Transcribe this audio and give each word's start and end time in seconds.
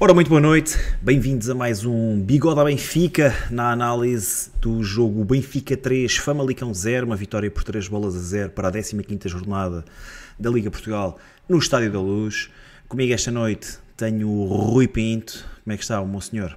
Ora, 0.00 0.14
muito 0.14 0.28
boa 0.28 0.40
noite, 0.40 0.78
bem-vindos 1.02 1.50
a 1.50 1.56
mais 1.56 1.84
um 1.84 2.20
Bigode 2.20 2.60
à 2.60 2.64
Benfica, 2.64 3.34
na 3.50 3.72
análise 3.72 4.48
do 4.60 4.80
jogo 4.80 5.24
Benfica 5.24 5.76
3, 5.76 6.18
Famalicão 6.18 6.72
0, 6.72 7.04
uma 7.04 7.16
vitória 7.16 7.50
por 7.50 7.64
3 7.64 7.88
bolas 7.88 8.14
a 8.14 8.20
0 8.20 8.50
para 8.50 8.68
a 8.68 8.70
15ª 8.70 9.26
jornada 9.26 9.84
da 10.38 10.50
Liga 10.50 10.70
Portugal 10.70 11.18
no 11.48 11.58
Estádio 11.58 11.90
da 11.90 12.00
Luz. 12.00 12.48
Comigo 12.86 13.12
esta 13.12 13.32
noite 13.32 13.76
tenho 13.96 14.28
o 14.28 14.46
Rui 14.46 14.86
Pinto, 14.86 15.44
como 15.64 15.74
é 15.74 15.76
que 15.76 15.82
está 15.82 16.00
o 16.00 16.06
meu 16.06 16.20
senhor? 16.20 16.56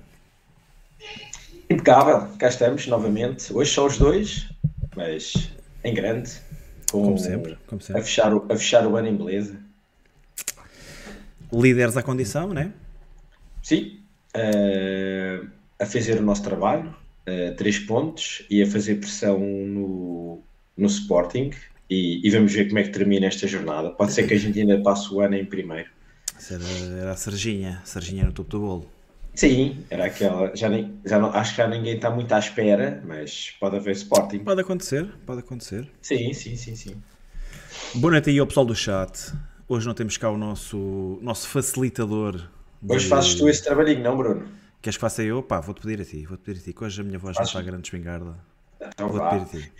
Impecável, 1.67 2.27
cá 2.37 2.47
estamos 2.47 2.85
novamente, 2.85 3.51
hoje 3.51 3.73
são 3.73 3.87
os 3.87 3.97
dois, 3.97 4.49
mas 4.95 5.49
em 5.83 5.95
grande, 5.95 6.29
com, 6.91 7.05
como 7.05 7.17
sempre, 7.17 7.57
como 7.65 7.81
sempre. 7.81 8.03
A, 8.03 8.05
fechar 8.05 8.35
o, 8.35 8.45
a 8.49 8.55
fechar 8.55 8.85
o 8.85 8.95
ano 8.95 9.07
em 9.07 9.15
beleza. 9.15 9.57
Líderes 11.51 11.97
à 11.97 12.03
condição, 12.03 12.53
não 12.53 12.61
é? 12.61 12.71
Sim, 13.61 13.99
uh, 14.35 15.47
a 15.79 15.85
fazer 15.85 16.19
o 16.19 16.21
nosso 16.21 16.43
trabalho, 16.43 16.95
uh, 17.27 17.55
três 17.55 17.79
pontos, 17.79 18.45
e 18.49 18.61
a 18.61 18.67
fazer 18.67 18.95
pressão 18.95 19.39
no, 19.39 20.39
no 20.77 20.87
Sporting. 20.87 21.51
E, 21.89 22.25
e, 22.25 22.29
vamos 22.31 22.53
ver 22.53 22.67
como 22.67 22.79
é 22.79 22.83
que 22.83 22.89
termina 22.89 23.25
esta 23.25 23.45
jornada. 23.45 23.89
Pode 23.89 24.13
ser 24.13 24.25
que 24.25 24.33
a 24.33 24.37
gente 24.37 24.57
ainda 24.57 24.81
passe 24.81 25.13
o 25.13 25.19
ano 25.19 25.35
em 25.35 25.43
primeiro. 25.43 25.89
Era, 26.49 26.63
era 27.01 27.11
a 27.11 27.15
Serginha, 27.17 27.81
Serginha 27.83 28.23
no 28.23 28.31
topo 28.31 28.49
do 28.49 28.59
bolo. 28.61 28.91
Sim, 29.33 29.83
era 29.89 30.05
aquela. 30.05 30.55
Já 30.55 30.69
nem, 30.69 30.99
já 31.05 31.19
não, 31.19 31.33
acho 31.33 31.51
que 31.51 31.57
já 31.57 31.67
ninguém 31.67 31.95
está 31.95 32.09
muito 32.09 32.31
à 32.33 32.39
espera, 32.39 33.01
mas 33.05 33.51
pode 33.59 33.75
haver 33.75 33.91
Sporting. 33.91 34.39
Pode 34.39 34.61
acontecer, 34.61 35.05
pode 35.25 35.39
acontecer. 35.39 35.89
Sim, 36.01 36.33
sim, 36.33 36.55
sim, 36.55 36.75
sim. 36.75 36.95
Boa 37.95 38.11
noite 38.11 38.29
aí 38.29 38.39
ao 38.39 38.47
pessoal 38.47 38.65
do 38.65 38.75
chat. 38.75 39.33
Hoje 39.67 39.85
não 39.85 39.93
temos 39.93 40.17
cá 40.17 40.29
o 40.29 40.37
nosso, 40.37 41.19
nosso 41.21 41.47
facilitador 41.47 42.41
Hoje 42.87 43.07
fazes 43.07 43.35
tu 43.35 43.47
esse 43.47 43.63
trabalhinho, 43.63 44.01
não, 44.01 44.17
Bruno? 44.17 44.47
Queres 44.81 44.97
que 44.97 45.01
faça 45.01 45.23
eu? 45.23 45.43
Pá, 45.43 45.59
vou-te 45.59 45.81
pedir 45.81 46.01
a 46.01 46.05
ti, 46.05 46.25
vou-te 46.25 46.41
pedir 46.41 46.59
a 46.59 46.63
ti, 46.63 46.73
que 46.73 46.83
hoje 46.83 47.01
a 47.01 47.03
minha 47.03 47.19
voz 47.19 47.35
Faz... 47.37 47.47
não 47.53 47.59
está 47.59 47.71
grande 47.71 47.87
espingarda. 47.87 48.35
Então 48.81 49.09
vou-te 49.09 49.29
pedir 49.29 49.59
a 49.59 49.61
ti. 49.61 49.71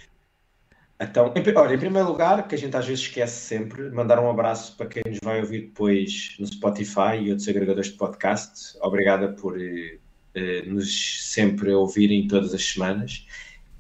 Então, 1.02 1.34
em, 1.36 1.58
olha, 1.58 1.74
em 1.74 1.80
primeiro 1.80 2.08
lugar, 2.08 2.48
que 2.48 2.54
a 2.54 2.58
gente 2.58 2.78
às 2.78 2.86
vezes 2.86 3.04
esquece 3.06 3.34
sempre, 3.34 3.90
mandar 3.90 4.20
um 4.20 4.30
abraço 4.30 4.78
para 4.78 4.86
quem 4.86 5.02
nos 5.08 5.18
vai 5.24 5.42
ouvir 5.42 5.62
depois 5.62 6.36
no 6.40 6.46
Spotify 6.46 7.18
e 7.20 7.32
outros 7.32 7.48
agregadores 7.48 7.92
de 7.92 7.98
podcast. 7.98 8.78
Obrigada 8.82 9.30
por 9.30 9.60
eh, 9.60 9.98
eh 10.36 10.62
nos 10.68 11.28
sempre 11.32 11.74
ouvirem 11.74 12.28
todas 12.28 12.54
as 12.54 12.64
semanas. 12.64 13.26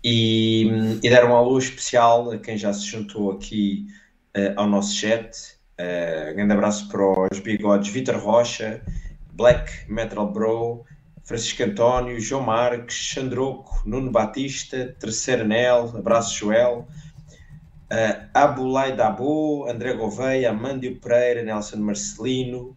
E, 0.04 0.66
e 1.04 1.10
dar 1.12 1.26
um 1.26 1.36
alô 1.36 1.60
especial 1.60 2.32
a 2.32 2.40
quem 2.40 2.58
já 2.58 2.74
se 2.74 2.88
juntou 2.88 3.32
aqui 3.32 3.86
eh, 4.34 4.54
ao 4.56 4.66
nosso 4.66 4.96
chat. 4.96 5.62
Uh, 5.80 6.36
grande 6.36 6.54
abraço 6.54 6.88
para 6.90 7.02
os 7.32 7.40
bigodes 7.40 7.92
Vitor 7.92 8.16
Rocha, 8.18 8.84
Black 9.34 9.92
Metal 9.92 10.32
Bro, 10.32 10.86
Francisco 11.24 11.64
António, 11.64 12.20
João 12.20 12.44
Marques, 12.44 12.96
Xandroco, 12.96 13.82
Nuno 13.86 14.12
Batista, 14.12 14.96
Terceiro 15.00 15.44
Anel, 15.44 15.96
abraço 15.98 16.38
Joel, 16.38 16.88
uh, 17.92 18.30
Abulai 18.34 18.96
Dabo, 18.96 19.66
André 19.70 19.94
Gouveia, 19.94 20.50
Amândio 20.50 21.00
Pereira, 21.00 21.44
Nelson 21.44 21.78
Marcelino 21.78 22.76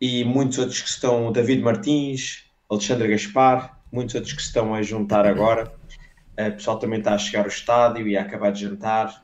e 0.00 0.24
muitos 0.24 0.58
outros 0.58 0.82
que 0.82 0.88
estão, 0.88 1.30
David 1.30 1.62
Martins, 1.62 2.44
Alexandre 2.68 3.08
Gaspar, 3.08 3.78
muitos 3.92 4.14
outros 4.14 4.32
que 4.32 4.42
estão 4.42 4.74
a 4.74 4.82
juntar 4.82 5.26
agora. 5.26 5.72
Uh, 6.38 6.48
o 6.48 6.52
pessoal 6.52 6.78
também 6.78 6.98
está 6.98 7.14
a 7.14 7.18
chegar 7.18 7.42
ao 7.42 7.48
estádio 7.48 8.08
e 8.08 8.16
a 8.16 8.22
acabar 8.22 8.50
de 8.50 8.62
jantar. 8.62 9.22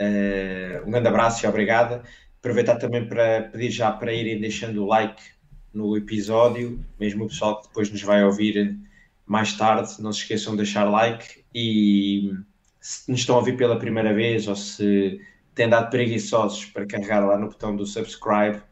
Uh, 0.00 0.86
um 0.86 0.90
grande 0.90 1.08
abraço 1.08 1.44
e 1.44 1.48
obrigada. 1.48 2.02
Aproveitar 2.38 2.76
também 2.76 3.06
para 3.06 3.42
pedir 3.42 3.70
já 3.70 3.92
para 3.92 4.12
irem 4.12 4.40
deixando 4.40 4.82
o 4.82 4.86
like 4.86 5.35
no 5.76 5.96
episódio, 5.96 6.82
mesmo 6.98 7.24
o 7.24 7.28
pessoal 7.28 7.60
que 7.60 7.68
depois 7.68 7.90
nos 7.90 8.02
vai 8.02 8.24
ouvir 8.24 8.78
mais 9.26 9.52
tarde, 9.52 10.00
não 10.00 10.12
se 10.12 10.20
esqueçam 10.20 10.52
de 10.52 10.58
deixar 10.58 10.84
like 10.84 11.44
e 11.54 12.32
se 12.80 13.10
nos 13.10 13.20
estão 13.20 13.36
a 13.36 13.38
ouvir 13.38 13.56
pela 13.56 13.78
primeira 13.78 14.14
vez 14.14 14.48
ou 14.48 14.56
se 14.56 15.20
têm 15.54 15.68
dado 15.68 15.90
preguiçosos 15.90 16.64
para 16.66 16.86
carregar 16.86 17.26
lá 17.26 17.36
no 17.38 17.48
botão 17.48 17.74
do 17.74 17.84
subscribe, 17.84 18.62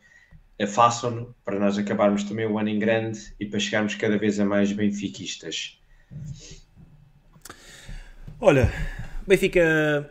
eh, 0.58 0.66
façam-no 0.66 1.34
para 1.44 1.58
nós 1.58 1.76
acabarmos 1.76 2.24
também 2.24 2.46
o 2.46 2.58
ano 2.58 2.68
em 2.68 2.78
grande 2.78 3.34
e 3.38 3.46
para 3.46 3.58
chegarmos 3.58 3.94
cada 3.96 4.16
vez 4.16 4.40
a 4.40 4.44
mais 4.44 4.72
benfiquistas. 4.72 5.80
Olha, 8.40 8.70
Benfica 9.26 10.10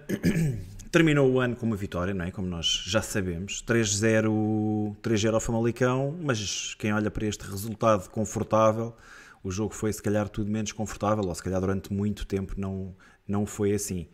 terminou 0.93 1.27
o 1.31 1.39
ano 1.39 1.55
com 1.55 1.65
uma 1.65 1.75
vitória, 1.75 2.13
não 2.13 2.23
é? 2.23 2.29
Como 2.29 2.47
nós 2.47 2.83
já 2.85 3.01
sabemos, 3.01 3.63
3-0 3.63 4.95
3-0 5.01 5.33
ao 5.33 5.41
Famalicão, 5.41 6.15
mas 6.21 6.75
quem 6.75 6.93
olha 6.93 7.09
para 7.09 7.25
este 7.25 7.43
resultado 7.49 8.07
confortável, 8.11 8.95
o 9.43 9.49
jogo 9.49 9.73
foi 9.73 9.91
se 9.91 10.03
calhar 10.03 10.29
tudo 10.29 10.51
menos 10.51 10.71
confortável, 10.71 11.25
ou 11.25 11.33
se 11.33 11.41
calhar 11.41 11.59
durante 11.59 11.91
muito 11.91 12.27
tempo 12.27 12.53
não, 12.55 12.95
não 13.27 13.43
foi 13.43 13.73
assim. 13.73 14.07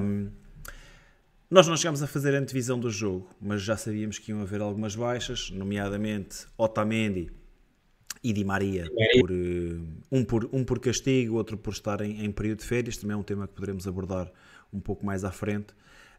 Um, 0.00 0.30
nós 1.50 1.66
não 1.66 1.76
chegámos 1.76 2.00
a 2.00 2.06
fazer 2.06 2.32
a 2.36 2.38
antevisão 2.38 2.78
do 2.78 2.88
jogo, 2.88 3.28
mas 3.40 3.60
já 3.60 3.76
sabíamos 3.76 4.20
que 4.20 4.30
iam 4.30 4.40
haver 4.40 4.60
algumas 4.60 4.94
baixas, 4.94 5.50
nomeadamente 5.50 6.46
Otamendi 6.56 7.32
e 8.22 8.32
Di 8.32 8.44
Maria, 8.44 8.88
por, 9.20 9.30
eh, 9.30 9.80
um, 10.10 10.24
por, 10.24 10.48
um 10.52 10.64
por 10.64 10.78
castigo, 10.78 11.36
outro 11.36 11.56
por 11.56 11.72
estar 11.72 12.00
em, 12.00 12.24
em 12.24 12.30
período 12.30 12.60
de 12.60 12.64
férias, 12.64 12.96
também 12.96 13.14
é 13.14 13.16
um 13.16 13.22
tema 13.22 13.48
que 13.48 13.54
poderemos 13.54 13.86
abordar 13.86 14.30
um 14.72 14.80
pouco 14.80 15.04
mais 15.04 15.24
à 15.24 15.32
frente. 15.32 15.72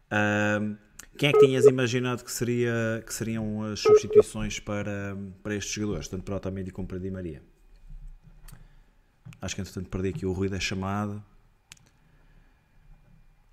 Uh, 0.06 0.76
quem 1.16 1.30
é 1.30 1.32
que 1.32 1.38
tinhas 1.38 1.64
imaginado 1.64 2.22
que, 2.24 2.30
seria, 2.30 3.02
que 3.06 3.14
seriam 3.14 3.62
as 3.62 3.80
substituições 3.80 4.60
para, 4.60 5.16
para 5.42 5.54
estes 5.54 5.72
jogadores, 5.72 6.08
tanto 6.08 6.24
para 6.24 6.36
Otamendi 6.36 6.70
como 6.70 6.86
para 6.86 6.98
Di 6.98 7.10
Maria? 7.10 7.42
Acho 9.40 9.54
que 9.54 9.60
entretanto 9.60 9.88
perdi 9.88 10.08
aqui 10.08 10.26
o 10.26 10.32
ruído 10.32 10.52
da 10.52 10.60
chamada. 10.60 11.24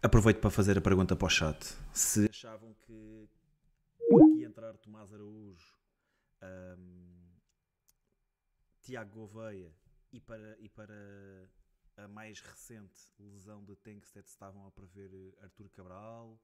Aproveito 0.01 0.39
para 0.39 0.49
fazer 0.49 0.77
a 0.77 0.81
pergunta 0.81 1.15
para 1.15 1.25
o 1.25 1.29
chat. 1.29 1.57
Se 1.93 2.27
achavam 2.29 2.73
que 2.85 3.29
aqui 4.15 4.43
entrar 4.43 4.75
Tomás 4.77 5.13
Araújo, 5.13 5.75
um, 6.41 6.90
Tiago 8.81 9.11
Gouveia 9.11 9.71
e 10.11 10.19
para, 10.19 10.57
e 10.59 10.67
para 10.67 11.47
a 11.97 12.07
mais 12.07 12.39
recente 12.39 12.99
lesão 13.19 13.63
de 13.63 13.75
Tankstead 13.75 14.27
estavam 14.27 14.65
a 14.65 14.71
prever 14.71 15.13
eh, 15.13 15.43
Artur 15.43 15.69
Cabral 15.69 16.39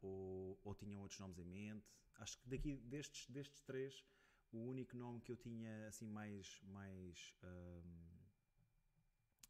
ou, 0.00 0.58
ou 0.64 0.74
tinham 0.74 1.00
outros 1.00 1.20
nomes 1.20 1.38
em 1.38 1.44
mente? 1.44 1.86
Acho 2.16 2.38
que 2.38 2.48
daqui 2.48 2.76
destes, 2.76 3.28
destes 3.28 3.60
três, 3.62 4.04
o 4.50 4.58
único 4.58 4.96
nome 4.96 5.20
que 5.20 5.30
eu 5.30 5.36
tinha 5.36 5.86
assim 5.86 6.08
mais, 6.08 6.60
mais 6.64 7.34
hum, 7.44 8.18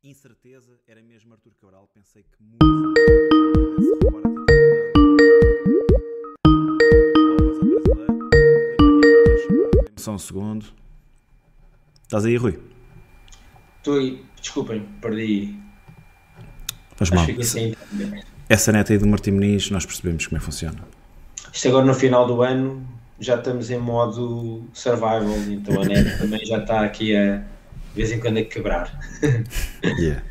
incerteza 0.03 0.81
era 0.87 1.03
mesmo 1.03 1.33
Artur 1.33 1.55
Cabral. 1.55 1.87
Pensei 1.89 2.25
que 2.25 2.43
muito 2.43 2.67
Só 9.97 10.13
um 10.13 10.19
segundo. 10.19 10.88
Estás 12.09 12.25
aí, 12.25 12.39
Rui? 12.39 12.59
Estou 13.77 13.99
aí. 13.99 14.25
Desculpem, 14.41 14.83
perdi. 14.99 15.55
Faz 16.97 17.11
mal. 17.11 17.27
Assim. 17.39 17.75
Essa 18.49 18.73
neta 18.73 18.95
aí 18.95 18.99
do 18.99 19.07
Martim 19.07 19.33
Muniz, 19.33 19.71
nós 19.71 19.85
percebemos 19.85 20.27
como 20.27 20.39
é 20.39 20.41
que 20.41 20.47
funciona. 20.47 20.79
Isto 21.53 21.69
agora 21.69 21.85
no 21.85 21.93
final 21.93 22.27
do 22.27 22.41
ano 22.41 22.83
já 23.21 23.35
estamos 23.35 23.71
em 23.71 23.79
modo 23.79 24.65
survival, 24.73 25.37
então 25.51 25.83
a 25.83 25.85
net 25.85 26.17
também 26.17 26.47
já 26.47 26.57
está 26.57 26.81
aqui 26.83 27.15
a 27.15 27.37
de 27.37 27.95
vez 27.95 28.11
em 28.11 28.21
quando 28.21 28.39
a 28.39 28.45
quebrar. 28.45 28.91
yeah. 30.01 30.23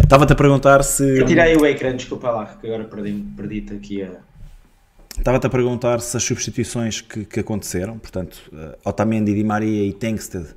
Estava-te 0.00 0.32
a 0.32 0.36
perguntar 0.36 0.84
se. 0.84 1.24
tirei 1.24 1.56
o 1.56 1.66
ecrã, 1.66 1.96
desculpa 1.96 2.30
lá, 2.30 2.46
que 2.46 2.68
agora 2.68 2.84
perdi-te 2.84 3.26
perdi 3.36 3.66
aqui 3.74 4.02
a. 4.04 4.10
Estava-te 5.18 5.48
a 5.48 5.50
perguntar 5.50 6.00
se 6.00 6.16
as 6.16 6.22
substituições 6.22 7.00
que, 7.00 7.24
que 7.24 7.40
aconteceram, 7.40 7.98
portanto, 7.98 8.40
uh, 8.52 8.88
Otamendi, 8.88 9.34
Di 9.34 9.42
Maria 9.42 9.88
e 9.88 9.92
Tengsted, 9.92 10.54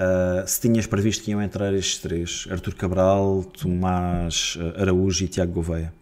Uh, 0.00 0.48
se 0.48 0.62
tinhas 0.62 0.86
previsto 0.86 1.22
que 1.22 1.30
iam 1.30 1.42
entrar 1.42 1.74
estes 1.74 1.98
três, 1.98 2.48
Artur 2.50 2.74
Cabral, 2.74 3.44
Tomás 3.44 4.56
ah, 4.58 4.80
Araújo 4.80 5.26
e 5.26 5.28
Tiago 5.28 5.52
Gouveia? 5.52 5.92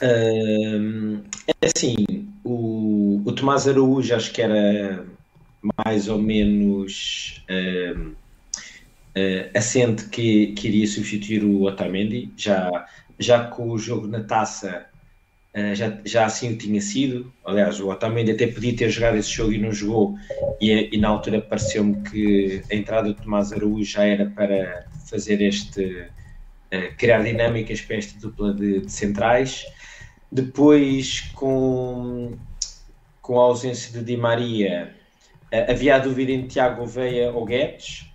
Uh, 0.00 1.20
assim, 1.60 2.28
o, 2.44 3.20
o, 3.26 3.32
Tomás 3.32 3.66
Araújo 3.66 4.14
acho 4.14 4.32
que 4.32 4.40
era 4.40 5.04
mais 5.84 6.06
ou 6.06 6.22
menos 6.22 7.44
uh, 7.50 8.14
assente 9.52 10.04
que, 10.04 10.52
que 10.52 10.68
iria 10.68 10.86
substituir 10.86 11.42
o 11.42 11.62
Otamendi, 11.62 12.32
já, 12.36 12.86
já 13.18 13.48
com 13.48 13.68
o 13.68 13.78
jogo 13.78 14.06
na 14.06 14.22
taça 14.22 14.86
Uh, 15.54 15.74
já, 15.74 15.98
já 16.04 16.24
assim 16.24 16.56
tinha 16.56 16.80
sido. 16.80 17.32
Aliás, 17.44 17.78
o 17.78 17.88
Otamendi 17.88 18.32
até 18.32 18.46
podia 18.46 18.74
ter 18.74 18.88
jogado 18.88 19.18
esse 19.18 19.30
jogo 19.30 19.52
e 19.52 19.58
não 19.58 19.70
jogou, 19.70 20.16
e, 20.60 20.88
e 20.90 20.96
na 20.98 21.08
altura 21.08 21.42
pareceu-me 21.42 22.02
que 22.08 22.62
a 22.70 22.74
entrada 22.74 23.08
do 23.08 23.14
Tomás 23.14 23.52
Araújo 23.52 23.84
já 23.84 24.04
era 24.04 24.26
para 24.26 24.86
fazer 25.08 25.42
este. 25.42 26.08
Uh, 26.72 26.96
criar 26.96 27.22
dinâmicas 27.22 27.82
para 27.82 27.96
esta 27.96 28.18
dupla 28.18 28.54
de, 28.54 28.80
de, 28.80 28.90
centrais. 28.90 29.66
Depois, 30.30 31.20
com, 31.34 32.32
com 33.20 33.38
a 33.38 33.42
ausência 33.42 33.92
de 33.92 34.02
Di 34.02 34.16
Maria, 34.16 34.94
havia 35.68 35.96
a 35.96 35.98
dúvida 35.98 36.32
entre 36.32 36.48
Tiago 36.48 36.76
Gouveia 36.76 37.30
ou 37.30 37.44
Guedes, 37.44 38.10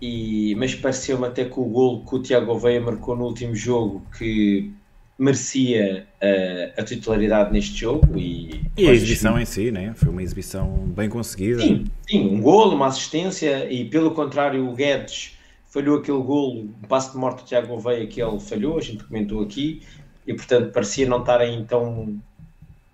e, 0.00 0.54
mas 0.56 0.74
pareceu-me 0.74 1.26
até 1.26 1.44
que 1.44 1.58
o 1.58 1.64
gol 1.64 2.04
que 2.04 2.14
o 2.14 2.22
Tiago 2.22 2.46
Gouveia 2.46 2.80
marcou 2.80 3.16
no 3.16 3.24
último 3.24 3.56
jogo 3.56 4.06
que 4.16 4.72
merecia 5.18 6.06
uh, 6.20 6.80
a 6.80 6.84
titularidade 6.84 7.52
neste 7.52 7.80
jogo 7.80 8.18
e, 8.18 8.64
e 8.76 8.88
a 8.88 8.92
exibição 8.92 9.38
em 9.38 9.44
si, 9.44 9.70
né? 9.70 9.92
foi 9.94 10.08
uma 10.08 10.22
exibição 10.22 10.68
bem 10.88 11.08
conseguida. 11.08 11.62
Sim, 11.62 11.84
sim, 12.08 12.28
um 12.28 12.40
golo, 12.40 12.74
uma 12.74 12.88
assistência 12.88 13.70
e 13.70 13.84
pelo 13.84 14.10
contrário 14.12 14.68
o 14.68 14.74
Guedes 14.74 15.36
falhou 15.66 15.98
aquele 15.98 16.18
golo, 16.18 16.62
um 16.62 16.86
passo 16.88 17.12
de 17.12 17.18
morte 17.18 17.42
do 17.42 17.46
Tiago 17.46 17.68
Gouveia 17.68 18.06
que 18.06 18.20
ele 18.20 18.40
falhou, 18.40 18.76
a 18.76 18.80
gente 18.80 19.04
comentou 19.04 19.42
aqui 19.42 19.82
e 20.26 20.34
portanto 20.34 20.72
parecia 20.72 21.06
não 21.06 21.20
estar 21.20 21.40
em 21.46 21.64
tão, 21.64 22.20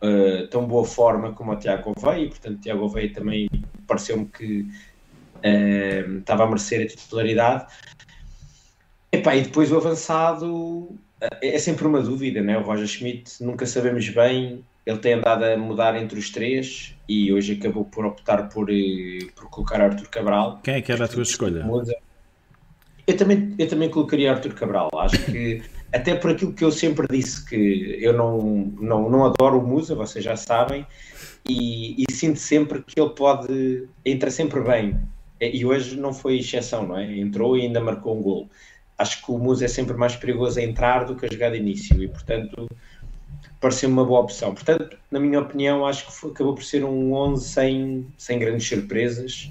uh, 0.03 0.47
tão 0.50 0.67
boa 0.67 0.85
forma 0.85 1.33
como 1.33 1.53
o 1.53 1.57
Tiago 1.57 1.95
Gouveia 1.95 2.25
e 2.25 2.29
portanto 2.29 2.59
o 2.59 2.61
Tiago 2.61 2.81
Gouveia 2.81 3.12
também 3.12 3.49
pareceu-me 3.87 4.27
que 4.27 4.61
uh, 4.61 6.19
estava 6.19 6.45
a 6.45 6.47
merecer 6.47 6.83
a 6.83 6.87
titularidade. 6.87 7.67
Epá, 9.11 9.35
e 9.35 9.43
depois 9.43 9.73
o 9.73 9.77
avançado 9.77 10.97
é 11.21 11.59
sempre 11.59 11.87
uma 11.87 12.00
dúvida, 12.00 12.41
né? 12.41 12.57
O 12.57 12.62
Roger 12.62 12.87
Schmidt 12.87 13.43
nunca 13.43 13.67
sabemos 13.67 14.09
bem. 14.09 14.65
Ele 14.87 14.99
tem 14.99 15.15
andado 15.15 15.45
a 15.45 15.57
mudar 15.57 15.95
entre 16.00 16.19
os 16.19 16.31
três 16.31 16.95
e 17.09 17.33
hoje 17.33 17.53
acabou 17.53 17.85
por 17.85 18.07
optar 18.07 18.49
por, 18.49 18.71
eh, 18.71 19.27
por 19.37 19.50
colocar 19.50 19.81
Arthur 19.81 20.09
Cabral. 20.09 20.61
Quem 20.62 20.75
é 20.75 20.81
que 20.81 20.91
era 20.91 21.05
a 21.05 21.09
tua 21.09 21.23
escolha? 21.23 21.67
Eu 23.07 23.17
também, 23.17 23.55
eu 23.59 23.69
também 23.69 23.91
colocaria 23.91 24.33
Arthur 24.33 24.55
Cabral. 24.55 24.89
Acho 24.95 25.23
que, 25.27 25.62
até 25.93 26.15
por 26.15 26.31
aquilo 26.31 26.55
que 26.55 26.65
eu 26.65 26.73
sempre 26.73 27.07
disse, 27.11 27.45
que 27.45 27.99
eu 28.00 28.15
não, 28.15 28.73
não, 28.81 29.11
não 29.11 29.27
adoro 29.27 29.59
o 29.59 29.67
Musa, 29.67 29.95
vocês 29.95 30.25
já 30.25 30.37
sabem, 30.37 30.87
e, 31.47 32.03
e 32.03 32.12
sinto 32.12 32.39
sempre 32.39 32.83
que 32.83 32.99
ele 32.99 33.11
pode. 33.11 33.87
entra 34.05 34.31
sempre 34.31 34.61
bem. 34.61 34.99
E 35.41 35.65
hoje 35.65 35.97
não 35.97 36.12
foi 36.12 36.39
exceção, 36.39 36.87
não 36.87 36.99
é? 36.99 37.19
Entrou 37.19 37.57
e 37.57 37.62
ainda 37.62 37.81
marcou 37.81 38.17
um 38.17 38.23
gol 38.23 38.49
acho 39.00 39.25
que 39.25 39.33
o 39.33 39.38
Musa 39.38 39.64
é 39.64 39.69
sempre 39.69 39.97
mais 39.97 40.14
perigoso 40.14 40.61
a 40.61 40.62
entrar 40.62 41.04
do 41.04 41.16
que 41.16 41.25
a 41.25 41.33
jogar 41.33 41.50
de 41.50 41.57
início 41.57 42.02
e, 42.02 42.07
portanto, 42.07 42.69
pareceu-me 43.59 43.95
uma 43.95 44.04
boa 44.04 44.21
opção. 44.21 44.54
Portanto, 44.54 44.99
na 45.11 45.19
minha 45.19 45.40
opinião, 45.40 45.87
acho 45.87 46.07
que 46.07 46.12
foi, 46.12 46.30
acabou 46.30 46.54
por 46.54 46.62
ser 46.62 46.85
um 46.85 47.14
11 47.14 47.49
sem, 47.49 48.07
sem 48.19 48.38
grandes 48.38 48.69
surpresas, 48.69 49.50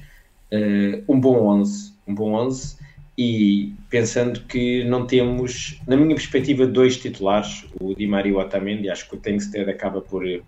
uh, 0.53 1.03
um 1.11 1.19
bom 1.19 1.47
11, 1.47 1.93
um 2.07 2.13
bom 2.13 2.33
11 2.33 2.77
e 3.17 3.73
pensando 3.89 4.41
que 4.41 4.83
não 4.85 5.05
temos, 5.07 5.81
na 5.87 5.97
minha 5.97 6.15
perspectiva, 6.15 6.65
dois 6.65 6.97
titulares, 6.97 7.65
o 7.81 7.93
Di 7.93 8.07
Maria 8.07 8.31
e 8.31 8.35
o 8.35 8.39
Otamendi, 8.39 8.89
acho 8.89 9.09
que 9.09 9.15
o 9.15 9.19
Tengsted 9.19 9.69
acaba 9.69 9.99
por... 9.99 10.23
Uh, 10.25 10.43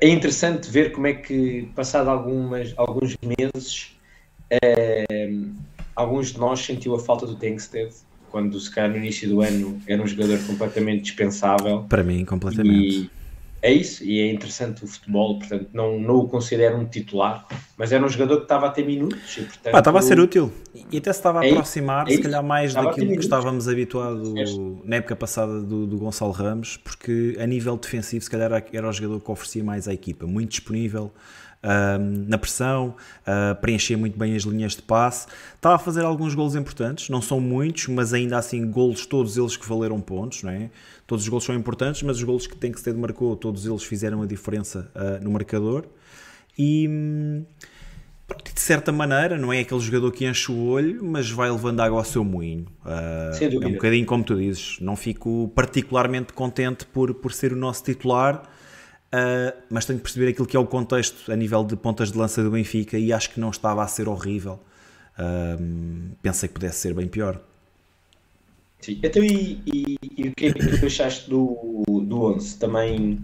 é 0.00 0.08
interessante 0.08 0.70
ver 0.70 0.92
como 0.92 1.06
é 1.06 1.14
que, 1.14 1.68
passado 1.74 2.10
algumas, 2.10 2.74
alguns 2.76 3.16
meses, 3.22 3.96
uh, 4.52 5.59
alguns 6.00 6.32
de 6.32 6.38
nós 6.38 6.60
sentiu 6.60 6.94
a 6.94 6.98
falta 6.98 7.26
do 7.26 7.36
Tankstead 7.36 7.92
quando 8.30 8.58
se 8.58 8.70
calhar 8.72 8.90
no 8.90 8.96
início 8.96 9.28
do 9.28 9.40
ano 9.40 9.80
era 9.86 10.00
um 10.02 10.06
jogador 10.06 10.38
completamente 10.46 11.02
dispensável. 11.02 11.84
Para 11.88 12.02
mim, 12.02 12.24
completamente. 12.24 13.00
E 13.02 13.10
é 13.62 13.70
isso, 13.70 14.02
e 14.02 14.20
é 14.20 14.32
interessante 14.32 14.82
o 14.84 14.86
futebol, 14.86 15.38
portanto 15.38 15.68
não, 15.74 16.00
não 16.00 16.14
o 16.16 16.28
considero 16.28 16.78
um 16.78 16.86
titular, 16.86 17.46
mas 17.76 17.92
era 17.92 18.02
um 18.02 18.08
jogador 18.08 18.38
que 18.38 18.44
estava 18.44 18.66
a 18.66 18.70
ter 18.70 18.86
minutos 18.86 19.36
e 19.36 19.42
portanto... 19.42 19.74
Ah, 19.74 19.78
estava 19.80 19.98
a 19.98 20.02
ser 20.02 20.18
útil. 20.18 20.50
E 20.90 20.96
até 20.96 21.12
se 21.12 21.18
estava 21.18 21.40
a 21.40 21.46
é 21.46 21.50
aproximar, 21.50 22.08
é 22.08 22.12
se 22.12 22.22
calhar 22.22 22.42
mais 22.42 22.72
daquilo 22.72 23.12
que 23.12 23.20
estávamos 23.20 23.68
habituados 23.68 24.32
na 24.82 24.96
época 24.96 25.14
passada 25.14 25.60
do, 25.60 25.86
do 25.86 25.98
Gonçalo 25.98 26.32
Ramos, 26.32 26.78
porque 26.78 27.36
a 27.38 27.46
nível 27.46 27.76
defensivo 27.76 28.24
se 28.24 28.30
calhar 28.30 28.50
era 28.72 28.88
o 28.88 28.92
jogador 28.92 29.20
que 29.20 29.30
oferecia 29.30 29.62
mais 29.62 29.86
à 29.86 29.92
equipa, 29.92 30.26
muito 30.26 30.52
disponível, 30.52 31.12
na 32.26 32.38
pressão, 32.38 32.94
uh, 33.26 33.54
preencher 33.60 33.96
muito 33.96 34.18
bem 34.18 34.34
as 34.34 34.42
linhas 34.44 34.74
de 34.74 34.82
passe. 34.82 35.26
Estava 35.54 35.76
a 35.76 35.78
fazer 35.78 36.04
alguns 36.04 36.34
golos 36.34 36.54
importantes, 36.54 37.08
não 37.08 37.20
são 37.20 37.40
muitos, 37.40 37.86
mas 37.88 38.14
ainda 38.14 38.38
assim 38.38 38.70
golos 38.70 39.04
todos 39.04 39.36
eles 39.36 39.56
que 39.56 39.68
valeram 39.68 40.00
pontos, 40.00 40.42
não 40.42 40.50
é? 40.50 40.70
Todos 41.06 41.24
os 41.24 41.28
golos 41.28 41.44
são 41.44 41.54
importantes, 41.54 42.02
mas 42.02 42.16
os 42.16 42.22
golos 42.22 42.46
que 42.46 42.56
tem 42.56 42.72
que 42.72 42.80
ser 42.80 42.94
marcou, 42.94 43.36
todos 43.36 43.66
eles 43.66 43.82
fizeram 43.82 44.22
a 44.22 44.26
diferença 44.26 44.90
uh, 44.94 45.22
no 45.22 45.30
marcador. 45.30 45.84
E 46.58 46.88
de 48.54 48.60
certa 48.60 48.92
maneira, 48.92 49.36
não 49.36 49.52
é 49.52 49.60
aquele 49.60 49.80
jogador 49.80 50.12
que 50.12 50.26
enche 50.26 50.52
o 50.52 50.66
olho, 50.66 51.02
mas 51.02 51.30
vai 51.30 51.50
levando 51.50 51.80
água 51.80 51.98
ao 51.98 52.04
seu 52.04 52.24
moinho. 52.24 52.66
Uh, 52.84 53.62
é 53.64 53.66
um 53.66 53.72
bocadinho 53.72 54.06
como 54.06 54.22
tu 54.22 54.36
dizes. 54.36 54.78
Não 54.80 54.96
fico 54.96 55.50
particularmente 55.54 56.32
contente 56.32 56.86
por, 56.86 57.12
por 57.14 57.32
ser 57.32 57.52
o 57.52 57.56
nosso 57.56 57.82
titular, 57.84 58.42
Uh, 59.12 59.52
mas 59.68 59.84
tenho 59.84 59.98
que 59.98 60.04
perceber 60.04 60.28
aquilo 60.28 60.46
que 60.46 60.56
é 60.56 60.60
o 60.60 60.66
contexto 60.66 61.32
a 61.32 61.36
nível 61.36 61.64
de 61.64 61.74
pontas 61.74 62.12
de 62.12 62.18
lança 62.18 62.44
do 62.44 62.50
Benfica 62.52 62.96
e 62.96 63.12
acho 63.12 63.30
que 63.30 63.40
não 63.40 63.50
estava 63.50 63.82
a 63.82 63.88
ser 63.88 64.08
horrível. 64.08 64.60
Uh, 65.18 66.14
pensei 66.22 66.48
que 66.48 66.54
pudesse 66.54 66.78
ser 66.78 66.94
bem 66.94 67.08
pior. 67.08 67.40
Sim, 68.80 68.98
então 69.02 69.22
e, 69.22 69.60
e, 69.66 69.98
e 70.16 70.28
o 70.28 70.34
que 70.34 70.46
é 70.46 70.52
que 70.52 70.78
tu 70.78 70.86
achaste 70.86 71.28
do, 71.28 71.82
do 71.86 72.22
11? 72.34 72.58
Também 72.58 73.18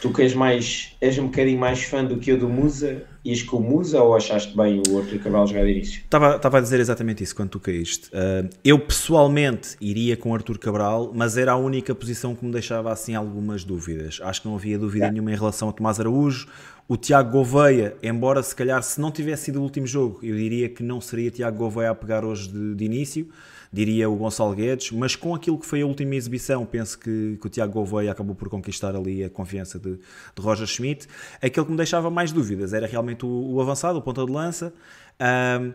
Tu 0.00 0.12
que 0.12 0.22
és 0.22 0.34
mais, 0.34 0.94
és 1.00 1.18
um 1.18 1.24
bocadinho 1.26 1.58
mais 1.58 1.82
fã 1.82 2.04
do 2.04 2.18
que 2.18 2.30
eu 2.30 2.38
do 2.38 2.48
Musa, 2.48 3.02
ias 3.24 3.42
com 3.42 3.56
o 3.56 3.60
Musa 3.60 4.02
ou 4.02 4.14
achaste 4.14 4.54
bem 4.54 4.82
o 4.88 4.98
Arthur 4.98 5.18
Cabral 5.20 5.46
jogar 5.46 5.64
de 5.64 5.70
início? 5.70 6.02
Estava, 6.04 6.36
estava 6.36 6.58
a 6.58 6.60
dizer 6.60 6.80
exatamente 6.80 7.24
isso 7.24 7.34
quando 7.34 7.50
tu 7.50 7.60
caíste. 7.60 8.08
Uh, 8.08 8.48
eu 8.62 8.78
pessoalmente 8.78 9.76
iria 9.80 10.16
com 10.16 10.34
Arthur 10.34 10.58
Cabral, 10.58 11.12
mas 11.14 11.38
era 11.38 11.52
a 11.52 11.56
única 11.56 11.94
posição 11.94 12.34
que 12.34 12.44
me 12.44 12.52
deixava 12.52 12.92
assim 12.92 13.14
algumas 13.14 13.64
dúvidas. 13.64 14.20
Acho 14.22 14.42
que 14.42 14.48
não 14.48 14.56
havia 14.56 14.78
dúvida 14.78 15.06
é. 15.06 15.10
nenhuma 15.10 15.32
em 15.32 15.36
relação 15.36 15.70
a 15.70 15.72
Tomás 15.72 15.98
Araújo. 15.98 16.46
O 16.86 16.96
Tiago 16.96 17.32
Gouveia, 17.32 17.96
embora 18.02 18.42
se 18.42 18.54
calhar 18.54 18.80
se 18.82 19.00
não 19.00 19.10
tivesse 19.10 19.46
sido 19.46 19.60
o 19.60 19.62
último 19.62 19.86
jogo, 19.86 20.20
eu 20.22 20.36
diria 20.36 20.68
que 20.68 20.82
não 20.82 21.00
seria 21.00 21.30
Tiago 21.30 21.56
Gouveia 21.56 21.90
a 21.90 21.94
pegar 21.94 22.24
hoje 22.24 22.48
de, 22.48 22.74
de 22.74 22.84
início 22.84 23.28
diria 23.72 24.08
o 24.08 24.16
Gonçalo 24.16 24.54
Guedes, 24.54 24.90
mas 24.92 25.16
com 25.16 25.34
aquilo 25.34 25.58
que 25.58 25.66
foi 25.66 25.82
a 25.82 25.86
última 25.86 26.14
exibição, 26.14 26.64
penso 26.64 26.98
que, 26.98 27.38
que 27.40 27.46
o 27.46 27.50
Tiago 27.50 27.72
Gouveia 27.72 28.12
acabou 28.12 28.34
por 28.34 28.48
conquistar 28.48 28.94
ali 28.94 29.24
a 29.24 29.30
confiança 29.30 29.78
de, 29.78 29.96
de 29.96 30.42
Roger 30.42 30.66
Schmidt. 30.66 31.06
Aquilo 31.42 31.66
que 31.66 31.72
me 31.72 31.76
deixava 31.76 32.10
mais 32.10 32.32
dúvidas 32.32 32.72
era 32.72 32.86
realmente 32.86 33.24
o, 33.24 33.54
o 33.54 33.60
avançado, 33.60 33.98
o 33.98 34.02
ponta 34.02 34.24
de 34.24 34.32
lança. 34.32 34.72
Um, 35.20 35.72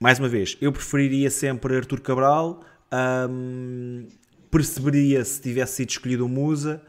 mais 0.00 0.18
uma 0.18 0.28
vez, 0.28 0.56
eu 0.60 0.72
preferiria 0.72 1.30
sempre 1.30 1.76
Artur 1.76 2.00
Cabral, 2.00 2.60
um, 3.30 4.06
perceberia 4.50 5.24
se 5.24 5.40
tivesse 5.40 5.76
sido 5.76 5.90
escolhido 5.90 6.24
o 6.24 6.28
Musa. 6.28 6.80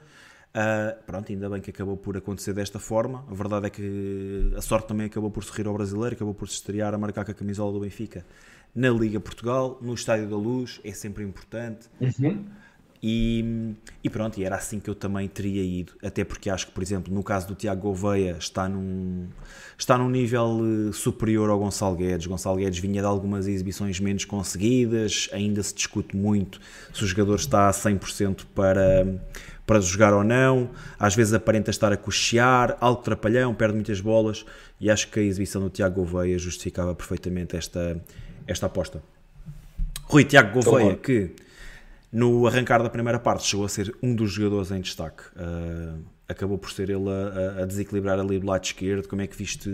Uh, 0.49 1.03
pronto, 1.05 1.31
ainda 1.31 1.47
bem 1.47 1.61
que 1.61 1.69
acabou 1.69 1.95
por 1.95 2.17
acontecer 2.17 2.53
desta 2.53 2.79
forma. 2.79 3.23
A 3.29 3.33
verdade 3.33 3.67
é 3.67 3.69
que 3.69 4.51
a 4.55 4.61
sorte 4.61 4.87
também 4.87 5.05
acabou 5.05 5.29
por 5.29 5.43
sorrir 5.43 5.67
ao 5.67 5.73
brasileiro, 5.73 6.15
acabou 6.15 6.33
por 6.33 6.47
se 6.47 6.55
estrear 6.55 6.93
a 6.93 6.97
marcar 6.97 7.23
com 7.23 7.31
a 7.31 7.33
camisola 7.33 7.71
do 7.71 7.79
Benfica 7.79 8.25
na 8.75 8.89
Liga 8.89 9.19
Portugal, 9.19 9.77
no 9.81 9.93
Estádio 9.93 10.27
da 10.27 10.35
Luz, 10.35 10.79
é 10.83 10.91
sempre 10.91 11.23
importante. 11.23 11.87
Uhum. 11.99 12.45
E, 13.01 13.75
e, 14.03 14.09
pronto, 14.09 14.37
e 14.39 14.43
era 14.43 14.57
assim 14.57 14.77
que 14.77 14.89
eu 14.89 14.95
também 14.95 15.25
teria 15.29 15.63
ido, 15.63 15.93
até 16.03 16.25
porque 16.25 16.49
acho 16.49 16.67
que, 16.67 16.73
por 16.73 16.83
exemplo, 16.83 17.13
no 17.13 17.23
caso 17.23 17.47
do 17.47 17.55
Tiago 17.55 17.81
Gouveia, 17.83 18.35
está 18.37 18.67
num, 18.67 19.27
está 19.77 19.97
num 19.97 20.09
nível 20.09 20.59
eh, 20.89 20.91
superior 20.91 21.49
ao 21.49 21.57
Gonçalo 21.57 21.95
Guedes. 21.95 22.27
Gonçalo 22.27 22.57
Guedes 22.57 22.79
vinha 22.79 23.01
de 23.01 23.07
algumas 23.07 23.47
exibições 23.47 24.01
menos 24.01 24.25
conseguidas, 24.25 25.29
ainda 25.31 25.63
se 25.63 25.73
discute 25.73 26.15
muito 26.17 26.59
se 26.93 27.01
o 27.05 27.07
jogador 27.07 27.35
está 27.35 27.69
a 27.69 27.71
100% 27.71 28.43
para, 28.53 29.21
para 29.65 29.79
jogar 29.79 30.13
ou 30.13 30.23
não, 30.23 30.69
às 30.99 31.15
vezes 31.15 31.33
aparenta 31.33 31.71
estar 31.71 31.93
a 31.93 31.97
cochear, 31.97 32.77
algo 32.81 33.01
trapalhão, 33.01 33.55
perde 33.55 33.75
muitas 33.75 34.01
bolas, 34.01 34.45
e 34.77 34.89
acho 34.89 35.09
que 35.09 35.21
a 35.21 35.23
exibição 35.23 35.61
do 35.61 35.69
Tiago 35.69 36.03
Gouveia 36.03 36.37
justificava 36.37 36.93
perfeitamente 36.93 37.55
esta 37.55 38.01
esta 38.49 38.65
aposta. 38.65 39.01
Rui 40.03 40.25
Tiago 40.25 40.61
Gouveia, 40.61 40.95
que 40.95 41.35
no 42.11 42.47
arrancar 42.47 42.81
da 42.81 42.89
primeira 42.89 43.19
parte 43.19 43.45
chegou 43.45 43.65
a 43.65 43.69
ser 43.69 43.95
um 44.01 44.15
dos 44.15 44.31
jogadores 44.31 44.71
em 44.71 44.81
destaque. 44.81 45.23
Uh, 45.35 46.03
acabou 46.27 46.57
por 46.57 46.71
ser 46.71 46.89
ele 46.89 47.09
a, 47.09 47.61
a, 47.61 47.65
desequilibrar 47.65 48.19
ali 48.19 48.39
do 48.39 48.47
lado 48.47 48.63
esquerdo. 48.63 49.07
Como 49.07 49.21
é 49.21 49.27
que 49.27 49.35
viste 49.35 49.69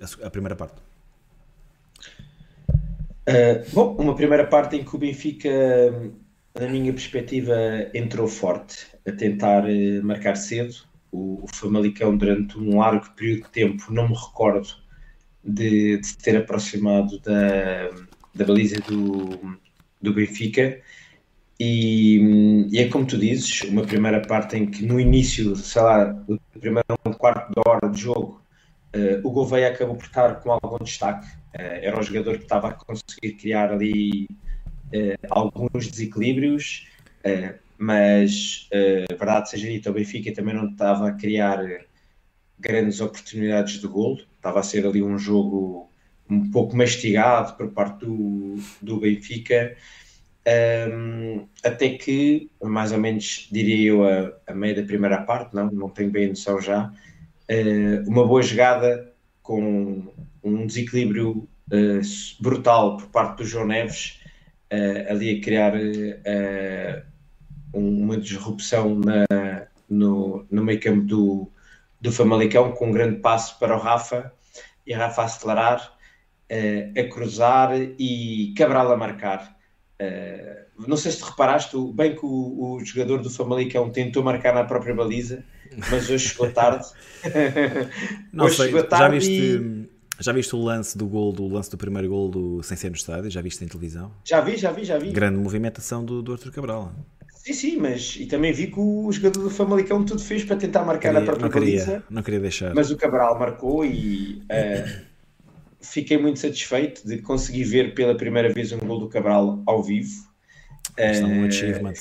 a, 0.00 0.28
a 0.28 0.30
primeira 0.30 0.54
parte? 0.54 0.76
Uh, 3.28 3.64
bom, 3.72 3.96
uma 3.96 4.14
primeira 4.14 4.46
parte 4.46 4.76
em 4.76 4.84
que 4.84 4.94
o 4.94 4.98
Benfica, 4.98 5.50
na 6.54 6.68
minha 6.68 6.92
perspectiva, 6.92 7.54
entrou 7.92 8.28
forte 8.28 8.86
a 9.06 9.10
tentar 9.10 9.64
uh, 9.64 10.04
marcar 10.04 10.36
cedo. 10.36 10.88
O, 11.10 11.42
o 11.42 11.46
Famalicão, 11.48 12.16
durante 12.16 12.56
um 12.56 12.78
largo 12.78 13.10
período 13.16 13.42
de 13.42 13.50
tempo, 13.50 13.92
não 13.92 14.08
me 14.08 14.14
recordo 14.14 14.68
de, 15.42 15.98
de 15.98 16.16
ter 16.18 16.36
aproximado 16.36 17.18
da, 17.18 17.90
da 18.34 18.44
baliza 18.44 18.80
do, 18.80 19.58
do 20.00 20.12
Benfica. 20.12 20.80
E, 21.58 22.68
e, 22.72 22.78
é 22.78 22.88
como 22.88 23.06
tu 23.06 23.18
dizes, 23.18 23.62
uma 23.64 23.82
primeira 23.82 24.22
parte 24.22 24.56
em 24.56 24.64
que 24.66 24.84
no 24.84 24.98
início, 24.98 25.54
sei 25.56 25.82
lá, 25.82 26.24
o 26.26 26.38
primeiro 26.58 26.86
quarto 27.18 27.52
de 27.52 27.60
hora 27.66 27.90
de 27.90 28.00
jogo, 28.00 28.42
uh, 28.96 29.28
o 29.28 29.30
Gouveia 29.30 29.68
acabou 29.68 29.94
por 29.94 30.06
estar 30.06 30.36
com 30.36 30.52
algum 30.52 30.82
destaque. 30.82 31.26
Uh, 31.54 31.82
era 31.82 32.00
um 32.00 32.02
jogador 32.02 32.38
que 32.38 32.44
estava 32.44 32.68
a 32.68 32.72
conseguir 32.72 33.34
criar 33.34 33.72
ali 33.72 34.26
uh, 34.94 35.26
alguns 35.28 35.88
desequilíbrios, 35.88 36.88
mas, 37.76 38.68
verdade 39.18 39.50
seja 39.50 39.68
dita, 39.68 39.90
o 39.90 39.94
Benfica 39.94 40.32
também 40.34 40.54
não 40.54 40.70
estava 40.70 41.08
a 41.08 41.12
criar 41.12 41.58
grandes 42.58 43.00
oportunidades 43.00 43.80
de 43.80 43.86
golo. 43.86 44.20
Estava 44.36 44.60
a 44.60 44.62
ser 44.62 44.86
ali 44.86 45.02
um 45.02 45.18
jogo 45.18 45.89
um 46.30 46.50
pouco 46.50 46.76
mastigado 46.76 47.56
por 47.56 47.68
parte 47.70 48.06
do, 48.06 48.56
do 48.80 49.00
Benfica, 49.00 49.76
um, 50.92 51.46
até 51.62 51.90
que, 51.90 52.50
mais 52.62 52.92
ou 52.92 52.98
menos, 52.98 53.48
diria 53.50 53.90
eu, 53.90 54.04
a, 54.04 54.32
a 54.46 54.54
meio 54.54 54.76
da 54.76 54.82
primeira 54.82 55.22
parte, 55.22 55.54
não, 55.54 55.70
não 55.70 55.88
tenho 55.88 56.10
bem 56.10 56.26
a 56.26 56.28
noção 56.28 56.60
já, 56.60 56.86
uh, 57.50 58.08
uma 58.08 58.26
boa 58.26 58.42
jogada 58.42 59.12
com 59.42 60.04
um 60.42 60.66
desequilíbrio 60.66 61.48
uh, 61.72 62.00
brutal 62.40 62.96
por 62.96 63.08
parte 63.08 63.38
do 63.38 63.44
João 63.44 63.66
Neves, 63.66 64.20
uh, 64.72 65.10
ali 65.10 65.38
a 65.38 65.40
criar 65.40 65.72
uma 67.72 68.16
disrupção 68.16 68.98
na, 68.98 69.24
no, 69.88 70.44
no 70.50 70.64
meio 70.64 70.80
campo 70.80 71.02
do, 71.02 71.52
do 72.00 72.10
Famalicão, 72.10 72.72
com 72.72 72.88
um 72.88 72.92
grande 72.92 73.20
passo 73.20 73.58
para 73.58 73.76
o 73.76 73.80
Rafa, 73.80 74.32
e 74.86 74.92
Rafa 74.92 75.22
acelerar, 75.22 75.99
a 76.50 77.08
cruzar 77.08 77.72
e 77.98 78.52
Cabral 78.56 78.92
a 78.92 78.96
marcar. 78.96 79.56
Uh, 80.00 80.88
não 80.88 80.96
sei 80.96 81.12
se 81.12 81.18
te 81.18 81.24
reparaste, 81.24 81.76
bem 81.92 82.14
que 82.14 82.24
o, 82.24 82.76
o, 82.76 82.84
jogador 82.84 83.20
do 83.20 83.28
Famalicão 83.28 83.90
tentou 83.90 84.22
marcar 84.22 84.54
na 84.54 84.64
própria 84.64 84.94
baliza, 84.94 85.44
mas 85.90 86.08
hoje 86.08 86.30
chegou 86.30 86.50
tarde. 86.50 86.86
não 88.32 88.46
hoje 88.46 88.56
sei, 88.56 88.66
chegou 88.66 88.82
tarde 88.84 89.04
já 89.04 89.08
viste... 89.08 89.30
E... 89.30 90.00
Já 90.22 90.32
viste 90.32 90.54
o 90.54 90.62
lance 90.62 90.98
do 90.98 91.06
gol, 91.06 91.32
do 91.32 91.48
lance 91.48 91.70
do 91.70 91.78
primeiro 91.78 92.06
gol 92.06 92.28
do 92.28 92.62
sem 92.62 92.76
ser 92.76 92.90
no 92.90 92.96
estádio? 92.96 93.30
Já 93.30 93.40
viste 93.40 93.64
em 93.64 93.68
televisão? 93.68 94.12
Já 94.22 94.42
vi, 94.42 94.54
já 94.54 94.70
vi, 94.70 94.84
já 94.84 94.98
vi. 94.98 95.12
Grande 95.12 95.38
movimentação 95.38 96.04
do, 96.04 96.20
do 96.20 96.32
Arthur 96.32 96.52
Cabral. 96.52 96.92
Sim, 97.36 97.52
sim, 97.54 97.76
mas 97.78 98.16
e 98.20 98.26
também 98.26 98.52
vi 98.52 98.66
que 98.66 98.78
o 98.78 99.10
jogador 99.10 99.44
do 99.44 99.50
Famalicão 99.50 100.04
tudo 100.04 100.20
fez 100.20 100.44
para 100.44 100.56
tentar 100.56 100.84
marcar 100.84 101.08
queria, 101.08 101.20
a 101.20 101.24
própria 101.24 101.42
não 101.42 101.50
queria, 101.50 101.78
baliza. 101.78 102.04
Não 102.10 102.22
queria 102.22 102.40
deixar. 102.40 102.74
Mas 102.74 102.90
o 102.90 102.98
Cabral 102.98 103.38
marcou 103.38 103.82
e 103.82 104.42
uh, 104.44 105.09
fiquei 105.80 106.18
muito 106.18 106.38
satisfeito 106.38 107.06
de 107.06 107.18
conseguir 107.18 107.64
ver 107.64 107.94
pela 107.94 108.16
primeira 108.16 108.52
vez 108.52 108.72
um 108.72 108.78
gol 108.78 108.98
do 108.98 109.08
Cabral 109.08 109.62
ao 109.66 109.82
vivo. 109.82 110.28
Uh, 110.98 111.26
um 111.26 111.46
achievement. 111.46 111.94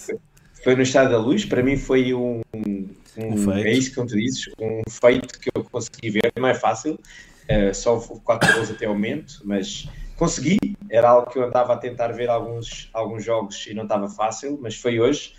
Foi 0.64 0.76
no 0.76 0.82
Estado 0.82 1.12
da 1.12 1.18
Luz, 1.18 1.46
para 1.46 1.64
mim 1.64 1.78
foi 1.78 2.14
um, 2.14 2.42
um, 2.54 2.90
um 3.18 3.52
é 3.54 3.72
isso 3.72 3.90
que 3.92 3.96
tu 3.96 4.16
dizes, 4.16 4.50
um 4.60 4.82
feito 4.90 5.40
que 5.40 5.50
eu 5.56 5.64
consegui 5.64 6.10
ver, 6.10 6.34
não 6.38 6.50
é 6.50 6.54
fácil, 6.54 6.96
uh, 6.96 7.74
só 7.74 7.98
quatro 7.98 8.54
gols 8.54 8.70
até 8.70 8.88
o 8.88 8.94
momento, 8.94 9.42
mas 9.46 9.88
consegui, 10.18 10.58
era 10.90 11.10
algo 11.10 11.32
que 11.32 11.40
eu 11.40 11.44
andava 11.44 11.74
a 11.74 11.78
tentar 11.78 12.10
ver 12.10 12.30
alguns, 12.30 12.90
alguns 12.94 13.24
jogos 13.24 13.66
e 13.68 13.74
não 13.74 13.84
estava 13.84 14.10
fácil, 14.10 14.60
mas 14.62 14.76
foi 14.76 15.00
hoje. 15.00 15.34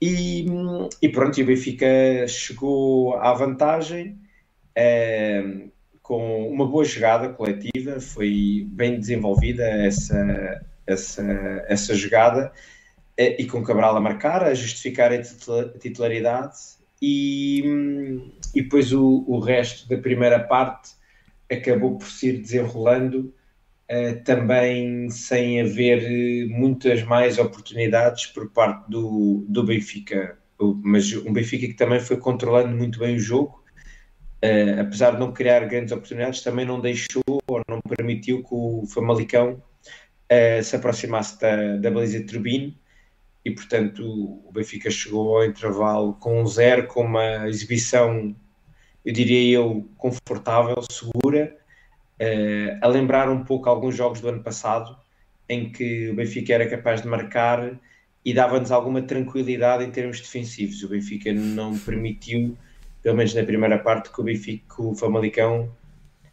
E, 0.00 0.46
e 1.02 1.08
pronto, 1.08 1.38
e 1.38 1.42
o 1.42 1.46
Benfica 1.46 1.86
chegou 2.26 3.16
à 3.16 3.34
vantagem 3.34 4.16
é, 4.74 5.42
com 6.10 6.48
uma 6.48 6.66
boa 6.66 6.84
jogada 6.84 7.28
coletiva, 7.28 8.00
foi 8.00 8.66
bem 8.72 8.98
desenvolvida 8.98 9.62
essa, 9.62 10.60
essa, 10.84 11.22
essa 11.68 11.94
jogada 11.94 12.50
é, 13.16 13.40
e 13.40 13.46
com 13.46 13.62
Cabral 13.62 13.96
a 13.96 14.00
marcar, 14.00 14.42
a 14.42 14.52
justificar 14.52 15.12
a 15.12 15.22
titularidade 15.78 16.56
e, 17.00 17.62
e 18.52 18.60
depois 18.60 18.92
o, 18.92 19.24
o 19.24 19.38
resto 19.38 19.88
da 19.88 19.96
primeira 19.98 20.40
parte 20.40 20.94
acabou 21.48 21.96
por 21.96 22.08
se 22.08 22.30
ir 22.30 22.38
desenrolando 22.38 23.32
Uh, 23.92 24.22
também 24.22 25.10
sem 25.10 25.60
haver 25.60 26.04
eh, 26.04 26.46
muitas 26.46 27.02
mais 27.02 27.38
oportunidades 27.38 28.24
por 28.26 28.48
parte 28.48 28.88
do, 28.88 29.44
do 29.48 29.64
Benfica, 29.64 30.38
mas 30.60 31.12
um 31.12 31.32
Benfica 31.32 31.66
que 31.66 31.74
também 31.74 31.98
foi 31.98 32.16
controlando 32.16 32.68
muito 32.68 33.00
bem 33.00 33.16
o 33.16 33.18
jogo, 33.18 33.59
uh, 34.44 34.80
apesar 34.80 35.12
de 35.12 35.18
não 35.18 35.32
criar 35.32 35.66
grandes 35.66 35.92
oportunidades, 35.92 36.42
também 36.42 36.64
não 36.64 36.80
deixou 36.80 37.22
ou 37.26 37.62
não 37.68 37.80
permitiu 37.80 38.42
que 38.42 38.48
o 38.52 38.84
Famalicão 38.86 39.62
uh, 40.30 40.62
se 40.62 40.76
aproximasse 40.76 41.40
da, 41.40 41.76
da 41.76 41.90
baliza 41.90 42.20
de 42.20 42.26
Turbine 42.26 42.78
e 43.44 43.50
portanto 43.50 44.02
o 44.04 44.50
Benfica 44.52 44.90
chegou 44.90 45.36
ao 45.36 45.44
intervalo 45.44 46.14
com 46.14 46.42
um 46.42 46.46
zero, 46.46 46.86
com 46.86 47.02
uma 47.02 47.48
exibição, 47.48 48.34
eu 49.04 49.12
diria 49.12 49.56
eu, 49.56 49.88
confortável, 49.96 50.76
segura, 50.90 51.56
uh, 52.20 52.78
a 52.80 52.86
lembrar 52.86 53.30
um 53.30 53.44
pouco 53.44 53.68
alguns 53.68 53.96
jogos 53.96 54.20
do 54.20 54.28
ano 54.28 54.42
passado, 54.42 54.96
em 55.48 55.70
que 55.70 56.10
o 56.10 56.14
Benfica 56.14 56.54
era 56.54 56.68
capaz 56.68 57.02
de 57.02 57.08
marcar 57.08 57.78
e 58.24 58.34
dava-nos 58.34 58.70
alguma 58.70 59.02
tranquilidade 59.02 59.84
em 59.84 59.90
termos 59.90 60.20
defensivos. 60.20 60.82
O 60.82 60.88
Benfica 60.88 61.32
não 61.32 61.76
permitiu, 61.78 62.56
pelo 63.02 63.16
menos 63.16 63.34
na 63.34 63.42
primeira 63.42 63.78
parte, 63.78 64.10
que 64.10 64.20
o 64.20 64.24
Benfica, 64.24 64.82
o 64.82 64.94
Famalicão 64.94 65.70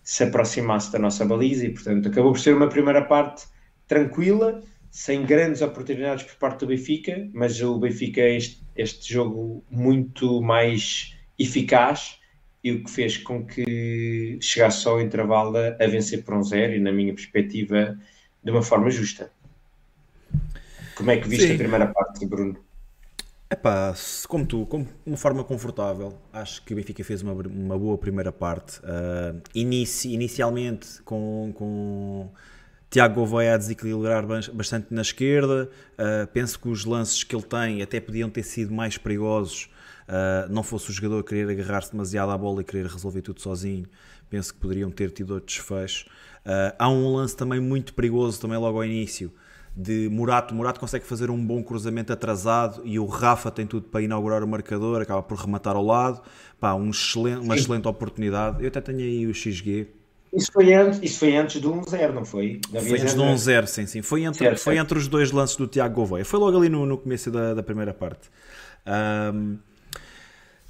se 0.04 0.24
aproximasse 0.24 0.92
da 0.92 1.00
nossa 1.00 1.26
baliza 1.26 1.66
e, 1.66 1.70
portanto, 1.70 2.08
acabou 2.08 2.32
por 2.32 2.40
ser 2.40 2.56
uma 2.56 2.68
primeira 2.68 3.02
parte 3.02 3.46
tranquila, 3.88 4.64
sem 4.90 5.26
grandes 5.26 5.62
oportunidades 5.62 6.24
por 6.24 6.36
parte 6.36 6.62
do 6.62 6.68
Benfica, 6.68 7.30
mas 7.34 7.62
o 7.62 7.78
Benfica 7.78 8.22
este, 8.22 8.62
este 8.76 9.14
jogo 9.14 9.64
muito 9.70 10.42
mais 10.42 11.16
eficaz 11.38 12.20
e 12.64 12.72
o 12.72 12.84
que 12.84 12.90
fez 12.90 13.18
com 13.18 13.46
que 13.46 14.38
chegasse 14.42 14.88
ao 14.88 15.02
intervalo 15.02 15.58
a 15.58 15.88
vencer 15.88 16.24
por 16.24 16.36
um 16.36 16.44
zero 16.44 16.74
e, 16.74 16.80
na 16.80 16.92
minha 16.92 17.14
perspectiva, 17.14 17.98
de 18.44 18.52
uma 18.52 18.62
forma 18.62 18.90
justa. 18.90 19.32
Como 20.96 21.12
é 21.12 21.18
que 21.18 21.28
viste 21.28 21.48
Sim. 21.48 21.54
a 21.54 21.58
primeira 21.58 21.88
parte, 21.88 22.26
Bruno? 22.26 22.58
Epá, 23.50 23.96
como 24.28 24.46
tu, 24.46 24.66
como 24.66 24.86
uma 25.06 25.16
forma 25.16 25.42
confortável, 25.42 26.20
acho 26.34 26.62
que 26.66 26.74
o 26.74 26.76
Benfica 26.76 27.02
fez 27.02 27.22
uma, 27.22 27.32
uma 27.32 27.80
boa 27.80 27.98
primeira 27.98 28.30
parte. 28.30 28.80
Uh, 28.80 29.42
inici, 29.56 30.12
inicialmente 30.14 31.02
com, 31.04 31.54
com 31.56 32.30
Tiago 32.90 33.16
Gouveia 33.16 33.54
a 33.54 33.58
desequilibrar 33.58 34.26
bastante 34.54 34.88
na 34.94 35.02
esquerda. 35.02 35.70
Uh, 35.94 36.28
penso 36.34 36.60
que 36.60 36.68
os 36.68 36.84
lances 36.84 37.24
que 37.24 37.34
ele 37.34 37.44
tem 37.44 37.82
até 37.82 38.02
podiam 38.02 38.30
ter 38.30 38.44
sido 38.44 38.74
mais 38.74 38.98
perigosos 38.98 39.70
uh, 40.10 40.52
não 40.52 40.62
fosse 40.62 40.90
o 40.90 40.94
jogador 40.94 41.24
querer 41.24 41.50
agarrar-se 41.50 41.94
demasiado 41.94 42.32
à 42.34 42.38
bola 42.38 42.60
e 42.60 42.66
querer 42.66 42.88
resolver 42.88 43.22
tudo 43.22 43.40
sozinho, 43.40 43.88
penso 44.30 44.54
que 44.54 44.60
poderiam 44.60 44.92
ter 44.92 45.10
tido 45.12 45.34
outro 45.34 45.48
desfecho. 45.48 46.06
Há 46.80 46.90
um 46.90 47.14
lance 47.14 47.36
também 47.36 47.60
muito 47.60 47.94
perigoso, 47.94 48.40
também 48.40 48.58
logo 48.58 48.78
ao 48.78 48.86
início, 48.86 49.34
de 49.78 50.10
Murato. 50.10 50.56
Murato 50.56 50.80
consegue 50.80 51.06
fazer 51.06 51.30
um 51.30 51.38
bom 51.46 51.62
cruzamento 51.62 52.12
atrasado 52.12 52.82
e 52.84 52.98
o 52.98 53.06
Rafa 53.06 53.52
tem 53.52 53.68
tudo 53.68 53.88
para 53.88 54.02
inaugurar 54.02 54.44
o 54.44 54.48
marcador, 54.48 55.00
acaba 55.00 55.22
por 55.22 55.38
rematar 55.38 55.76
ao 55.76 55.86
lado. 55.86 56.20
Pá, 56.60 56.74
um 56.74 56.90
excelente, 56.90 57.42
uma 57.42 57.56
excelente 57.56 57.88
oportunidade. 57.88 58.64
Eu 58.64 58.70
até 58.70 58.82
tenho 58.82 59.00
aí 59.00 59.28
o 59.28 59.34
XG. 59.34 59.88
Isso 60.34 60.52
foi 60.52 60.74
antes, 60.74 61.00
isso 61.04 61.20
foi 61.20 61.36
antes 61.38 61.62
do 61.62 61.72
1-0, 61.72 62.12
não 62.12 62.26
foi? 62.26 62.60
foi 62.72 63.00
antes 63.00 63.14
do 63.14 63.22
1-0, 63.22 63.68
sim, 63.68 63.86
sim. 63.86 64.02
Foi 64.02 64.24
entre, 64.24 64.40
certo, 64.40 64.60
foi 64.60 64.74
certo. 64.74 64.86
entre 64.86 64.98
os 64.98 65.08
dois 65.08 65.32
lances 65.32 65.56
do 65.56 65.68
Tiago 65.68 65.96
Gouveia. 65.96 66.26
Foi 66.26 66.40
logo 66.40 66.58
ali 66.58 66.70
no, 66.70 66.86
no 66.86 66.98
começo 66.98 67.30
da, 67.30 67.54
da 67.54 67.64
primeira 67.64 67.94
parte. 67.94 68.30
Um, 69.34 69.58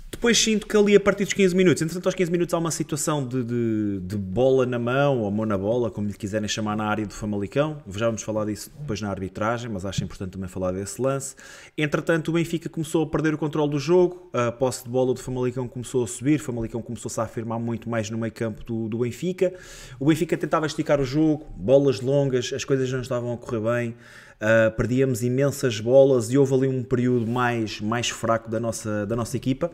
depois 0.09 0.37
sinto 0.37 0.65
que 0.65 0.75
ali 0.75 0.95
a 0.95 0.99
partir 0.99 1.25
dos 1.25 1.33
15 1.33 1.55
minutos, 1.55 1.81
entretanto 1.81 2.05
aos 2.05 2.15
15 2.15 2.31
minutos 2.31 2.53
há 2.53 2.57
uma 2.57 2.71
situação 2.71 3.25
de, 3.27 3.43
de, 3.43 3.99
de, 3.99 4.17
bola 4.17 4.65
na 4.65 4.79
mão, 4.79 5.19
ou 5.19 5.29
mão 5.29 5.45
na 5.45 5.57
bola, 5.57 5.91
como 5.91 6.07
lhe 6.07 6.13
quiserem 6.13 6.47
chamar 6.47 6.75
na 6.77 6.85
área 6.85 7.05
do 7.05 7.13
Famalicão. 7.13 7.83
Já 7.95 8.07
vamos 8.07 8.23
falar 8.23 8.45
disso 8.45 8.71
depois 8.79 9.01
na 9.01 9.09
arbitragem, 9.09 9.69
mas 9.69 9.85
acho 9.85 10.03
importante 10.03 10.31
também 10.31 10.47
falar 10.47 10.71
desse 10.71 11.01
lance. 11.01 11.35
Entretanto 11.77 12.29
o 12.29 12.31
Benfica 12.31 12.69
começou 12.69 13.03
a 13.03 13.07
perder 13.07 13.33
o 13.33 13.37
controle 13.37 13.69
do 13.69 13.79
jogo, 13.79 14.29
a 14.33 14.51
posse 14.51 14.85
de 14.85 14.89
bola 14.89 15.13
do 15.13 15.19
Famalicão 15.19 15.67
começou 15.67 16.03
a 16.03 16.07
subir, 16.07 16.39
o 16.39 16.43
Famalicão 16.43 16.81
começou-se 16.81 17.19
a 17.19 17.23
afirmar 17.23 17.59
muito 17.59 17.89
mais 17.89 18.09
no 18.09 18.17
meio 18.17 18.33
campo 18.33 18.63
do, 18.63 18.87
do 18.87 18.99
Benfica. 18.99 19.53
O 19.99 20.05
Benfica 20.05 20.37
tentava 20.37 20.65
esticar 20.65 21.01
o 21.01 21.05
jogo, 21.05 21.45
bolas 21.55 21.99
longas, 21.99 22.51
as 22.53 22.63
coisas 22.63 22.91
não 22.91 23.01
estavam 23.01 23.33
a 23.33 23.37
correr 23.37 23.59
bem. 23.59 23.95
Uh, 24.39 24.69
perdíamos 24.75 25.23
imensas 25.23 25.79
bolas 25.79 26.31
e 26.31 26.37
houve 26.37 26.53
ali 26.53 26.67
um 26.67 26.83
período 26.83 27.25
mais, 27.25 27.81
mais 27.81 28.09
fraco 28.09 28.49
da 28.49 28.59
nossa, 28.59 29.05
da 29.05 29.15
nossa 29.15 29.35
equipa. 29.35 29.71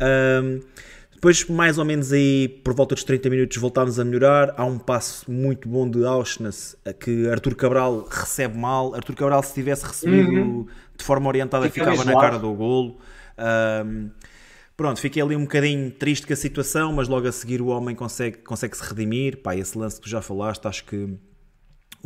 Uh, 0.00 0.62
depois, 1.16 1.46
mais 1.46 1.78
ou 1.78 1.84
menos 1.84 2.12
aí, 2.12 2.46
por 2.46 2.74
volta 2.74 2.94
dos 2.94 3.02
30 3.02 3.30
minutos, 3.30 3.56
voltámos 3.56 3.98
a 3.98 4.04
melhorar. 4.04 4.54
Há 4.54 4.66
um 4.66 4.78
passo 4.78 5.30
muito 5.30 5.66
bom 5.66 5.88
de 5.88 6.04
Auschwitz 6.04 6.76
que 7.00 7.26
Arthur 7.28 7.54
Cabral 7.54 8.06
recebe 8.10 8.56
mal. 8.56 8.94
Arthur 8.94 9.16
Cabral, 9.16 9.42
se 9.42 9.54
tivesse 9.54 9.86
recebido 9.86 10.30
uhum. 10.30 10.66
de 10.96 11.02
forma 11.02 11.26
orientada, 11.26 11.70
Fica 11.70 11.90
ficava 11.90 12.04
na 12.04 12.20
cara 12.20 12.38
do 12.38 12.52
golo. 12.52 12.98
Um, 13.86 14.10
pronto, 14.76 15.00
fiquei 15.00 15.22
ali 15.22 15.34
um 15.34 15.44
bocadinho 15.44 15.90
triste 15.90 16.26
com 16.26 16.34
a 16.34 16.36
situação, 16.36 16.92
mas 16.92 17.08
logo 17.08 17.26
a 17.26 17.32
seguir 17.32 17.62
o 17.62 17.68
homem 17.68 17.96
consegue, 17.96 18.36
consegue 18.38 18.76
se 18.76 18.84
redimir. 18.84 19.38
Pá, 19.38 19.56
esse 19.56 19.76
lance 19.76 19.96
que 19.96 20.02
tu 20.02 20.10
já 20.10 20.20
falaste, 20.20 20.66
acho 20.68 20.84
que 20.84 21.16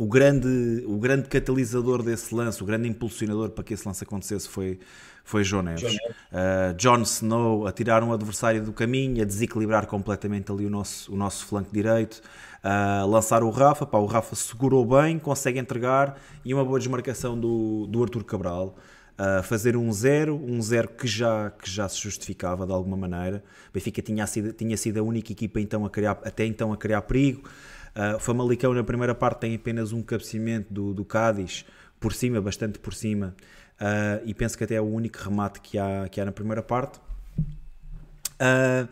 o 0.01 0.07
grande, 0.07 0.83
o 0.87 0.97
grande 0.97 1.29
catalisador 1.29 2.01
desse 2.01 2.33
lance, 2.33 2.63
o 2.63 2.65
grande 2.65 2.87
impulsionador 2.87 3.51
para 3.51 3.63
que 3.63 3.75
esse 3.75 3.87
lance 3.87 4.03
acontecesse 4.03 4.49
foi, 4.49 4.79
foi 5.23 5.43
João 5.43 5.61
Neves. 5.61 5.83
John, 5.83 5.97
uh, 5.99 6.73
John 6.73 7.01
Snow 7.03 7.67
a 7.67 7.71
tirar 7.71 8.01
um 8.03 8.11
adversário 8.11 8.63
do 8.63 8.73
caminho, 8.73 9.21
a 9.21 9.25
desequilibrar 9.25 9.85
completamente 9.85 10.51
ali 10.51 10.65
o 10.65 10.71
nosso, 10.71 11.13
o 11.13 11.15
nosso 11.15 11.45
flanco 11.45 11.71
direito, 11.71 12.19
a 12.63 13.05
uh, 13.05 13.07
lançar 13.11 13.43
o 13.43 13.51
Rafa, 13.51 13.85
pá, 13.85 13.99
o 13.99 14.07
Rafa 14.07 14.35
segurou 14.35 14.83
bem, 14.83 15.19
consegue 15.19 15.59
entregar 15.59 16.19
e 16.43 16.51
uma 16.51 16.65
boa 16.65 16.79
desmarcação 16.79 17.39
do, 17.39 17.85
do 17.85 18.01
Arthur 18.01 18.23
Cabral. 18.23 18.75
uh, 19.19 19.43
fazer 19.43 19.77
um 19.77 19.91
zero, 19.93 20.35
um 20.35 20.59
zero 20.63 20.87
que 20.87 21.05
já, 21.05 21.51
que 21.51 21.69
já 21.69 21.87
se 21.87 22.01
justificava 22.01 22.65
de 22.65 22.73
alguma 22.73 22.97
maneira. 22.97 23.43
Benfica 23.71 24.01
tinha 24.01 24.25
sido, 24.25 24.51
tinha 24.51 24.75
sido 24.75 24.99
a 24.99 25.03
única 25.03 25.31
equipa 25.31 25.59
então 25.59 25.85
a 25.85 25.91
criar, 25.91 26.19
até 26.23 26.43
então 26.43 26.73
a 26.73 26.77
criar 26.77 27.03
perigo. 27.03 27.47
Uh, 27.95 28.15
o 28.15 28.19
Famalicão 28.19 28.73
na 28.73 28.83
primeira 28.83 29.13
parte 29.13 29.39
tem 29.39 29.55
apenas 29.55 29.91
um 29.91 30.01
cabeceamento 30.01 30.73
do, 30.73 30.93
do 30.93 31.03
Cádiz, 31.03 31.65
por 32.01 32.13
cima, 32.13 32.41
bastante 32.41 32.79
por 32.79 32.93
cima, 32.95 33.35
uh, 33.79 34.25
e 34.25 34.33
penso 34.33 34.57
que 34.57 34.63
até 34.63 34.75
é 34.75 34.81
o 34.81 34.85
único 34.85 35.19
remate 35.19 35.61
que 35.61 35.77
há, 35.77 36.09
que 36.09 36.19
há 36.19 36.25
na 36.25 36.31
primeira 36.31 36.63
parte. 36.63 36.99
Uh, 38.41 38.87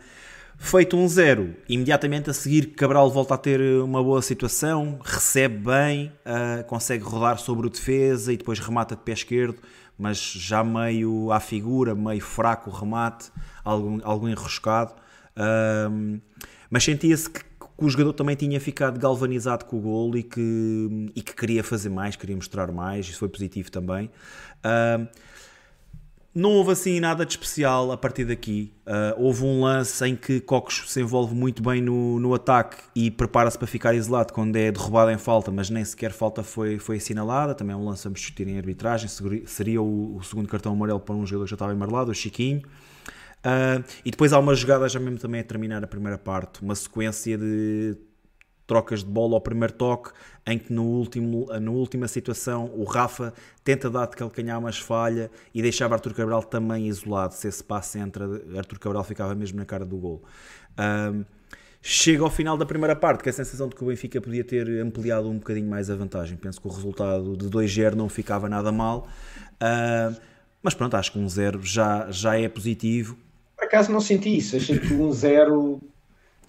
feito 0.56 0.96
um 0.96 1.08
zero, 1.08 1.56
imediatamente 1.68 2.30
a 2.30 2.32
seguir 2.32 2.66
Cabral 2.76 3.10
volta 3.10 3.34
a 3.34 3.38
ter 3.38 3.60
uma 3.82 4.02
boa 4.02 4.22
situação, 4.22 5.00
recebe 5.02 5.56
bem, 5.56 6.12
uh, 6.24 6.64
consegue 6.68 7.02
rodar 7.02 7.38
sobre 7.38 7.66
o 7.66 7.70
defesa 7.70 8.32
e 8.32 8.36
depois 8.36 8.60
remata 8.60 8.94
de 8.94 9.02
pé 9.02 9.12
esquerdo, 9.12 9.58
mas 9.98 10.18
já 10.18 10.62
meio 10.62 11.32
à 11.32 11.40
figura, 11.40 11.94
meio 11.94 12.20
fraco 12.20 12.70
o 12.70 12.72
remate, 12.72 13.32
algum, 13.64 13.98
algum 14.04 14.28
enroscado. 14.28 14.94
Mas 16.70 16.84
sentia-se 16.84 17.28
que, 17.28 17.40
que, 17.80 17.84
o 17.84 17.88
jogador 17.88 18.12
também 18.12 18.36
tinha 18.36 18.60
ficado 18.60 18.98
galvanizado 18.98 19.64
com 19.64 19.78
o 19.78 19.80
golo 19.80 20.16
e 20.16 20.22
que, 20.22 21.10
e 21.14 21.22
que 21.22 21.34
queria 21.34 21.64
fazer 21.64 21.88
mais, 21.88 22.14
queria 22.14 22.36
mostrar 22.36 22.70
mais, 22.70 23.08
isso 23.08 23.18
foi 23.18 23.28
positivo 23.28 23.70
também. 23.70 24.10
Uh, 24.64 25.08
não 26.32 26.50
houve 26.50 26.70
assim 26.70 27.00
nada 27.00 27.26
de 27.26 27.32
especial 27.32 27.90
a 27.90 27.96
partir 27.96 28.24
daqui. 28.24 28.72
Uh, 28.86 29.20
houve 29.20 29.44
um 29.44 29.62
lance 29.62 30.06
em 30.06 30.14
que 30.14 30.40
Cocos 30.40 30.84
se 30.86 31.00
envolve 31.00 31.34
muito 31.34 31.60
bem 31.60 31.82
no, 31.82 32.20
no 32.20 32.32
ataque 32.32 32.76
e 32.94 33.10
prepara-se 33.10 33.58
para 33.58 33.66
ficar 33.66 33.94
isolado 33.94 34.32
quando 34.32 34.54
é 34.54 34.70
derrubado 34.70 35.10
em 35.10 35.18
falta, 35.18 35.50
mas 35.50 35.70
nem 35.70 35.84
sequer 35.84 36.12
falta 36.12 36.44
foi, 36.44 36.78
foi 36.78 36.98
assinalada. 36.98 37.52
Também 37.52 37.74
é 37.74 37.76
um 37.76 37.84
lance 37.84 38.06
a 38.06 38.10
discutir 38.12 38.46
em 38.46 38.56
arbitragem. 38.56 39.08
Seria 39.44 39.82
o, 39.82 40.18
o, 40.18 40.22
segundo 40.22 40.46
cartão 40.46 40.72
amarelo 40.72 41.00
para 41.00 41.16
um 41.16 41.26
jogador 41.26 41.46
que 41.46 41.50
já 41.50 41.56
estava 41.56 41.72
emarelado, 41.72 42.12
o 42.12 42.14
Chiquinho. 42.14 42.62
Uh, 43.40 43.82
e 44.04 44.10
depois 44.10 44.32
há 44.32 44.38
uma 44.38 44.54
jogada 44.54 44.88
já 44.88 45.00
mesmo 45.00 45.18
também 45.18 45.40
a 45.40 45.44
terminar 45.44 45.82
a 45.82 45.86
primeira 45.86 46.18
parte, 46.18 46.62
uma 46.62 46.74
sequência 46.74 47.38
de 47.38 47.96
trocas 48.66 49.02
de 49.02 49.10
bola 49.10 49.34
ao 49.34 49.40
primeiro 49.40 49.72
toque, 49.72 50.10
em 50.46 50.56
que 50.56 50.72
no 50.72 50.84
último, 50.84 51.46
na 51.60 51.70
última 51.72 52.06
situação 52.06 52.70
o 52.72 52.84
Rafa 52.84 53.34
tenta 53.64 53.90
dar 53.90 54.06
de 54.06 54.14
calcanhar, 54.14 54.60
mas 54.60 54.78
falha 54.78 55.28
e 55.52 55.60
deixava 55.60 55.94
Arthur 55.94 56.14
Cabral 56.14 56.42
também 56.44 56.86
isolado. 56.86 57.34
Se 57.34 57.48
esse 57.48 57.64
passe 57.64 57.98
entra, 57.98 58.26
Arthur 58.56 58.78
Cabral 58.78 59.02
ficava 59.02 59.34
mesmo 59.34 59.58
na 59.58 59.64
cara 59.64 59.84
do 59.84 59.96
gol. 59.96 60.22
Um, 60.78 61.24
chega 61.82 62.22
ao 62.22 62.30
final 62.30 62.56
da 62.56 62.64
primeira 62.64 62.94
parte, 62.94 63.24
que 63.24 63.28
a 63.28 63.32
sensação 63.32 63.68
de 63.68 63.74
que 63.74 63.82
o 63.82 63.88
Benfica 63.88 64.20
podia 64.20 64.44
ter 64.44 64.68
ampliado 64.80 65.28
um 65.28 65.38
bocadinho 65.38 65.68
mais 65.68 65.90
a 65.90 65.96
vantagem. 65.96 66.36
Penso 66.36 66.60
que 66.60 66.68
o 66.68 66.70
resultado 66.70 67.36
de 67.36 67.46
2-0 67.46 67.94
não 67.94 68.08
ficava 68.08 68.48
nada 68.48 68.70
mal. 68.70 69.08
Uh, 69.54 70.16
mas 70.62 70.74
pronto, 70.74 70.94
acho 70.96 71.10
que 71.10 71.18
um 71.18 71.28
0 71.28 71.60
já, 71.62 72.08
já 72.10 72.38
é 72.38 72.48
positivo. 72.48 73.16
Por 73.60 73.66
acaso 73.66 73.92
não 73.92 74.00
senti 74.00 74.38
isso, 74.38 74.56
achei 74.56 74.78
que 74.78 74.94
um 74.94 75.12
0 75.12 75.78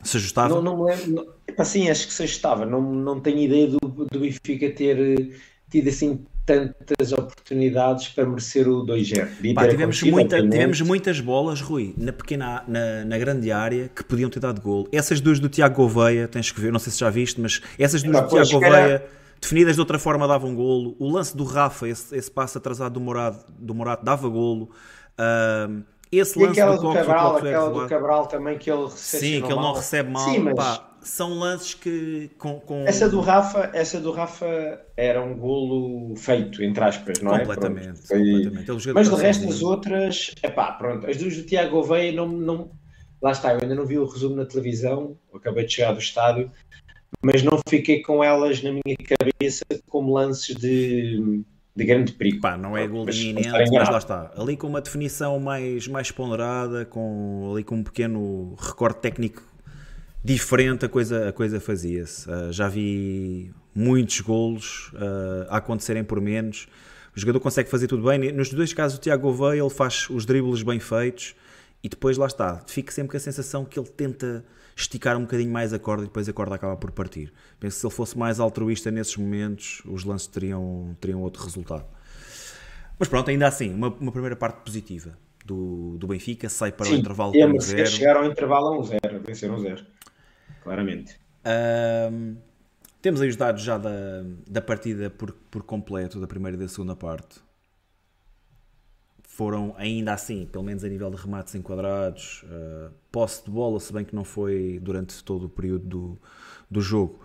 se 0.02 0.16
ajustava? 0.16 0.56
Não, 0.56 0.62
não 0.62 0.84
lembro. 0.86 1.28
Assim, 1.58 1.90
acho 1.90 2.08
que 2.08 2.14
se 2.14 2.24
ajustava. 2.24 2.66
Não, 2.66 2.82
não 2.82 3.20
tenho 3.20 3.40
ideia 3.40 3.68
do, 3.68 3.80
do 3.80 4.18
Benfica 4.18 4.70
ter 4.72 4.98
eh, 4.98 5.36
tido 5.70 5.90
assim 5.90 6.24
tantas 6.46 7.12
oportunidades 7.12 8.08
para 8.08 8.26
merecer 8.26 8.66
o 8.66 8.86
2-0. 8.86 9.28
Tivemos, 9.70 10.02
muita, 10.04 10.42
tivemos 10.42 10.82
muitas 10.82 11.20
bolas, 11.20 11.60
Rui, 11.60 11.94
na 11.98 12.14
pequena, 12.14 12.64
na, 12.66 13.04
na 13.04 13.18
grande 13.18 13.52
área 13.52 13.92
que 13.94 14.06
podiam 14.06 14.30
ter 14.30 14.40
dado 14.40 14.62
gol. 14.62 14.88
Essas 14.90 15.20
duas 15.20 15.38
do 15.38 15.50
Tiago 15.50 15.76
Gouveia, 15.76 16.30
tens 16.30 16.50
que 16.50 16.62
ver, 16.62 16.72
não 16.72 16.80
sei 16.80 16.94
se 16.94 17.00
já 17.00 17.10
viste, 17.10 17.42
mas 17.42 17.62
essas 17.78 18.02
duas 18.02 18.22
do 18.22 18.28
Tiago 18.30 18.50
Gouveia, 18.50 18.76
era... 18.76 19.10
definidas 19.40 19.76
de 19.76 19.82
outra 19.82 20.00
forma, 20.00 20.26
davam 20.28 20.56
golo. 20.56 20.96
O 20.98 21.12
lance 21.12 21.36
do 21.36 21.44
Rafa, 21.44 21.90
esse, 21.90 22.16
esse 22.16 22.32
passo 22.32 22.58
atrasado 22.58 22.94
do 22.94 23.02
Morado, 23.02 23.44
do 23.60 23.76
Morado 23.76 24.04
dava 24.04 24.30
golo. 24.30 24.72
Uh, 25.20 25.84
esse 26.12 26.38
e 26.38 26.44
lance 26.44 26.60
aquela 26.60 26.78
do, 26.78 26.88
do 26.90 26.94
Cabral, 26.94 27.38
aquela 27.38 27.70
do 27.70 27.88
Cabral 27.88 28.28
também 28.28 28.58
que 28.58 28.70
ele 28.70 28.84
recebe 28.84 29.26
Sim, 29.26 29.42
que 29.42 29.48
ele 29.48 29.56
mal. 29.56 29.64
não 29.64 29.74
recebe 29.74 30.10
mal. 30.12 30.30
Sim, 30.30 30.40
mas... 30.40 30.56
Pá, 30.56 30.92
são 31.02 31.34
lances 31.40 31.74
que 31.74 32.30
com, 32.38 32.60
com, 32.60 32.84
Essa 32.86 33.10
do 33.10 33.22
Rafa, 33.22 33.72
essa 33.74 34.00
do 34.00 34.12
Rafa 34.12 34.80
era 34.96 35.22
um 35.22 35.36
golo 35.36 36.16
feito, 36.16 36.64
entre 36.64 36.84
aspas, 36.84 37.20
não 37.20 37.32
completamente, 37.32 38.02
é? 38.12 38.18
Completamente. 38.18 38.94
Mas 38.94 39.10
de 39.10 39.16
resto 39.16 39.50
as 39.50 39.62
outras, 39.64 40.36
é 40.44 40.50
pá, 40.50 40.72
pronto, 40.74 41.10
as 41.10 41.18
duas 41.18 41.36
do 41.36 41.44
Tiago 41.44 41.72
Gouveia 41.72 42.12
não, 42.12 42.28
não. 42.28 42.72
Lá 43.22 43.32
está, 43.32 43.54
eu 43.54 43.60
ainda 43.62 43.76
não 43.76 43.86
vi 43.86 43.98
o 43.98 44.06
resumo 44.06 44.36
na 44.36 44.46
televisão, 44.46 45.18
acabei 45.34 45.66
de 45.66 45.74
chegar 45.74 45.94
do 45.94 46.00
estádio, 46.00 46.52
mas 47.22 47.44
não 47.44 47.60
fiquei 47.68 48.02
com 48.02 48.24
elas 48.24 48.62
na 48.62 48.72
minha 48.72 48.98
cabeça 48.98 49.66
como 49.88 50.14
lances 50.14 50.56
de 50.56 51.44
de 51.76 51.86
grande 51.86 52.12
perigo. 52.14 52.42
Pá, 52.42 52.58
não 52.58 52.78
é 52.78 52.88
gol 52.88 53.10
iminente, 53.10 53.50
mas 53.50 53.90
lá 53.90 53.98
está. 53.98 54.32
Ali 54.36 54.58
com 54.58 54.68
uma 54.68 54.82
definição 54.82 55.40
mais, 55.40 55.88
mais 55.88 56.12
ponderada, 56.12 56.86
com, 56.86 57.52
ali 57.52 57.64
com 57.64 57.76
um 57.76 57.84
pequeno 57.84 58.56
recorde 58.60 59.00
técnico 59.00 59.44
diferente, 60.24 60.86
a 60.86 60.90
coisa, 60.90 61.30
a 61.30 61.32
coisa 61.32 61.60
fazia-se. 61.60 62.30
Uh, 62.30 62.52
já 62.52 62.68
vi 62.68 63.52
muitos 63.74 64.20
golos 64.22 64.92
uh, 64.94 65.48
a 65.50 65.58
acontecerem 65.58 66.04
por 66.04 66.22
menos. 66.22 66.68
O 67.16 67.20
jogador 67.20 67.40
consegue 67.40 67.70
fazer 67.70 67.88
tudo 67.88 68.04
bem. 68.04 68.32
Nos 68.32 68.54
dois 68.54 68.74
casos, 68.74 68.98
o 68.98 69.02
Tiago 69.02 69.24
Gouveia, 69.24 69.62
ele 69.62 69.70
faz 69.70 70.10
os 70.10 70.26
dribles 70.26 70.64
bem 70.64 70.80
feitos 70.80 71.36
e 71.84 71.90
depois 71.90 72.18
lá 72.18 72.28
está. 72.28 72.62
Fica 72.68 72.92
sempre 72.92 73.12
com 73.12 73.18
a 73.18 73.20
sensação 73.20 73.66
que 73.66 73.80
ele 73.80 73.90
tenta 73.90 74.46
esticar 74.76 75.18
um 75.18 75.22
bocadinho 75.22 75.52
mais 75.52 75.74
a 75.74 75.80
corda 75.80 76.04
e 76.04 76.08
depois 76.08 76.28
a 76.28 76.34
corda 76.34 76.56
acaba 76.56 76.76
por 76.78 76.92
partir. 76.92 77.34
Penso 77.60 77.76
que 77.76 77.82
se 77.82 77.88
ele 77.88 77.94
fosse 77.94 78.18
mais 78.18 78.40
altruísta 78.40 78.92
nesses 78.92 79.16
momentos, 79.18 79.82
os 79.86 80.04
lances 80.04 80.28
teriam, 80.28 80.96
teriam 81.00 81.22
outro 81.22 81.44
resultado. 81.44 81.86
Mas 82.98 83.08
pronto, 83.08 83.30
ainda 83.30 83.48
assim, 83.48 83.74
uma, 83.74 83.90
uma 83.90 84.12
primeira 84.12 84.36
parte 84.36 84.64
positiva 84.64 85.18
do, 85.46 85.98
do 85.98 86.08
Benfica, 86.08 86.50
sai 86.50 86.72
para 86.72 86.86
Sim, 86.86 86.94
o 86.94 86.98
intervalo 86.98 87.34
com 87.34 87.60
0 87.60 87.88
chegar 87.88 88.18
ao 88.18 88.26
intervalo 88.26 88.68
a 88.68 88.80
um 88.80 88.84
0, 88.84 89.00
vencer 89.26 89.52
um 89.52 89.60
0, 89.60 89.86
claramente. 90.64 91.20
Um, 92.12 92.38
temos 93.02 93.20
aí 93.22 93.30
os 93.30 93.36
dados 93.36 93.64
já 93.64 93.78
da, 93.78 94.24
da 94.48 94.62
partida 94.62 95.10
por, 95.10 95.32
por 95.50 95.64
completo, 95.64 96.20
da 96.20 96.28
primeira 96.28 96.56
e 96.56 96.60
da 96.60 96.68
segunda 96.68 96.96
parte 96.96 97.40
foram 99.32 99.74
ainda 99.78 100.14
assim, 100.14 100.46
pelo 100.46 100.64
menos 100.64 100.84
a 100.84 100.90
nível 100.90 101.10
de 101.10 101.16
remates 101.16 101.56
enquadrados, 101.56 102.44
uh, 102.44 102.92
posse 103.12 103.44
de 103.44 103.52
bola, 103.52 103.80
se 103.80 103.92
bem 103.92 104.06
que 104.06 104.16
não 104.16 104.24
foi 104.24 104.80
durante 104.82 105.24
todo 105.24 105.46
o 105.46 105.50
período 105.50 105.86
do, 105.86 106.18
do 106.70 106.82
jogo, 106.82 107.20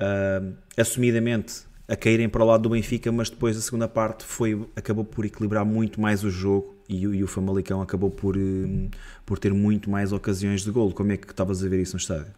uh, 0.00 0.54
assumidamente 0.76 1.68
a 1.86 1.96
caírem 1.96 2.28
para 2.28 2.42
o 2.42 2.46
lado 2.46 2.62
do 2.62 2.70
Benfica, 2.70 3.10
mas 3.10 3.30
depois 3.30 3.56
a 3.56 3.60
segunda 3.60 3.88
parte 3.88 4.24
foi, 4.24 4.66
acabou 4.76 5.04
por 5.04 5.24
equilibrar 5.24 5.64
muito 5.64 6.00
mais 6.00 6.22
o 6.22 6.30
jogo 6.30 6.76
e, 6.88 7.02
e 7.02 7.22
o 7.22 7.26
Famalicão 7.26 7.80
acabou 7.80 8.10
por, 8.10 8.36
uh, 8.36 8.90
por 9.24 9.38
ter 9.38 9.52
muito 9.52 9.90
mais 9.90 10.12
ocasiões 10.12 10.62
de 10.64 10.70
golo. 10.70 10.92
Como 10.92 11.12
é 11.12 11.16
que 11.16 11.30
estavas 11.30 11.64
a 11.64 11.68
ver 11.68 11.80
isso 11.80 11.94
no 11.94 12.00
estádio? 12.00 12.32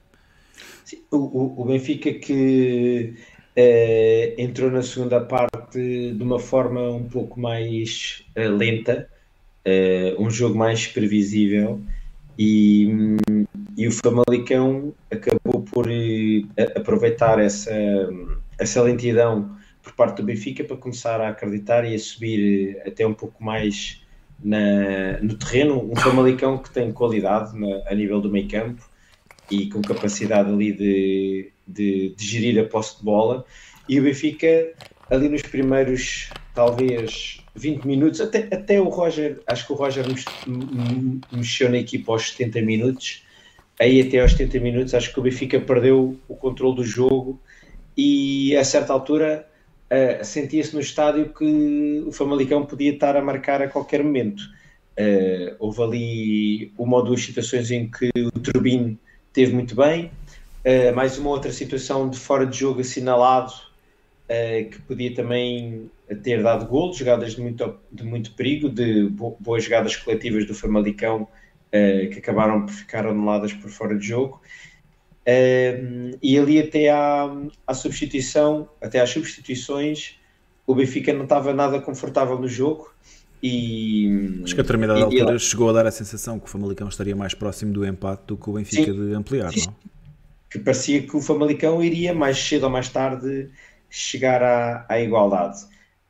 Sim, 0.85 1.03
o, 1.11 1.63
o 1.63 1.65
Benfica 1.65 2.13
que 2.15 3.15
Uh, 3.51 4.41
entrou 4.41 4.71
na 4.71 4.81
segunda 4.81 5.21
parte 5.21 6.13
de 6.13 6.23
uma 6.23 6.39
forma 6.39 6.89
um 6.89 7.09
pouco 7.09 7.39
mais 7.41 8.25
uh, 8.39 8.49
lenta, 8.49 9.09
uh, 9.67 10.23
um 10.23 10.31
jogo 10.31 10.57
mais 10.57 10.87
previsível 10.87 11.83
e, 12.43 12.89
e 13.77 13.87
o 13.87 13.93
Famalicão 13.93 14.95
acabou 15.11 15.61
por 15.61 15.87
aproveitar 16.75 17.39
essa, 17.39 17.71
essa 18.59 18.81
lentidão 18.81 19.55
por 19.83 19.93
parte 19.93 20.17
do 20.17 20.23
Benfica 20.23 20.65
para 20.65 20.79
começar 20.79 21.21
a 21.21 21.29
acreditar 21.29 21.85
e 21.85 21.95
a 21.95 21.99
subir 21.99 22.81
até 22.87 23.07
um 23.07 23.13
pouco 23.13 23.45
mais 23.45 24.03
na, 24.43 25.19
no 25.21 25.35
terreno. 25.35 25.93
Um 25.93 25.95
Famalicão 25.95 26.57
que 26.57 26.71
tem 26.71 26.91
qualidade 26.91 27.59
na, 27.59 27.83
a 27.87 27.95
nível 27.95 28.23
do 28.23 28.31
meio 28.31 28.49
campo 28.49 28.89
e 29.51 29.69
com 29.69 29.83
capacidade 29.83 30.49
ali 30.49 30.73
de, 30.73 31.53
de, 31.69 32.15
de, 32.17 32.27
gerir 32.27 32.59
a 32.59 32.67
posse 32.67 32.97
de 32.97 33.05
bola. 33.05 33.45
E 33.87 34.01
o 34.01 34.03
Benfica, 34.03 34.73
ali 35.11 35.29
nos 35.29 35.43
primeiros, 35.43 36.31
talvez, 36.55 37.40
20 37.55 37.85
minutos, 37.85 38.21
até, 38.21 38.49
até 38.53 38.81
o 38.81 38.89
Roger, 38.89 39.41
acho 39.47 39.67
que 39.67 39.73
o 39.73 39.77
Roger 39.77 40.05
mexeu 41.33 41.69
na 41.69 41.79
equipa 41.79 42.13
aos 42.13 42.31
70 42.31 42.63
minutos. 42.63 43.25
Aí, 43.81 44.01
até 44.01 44.21
aos 44.21 44.33
70 44.33 44.61
minutos, 44.61 44.95
acho 44.95 45.13
que 45.13 45.19
o 45.19 45.23
Benfica 45.23 45.59
perdeu 45.59 46.19
o 46.29 46.37
controle 46.37 46.77
do 46.77 46.85
jogo 46.85 47.41
e, 47.97 48.55
a 48.57 48.63
certa 48.63 48.93
altura, 48.93 49.47
uh, 49.91 50.25
sentia-se 50.25 50.75
no 50.75 50.81
estádio 50.81 51.33
que 51.33 52.05
o 52.07 52.13
Famalicão 52.13 52.65
podia 52.65 52.93
estar 52.93 53.17
a 53.17 53.23
marcar 53.23 53.63
a 53.63 53.69
qualquer 53.69 54.03
momento. 54.05 54.43
Uh, 54.99 55.57
houve 55.59 55.83
ali 55.83 56.73
uma 56.79 56.99
ou 56.99 57.05
duas 57.05 57.23
situações 57.23 57.71
em 57.71 57.91
que 57.91 58.11
o 58.17 58.39
Turbine 58.39 58.99
teve 59.33 59.53
muito 59.55 59.75
bem. 59.75 60.11
Uh, 60.65 60.95
mais 60.95 61.19
uma 61.19 61.31
outra 61.31 61.51
situação 61.51 62.09
de 62.09 62.19
fora 62.19 62.47
de 62.47 62.59
jogo 62.59 62.81
assinalado 62.81 63.53
que 64.71 64.81
podia 64.83 65.13
também 65.13 65.91
ter 66.17 66.43
dado 66.43 66.67
gol, 66.67 66.93
jogadas 66.93 67.35
de 67.35 67.41
muito, 67.41 67.79
de 67.91 68.05
muito 68.05 68.33
perigo, 68.35 68.69
de 68.69 69.09
bo 69.09 69.37
boas 69.41 69.65
jogadas 69.65 69.97
coletivas 69.97 70.47
do 70.47 70.55
Famalicão 70.55 71.23
uh, 71.23 72.11
que 72.11 72.19
acabaram 72.19 72.67
por 72.67 72.73
ficar 72.73 73.07
anuladas 73.07 73.53
por 73.53 73.71
fora 73.71 73.97
de 73.97 74.07
jogo. 74.07 74.41
e 76.23 76.39
ali 76.39 76.59
até 76.59 76.91
à, 76.91 77.31
à 77.67 77.75
substituição, 77.75 78.69
até 78.81 79.01
às 79.01 79.11
substituições, 79.11 80.19
o 80.67 80.75
Benfica 80.75 81.13
não 81.13 81.25
estava 81.25 81.53
nada 81.53 81.81
confortável 81.81 82.39
no 82.39 82.49
jogo 82.49 82.91
E, 83.43 84.41
Acho 84.45 84.55
que 84.55 84.61
a 84.61 84.63
determinada 84.63 85.03
altura 85.03 85.39
chegou 85.39 85.71
a 85.71 85.73
dar 85.73 85.87
a 85.87 85.91
sensação 85.91 86.39
que 86.39 86.45
o 86.45 86.49
Famalicão 86.49 86.89
estaria 86.89 87.17
mais 87.17 87.33
próximo 87.33 87.73
do 87.73 87.87
empate 87.87 88.25
do 88.27 88.37
que 88.37 88.51
o 88.51 88.53
Benfica 88.53 88.93
sim, 88.93 89.09
de 89.09 89.15
ampliar, 89.15 89.53
sim. 89.53 89.67
não? 89.67 89.75
Que 90.51 90.59
parecia 90.59 91.03
que 91.03 91.17
o 91.17 91.23
Famalicão 91.23 91.83
iria 91.83 92.13
mais 92.13 92.37
cedo 92.37 92.65
ou 92.65 92.71
mais 92.71 92.89
tarde 92.89 93.49
chegar 93.89 94.43
à, 94.43 94.85
à 94.89 95.01
igualdade. 95.01 95.59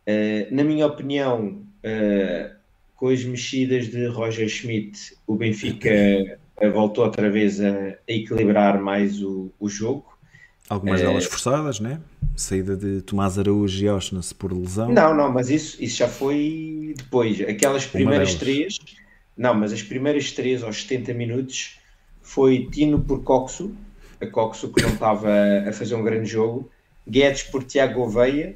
Uh, 0.06 0.54
na 0.54 0.64
minha 0.64 0.86
opinião, 0.86 1.62
uh, 1.84 2.54
com 2.96 3.08
as 3.08 3.24
mexidas 3.24 3.88
de 3.88 4.06
Roger 4.06 4.48
Schmidt, 4.48 5.14
o 5.26 5.34
Benfica 5.34 6.38
voltou 6.72 7.04
outra 7.04 7.30
vez 7.30 7.60
a, 7.60 7.70
a 7.70 8.12
equilibrar 8.12 8.80
mais 8.80 9.22
o, 9.22 9.50
o 9.58 9.68
jogo. 9.68 10.18
Algumas 10.68 11.00
delas 11.00 11.24
forçadas, 11.24 11.80
né? 11.80 12.00
Saída 12.36 12.76
de 12.76 13.02
Tomás 13.02 13.38
Araújo 13.38 13.84
e 13.84 13.88
Oshness 13.88 14.32
por 14.32 14.52
lesão. 14.52 14.92
Não, 14.92 15.14
não, 15.14 15.32
mas 15.32 15.50
isso, 15.50 15.82
isso 15.82 15.96
já 15.96 16.08
foi 16.08 16.94
depois. 16.96 17.40
Aquelas 17.40 17.86
primeiras 17.86 18.34
três, 18.34 18.78
não, 19.36 19.54
mas 19.54 19.72
as 19.72 19.82
primeiras 19.82 20.30
três 20.32 20.62
aos 20.62 20.82
70 20.82 21.12
minutos 21.14 21.78
foi 22.22 22.68
Tino 22.70 23.00
por 23.00 23.22
Coxo, 23.24 23.74
a 24.20 24.26
Coxo 24.26 24.72
que 24.72 24.82
não 24.82 24.90
estava 24.90 25.30
a 25.66 25.72
fazer 25.72 25.94
um 25.96 26.04
grande 26.04 26.28
jogo, 26.28 26.70
Guedes 27.08 27.42
por 27.42 27.64
Tiago 27.64 28.02
Oveia, 28.02 28.54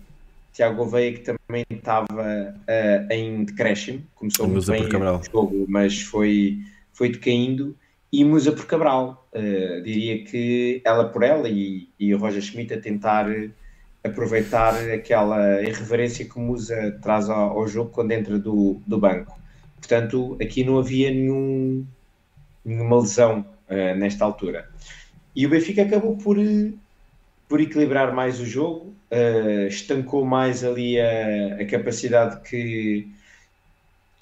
Tiago 0.54 0.82
Oveia 0.82 1.12
que 1.12 1.20
também 1.20 1.66
estava 1.68 2.54
uh, 2.56 3.12
em 3.12 3.44
decréscimo, 3.44 4.02
começou 4.14 4.46
muito 4.48 4.70
bem 4.70 4.86
o 4.86 5.22
jogo, 5.24 5.66
mas 5.68 6.00
foi, 6.00 6.60
foi 6.92 7.10
decaindo, 7.10 7.76
e 8.12 8.24
Musa 8.24 8.52
por 8.52 8.64
Cabral. 8.64 9.28
Uh, 9.32 9.82
diria 9.82 10.24
que 10.24 10.80
ela 10.84 11.08
por 11.08 11.24
ela 11.24 11.48
e, 11.48 11.88
e 11.98 12.14
o 12.14 12.18
Roger 12.18 12.40
Schmidt 12.40 12.72
a 12.72 12.80
tentar 12.80 13.26
aproveitar 14.04 14.74
aquela 14.90 15.60
irreverência 15.60 16.24
que 16.24 16.38
Musa 16.38 16.96
traz 17.02 17.28
ao, 17.28 17.58
ao, 17.58 17.66
jogo 17.66 17.90
quando 17.90 18.12
entra 18.12 18.38
do, 18.38 18.80
do 18.86 18.96
banco. 18.96 19.36
Portanto, 19.78 20.36
aqui 20.40 20.62
não 20.62 20.78
havia 20.78 21.10
nenhum, 21.10 21.84
nenhuma 22.64 23.00
lesão 23.00 23.44
uh, 23.68 23.98
nesta 23.98 24.24
altura. 24.24 24.70
E 25.34 25.44
o 25.46 25.50
Benfica 25.50 25.82
acabou 25.82 26.16
por, 26.16 26.38
por 27.48 27.60
equilibrar 27.60 28.14
mais 28.14 28.40
o 28.40 28.46
jogo, 28.46 28.94
uh, 29.10 29.66
estancou 29.68 30.24
mais 30.24 30.64
ali 30.64 30.98
a, 31.00 31.56
a 31.60 31.66
capacidade 31.66 32.40
que, 32.48 33.08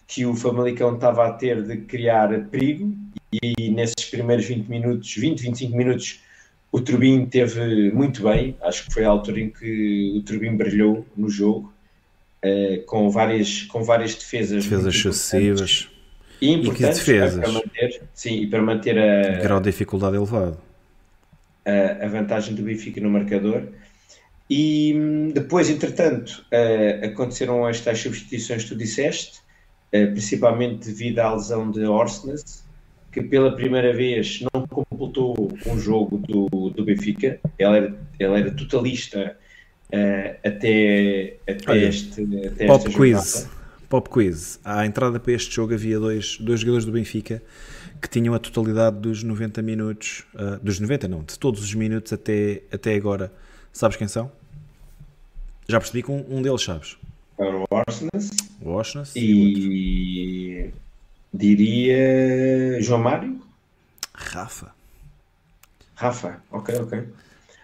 que 0.06 0.26
o 0.26 0.34
Famalicão 0.34 0.94
estava 0.94 1.26
a 1.26 1.32
ter 1.32 1.62
de 1.62 1.78
criar 1.78 2.28
perigo 2.50 2.92
e 3.32 3.70
nesses 3.70 4.04
primeiros 4.10 4.44
20 4.44 4.66
minutos, 4.68 5.14
20, 5.16 5.40
25 5.40 5.76
minutos, 5.76 6.20
o 6.70 6.80
Turbin 6.80 7.26
teve 7.26 7.90
muito 7.92 8.22
bem. 8.22 8.56
Acho 8.62 8.86
que 8.86 8.92
foi 8.92 9.04
a 9.04 9.08
altura 9.08 9.40
em 9.40 9.50
que 9.50 10.14
o 10.16 10.22
Turbin 10.22 10.56
brilhou 10.56 11.06
no 11.16 11.30
jogo, 11.30 11.72
uh, 12.44 12.82
com, 12.84 13.08
várias, 13.10 13.62
com 13.62 13.82
várias 13.82 14.14
defesas. 14.14 14.64
Defesas 14.64 14.96
sucessivas. 14.96 15.88
E, 16.40 16.54
e 16.54 16.70
que 16.72 16.82
defesas? 16.82 17.40
Para 17.40 17.52
manter, 17.52 18.02
sim, 18.12 18.42
e 18.42 18.46
para 18.48 18.60
manter 18.60 18.98
a. 18.98 19.42
Grau 19.42 19.60
de 19.60 19.70
dificuldade 19.70 20.16
elevado. 20.16 20.58
A, 21.64 22.08
vantagem 22.08 22.54
do 22.54 22.62
Benfica 22.62 23.00
no 23.00 23.10
marcador. 23.10 23.68
E 24.50 24.94
hum, 24.94 25.30
depois, 25.32 25.70
entretanto, 25.70 26.44
aconteceram 27.02 27.68
estas 27.68 27.98
substituições 28.00 28.64
que 28.64 28.70
tu 28.70 28.76
disseste, 28.76 29.40
principalmente 29.90 30.86
devido 30.86 31.20
à 31.20 31.34
lesão 31.34 31.70
de 31.70 31.84
Orsnes, 31.84 32.64
que 33.12 33.22
pela 33.22 33.54
primeira 33.54 33.94
vez 33.94 34.42
não 34.52 34.66
completou 34.66 35.52
um 35.66 35.78
jogo 35.78 36.18
do, 36.18 36.70
do 36.70 36.84
Benfica. 36.84 37.38
Ele 37.58 37.76
era, 37.76 37.98
ele 38.18 38.40
era 38.40 38.50
totalista 38.50 39.36
até, 40.42 41.36
até, 41.46 41.70
Olha, 41.70 41.86
este, 41.86 42.46
até 42.46 42.66
pop 42.66 42.90
quiz. 42.90 43.48
Pop 43.88 44.08
quiz. 44.08 44.58
À 44.64 44.86
entrada 44.86 45.20
para 45.20 45.32
este 45.32 45.54
jogo 45.54 45.74
havia 45.74 46.00
dois, 46.00 46.38
dois 46.38 46.60
jogadores 46.60 46.86
do 46.86 46.92
Benfica 46.92 47.42
que 48.02 48.08
tinham 48.08 48.34
a 48.34 48.38
totalidade 48.38 48.98
dos 48.98 49.22
90 49.22 49.62
minutos, 49.62 50.24
uh, 50.34 50.58
dos 50.62 50.80
90 50.80 51.06
não, 51.06 51.22
de 51.22 51.38
todos 51.38 51.62
os 51.62 51.72
minutos 51.72 52.12
até, 52.12 52.62
até 52.72 52.94
agora. 52.94 53.32
Sabes 53.72 53.96
quem 53.96 54.08
são? 54.08 54.30
Já 55.68 55.78
percebi 55.78 56.02
que 56.02 56.10
um, 56.10 56.24
um 56.28 56.42
deles 56.42 56.62
sabes. 56.62 56.98
Era 57.38 57.56
o 57.56 57.64
Orsnes. 57.70 58.30
O 58.60 58.70
Orsnes 58.70 59.14
e, 59.14 59.22
e 59.22 60.74
Diria 61.32 62.82
João 62.82 63.00
Mário? 63.00 63.40
Rafa. 64.12 64.74
Rafa, 65.94 66.42
ok, 66.50 66.74
ok. 66.80 67.08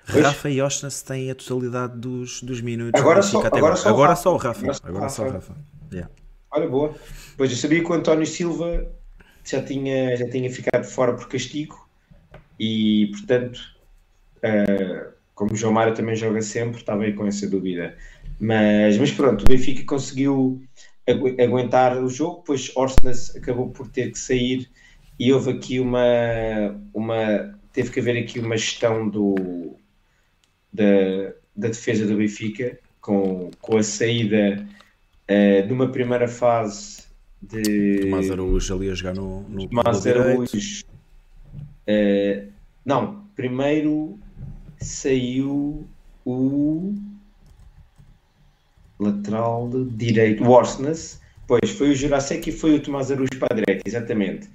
Rafa 0.07 0.49
e 0.49 0.63
Oshness 0.63 1.03
têm 1.03 1.31
a 1.31 1.35
totalidade 1.35 1.99
dos, 1.99 2.43
dos 2.43 2.63
minutos. 2.63 2.99
Agora, 2.99 3.23
só, 3.23 3.45
agora, 3.45 3.77
só, 3.77 3.89
agora 3.91 4.17
só 4.17 4.33
o 4.33 4.37
Rafa. 4.39 4.61
Agora, 4.61 4.79
agora 4.85 5.09
só 5.11 5.27
o 5.27 5.31
Rafa. 5.31 5.55
Yeah. 5.93 6.11
Olha, 6.51 6.67
boa. 6.67 6.95
Pois 7.37 7.51
eu 7.51 7.57
sabia 7.57 7.85
que 7.85 7.91
o 7.91 7.93
António 7.93 8.27
Silva 8.27 8.87
já 9.51 9.63
tinha, 9.63 10.17
já 10.17 10.29
tinha 10.29 10.51
ficado 10.51 10.85
fora 10.85 11.15
por 11.15 11.29
castigo 11.29 11.89
e, 12.59 13.11
portanto, 13.13 13.61
uh, 14.39 15.13
como 15.35 15.53
o 15.53 15.57
João 15.57 15.73
Mário 15.73 15.95
também 15.95 16.17
joga 16.17 16.43
sempre, 16.43 16.81
estava 16.81 17.05
aí 17.05 17.13
com 17.13 17.27
essa 17.27 17.49
dúvida. 17.49 17.97
Mas, 18.41 18.99
mas 18.99 19.11
pronto, 19.11 19.43
o 19.43 19.49
Benfica 19.49 19.85
conseguiu 19.85 20.63
aguentar 21.07 21.97
o 21.97 22.09
jogo, 22.09 22.43
pois 22.47 22.71
Orsnes 22.77 23.35
acabou 23.35 23.71
por 23.71 23.89
ter 23.89 24.13
que 24.13 24.19
sair 24.19 24.69
e 25.19 25.33
houve 25.33 25.51
aqui 25.51 25.81
uma, 25.81 26.01
uma 26.93 27.59
teve 27.73 27.91
que 27.91 28.01
haver 28.01 28.23
aqui 28.23 28.39
uma 28.39 28.57
gestão 28.57 29.09
do, 29.09 29.77
da, 30.73 31.33
da 31.57 31.69
defesa 31.69 32.07
do 32.07 32.17
Benfica 32.17 32.79
com, 33.01 33.51
com 33.61 33.79
a 33.79 33.83
saída 33.83 34.67
uh, 35.31 35.67
numa 35.67 35.91
primeira 35.91 36.29
fase 36.29 37.08
de 37.43 38.01
Tomás 38.03 38.31
Araújo 38.31 38.75
ali 38.75 38.91
a 38.91 38.95
jogar 38.95 39.15
no, 39.15 39.43
no 39.49 39.69
Tomás 39.69 40.07
Araújo 40.07 40.85
uh, 41.89 42.49
não, 42.85 43.25
primeiro 43.37 44.19
saiu 44.81 45.87
o 46.25 46.95
lateral 48.99 49.71
direito, 49.91 50.43
o 50.43 50.51
Orsnes, 50.51 51.21
pois 51.47 51.71
foi 51.71 51.91
o 51.91 51.95
Jurasek 51.95 52.49
e 52.49 52.53
foi 52.53 52.75
o 52.75 52.83
Tomás 52.83 53.11
Aruz 53.11 53.31
para 53.39 53.49
a 53.53 53.55
direita, 53.55 53.83
exatamente. 53.87 54.49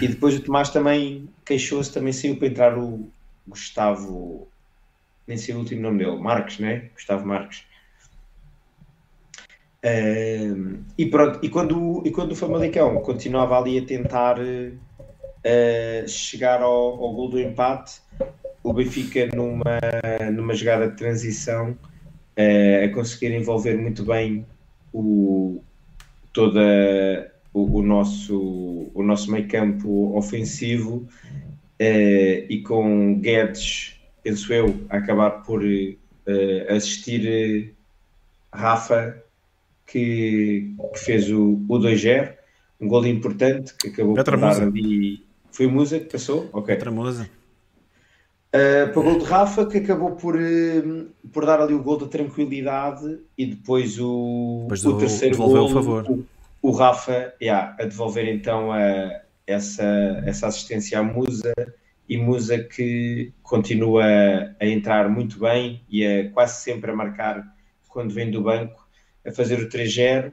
E 0.00 0.08
depois 0.08 0.36
o 0.36 0.40
Tomás 0.40 0.70
também 0.70 1.28
queixou-se, 1.44 1.92
também 1.92 2.12
saiu 2.12 2.36
para 2.36 2.48
entrar 2.48 2.78
o 2.78 3.08
Gustavo, 3.46 4.48
nem 5.26 5.36
sei 5.36 5.54
o 5.54 5.58
último 5.58 5.82
nome 5.82 6.04
dele, 6.04 6.18
Marques, 6.18 6.58
né? 6.58 6.90
Gustavo 6.94 7.26
Marques. 7.26 7.64
E 10.98 11.06
pronto, 11.06 11.38
e 11.42 11.48
quando, 11.48 12.02
e 12.04 12.10
quando 12.10 12.32
o 12.32 12.36
Famalicão 12.36 13.00
continuava 13.02 13.56
ali 13.56 13.78
a 13.78 13.84
tentar 13.84 14.36
uh, 14.40 16.08
chegar 16.08 16.60
ao, 16.60 17.04
ao 17.04 17.12
gol 17.12 17.28
do 17.28 17.40
empate, 17.40 18.00
o 18.64 18.72
Benfica 18.72 19.26
numa, 19.26 19.78
numa 20.32 20.54
jogada 20.54 20.88
de 20.88 20.96
transição 20.96 21.70
uh, 21.70 22.84
a 22.84 22.88
conseguir 22.92 23.32
envolver 23.32 23.76
muito 23.76 24.04
bem 24.04 24.44
o, 24.92 25.62
toda 26.32 27.32
o, 27.54 27.78
o 27.78 27.82
nosso, 27.82 28.90
o 28.92 29.02
nosso 29.04 29.30
meio 29.30 29.46
campo 29.46 30.16
ofensivo 30.16 31.06
e 31.78 32.62
com 32.66 33.20
Guedes, 33.20 34.00
penso 34.24 34.52
eu, 34.52 34.74
a 34.88 34.96
acabar 34.96 35.42
por 35.42 35.62
assistir 36.74 37.74
Rafa 38.50 39.25
que, 39.86 40.74
que, 40.92 40.98
fez 40.98 41.30
o, 41.30 41.62
o 41.68 41.78
2-0, 41.78 42.34
um 42.80 42.88
gol 42.88 43.06
importante 43.06 43.74
que 43.74 43.88
acabou 43.88 44.14
por 44.14 44.36
dar 44.38 44.62
ali. 44.62 45.24
Foi 45.50 45.66
Musa 45.66 46.00
que 46.00 46.10
passou? 46.10 46.50
Ok. 46.52 46.74
Outra 46.74 46.90
Musa. 46.90 47.30
Uh, 48.54 48.90
para 48.92 49.00
o 49.00 49.02
gol 49.02 49.18
de 49.18 49.24
Rafa, 49.24 49.66
que 49.66 49.78
acabou 49.78 50.12
por, 50.12 50.36
uh, 50.36 51.06
por 51.32 51.44
dar 51.44 51.60
ali 51.60 51.74
o 51.74 51.82
gol 51.82 51.98
da 51.98 52.06
tranquilidade 52.06 53.20
e 53.36 53.46
depois 53.46 53.98
o, 53.98 54.62
depois 54.62 54.84
o 54.84 54.98
terceiro 54.98 55.36
gol, 55.36 55.64
o, 55.64 55.68
favor. 55.68 56.04
O, 56.08 56.24
o 56.62 56.70
Rafa 56.70 57.34
yeah, 57.40 57.76
a 57.78 57.84
devolver 57.84 58.26
então 58.28 58.72
a, 58.72 59.20
essa, 59.46 60.22
essa 60.24 60.46
assistência 60.46 60.98
à 60.98 61.02
Musa 61.02 61.54
e 62.08 62.16
Musa 62.16 62.58
que 62.58 63.32
continua 63.42 64.04
a 64.60 64.66
entrar 64.66 65.08
muito 65.08 65.38
bem 65.38 65.82
e 65.88 66.06
a 66.06 66.30
quase 66.30 66.62
sempre 66.62 66.90
a 66.90 66.94
marcar 66.94 67.44
quando 67.88 68.12
vem 68.12 68.30
do 68.30 68.42
banco, 68.42 68.85
a 69.26 69.32
fazer 69.32 69.58
o 69.60 69.68
3-0 69.68 70.32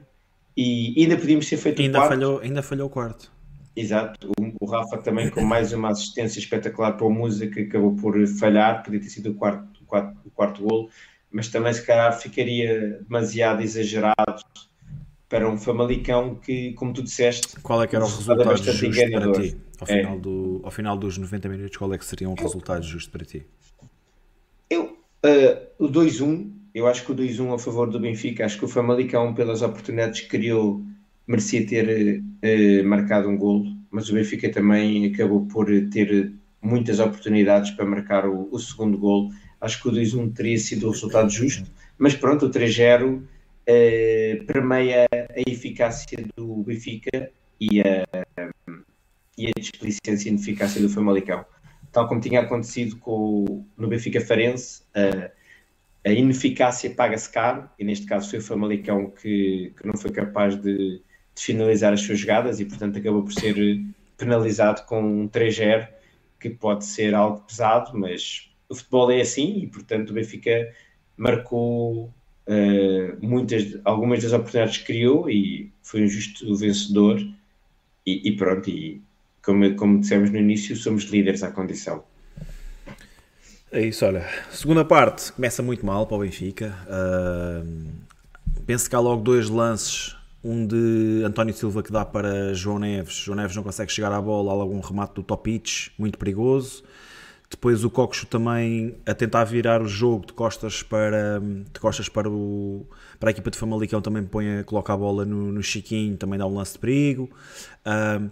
e 0.56 0.94
ainda 1.02 1.16
podíamos 1.16 1.48
ter 1.48 1.56
feito 1.56 1.82
ainda 1.82 1.98
o 1.98 2.00
quarto. 2.00 2.10
Falhou, 2.10 2.40
ainda 2.40 2.62
falhou 2.62 2.86
o 2.86 2.90
quarto. 2.90 3.32
Exato, 3.76 4.30
o, 4.38 4.64
o, 4.64 4.66
Rafa 4.66 4.98
também 4.98 5.28
com 5.30 5.42
mais 5.42 5.72
uma 5.72 5.90
assistência 5.90 6.38
espetacular 6.38 6.92
para 6.92 7.06
o 7.06 7.10
Musa 7.10 7.48
que 7.48 7.62
acabou 7.62 7.96
por 7.96 8.14
falhar, 8.28 8.84
podia 8.84 9.00
ter 9.00 9.08
sido 9.08 9.32
o 9.32 9.34
quarto, 9.34 9.82
o 9.82 9.84
quarto, 9.84 10.16
o 10.24 10.30
quarto 10.30 10.62
golo, 10.62 10.88
mas 11.30 11.48
também 11.48 11.72
se 11.72 11.84
calhar 11.84 12.16
ficaria 12.16 13.00
demasiado 13.02 13.62
exagerado 13.62 14.44
para 15.28 15.50
um 15.50 15.58
Famalicão 15.58 16.36
que, 16.36 16.72
como 16.74 16.92
tu 16.92 17.02
disseste, 17.02 17.60
qual 17.60 17.82
é 17.82 17.88
que 17.88 17.96
era 17.96 18.04
o 18.04 18.08
resultado 18.08 18.56
justo 18.56 18.86
enganador. 18.86 19.32
para 19.32 19.42
ti? 19.42 19.56
Ao 19.80 19.86
final, 19.86 20.14
é. 20.14 20.18
do, 20.18 20.60
ao 20.62 20.70
final 20.70 20.96
dos 20.96 21.18
90 21.18 21.48
minutos, 21.48 21.76
qual 21.76 21.92
é 21.92 21.98
que 21.98 22.04
seria 22.04 22.28
um 22.28 22.34
resultado 22.34 22.84
justo 22.84 23.10
para 23.10 23.24
ti? 23.24 23.44
Eu, 24.70 24.84
uh, 24.84 25.84
o 25.84 25.88
2-1, 25.88 26.52
eu 26.74 26.88
acho 26.88 27.04
que 27.04 27.12
o 27.12 27.14
2-1 27.14 27.54
a 27.54 27.58
favor 27.58 27.88
do 27.88 28.00
Benfica, 28.00 28.44
acho 28.44 28.58
que 28.58 28.64
o 28.64 28.68
Famalicão, 28.68 29.32
pelas 29.32 29.62
oportunidades 29.62 30.22
que 30.22 30.28
criou, 30.28 30.82
merecia 31.26 31.64
ter 31.64 32.20
uh, 32.20 32.84
marcado 32.84 33.28
um 33.28 33.36
golo, 33.36 33.72
mas 33.90 34.10
o 34.10 34.14
Benfica 34.14 34.50
também 34.50 35.06
acabou 35.06 35.46
por 35.46 35.66
ter 35.90 36.32
muitas 36.60 36.98
oportunidades 36.98 37.70
para 37.70 37.84
marcar 37.84 38.26
o, 38.26 38.48
o 38.50 38.58
segundo 38.58 38.98
golo. 38.98 39.30
Acho 39.60 39.80
que 39.80 39.88
o 39.88 39.92
2-1 39.92 40.34
teria 40.34 40.58
sido 40.58 40.88
o 40.88 40.90
resultado 40.90 41.30
justo, 41.30 41.70
mas 41.96 42.16
pronto, 42.16 42.46
o 42.46 42.50
3-0 42.50 43.18
uh, 43.20 44.44
permeia 44.44 45.06
a 45.12 45.50
eficácia 45.50 46.18
do 46.36 46.56
Benfica 46.64 47.30
e 47.60 47.80
a, 47.80 48.04
e 49.38 49.46
a 49.46 49.52
displicência 49.56 50.28
e 50.28 50.32
ineficácia 50.32 50.82
do 50.82 50.88
Famalicão. 50.88 51.44
Tal 51.92 52.08
como 52.08 52.20
tinha 52.20 52.40
acontecido 52.40 52.96
com, 52.96 53.64
no 53.78 53.86
Benfica 53.86 54.20
Farense, 54.20 54.82
uh, 54.96 55.43
a 56.04 56.10
ineficácia 56.10 56.90
paga-se 56.90 57.30
caro, 57.30 57.68
e 57.78 57.84
neste 57.84 58.06
caso 58.06 58.28
foi 58.28 58.38
o 58.38 58.42
Famalicão 58.42 59.10
que, 59.10 59.72
que 59.76 59.86
não 59.86 59.96
foi 59.96 60.10
capaz 60.12 60.54
de, 60.54 61.00
de, 61.34 61.42
finalizar 61.42 61.92
as 61.92 62.02
suas 62.02 62.18
jogadas 62.18 62.60
e, 62.60 62.64
portanto, 62.66 62.98
acabou 62.98 63.22
por 63.22 63.32
ser 63.32 63.56
penalizado 64.16 64.82
com 64.84 65.02
um 65.02 65.28
3-0, 65.28 65.88
que 66.38 66.50
pode 66.50 66.84
ser 66.84 67.14
algo 67.14 67.40
pesado, 67.40 67.98
mas 67.98 68.50
o 68.68 68.74
futebol 68.74 69.10
é 69.10 69.22
assim 69.22 69.60
e, 69.62 69.66
portanto, 69.66 70.10
o 70.10 70.12
Benfica 70.12 70.72
marcou 71.16 72.12
uh, 72.46 73.26
muitas, 73.26 73.80
algumas 73.84 74.22
das 74.22 74.32
oportunidades 74.32 74.78
que 74.78 74.84
criou 74.84 75.30
e 75.30 75.72
foi 75.82 76.04
um 76.04 76.08
justo 76.08 76.54
vencedor. 76.54 77.18
E, 78.06 78.28
e 78.28 78.36
pronto, 78.36 78.68
e 78.68 79.00
como, 79.42 79.74
como 79.76 80.00
dissemos 80.00 80.30
no 80.30 80.38
início, 80.38 80.76
somos 80.76 81.04
líderes 81.04 81.42
à 81.42 81.50
condição. 81.50 82.04
É 83.74 83.84
isso, 83.84 84.06
olha. 84.06 84.24
Segunda 84.52 84.84
parte 84.84 85.32
começa 85.32 85.60
muito 85.60 85.84
mal 85.84 86.06
para 86.06 86.16
o 86.16 86.20
Benfica. 86.20 86.72
Uh, 86.86 87.90
penso 88.64 88.88
que 88.88 88.94
há 88.94 89.00
logo 89.00 89.20
dois 89.20 89.48
lances. 89.48 90.14
Um 90.44 90.64
de 90.64 91.24
António 91.26 91.52
Silva 91.52 91.82
que 91.82 91.90
dá 91.90 92.04
para 92.04 92.54
João 92.54 92.78
Neves. 92.78 93.14
João 93.14 93.34
Neves 93.34 93.56
não 93.56 93.64
consegue 93.64 93.90
chegar 93.90 94.12
à 94.12 94.22
bola. 94.22 94.52
Há 94.52 94.54
logo 94.54 94.72
um 94.72 94.78
remate 94.78 95.14
do 95.14 95.24
Topic, 95.24 95.88
muito 95.98 96.16
perigoso. 96.16 96.84
Depois 97.50 97.82
o 97.82 97.90
Coxo 97.90 98.26
também 98.26 98.94
a 99.04 99.12
tentar 99.12 99.42
virar 99.42 99.82
o 99.82 99.88
jogo 99.88 100.24
de 100.24 100.34
costas 100.34 100.84
para, 100.84 101.40
de 101.40 101.80
costas 101.80 102.08
para, 102.08 102.30
o, 102.30 102.86
para 103.18 103.30
a 103.30 103.32
equipa 103.32 103.50
de 103.50 103.58
Famalicão. 103.58 104.00
Também 104.00 104.22
põe, 104.22 104.62
coloca 104.62 104.92
a 104.92 104.96
bola 104.96 105.24
no, 105.24 105.50
no 105.50 105.62
Chiquinho, 105.64 106.16
também 106.16 106.38
dá 106.38 106.46
um 106.46 106.54
lance 106.54 106.74
de 106.74 106.78
perigo. 106.78 107.28
Uh, 107.84 108.30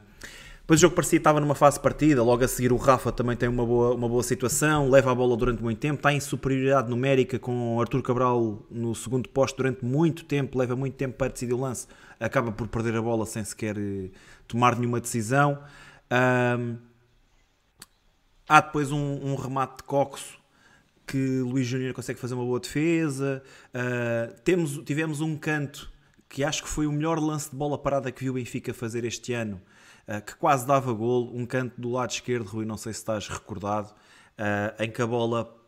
depois 0.62 0.78
o 0.78 0.82
jogo 0.82 0.94
parecia 0.94 1.18
que 1.18 1.20
estava 1.20 1.40
numa 1.40 1.56
fase 1.56 1.78
partida, 1.80 2.22
logo 2.22 2.44
a 2.44 2.48
seguir 2.48 2.72
o 2.72 2.76
Rafa 2.76 3.10
também 3.10 3.36
tem 3.36 3.48
uma 3.48 3.66
boa, 3.66 3.96
uma 3.96 4.08
boa 4.08 4.22
situação, 4.22 4.88
leva 4.88 5.10
a 5.10 5.14
bola 5.14 5.36
durante 5.36 5.60
muito 5.60 5.80
tempo, 5.80 5.96
está 5.96 6.12
em 6.12 6.20
superioridade 6.20 6.88
numérica 6.88 7.36
com 7.36 7.80
Arthur 7.80 8.00
Cabral 8.00 8.64
no 8.70 8.94
segundo 8.94 9.28
posto 9.28 9.56
durante 9.56 9.84
muito 9.84 10.24
tempo, 10.24 10.56
leva 10.56 10.76
muito 10.76 10.94
tempo 10.94 11.16
para 11.16 11.32
decidir 11.32 11.52
o 11.52 11.60
lance, 11.60 11.88
acaba 12.20 12.52
por 12.52 12.68
perder 12.68 12.94
a 12.94 13.02
bola 13.02 13.26
sem 13.26 13.42
sequer 13.42 13.76
eh, 13.76 14.10
tomar 14.46 14.76
nenhuma 14.78 15.00
decisão. 15.00 15.58
Um, 16.12 16.76
há 18.48 18.60
depois 18.60 18.92
um, 18.92 19.32
um, 19.32 19.34
remate 19.34 19.78
de 19.78 19.82
Coxo 19.82 20.38
que 21.08 21.40
Luís 21.40 21.66
Júnior 21.66 21.92
consegue 21.92 22.20
fazer 22.20 22.34
uma 22.34 22.44
boa 22.44 22.60
defesa. 22.60 23.42
Uh, 23.74 24.40
temos, 24.42 24.78
tivemos 24.84 25.20
um 25.20 25.36
canto 25.36 25.90
que 26.28 26.44
acho 26.44 26.62
que 26.62 26.68
foi 26.68 26.86
o 26.86 26.92
melhor 26.92 27.18
lance 27.18 27.50
de 27.50 27.56
bola 27.56 27.76
parada 27.76 28.12
que 28.12 28.22
viu 28.22 28.32
o 28.32 28.36
Benfica 28.36 28.72
fazer 28.72 29.04
este 29.04 29.32
ano 29.32 29.60
que 30.26 30.34
quase 30.36 30.66
dava 30.66 30.92
golo, 30.92 31.30
um 31.34 31.46
canto 31.46 31.80
do 31.80 31.90
lado 31.90 32.10
esquerdo, 32.10 32.46
Rui, 32.46 32.64
não 32.64 32.76
sei 32.76 32.92
se 32.92 33.00
estás 33.00 33.28
recordado, 33.28 33.94
eh, 34.36 34.74
em 34.80 34.90
que 34.90 35.00
a 35.02 35.06
bola 35.06 35.58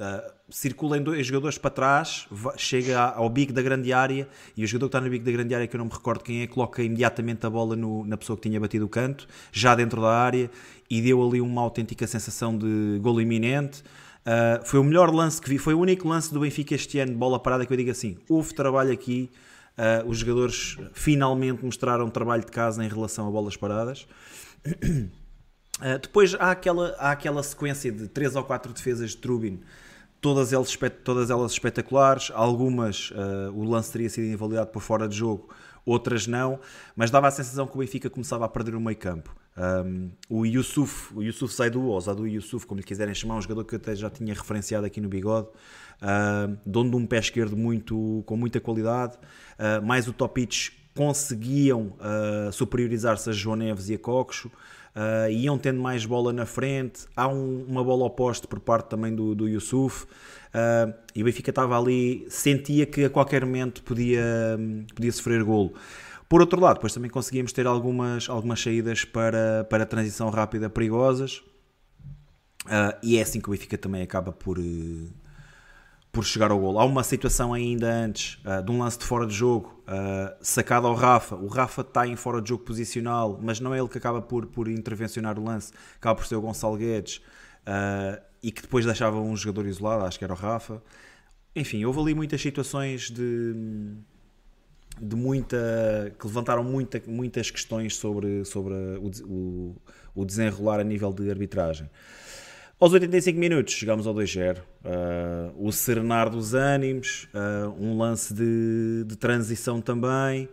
Uh, 0.00 0.32
circula 0.48 0.96
em 0.96 1.02
dois 1.02 1.26
jogadores 1.26 1.58
para 1.58 1.70
trás, 1.70 2.28
chega 2.56 3.00
ao 3.00 3.28
bico 3.28 3.52
da 3.52 3.60
grande 3.60 3.92
área 3.92 4.28
e 4.56 4.62
o 4.62 4.66
jogador 4.66 4.86
que 4.86 4.96
está 4.96 5.00
no 5.00 5.10
bico 5.10 5.24
da 5.24 5.32
grande 5.32 5.52
área, 5.52 5.66
que 5.66 5.74
eu 5.74 5.78
não 5.78 5.86
me 5.86 5.90
recordo 5.90 6.22
quem 6.22 6.42
é, 6.42 6.46
coloca 6.46 6.80
imediatamente 6.84 7.44
a 7.44 7.50
bola 7.50 7.74
no, 7.74 8.04
na 8.04 8.16
pessoa 8.16 8.36
que 8.36 8.48
tinha 8.48 8.60
batido 8.60 8.86
o 8.86 8.88
canto, 8.88 9.26
já 9.50 9.74
dentro 9.74 10.00
da 10.00 10.16
área, 10.16 10.48
e 10.88 11.02
deu 11.02 11.20
ali 11.26 11.40
uma 11.40 11.60
autêntica 11.62 12.06
sensação 12.06 12.56
de 12.56 13.00
golo 13.02 13.20
iminente. 13.20 13.82
Uh, 14.20 14.64
foi 14.64 14.78
o 14.78 14.84
melhor 14.84 15.12
lance 15.12 15.42
que 15.42 15.48
vi, 15.48 15.58
foi 15.58 15.74
o 15.74 15.80
único 15.80 16.06
lance 16.06 16.32
do 16.32 16.38
Benfica 16.38 16.76
este 16.76 17.00
ano 17.00 17.10
de 17.10 17.18
bola 17.18 17.40
parada 17.40 17.66
que 17.66 17.72
eu 17.72 17.76
digo 17.76 17.90
assim: 17.90 18.18
houve 18.28 18.54
trabalho 18.54 18.92
aqui, 18.92 19.28
Uh, 19.78 20.08
os 20.08 20.18
jogadores 20.18 20.76
finalmente 20.92 21.64
mostraram 21.64 22.10
trabalho 22.10 22.44
de 22.44 22.50
casa 22.50 22.84
em 22.84 22.88
relação 22.88 23.28
a 23.28 23.30
bolas 23.30 23.56
paradas. 23.56 24.08
Uh, 24.66 25.08
depois 26.02 26.34
há 26.34 26.50
aquela, 26.50 26.96
há 26.98 27.12
aquela 27.12 27.42
sequência 27.44 27.92
de 27.92 28.08
3 28.08 28.34
ou 28.34 28.42
4 28.42 28.72
defesas 28.72 29.10
de 29.10 29.18
Trubin, 29.18 29.60
todas 30.20 30.52
elas, 30.52 30.76
todas 31.04 31.30
elas 31.30 31.52
espetaculares. 31.52 32.32
Algumas 32.34 33.12
uh, 33.12 33.52
o 33.54 33.62
lance 33.62 33.92
teria 33.92 34.10
sido 34.10 34.26
invalidado 34.26 34.70
por 34.72 34.82
fora 34.82 35.08
de 35.08 35.16
jogo, 35.16 35.48
outras 35.86 36.26
não, 36.26 36.58
mas 36.96 37.12
dava 37.12 37.28
a 37.28 37.30
sensação 37.30 37.64
que 37.64 37.76
o 37.76 37.78
Benfica 37.78 38.10
começava 38.10 38.44
a 38.44 38.48
perder 38.48 38.74
o 38.74 38.80
meio 38.80 38.98
campo. 38.98 39.32
Um, 39.56 40.10
o 40.28 40.44
Yusuf, 40.44 41.12
o 41.14 41.22
Yusuf 41.22 41.52
Saidu, 41.52 41.82
ou 41.82 42.00
Zadu 42.00 42.26
Yusuf, 42.26 42.66
como 42.66 42.80
lhe 42.80 42.86
quiserem 42.86 43.14
chamar, 43.14 43.36
um 43.36 43.42
jogador 43.42 43.64
que 43.64 43.74
eu 43.74 43.78
até 43.78 43.94
já 43.94 44.08
tinha 44.08 44.32
referenciado 44.34 44.86
aqui 44.86 45.00
no 45.00 45.08
bigode, 45.08 45.48
uh, 46.02 46.56
dono 46.64 46.90
de 46.90 46.96
um 46.96 47.06
pé 47.06 47.18
esquerdo 47.18 47.56
muito, 47.56 48.22
com 48.26 48.36
muita 48.36 48.60
qualidade, 48.60 49.16
uh, 49.58 49.84
mais 49.84 50.08
o 50.08 50.12
Topic 50.12 50.70
conseguiam 50.94 51.94
uh, 52.00 52.52
superiorizar-se 52.52 53.30
a 53.30 53.32
João 53.32 53.54
Neves 53.54 53.88
e 53.88 53.94
a 53.94 53.98
Coxo, 53.98 54.48
uh, 54.48 55.30
iam 55.30 55.56
tendo 55.56 55.80
mais 55.80 56.04
bola 56.04 56.32
na 56.32 56.44
frente, 56.44 57.06
há 57.16 57.28
um, 57.28 57.64
uma 57.68 57.84
bola 57.84 58.04
oposta 58.04 58.48
por 58.48 58.58
parte 58.58 58.88
também 58.88 59.14
do, 59.14 59.32
do 59.32 59.48
Yusuf, 59.48 60.04
uh, 60.04 60.92
e 61.14 61.22
o 61.22 61.24
Benfica 61.24 61.50
estava 61.50 61.78
ali, 61.78 62.26
sentia 62.28 62.84
que 62.84 63.04
a 63.04 63.10
qualquer 63.10 63.44
momento 63.44 63.80
podia, 63.84 64.58
podia 64.92 65.12
sofrer 65.12 65.44
golo. 65.44 65.74
Por 66.28 66.40
outro 66.40 66.60
lado, 66.60 66.74
depois 66.74 66.92
também 66.92 67.10
conseguíamos 67.10 67.52
ter 67.52 67.66
algumas, 67.66 68.28
algumas 68.28 68.60
saídas 68.60 69.04
para, 69.04 69.68
para 69.70 69.86
transição 69.86 70.28
rápida 70.30 70.68
perigosas. 70.68 71.42
E 73.02 73.16
é 73.16 73.22
assim 73.22 73.40
que 73.40 73.48
o 73.48 73.52
Benfica 73.52 73.78
também 73.78 74.02
acaba 74.02 74.30
por, 74.30 74.58
uh, 74.58 75.08
por 76.10 76.24
chegar 76.24 76.50
ao 76.50 76.58
golo. 76.58 76.78
Há 76.78 76.84
uma 76.84 77.04
situação 77.04 77.52
ainda 77.52 77.90
antes 77.90 78.38
uh, 78.44 78.62
de 78.62 78.70
um 78.70 78.78
lance 78.78 78.98
de 78.98 79.04
fora 79.04 79.26
de 79.26 79.34
jogo, 79.34 79.82
sacado 80.42 80.86
ao 80.86 80.94
Rafa. 80.94 81.34
O 81.34 81.46
Rafa 81.46 81.80
está 81.80 82.06
em 82.06 82.14
fora 82.14 82.42
de 82.42 82.50
jogo 82.50 82.62
posicional, 82.62 83.38
mas 83.42 83.58
não 83.58 83.74
é 83.74 83.78
ele 83.78 83.88
que 83.88 83.96
acaba 83.96 84.20
por, 84.20 84.44
por 84.46 84.68
intervencionar 84.68 85.38
o 85.38 85.44
lance, 85.44 85.72
acaba 85.96 86.14
por 86.14 86.26
ser 86.26 86.36
o 86.36 86.42
Gonçalo 86.42 86.76
Guedes 86.76 87.22
e 88.42 88.52
que 88.52 88.60
depois 88.60 88.84
deixava 88.84 89.18
um 89.18 89.34
jogador 89.34 89.66
isolado, 89.66 90.04
acho 90.04 90.18
que 90.18 90.24
era 90.24 90.34
o 90.34 90.36
Rafa. 90.36 90.82
Enfim, 91.56 91.82
houve 91.86 92.00
ali 92.00 92.14
muitas 92.14 92.40
situações 92.42 93.10
de 93.10 93.54
de 95.00 95.16
muita 95.16 96.14
que 96.18 96.26
levantaram 96.26 96.64
muita, 96.64 97.00
muitas 97.06 97.50
questões 97.50 97.96
sobre, 97.96 98.44
sobre 98.44 98.74
o, 98.74 99.10
o, 99.26 99.76
o 100.14 100.24
desenrolar 100.24 100.80
a 100.80 100.84
nível 100.84 101.12
de 101.12 101.30
arbitragem. 101.30 101.88
Aos 102.80 102.92
85 102.92 103.36
minutos 103.36 103.74
chegamos 103.74 104.06
ao 104.06 104.14
2-0. 104.14 104.58
Uh, 104.58 105.66
o 105.66 105.72
serenar 105.72 106.30
dos 106.30 106.54
ânimos, 106.54 107.26
uh, 107.34 107.70
um 107.76 107.98
lance 107.98 108.32
de, 108.32 109.02
de, 109.04 109.16
transição 109.16 109.80
também. 109.80 110.48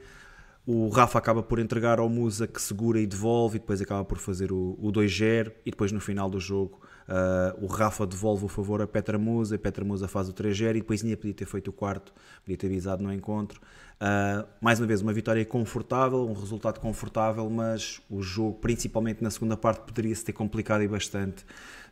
O 0.66 0.90
Rafa 0.90 1.20
acaba 1.20 1.44
por 1.44 1.60
entregar 1.60 2.00
ao 2.00 2.10
Musa 2.10 2.48
que 2.48 2.60
segura 2.60 3.00
e 3.00 3.06
devolve, 3.06 3.58
e 3.58 3.60
depois 3.60 3.80
acaba 3.80 4.04
por 4.04 4.18
fazer 4.18 4.52
o, 4.52 4.76
o 4.82 4.92
2-0. 4.92 5.52
E 5.64 5.70
depois 5.70 5.92
no 5.92 6.00
final 6.00 6.28
do 6.28 6.40
jogo 6.40 6.82
Uh, 7.06 7.64
o 7.64 7.68
Rafa 7.68 8.04
devolve 8.04 8.46
o 8.46 8.48
favor 8.48 8.82
a 8.82 8.88
Petra 8.88 9.20
Musa, 9.20 9.60
Petra 9.60 9.86
Musa 9.86 10.08
faz 10.08 10.28
o 10.28 10.34
3-0 10.34 10.72
e 10.72 10.74
depois 10.80 11.04
ainda 11.04 11.16
podia 11.16 11.36
ter 11.36 11.46
feito 11.46 11.68
o 11.68 11.72
quarto, 11.72 12.12
podia 12.44 12.58
ter 12.58 12.66
avisado 12.66 13.04
no 13.04 13.14
encontro. 13.14 13.62
Mais 14.60 14.80
uma 14.80 14.88
vez, 14.88 15.02
uma 15.02 15.14
vitória 15.14 15.46
confortável, 15.46 16.28
um 16.28 16.34
resultado 16.34 16.80
confortável, 16.80 17.48
mas 17.50 18.02
o 18.10 18.22
jogo, 18.22 18.56
principalmente 18.56 19.24
na 19.24 19.30
segunda 19.30 19.56
parte, 19.56 19.82
poderia-se 19.86 20.26
ter 20.26 20.34
complicado 20.34 20.82
e 20.82 20.88
bastante 20.88 21.46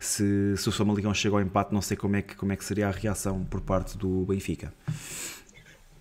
se, 0.05 0.55
se 0.57 0.69
o 0.69 0.71
Famalicão 0.71 1.13
chegou 1.13 1.39
ao 1.39 1.45
empate. 1.45 1.73
Não 1.73 1.81
sei 1.81 1.97
como 1.97 2.15
é, 2.15 2.21
que, 2.21 2.35
como 2.35 2.51
é 2.51 2.55
que 2.55 2.63
seria 2.63 2.87
a 2.87 2.91
reação 2.91 3.43
por 3.45 3.61
parte 3.61 3.97
do 3.97 4.25
Benfica. 4.25 4.73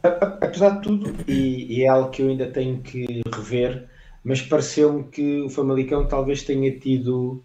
Apesar 0.03 0.71
de 0.71 0.83
tudo, 0.83 1.15
e, 1.29 1.79
e 1.79 1.85
é 1.85 1.89
algo 1.89 2.11
que 2.11 2.23
eu 2.23 2.29
ainda 2.29 2.47
tenho 2.49 2.81
que 2.81 3.23
rever, 3.33 3.89
mas 4.25 4.43
pareceu-me 4.43 5.05
que 5.05 5.43
o 5.43 5.49
Famalicão 5.49 6.07
talvez 6.07 6.43
tenha 6.43 6.77
tido 6.77 7.43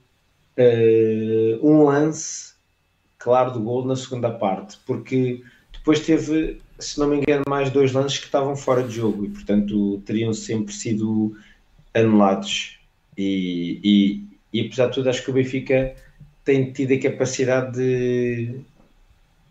uh, 0.57 1.67
um 1.67 1.83
lance 1.83 2.55
claro 3.19 3.51
do 3.51 3.59
gol 3.59 3.85
na 3.85 3.95
segunda 3.95 4.31
parte, 4.31 4.79
porque 4.87 5.43
depois 5.71 5.99
teve, 5.99 6.59
se 6.79 6.99
não 6.99 7.07
me 7.07 7.17
engano, 7.17 7.43
mais 7.47 7.69
dois 7.69 7.91
lances 7.91 8.17
que 8.17 8.25
estavam 8.25 8.55
fora 8.55 8.83
de 8.83 8.95
jogo 8.95 9.25
e, 9.25 9.29
portanto, 9.29 10.01
teriam 10.05 10.33
sempre 10.33 10.73
sido 10.73 11.35
anulados. 11.93 12.79
E, 13.15 13.79
e, 13.83 14.59
e 14.59 14.65
apesar 14.65 14.87
de 14.87 14.93
tudo, 14.93 15.09
acho 15.09 15.23
que 15.23 15.29
o 15.29 15.33
Benfica 15.33 15.95
tem 16.47 16.71
tido 16.71 16.93
a 16.93 17.11
capacidade 17.11 17.73
de, 17.73 18.61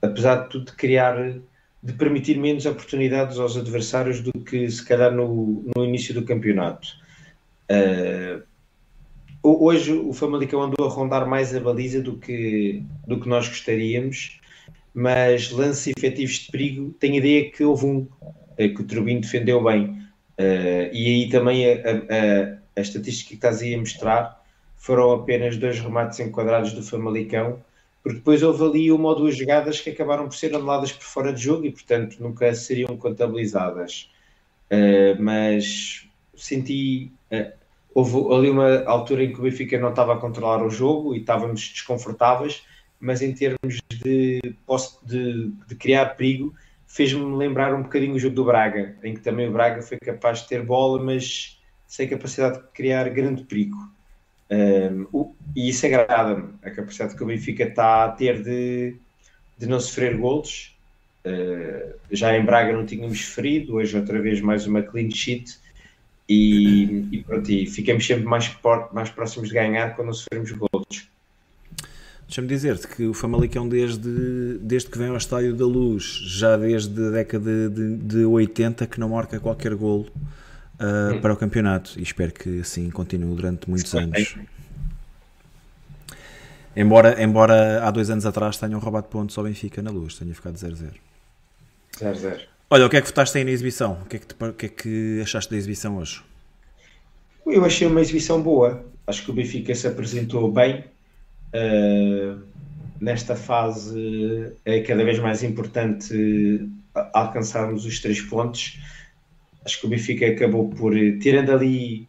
apesar 0.00 0.44
de 0.44 0.48
tudo, 0.48 0.64
de 0.64 0.72
criar, 0.72 1.34
de 1.82 1.92
permitir 1.92 2.38
menos 2.38 2.64
oportunidades 2.64 3.38
aos 3.38 3.54
adversários 3.54 4.22
do 4.22 4.32
que 4.32 4.70
se 4.70 4.82
calhar 4.82 5.12
no, 5.12 5.62
no 5.76 5.84
início 5.84 6.14
do 6.14 6.24
campeonato. 6.24 6.88
Uh, 7.70 8.42
hoje 9.42 9.92
o 9.92 10.14
Famalicão 10.14 10.62
andou 10.62 10.86
a 10.86 10.90
rondar 10.90 11.28
mais 11.28 11.54
a 11.54 11.60
baliza 11.60 12.00
do 12.00 12.16
que, 12.16 12.82
do 13.06 13.20
que 13.20 13.28
nós 13.28 13.46
gostaríamos, 13.46 14.40
mas 14.94 15.50
lances 15.50 15.92
efetivos 15.98 16.36
de 16.36 16.50
perigo, 16.50 16.96
tenho 16.98 17.16
a 17.16 17.18
ideia 17.18 17.50
que 17.50 17.62
houve 17.62 17.84
um, 17.84 18.08
eh, 18.56 18.68
que 18.68 18.80
o 18.80 18.84
Turbin 18.84 19.20
defendeu 19.20 19.62
bem. 19.62 20.02
Uh, 20.40 20.88
e 20.92 21.06
aí 21.08 21.28
também 21.28 21.66
a, 21.66 21.74
a, 21.74 22.58
a, 22.74 22.80
estatística 22.80 23.28
que 23.28 23.34
estás 23.34 23.60
aí 23.60 23.74
a 23.74 23.78
mostrar 23.78 24.45
foram 24.76 25.12
apenas 25.12 25.56
dois 25.56 25.80
remates 25.80 26.20
enquadrados 26.20 26.72
do 26.72 26.82
Famalicão, 26.82 27.62
porque 28.02 28.18
depois 28.18 28.42
houve 28.42 28.62
ali 28.62 28.92
uma 28.92 29.08
ou 29.08 29.16
duas 29.16 29.36
jogadas 29.36 29.80
que 29.80 29.90
acabaram 29.90 30.28
por 30.28 30.36
ser 30.36 30.54
anuladas 30.54 30.92
por 30.92 31.02
fora 31.02 31.32
de 31.32 31.42
jogo 31.42 31.64
e, 31.64 31.72
portanto, 31.72 32.16
nunca 32.20 32.54
seriam 32.54 32.96
contabilizadas. 32.96 34.10
Uh, 34.70 35.20
mas 35.20 36.08
senti. 36.36 37.10
Uh, 37.32 37.52
houve 37.92 38.34
ali 38.34 38.50
uma 38.50 38.84
altura 38.84 39.24
em 39.24 39.32
que 39.32 39.40
o 39.40 39.42
Benfica 39.42 39.78
não 39.80 39.90
estava 39.90 40.14
a 40.14 40.18
controlar 40.18 40.62
o 40.62 40.70
jogo 40.70 41.14
e 41.14 41.18
estávamos 41.20 41.60
desconfortáveis, 41.68 42.62
mas 43.00 43.22
em 43.22 43.32
termos 43.32 43.80
de, 43.88 44.40
de, 45.02 45.52
de 45.66 45.74
criar 45.74 46.14
perigo, 46.14 46.54
fez-me 46.86 47.34
lembrar 47.34 47.74
um 47.74 47.82
bocadinho 47.82 48.14
o 48.14 48.18
jogo 48.18 48.34
do 48.34 48.44
Braga, 48.44 48.96
em 49.02 49.14
que 49.14 49.20
também 49.20 49.48
o 49.48 49.52
Braga 49.52 49.82
foi 49.82 49.98
capaz 49.98 50.42
de 50.42 50.48
ter 50.48 50.62
bola, 50.62 51.02
mas 51.02 51.60
sem 51.86 52.06
capacidade 52.06 52.58
de 52.58 52.68
criar 52.68 53.08
grande 53.08 53.44
perigo. 53.44 53.76
Um, 54.50 55.32
e 55.54 55.68
isso 55.68 55.86
agrada-me, 55.86 56.50
a 56.62 56.70
capacidade 56.70 57.16
que 57.16 57.22
o 57.22 57.26
Benfica 57.26 57.64
está 57.64 58.04
a 58.04 58.08
ter 58.10 58.42
de, 58.42 58.94
de 59.58 59.66
não 59.66 59.80
sofrer 59.80 60.16
golos. 60.16 60.76
Uh, 61.24 61.94
já 62.10 62.36
em 62.36 62.44
Braga 62.44 62.72
não 62.72 62.86
tínhamos 62.86 63.20
ferido, 63.20 63.74
hoje 63.74 63.96
outra 63.96 64.20
vez 64.20 64.40
mais 64.40 64.66
uma 64.66 64.82
clean 64.82 65.10
sheet 65.10 65.58
e, 66.28 67.08
e, 67.10 67.24
pronto, 67.24 67.50
e 67.50 67.66
ficamos 67.66 68.06
sempre 68.06 68.24
mais, 68.24 68.56
mais 68.92 69.10
próximos 69.10 69.48
de 69.48 69.54
ganhar 69.54 69.96
quando 69.96 70.06
não 70.06 70.14
sofremos 70.14 70.52
golos. 70.52 71.08
Deixa-me 72.26 72.48
dizer-te 72.48 72.88
que 72.88 73.06
o 73.06 73.14
Famalicão, 73.14 73.68
desde, 73.68 74.58
desde 74.58 74.90
que 74.90 74.98
vem 74.98 75.08
ao 75.08 75.16
Estádio 75.16 75.54
da 75.54 75.64
Luz, 75.64 76.02
já 76.24 76.56
desde 76.56 77.06
a 77.06 77.10
década 77.10 77.70
de, 77.70 77.96
de 77.96 78.24
80, 78.24 78.86
que 78.88 78.98
não 78.98 79.10
marca 79.10 79.38
qualquer 79.38 79.74
golo 79.76 80.06
uh, 80.80 81.20
para 81.20 81.32
o 81.32 81.36
campeonato. 81.36 81.98
E 81.98 82.02
espero 82.02 82.32
que 82.32 82.60
assim 82.60 82.90
continue 82.90 83.34
durante 83.34 83.68
muitos 83.68 83.90
Sim, 83.90 83.98
anos. 83.98 84.36
Embora, 86.74 87.22
embora 87.22 87.82
há 87.82 87.90
dois 87.90 88.10
anos 88.10 88.26
atrás 88.26 88.58
tenham 88.58 88.78
roubado 88.78 89.08
pontos 89.08 89.36
ao 89.38 89.44
Benfica 89.44 89.80
na 89.82 89.90
Luz, 89.90 90.16
tenha 90.16 90.34
ficado 90.34 90.54
0-0. 90.54 90.92
0-0. 91.98 92.40
Olha, 92.68 92.86
o 92.86 92.90
que 92.90 92.96
é 92.96 93.00
que 93.00 93.06
votaste 93.06 93.38
aí 93.38 93.44
na 93.44 93.50
exibição? 93.50 94.00
O 94.02 94.06
que, 94.06 94.16
é 94.16 94.18
que, 94.18 94.26
te, 94.26 94.44
o 94.44 94.52
que 94.52 94.66
é 94.66 94.68
que 94.68 95.20
achaste 95.22 95.50
da 95.50 95.56
exibição 95.56 95.96
hoje? 95.96 96.22
Eu 97.46 97.64
achei 97.64 97.86
uma 97.86 98.00
exibição 98.00 98.42
boa. 98.42 98.84
Acho 99.06 99.24
que 99.24 99.30
o 99.30 99.34
Benfica 99.34 99.74
se 99.74 99.86
apresentou 99.86 100.50
bem 100.52 100.84
Uh, 101.56 102.42
nesta 103.00 103.36
fase 103.36 104.52
é 104.64 104.80
cada 104.80 105.04
vez 105.04 105.18
mais 105.18 105.42
importante 105.42 106.68
alcançarmos 107.12 107.84
os 107.84 108.00
três 108.00 108.20
pontos. 108.20 108.78
Acho 109.66 109.80
que 109.80 109.86
o 109.86 109.88
Benfica 109.88 110.28
acabou 110.28 110.68
por, 110.70 110.94
tirando 111.18 111.50
ali, 111.50 112.06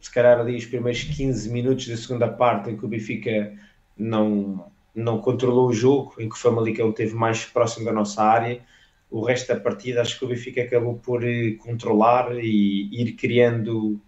se 0.00 0.10
calhar 0.10 0.40
ali 0.40 0.56
os 0.56 0.64
primeiros 0.64 1.04
15 1.04 1.50
minutos 1.50 1.86
da 1.86 1.96
segunda 1.98 2.26
parte, 2.26 2.70
em 2.70 2.76
que 2.78 2.84
o 2.86 2.88
Benfica 2.88 3.52
não, 3.98 4.64
não 4.94 5.20
controlou 5.20 5.68
o 5.68 5.74
jogo, 5.74 6.14
em 6.18 6.26
que 6.26 6.34
o 6.34 6.38
Famalicão 6.38 6.88
esteve 6.88 7.14
mais 7.14 7.44
próximo 7.44 7.84
da 7.84 7.92
nossa 7.92 8.22
área, 8.22 8.62
o 9.10 9.22
resto 9.22 9.52
da 9.52 9.60
partida 9.60 10.00
acho 10.00 10.18
que 10.18 10.24
o 10.24 10.28
Benfica 10.28 10.62
acabou 10.62 10.94
por 10.94 11.22
eh, 11.22 11.52
controlar 11.58 12.32
e 12.34 12.88
ir 12.90 13.12
criando 13.12 14.00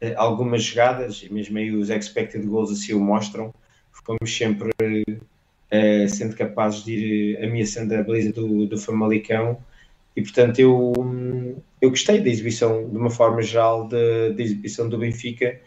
eh, 0.00 0.14
algumas 0.16 0.64
jogadas, 0.64 1.22
e 1.22 1.32
mesmo 1.32 1.58
aí 1.58 1.70
os 1.70 1.90
expected 1.90 2.44
goals 2.44 2.72
assim 2.72 2.92
o 2.92 2.98
mostram, 2.98 3.54
fomos 3.92 4.36
sempre 4.36 4.70
uh, 4.80 6.08
sendo 6.08 6.36
capazes 6.36 6.84
de 6.84 6.92
ir 6.92 7.44
ameaçando 7.44 7.94
a 7.94 8.02
beleza 8.02 8.32
do, 8.32 8.66
do 8.66 8.78
Famalicão. 8.78 9.58
E 10.14 10.22
portanto 10.22 10.58
eu, 10.58 11.62
eu 11.80 11.90
gostei 11.90 12.20
da 12.20 12.28
exibição 12.28 12.88
de 12.88 12.96
uma 12.96 13.10
forma 13.10 13.42
geral 13.42 13.86
da, 13.88 13.98
exibição 14.38 14.88
do 14.88 14.98
Benfica 14.98 15.60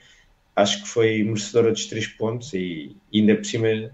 acho 0.56 0.84
que 0.84 0.90
foi 0.90 1.24
merecedora 1.24 1.72
dos 1.72 1.86
três 1.86 2.08
pontos 2.08 2.54
e, 2.54 2.96
e 3.12 3.20
ainda 3.20 3.36
por 3.36 3.46
cima 3.46 3.92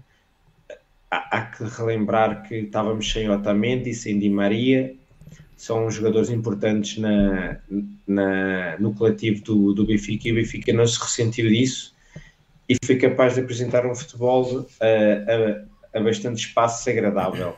há, 1.10 1.38
há, 1.38 1.42
que 1.46 1.64
relembrar 1.64 2.42
que 2.48 2.56
estávamos 2.56 3.10
sem 3.10 3.30
Otamendi, 3.30 3.94
sem 3.94 4.18
Di 4.18 4.28
Maria 4.28 4.94
são 5.56 5.90
jogadores 5.90 6.28
importantes 6.28 6.98
na, 6.98 7.58
na, 8.06 8.78
no 8.78 8.94
coletivo 8.94 9.42
do, 9.42 9.72
do 9.72 9.86
Benfica 9.86 10.28
e 10.28 10.32
o 10.32 10.34
Benfica 10.34 10.72
não 10.72 10.86
se 10.86 11.00
ressentiu 11.00 11.48
disso 11.48 11.94
e 12.68 12.76
foi 12.84 12.96
capaz 12.96 13.34
de 13.34 13.40
apresentar 13.40 13.86
um 13.86 13.94
futebol 13.94 14.66
a, 14.80 15.96
a, 15.96 15.98
a 15.98 16.02
bastante 16.02 16.46
espaço 16.46 16.90
agradável. 16.90 17.56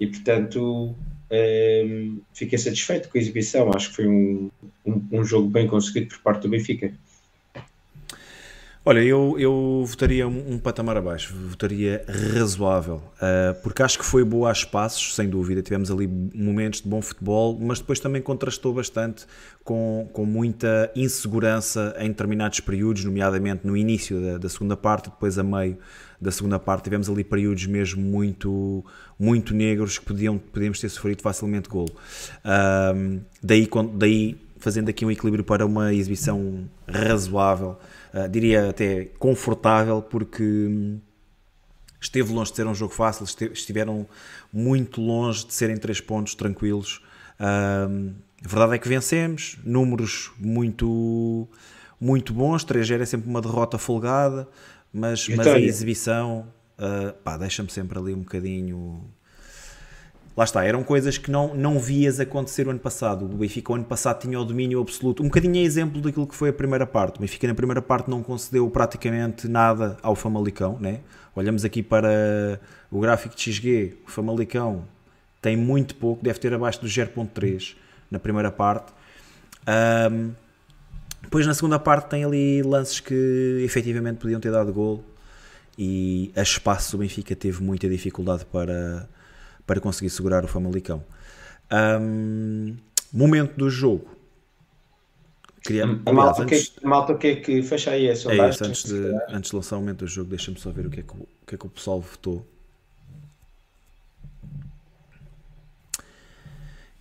E 0.00 0.06
portanto 0.06 0.94
um, 1.30 2.20
fiquei 2.32 2.58
satisfeito 2.58 3.08
com 3.08 3.18
a 3.18 3.20
exibição. 3.20 3.70
Acho 3.74 3.90
que 3.90 3.96
foi 3.96 4.08
um, 4.08 4.50
um, 4.84 5.02
um 5.12 5.24
jogo 5.24 5.48
bem 5.48 5.66
conseguido 5.66 6.08
por 6.08 6.20
parte 6.20 6.42
do 6.42 6.48
Benfica. 6.48 6.92
Olha, 8.86 9.02
eu, 9.02 9.36
eu 9.38 9.82
votaria 9.86 10.28
um, 10.28 10.54
um, 10.54 10.58
patamar 10.58 10.98
abaixo, 10.98 11.34
votaria 11.34 12.04
razoável, 12.36 12.96
uh, 12.96 13.58
porque 13.62 13.82
acho 13.82 13.98
que 13.98 14.04
foi 14.04 14.22
boa 14.22 14.50
a 14.50 14.52
espaços, 14.52 15.14
sem 15.14 15.26
dúvida. 15.26 15.62
Tivemos 15.62 15.90
ali 15.90 16.06
momentos 16.06 16.82
de 16.82 16.88
bom 16.88 17.00
futebol, 17.00 17.58
mas 17.58 17.78
depois 17.78 17.98
também 17.98 18.20
contrastou 18.20 18.74
bastante 18.74 19.24
com, 19.64 20.06
com 20.12 20.26
muita 20.26 20.92
insegurança 20.94 21.96
em 21.98 22.08
determinados 22.08 22.60
períodos, 22.60 23.06
nomeadamente 23.06 23.66
no 23.66 23.74
início 23.74 24.20
da, 24.20 24.36
da 24.36 24.48
segunda 24.50 24.76
parte, 24.76 25.08
depois 25.08 25.38
a 25.38 25.42
meio 25.42 25.78
da 26.20 26.30
segunda 26.30 26.58
parte. 26.58 26.84
Tivemos 26.84 27.08
ali 27.08 27.24
períodos 27.24 27.64
mesmo 27.64 28.02
muito, 28.02 28.84
muito 29.18 29.54
negros 29.54 29.98
que 29.98 30.04
podiam, 30.04 30.36
podíamos 30.36 30.78
ter 30.78 30.90
sofrido 30.90 31.22
facilmente 31.22 31.70
golo. 31.70 31.88
Uh, 32.44 33.18
daí, 33.42 33.66
daí, 33.94 34.36
fazendo 34.58 34.90
aqui 34.90 35.06
um 35.06 35.10
equilíbrio 35.10 35.42
para 35.42 35.64
uma 35.64 35.94
exibição 35.94 36.68
razoável. 36.86 37.78
Ah, 38.16 38.28
diria 38.28 38.70
até 38.70 39.06
confortável, 39.18 40.00
porque 40.00 40.44
hum, 40.44 41.00
esteve 42.00 42.32
longe 42.32 42.52
de 42.52 42.56
ser 42.56 42.66
um 42.68 42.74
jogo 42.74 42.94
fácil, 42.94 43.24
estiveram 43.52 44.06
muito 44.52 45.00
longe 45.00 45.44
de 45.44 45.52
serem 45.52 45.76
três 45.76 46.00
pontos 46.00 46.36
tranquilos. 46.36 47.02
Uh, 47.40 48.14
a 48.44 48.48
verdade 48.48 48.74
é 48.76 48.78
que 48.78 48.88
vencemos, 48.88 49.58
números 49.64 50.30
muito, 50.38 51.48
muito 52.00 52.32
bons, 52.32 52.64
3-0 52.64 53.00
é 53.00 53.04
sempre 53.04 53.28
uma 53.28 53.42
derrota 53.42 53.78
folgada, 53.78 54.46
mas, 54.92 55.28
mas 55.30 55.44
a 55.48 55.58
exibição 55.58 56.46
uh, 56.78 57.38
deixa-me 57.38 57.70
sempre 57.70 57.98
ali 57.98 58.14
um 58.14 58.20
bocadinho 58.20 59.10
lá 60.36 60.44
está, 60.44 60.64
eram 60.64 60.82
coisas 60.82 61.16
que 61.16 61.30
não, 61.30 61.54
não 61.54 61.78
vias 61.78 62.18
acontecer 62.18 62.66
o 62.66 62.70
ano 62.70 62.78
passado. 62.78 63.24
O 63.24 63.28
Benfica 63.28 63.72
o 63.72 63.74
ano 63.74 63.84
passado 63.84 64.20
tinha 64.20 64.38
o 64.38 64.44
domínio 64.44 64.80
absoluto. 64.80 65.22
Um 65.22 65.26
bocadinho 65.26 65.56
é 65.56 65.60
exemplo 65.60 66.00
daquilo 66.00 66.26
que 66.26 66.34
foi 66.34 66.48
a 66.48 66.52
primeira 66.52 66.86
parte. 66.86 67.16
O 67.16 67.20
Benfica 67.20 67.46
na 67.46 67.54
primeira 67.54 67.80
parte 67.80 68.10
não 68.10 68.22
concedeu 68.22 68.68
praticamente 68.70 69.46
nada 69.48 69.96
ao 70.02 70.14
Famalicão. 70.14 70.78
Né? 70.80 71.00
Olhamos 71.34 71.64
aqui 71.64 71.82
para 71.82 72.60
o 72.90 73.00
gráfico 73.00 73.34
de 73.34 73.52
XG, 73.52 73.96
o 74.06 74.10
Famalicão 74.10 74.84
tem 75.40 75.56
muito 75.56 75.94
pouco, 75.96 76.24
deve 76.24 76.38
ter 76.38 76.54
abaixo 76.54 76.80
do 76.80 76.86
0.3 76.86 77.76
na 78.10 78.18
primeira 78.18 78.50
parte. 78.50 78.92
Um, 80.10 80.32
depois 81.20 81.46
na 81.46 81.54
segunda 81.54 81.78
parte 81.78 82.08
tem 82.08 82.24
ali 82.24 82.62
lances 82.62 83.00
que 83.00 83.62
efetivamente 83.64 84.18
podiam 84.18 84.40
ter 84.40 84.52
dado 84.52 84.72
gol 84.72 85.02
e 85.76 86.30
a 86.36 86.42
espaço 86.42 86.96
o 86.96 87.00
Benfica 87.00 87.34
teve 87.34 87.62
muita 87.62 87.88
dificuldade 87.88 88.44
para 88.44 89.08
para 89.66 89.80
conseguir 89.80 90.10
segurar 90.10 90.44
o 90.44 90.48
Famalicão. 90.48 91.04
Um, 91.72 92.76
momento 93.12 93.56
do 93.56 93.70
jogo. 93.70 94.14
Queria, 95.62 95.84
a, 95.84 96.12
malta, 96.12 96.42
antes, 96.42 96.68
que, 96.68 96.84
a 96.84 96.88
malta 96.88 97.12
o 97.14 97.18
que 97.18 97.26
é 97.26 97.36
que 97.36 97.62
fecha 97.62 97.92
aí 97.92 98.10
a 98.10 98.14
sondagem? 98.14 98.44
É 98.44 98.50
isso, 98.50 98.64
antes, 98.64 98.84
de, 98.84 99.34
antes 99.34 99.50
de 99.50 99.56
lançar 99.56 99.76
o 99.76 99.80
momento 99.80 100.00
do 100.00 100.06
jogo, 100.06 100.28
deixa-me 100.28 100.58
só 100.58 100.70
ver 100.70 100.86
o 100.86 100.90
que, 100.90 101.00
é 101.00 101.02
que, 101.02 101.14
o 101.14 101.26
que 101.46 101.54
é 101.54 101.58
que 101.58 101.66
o 101.66 101.70
pessoal 101.70 102.00
votou. 102.00 102.46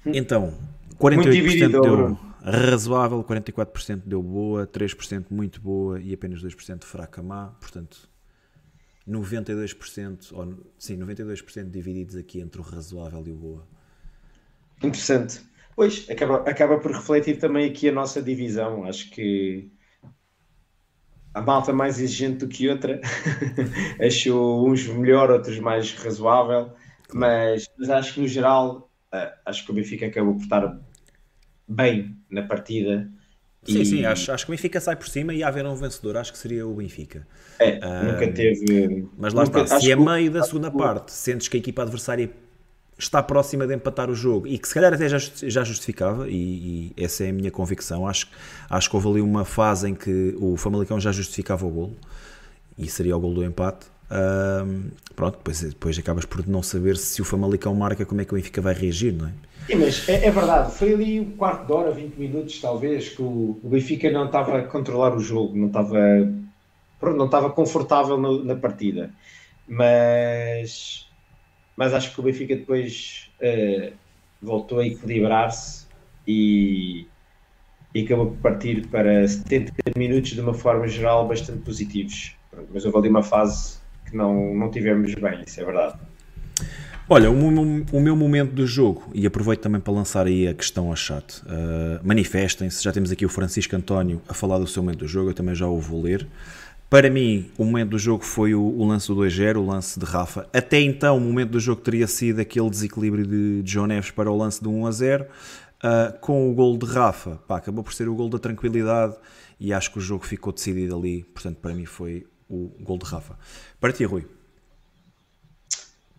Hum. 0.06 0.12
Então, 0.14 0.54
48% 0.98 1.70
deu 1.70 2.18
razoável, 2.42 3.22
44% 3.24 4.02
deu 4.06 4.24
boa, 4.24 4.66
3% 4.66 5.26
muito 5.30 5.60
boa 5.60 6.00
e 6.00 6.14
apenas 6.14 6.42
2% 6.42 6.84
fraca 6.84 7.22
má. 7.22 7.48
Portanto, 7.60 8.10
92%, 9.08 10.32
ou, 10.32 10.58
sim, 10.78 10.98
92% 10.98 11.70
divididos 11.70 12.16
aqui 12.16 12.40
entre 12.40 12.62
o 12.62 12.64
razoável 12.64 13.24
e 13.28 13.32
o 13.32 13.36
boa. 13.36 13.68
Interessante. 14.82 15.42
Pois, 15.76 16.08
acaba, 16.10 16.38
acaba 16.50 16.80
por 16.80 16.92
refletir 16.92 17.38
também 17.38 17.70
aqui 17.70 17.90
a 17.90 17.92
nossa 17.92 18.22
divisão. 18.22 18.86
Acho 18.86 19.10
que 19.10 19.72
a 21.34 21.42
malta 21.42 21.74
mais 21.74 22.00
exigente 22.00 22.40
do 22.40 22.48
que 22.48 22.70
outra. 22.70 23.02
Achou 24.00 24.70
uns 24.70 24.88
melhor, 24.88 25.32
outros 25.32 25.60
mais 25.60 25.94
razoável. 25.94 26.74
Mas, 27.12 27.68
mas 27.78 27.90
acho 27.90 28.14
que 28.14 28.22
no 28.22 28.28
geral, 28.28 28.92
eh, 29.12 29.34
acho 29.46 29.66
que 29.66 29.72
o 29.72 29.76
Benfica 29.76 30.06
acabou 30.06 30.36
por 30.36 30.44
estar 30.44 30.80
bem 31.68 32.18
na 32.30 32.44
partida 32.44 33.12
Sim, 33.66 33.82
e... 33.82 33.86
sim, 33.86 34.06
acho, 34.06 34.32
acho 34.32 34.46
que 34.46 34.52
o 34.52 34.54
Benfica 34.54 34.80
sai 34.80 34.96
por 34.96 35.08
cima 35.08 35.34
e 35.34 35.44
haver 35.44 35.66
um 35.66 35.76
vencedor, 35.76 36.18
acho 36.18 36.32
que 36.32 36.38
seria 36.38 36.68
o 36.68 36.74
Benfica. 36.74 37.26
É, 37.60 37.80
uh, 37.80 38.12
nunca 38.12 38.32
teve. 38.32 39.08
Mas 39.18 39.34
lá 39.34 39.46
nunca, 39.46 39.62
está, 39.62 39.80
se 39.80 39.92
a 39.92 39.98
meio 39.98 40.32
da 40.32 40.44
segunda 40.44 40.70
parte 40.70 41.12
sentes 41.12 41.48
que 41.48 41.58
a 41.58 41.60
equipa 41.60 41.82
adversária 41.82 42.30
está 42.98 43.24
próxima 43.24 43.66
de 43.66 43.74
empatar 43.74 44.10
o 44.10 44.16
jogo 44.16 44.48
e 44.48 44.58
que 44.58 44.68
se 44.68 44.74
calhar 44.74 44.94
até 44.94 45.08
já, 45.10 45.18
já 45.18 45.64
justificava, 45.64 46.30
e, 46.30 46.92
e, 46.98 47.04
essa 47.04 47.24
é 47.24 47.30
a 47.30 47.34
minha 47.34 47.52
convicção. 47.52 48.08
Acho, 48.08 48.28
acho 48.70 48.90
que 48.90 48.96
houve 48.96 49.08
ali 49.08 49.22
uma 49.22 49.46
fase 49.46 49.90
em 49.90 49.96
que 49.96 50.36
o 50.40 50.58
Famalicão 50.58 51.00
já 51.00 51.12
justificava 51.12 51.66
o 51.66 51.70
golo 51.70 51.98
e 52.78 52.88
seria 52.88 53.16
o 53.16 53.20
golo 53.20 53.36
do 53.36 53.44
empate. 53.44 53.88
Pronto, 55.16 55.38
depois, 55.38 55.62
depois 55.62 56.00
acabas 56.00 56.26
por 56.26 56.48
não 56.48 56.64
saber 56.64 56.98
se 56.98 57.22
o 57.22 57.26
Famalicão 57.26 57.74
marca 57.74 58.06
como 58.06 58.22
é 58.22 58.26
que 58.26 58.34
o 58.34 58.36
Benfica 58.36 58.62
vai 58.62 58.74
reagir, 58.74 59.14
não 59.14 59.28
é? 59.28 59.32
Sim, 59.68 59.76
mas 59.76 60.10
é, 60.10 60.26
é, 60.26 60.32
verdade, 60.32 60.74
foi 60.74 60.94
ali 60.94 61.20
um 61.20 61.32
quarto 61.38 61.66
de 61.66 61.72
hora, 61.72 61.92
20 61.92 62.16
minutos 62.16 62.60
talvez, 62.60 63.10
que 63.10 63.22
o, 63.22 63.60
o 63.64 63.70
Benfica 63.70 64.12
não 64.12 64.26
estava 64.26 64.58
a 64.60 64.64
controlar 64.64 65.16
o 65.16 65.20
jogo, 65.20 65.58
não 65.58 65.68
estava, 65.68 66.00
não 67.02 67.26
estava 67.26 67.50
confortável 67.50 68.18
no, 68.18 68.44
na 68.44 68.56
partida. 68.56 69.12
Mas, 69.68 71.08
mas 71.78 71.94
acho 71.94 72.14
que 72.14 72.20
o 72.20 72.24
Benfica 72.24 72.56
depois 72.56 73.32
uh, 73.40 73.94
voltou 74.42 74.80
a 74.80 74.86
equilibrar-se 74.86 75.86
e, 76.28 77.08
e 77.96 78.04
acabou 78.04 78.28
por 78.28 78.38
partir 78.38 78.88
para 78.88 79.26
70 79.26 79.72
minutos 79.96 80.32
de 80.32 80.42
uma 80.42 80.54
forma 80.54 80.88
geral 80.88 81.28
bastante 81.28 81.62
positivos. 81.62 82.36
Mas 82.74 82.84
houve 82.84 82.98
ali 82.98 83.10
uma 83.10 83.24
fase 83.24 83.83
que 84.14 84.18
não, 84.18 84.54
não 84.54 84.70
tivemos 84.70 85.14
bem, 85.16 85.44
isso 85.46 85.60
é 85.60 85.66
verdade. 85.66 85.96
Olha, 87.10 87.30
o, 87.30 87.36
o, 87.36 88.00
meu 88.00 88.16
momento 88.16 88.52
do 88.52 88.66
jogo, 88.66 89.10
e 89.14 89.26
aproveito 89.26 89.60
também 89.60 89.82
para 89.82 89.92
lançar 89.92 90.26
aí 90.26 90.48
a 90.48 90.54
questão 90.54 90.88
ao 90.88 90.96
chat. 90.96 91.42
Uh, 91.42 92.00
manifestem-se, 92.02 92.82
já 92.82 92.94
temos 92.94 93.12
aqui 93.12 93.26
o 93.26 93.30
Francisco 93.30 93.76
António 93.76 94.22
a 94.30 94.34
falar 94.34 94.58
do 94.60 94.68
seu 94.68 94.82
momento 94.82 95.00
do 95.00 95.08
jogo, 95.08 95.32
eu 95.32 95.34
também 95.34 95.54
já 95.54 95.68
o 95.68 95.80
vou 95.80 96.02
ler. 96.02 96.26
Para 96.90 97.10
mim, 97.10 97.52
o 97.58 97.66
momento 97.66 97.90
do 97.90 98.00
jogo 98.00 98.24
foi 98.24 98.54
o, 98.54 98.62
o 98.62 98.86
lance 98.86 99.08
do 99.08 99.16
2-0, 99.16 99.58
o 99.58 99.66
lance 99.66 100.00
de 100.00 100.06
Rafa. 100.06 100.48
Até 100.54 100.80
então, 100.80 101.18
o 101.18 101.20
momento 101.20 101.50
do 101.50 101.60
jogo 101.60 101.82
teria 101.82 102.08
sido 102.08 102.40
aquele 102.40 102.70
desequilíbrio 102.70 103.26
de, 103.26 103.64
de 103.64 103.72
João 103.72 103.88
Neves 103.88 104.12
para 104.12 104.32
o 104.32 104.38
lance 104.38 104.62
de 104.62 104.70
1-0. 104.70 105.24
Uh, 105.24 105.28
ah, 105.82 106.16
com 106.22 106.50
o 106.50 106.54
gol 106.54 106.78
de 106.78 106.86
Rafa, 106.86 107.42
pá, 107.48 107.58
acabou 107.58 107.84
por 107.84 107.94
ser 107.94 108.08
o 108.08 108.16
gol 108.16 108.30
da 108.30 108.40
tranquilidade 108.40 109.16
e 109.60 109.74
acho 109.74 109.92
que 109.92 109.98
o 109.98 110.02
jogo 110.02 110.26
ficou 110.26 110.54
decidido 110.54 110.96
ali. 110.96 111.24
Portanto, 111.34 111.58
para 111.58 111.74
mim 111.74 111.86
foi 111.86 112.26
o 112.54 112.84
gol 112.84 112.98
de 112.98 113.06
Rafa. 113.06 113.38
Para 113.80 113.94
ti, 113.94 114.04
Rui. 114.06 114.26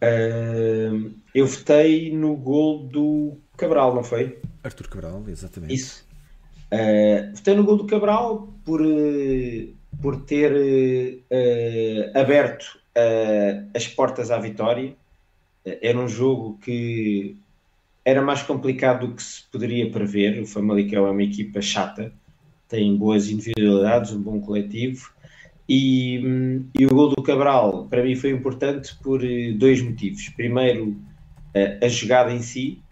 Uh, 0.03 1.13
eu 1.35 1.47
votei 1.47 2.15
no 2.15 2.37
gol 2.37 2.87
do 2.87 3.39
Cabral, 3.57 3.95
não 3.95 4.05
foi? 4.05 4.39
Arthur 4.63 4.89
Cabral, 4.89 5.25
exatamente. 5.29 5.75
Isso. 5.75 6.05
Uh, 6.73 7.35
votei 7.35 7.55
no 7.55 7.65
gol 7.65 7.77
do 7.77 7.87
Cabral 7.87 8.53
por, 8.65 8.83
uh, 8.83 9.75
por 10.03 10.23
ter 10.23 10.53
uh, 10.53 12.19
aberto 12.19 12.79
uh, 12.97 13.71
as 13.75 13.87
portas 13.87 14.31
à 14.31 14.39
vitória. 14.39 14.95
Era 15.65 15.99
um 15.99 16.09
jogo 16.09 16.59
que 16.59 17.39
era 18.05 18.21
mais 18.21 18.43
complicado 18.43 19.07
do 19.07 19.15
que 19.15 19.23
se 19.23 19.45
poderia 19.51 19.91
prever. 19.91 20.43
O 20.43 20.47
Famalicão 20.47 21.07
é 21.07 21.11
uma 21.11 21.23
equipa 21.23 21.63
chata, 21.63 22.13
tem 22.69 22.95
boas 22.97 23.31
individualidades, 23.31 24.13
um 24.13 24.21
bom 24.21 24.41
coletivo. 24.41 25.14
E, 25.69 26.63
e 26.79 26.87
o 26.87 26.95
gol 26.95 27.09
do 27.09 27.23
Cabral, 27.23 27.87
para 27.89 28.03
mim, 28.03 28.15
foi 28.15 28.31
importante 28.31 28.95
por 29.03 29.21
dois 29.57 29.81
motivos. 29.83 30.29
Primeiro, 30.31 30.97
a 31.83 31.89
jogada 31.89 32.33
em 32.33 32.43
si, 32.43 32.83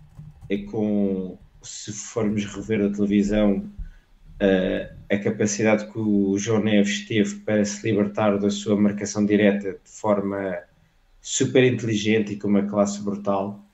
é 0.49 0.59
com, 0.59 1.39
se 1.63 1.93
formos 1.93 2.45
rever 2.45 2.81
a 2.83 2.91
televisão, 2.91 3.71
a 5.11 5.19
capacidade 5.19 5.87
que 5.93 5.99
o 5.99 6.37
João 6.39 6.63
Neves 6.63 7.07
teve 7.07 7.37
para 7.41 7.65
se 7.65 7.89
libertar 7.89 8.39
da 8.39 8.51
sua 8.51 8.75
marcação 8.75 9.25
direta 9.25 9.73
de 9.73 9.91
forma 9.91 10.59
super 11.21 11.63
inteligente 11.65 12.33
e 12.33 12.37
com 12.37 12.49
uma 12.49 12.65
classe 12.65 13.01
brutal, 13.03 13.65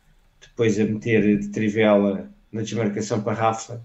depois 0.41 0.79
a 0.79 0.85
meter 0.85 1.39
de 1.39 1.49
trivela 1.49 2.31
na 2.53 2.63
desmarcação 2.63 3.23
para 3.23 3.33
Rafa. 3.33 3.83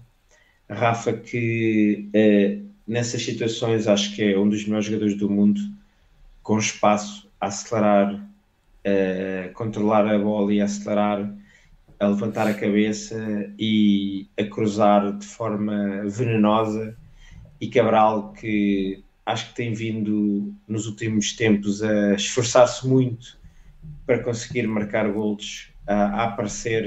A 0.68 0.74
Rafa 0.74 1.12
que 1.12 2.08
uh, 2.08 2.63
nessas 2.86 3.22
situações 3.24 3.86
acho 3.86 4.14
que 4.14 4.22
é 4.22 4.38
um 4.38 4.48
dos 4.48 4.64
melhores 4.64 4.86
jogadores 4.86 5.16
do 5.16 5.30
mundo, 5.30 5.60
com 6.42 6.58
espaço 6.58 7.28
a 7.40 7.46
acelerar, 7.46 8.14
uh, 8.14 9.52
controlar 9.54 10.06
a 10.06 10.18
bola 10.18 10.52
e 10.52 10.60
a 10.60 10.64
acelerar, 10.64 11.34
a 11.98 12.06
levantar 12.06 12.46
a 12.46 12.54
cabeça 12.54 13.52
e 13.58 14.28
a 14.38 14.44
cruzar 14.44 15.16
de 15.16 15.26
forma 15.26 16.04
venenosa. 16.06 16.96
E 17.60 17.68
Cabral 17.68 18.32
que 18.32 19.02
acho 19.24 19.48
que 19.48 19.54
tem 19.54 19.72
vindo 19.72 20.54
nos 20.68 20.86
últimos 20.86 21.32
tempos 21.32 21.82
a 21.82 22.14
esforçar-se 22.14 22.86
muito 22.86 23.38
para 24.06 24.22
conseguir 24.22 24.66
marcar 24.66 25.10
golos, 25.10 25.70
a, 25.86 26.24
aparecer 26.24 26.84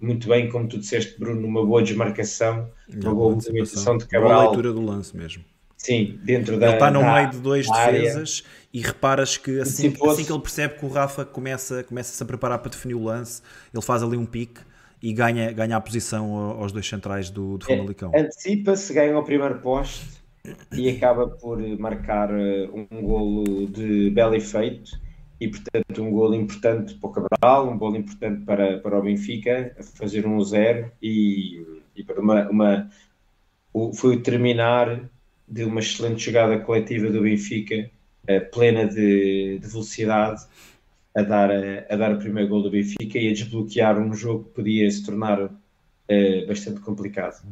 muito 0.00 0.28
bem, 0.28 0.48
como 0.48 0.68
tu 0.68 0.78
disseste, 0.78 1.18
Bruno, 1.18 1.40
numa 1.40 1.64
boa 1.64 1.82
desmarcação, 1.82 2.70
uma 2.88 3.14
boa 3.14 3.34
movimentação 3.34 3.96
de 3.96 4.06
Cabral. 4.06 4.32
Boa 4.32 4.42
leitura 4.44 4.72
do 4.72 4.82
lance 4.82 5.16
mesmo. 5.16 5.44
Sim, 5.76 6.20
dentro 6.22 6.58
da. 6.58 6.66
Ele 6.66 6.74
está 6.74 6.90
no 6.90 7.00
da, 7.00 7.14
meio 7.14 7.30
de 7.30 7.38
dois 7.38 7.66
defesas 7.66 8.44
área. 8.44 8.68
e 8.72 8.80
reparas 8.80 9.36
que 9.38 9.60
assim, 9.60 9.94
assim 10.06 10.24
que 10.24 10.32
ele 10.32 10.40
percebe 10.40 10.74
que 10.74 10.84
o 10.84 10.88
Rafa 10.88 11.24
começa, 11.24 11.82
começa-se 11.84 12.22
a 12.22 12.26
preparar 12.26 12.58
para 12.58 12.70
definir 12.70 12.94
o 12.94 13.04
lance, 13.04 13.40
ele 13.72 13.82
faz 13.82 14.02
ali 14.02 14.16
um 14.16 14.26
pique 14.26 14.60
e 15.02 15.12
ganha, 15.14 15.50
ganha 15.52 15.76
a 15.76 15.80
posição 15.80 16.34
aos 16.34 16.70
dois 16.70 16.86
centrais 16.86 17.30
do, 17.30 17.56
do 17.56 17.64
Famalicão. 17.64 18.10
É, 18.14 18.20
Antecipa-se, 18.20 18.92
ganha 18.92 19.18
o 19.18 19.24
primeiro 19.24 19.58
poste 19.60 20.06
e 20.72 20.90
acaba 20.90 21.28
por 21.28 21.58
marcar 21.78 22.30
eh, 22.30 22.68
um 22.72 23.02
golo 23.02 23.66
de 23.66 24.10
belo 24.10 24.34
efeito 24.34 25.00
e 25.40 25.48
portanto 25.48 26.02
um 26.02 26.10
golo 26.10 26.34
importante 26.34 26.94
para 26.94 27.08
o 27.08 27.12
Cabral, 27.12 27.70
um 27.70 27.78
golo 27.78 27.96
importante 27.96 28.44
para, 28.44 28.78
para 28.78 28.98
o 28.98 29.02
Benfica, 29.02 29.74
fazer 29.94 30.26
um 30.26 30.42
zero 30.44 30.92
e, 31.02 31.64
e 31.96 32.04
para 32.04 32.20
uma, 32.20 32.48
uma 32.50 32.90
o, 33.72 33.92
foi 33.92 34.16
o 34.16 34.22
terminar 34.22 35.08
de 35.48 35.64
uma 35.64 35.80
excelente 35.80 36.22
jogada 36.22 36.58
coletiva 36.60 37.08
do 37.10 37.22
Benfica, 37.22 37.90
uh, 38.28 38.50
plena 38.52 38.86
de, 38.86 39.58
de 39.58 39.66
velocidade, 39.66 40.42
a 41.16 41.22
dar, 41.22 41.50
a, 41.50 41.86
a, 41.88 41.96
dar 41.96 42.14
o 42.14 42.18
primeiro 42.18 42.48
gol 42.48 42.62
do 42.62 42.70
Benfica 42.70 43.18
e 43.18 43.30
a 43.30 43.32
desbloquear 43.32 43.98
um 43.98 44.14
jogo 44.14 44.44
que 44.44 44.50
podia 44.50 44.90
se 44.90 45.04
tornar 45.04 45.42
uh, 45.42 46.46
bastante 46.46 46.80
complicado. 46.80 47.42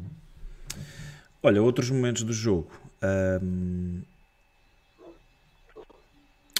Olha, 1.43 1.63
outros 1.63 1.91
momentos 1.91 2.23
do 2.23 2.33
jogo. 2.33 2.71
Um, 3.03 4.03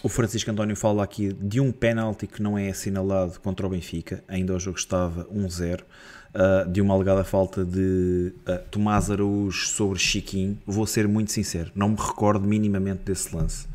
o 0.03 0.09
Francisco 0.09 0.51
António 0.51 0.77
fala 0.77 1.03
aqui 1.03 1.33
de 1.33 1.61
um 1.61 1.73
penalti 1.73 2.27
que 2.27 2.43
não 2.43 2.57
é 2.57 2.69
assinalado 2.69 3.41
contra 3.41 3.67
o 3.67 3.71
Benfica, 3.71 4.23
ainda 4.29 4.55
o 4.55 4.61
jogo 4.61 4.79
estava 4.79 5.25
1-0, 5.25 5.81
uh, 5.81 6.71
de 6.71 6.81
uma 6.81 6.95
alegada 6.95 7.25
falta 7.25 7.65
de 7.65 8.33
uh, 8.47 8.59
Tomás 8.71 9.11
Araújo 9.11 9.67
sobre 9.67 9.99
Chiquinho. 9.99 10.59
Vou 10.67 10.87
ser 10.87 11.09
muito 11.09 11.33
sincero, 11.33 11.71
não 11.75 11.89
me 11.89 11.97
recordo 11.97 12.47
minimamente 12.47 13.03
desse 13.05 13.35
lance. 13.35 13.67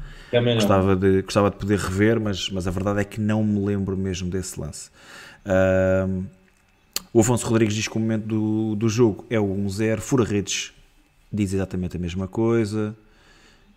Gostava 0.56 0.96
de, 0.96 1.22
gostava 1.22 1.50
de 1.52 1.58
poder 1.58 1.78
rever, 1.78 2.20
mas, 2.20 2.50
mas 2.50 2.68
a 2.68 2.72
verdade 2.72 3.02
é 3.02 3.04
que 3.04 3.22
não 3.22 3.44
me 3.44 3.64
lembro 3.64 3.96
mesmo 3.96 4.30
desse 4.30 4.60
lance. 4.60 4.90
Uh, 5.46 6.24
o 7.14 7.20
Afonso 7.20 7.46
Rodrigues 7.46 7.76
diz 7.76 7.88
que 7.88 7.96
o 7.96 8.00
momento 8.00 8.26
do, 8.26 8.76
do 8.76 8.90
jogo 8.90 9.26
é 9.30 9.40
o 9.40 9.46
1-0. 9.46 10.00
Fura 10.00 10.24
Redes 10.24 10.74
diz 11.32 11.54
exatamente 11.54 11.98
a 11.98 12.00
mesma 12.00 12.28
coisa. 12.28 12.96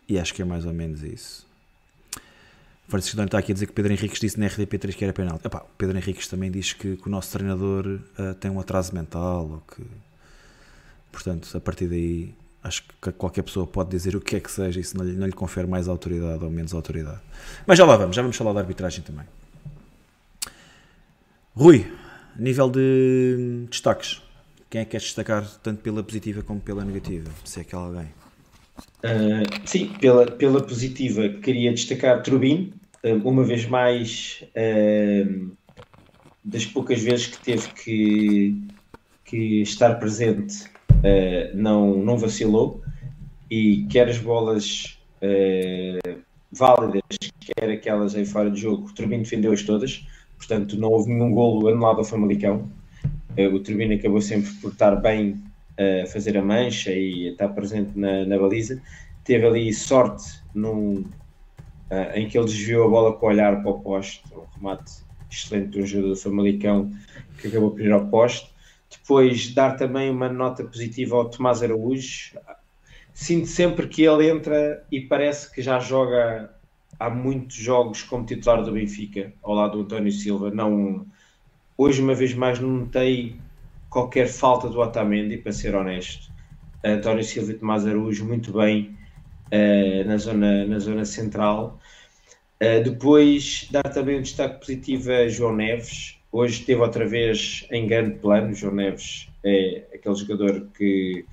E 0.08 0.18
acho 0.18 0.32
que 0.32 0.40
é 0.40 0.44
mais 0.44 0.64
ou 0.64 0.72
menos 0.72 1.02
isso. 1.02 1.45
Francisco 2.88 3.16
Dano 3.16 3.26
está 3.26 3.38
aqui 3.38 3.52
a 3.52 3.54
dizer 3.54 3.66
que 3.66 3.72
Pedro 3.72 3.92
Henriques 3.92 4.20
disse 4.20 4.38
na 4.38 4.46
RDP3 4.46 4.94
que 4.94 5.04
era 5.04 5.12
penal. 5.12 5.40
Epá, 5.44 5.64
Pedro 5.76 5.96
Henriques 5.96 6.28
também 6.28 6.50
diz 6.50 6.72
que, 6.72 6.96
que 6.96 7.08
o 7.08 7.10
nosso 7.10 7.32
treinador 7.32 7.86
uh, 7.86 8.34
tem 8.34 8.50
um 8.50 8.60
atraso 8.60 8.94
mental. 8.94 9.50
Ou 9.50 9.62
que... 9.74 9.82
Portanto, 11.10 11.56
a 11.56 11.60
partir 11.60 11.88
daí 11.88 12.34
acho 12.62 12.84
que 13.00 13.12
qualquer 13.12 13.42
pessoa 13.42 13.66
pode 13.66 13.90
dizer 13.90 14.16
o 14.16 14.20
que 14.20 14.36
é 14.36 14.40
que 14.40 14.50
seja, 14.50 14.80
isso 14.80 14.96
não 14.96 15.04
lhe, 15.04 15.12
não 15.12 15.26
lhe 15.26 15.32
confere 15.32 15.66
mais 15.66 15.88
autoridade 15.88 16.44
ou 16.44 16.50
menos 16.50 16.74
autoridade. 16.74 17.20
Mas 17.66 17.78
já 17.78 17.84
lá 17.84 17.96
vamos, 17.96 18.14
já 18.14 18.22
vamos 18.22 18.36
falar 18.36 18.52
da 18.52 18.60
arbitragem 18.60 19.02
também. 19.02 19.24
Rui, 21.54 21.90
nível 22.36 22.68
de 22.68 23.66
destaques, 23.70 24.20
quem 24.68 24.80
é 24.80 24.84
que 24.84 24.90
queres 24.92 25.06
destacar 25.06 25.46
tanto 25.62 25.80
pela 25.80 26.02
positiva 26.02 26.42
como 26.42 26.60
pela 26.60 26.84
negativa? 26.84 27.30
Se 27.44 27.60
é 27.60 27.64
que 27.64 27.74
há 27.74 27.78
alguém. 27.78 28.08
Uh, 29.04 29.44
sim, 29.64 29.92
pela, 30.00 30.26
pela 30.26 30.62
positiva 30.62 31.28
queria 31.28 31.72
destacar 31.72 32.22
Trubin, 32.22 32.72
uh, 33.04 33.28
uma 33.28 33.44
vez 33.44 33.66
mais 33.66 34.42
uh, 34.56 35.50
das 36.44 36.66
poucas 36.66 37.02
vezes 37.02 37.26
que 37.28 37.38
teve 37.38 37.68
que, 37.72 38.62
que 39.24 39.62
estar 39.62 39.94
presente 39.96 40.64
uh, 40.90 41.54
não, 41.56 41.98
não 41.98 42.18
vacilou 42.18 42.82
e 43.50 43.86
quer 43.90 44.08
as 44.08 44.18
bolas 44.18 44.98
válidas, 46.52 47.02
quer 47.40 47.70
aquelas 47.70 48.14
em 48.14 48.24
fora 48.24 48.50
de 48.50 48.60
jogo, 48.60 48.88
o 48.88 48.94
Turbino 48.94 49.22
defendeu-as 49.22 49.62
todas, 49.62 50.06
portanto 50.36 50.76
não 50.76 50.90
houve 50.90 51.10
nenhum 51.10 51.32
golo 51.32 51.68
anulado 51.68 51.98
ao 51.98 52.04
Famalicão. 52.04 52.68
O 53.52 53.58
Turbino 53.58 53.94
acabou 53.94 54.20
sempre 54.20 54.50
por 54.54 54.72
estar 54.72 54.94
bem 54.96 55.42
a 55.78 56.06
fazer 56.06 56.36
a 56.36 56.42
mancha 56.42 56.92
e 56.92 57.28
estar 57.28 57.48
presente 57.48 57.98
na, 57.98 58.24
na 58.24 58.38
baliza. 58.38 58.82
Teve 59.24 59.46
ali 59.46 59.72
sorte 59.72 60.40
num, 60.54 61.04
em 62.14 62.28
que 62.28 62.38
ele 62.38 62.46
desviou 62.46 62.86
a 62.86 62.90
bola 62.90 63.12
com 63.12 63.26
o 63.26 63.28
olhar 63.28 63.60
para 63.60 63.70
o 63.70 63.80
poste, 63.80 64.22
um 64.34 64.44
remate 64.54 65.06
excelente 65.30 65.78
um 65.78 65.86
jogador 65.86 66.10
do 66.10 66.16
Famalicão 66.16 66.90
que 67.38 67.48
acabou 67.48 67.70
por 67.70 67.80
ir 67.80 67.92
ao 67.92 68.06
poste. 68.06 68.50
Depois, 68.90 69.52
dar 69.52 69.76
também 69.76 70.10
uma 70.10 70.28
nota 70.28 70.64
positiva 70.64 71.16
ao 71.16 71.28
Tomás 71.28 71.62
Araújo. 71.62 72.38
Sinto 73.12 73.46
sempre 73.46 73.88
que 73.88 74.02
ele 74.02 74.28
entra 74.28 74.84
e 74.90 75.00
parece 75.00 75.52
que 75.52 75.62
já 75.62 75.78
joga 75.78 76.50
há 76.98 77.10
muitos 77.10 77.56
jogos 77.56 78.02
como 78.02 78.24
titular 78.24 78.62
do 78.62 78.72
Benfica, 78.72 79.32
ao 79.42 79.54
lado 79.54 79.72
do 79.72 79.84
António 79.84 80.12
Silva. 80.12 80.50
Não, 80.50 81.06
hoje, 81.76 82.00
uma 82.00 82.14
vez 82.14 82.32
mais, 82.34 82.58
não 82.60 82.68
notei 82.68 83.36
qualquer 83.90 84.28
falta 84.28 84.68
do 84.68 84.80
Otamendi, 84.80 85.38
para 85.38 85.52
ser 85.52 85.74
honesto. 85.74 86.32
António 86.84 87.24
Silva 87.24 87.52
e 87.52 87.54
Tomás 87.54 87.86
Araújo 87.86 88.24
muito 88.24 88.52
bem 88.52 88.96
uh, 89.46 90.06
na, 90.06 90.16
zona, 90.16 90.66
na 90.66 90.78
zona 90.78 91.04
central. 91.04 91.80
Uh, 92.62 92.82
depois, 92.82 93.68
dar 93.70 93.82
também 93.84 94.18
um 94.18 94.22
destaque 94.22 94.60
positivo 94.60 95.10
a 95.10 95.28
João 95.28 95.54
Neves. 95.54 96.18
Hoje 96.30 96.60
esteve 96.60 96.80
outra 96.80 97.06
vez 97.06 97.66
em 97.70 97.86
grande 97.86 98.18
plano. 98.18 98.54
João 98.54 98.74
Neves 98.74 99.28
é 99.44 99.84
aquele 99.94 100.14
jogador 100.14 100.68
que 100.76 101.24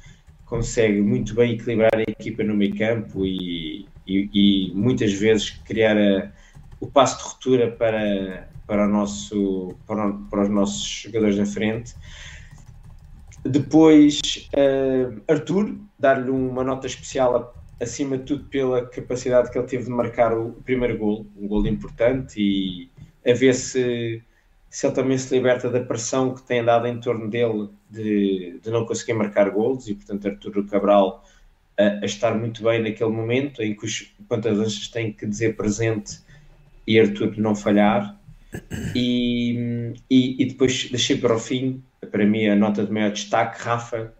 consegue 0.45 1.01
muito 1.01 1.33
bem 1.33 1.53
equilibrar 1.53 1.95
a 1.95 2.01
equipa 2.01 2.43
no 2.43 2.53
meio 2.53 2.77
campo 2.77 3.25
e, 3.25 3.87
e, 4.07 4.29
e 4.33 4.71
muitas 4.75 5.13
vezes 5.13 5.49
criar 5.49 5.97
a, 5.97 6.31
o 6.79 6.87
passo 6.87 7.17
de 7.17 7.23
ruptura 7.23 7.71
para, 7.71 8.49
para, 8.67 8.85
o 8.85 8.89
nosso, 8.89 9.75
para, 9.87 10.11
para 10.29 10.43
os 10.43 10.49
nossos 10.49 10.85
jogadores 10.85 11.37
da 11.37 11.45
frente. 11.45 11.95
Depois, 13.45 14.19
uh, 14.53 15.21
Arthur, 15.27 15.75
dar-lhe 15.99 16.29
uma 16.29 16.63
nota 16.63 16.87
especial, 16.87 17.55
acima 17.81 18.17
de 18.17 18.23
tudo, 18.23 18.45
pela 18.45 18.85
capacidade 18.85 19.51
que 19.51 19.57
ele 19.57 19.67
teve 19.67 19.83
de 19.85 19.89
marcar 19.89 20.37
o 20.37 20.53
primeiro 20.65 20.97
gol, 20.97 21.27
um 21.37 21.47
gol 21.47 21.65
importante, 21.67 22.39
e 22.39 22.89
a 23.29 23.33
ver 23.33 23.53
se, 23.53 24.21
se 24.69 24.87
ele 24.87 24.95
também 24.95 25.17
se 25.17 25.33
liberta 25.35 25.69
da 25.69 25.81
pressão 25.81 26.33
que 26.33 26.41
tem 26.43 26.63
dado 26.63 26.87
em 26.87 26.99
torno 26.99 27.29
dele 27.29 27.69
de, 27.89 28.59
de 28.63 28.71
não 28.71 28.85
conseguir 28.85 29.13
marcar 29.13 29.49
golos, 29.49 29.89
e 29.89 29.95
portanto, 29.95 30.27
Arthur 30.27 30.65
Cabral 30.67 31.23
a, 31.77 31.83
a, 31.83 32.05
estar 32.05 32.35
muito 32.37 32.63
bem 32.63 32.81
naquele 32.81 33.11
momento 33.11 33.61
em 33.61 33.75
que 33.75 33.85
os 33.85 34.13
pontas 34.27 34.87
têm 34.87 35.11
que 35.11 35.25
dizer 35.25 35.55
presente 35.55 36.19
e 36.87 36.99
Arthur 36.99 37.33
não 37.37 37.55
falhar. 37.55 38.17
E, 38.95 39.93
e, 40.09 40.43
e, 40.43 40.45
depois 40.45 40.89
deixei 40.91 41.17
para 41.17 41.35
o 41.35 41.39
fim, 41.39 41.81
para 42.11 42.25
mim, 42.25 42.47
a 42.47 42.55
nota 42.55 42.85
de 42.85 42.91
maior 42.91 43.11
destaque, 43.11 43.61
Rafa, 43.61 44.13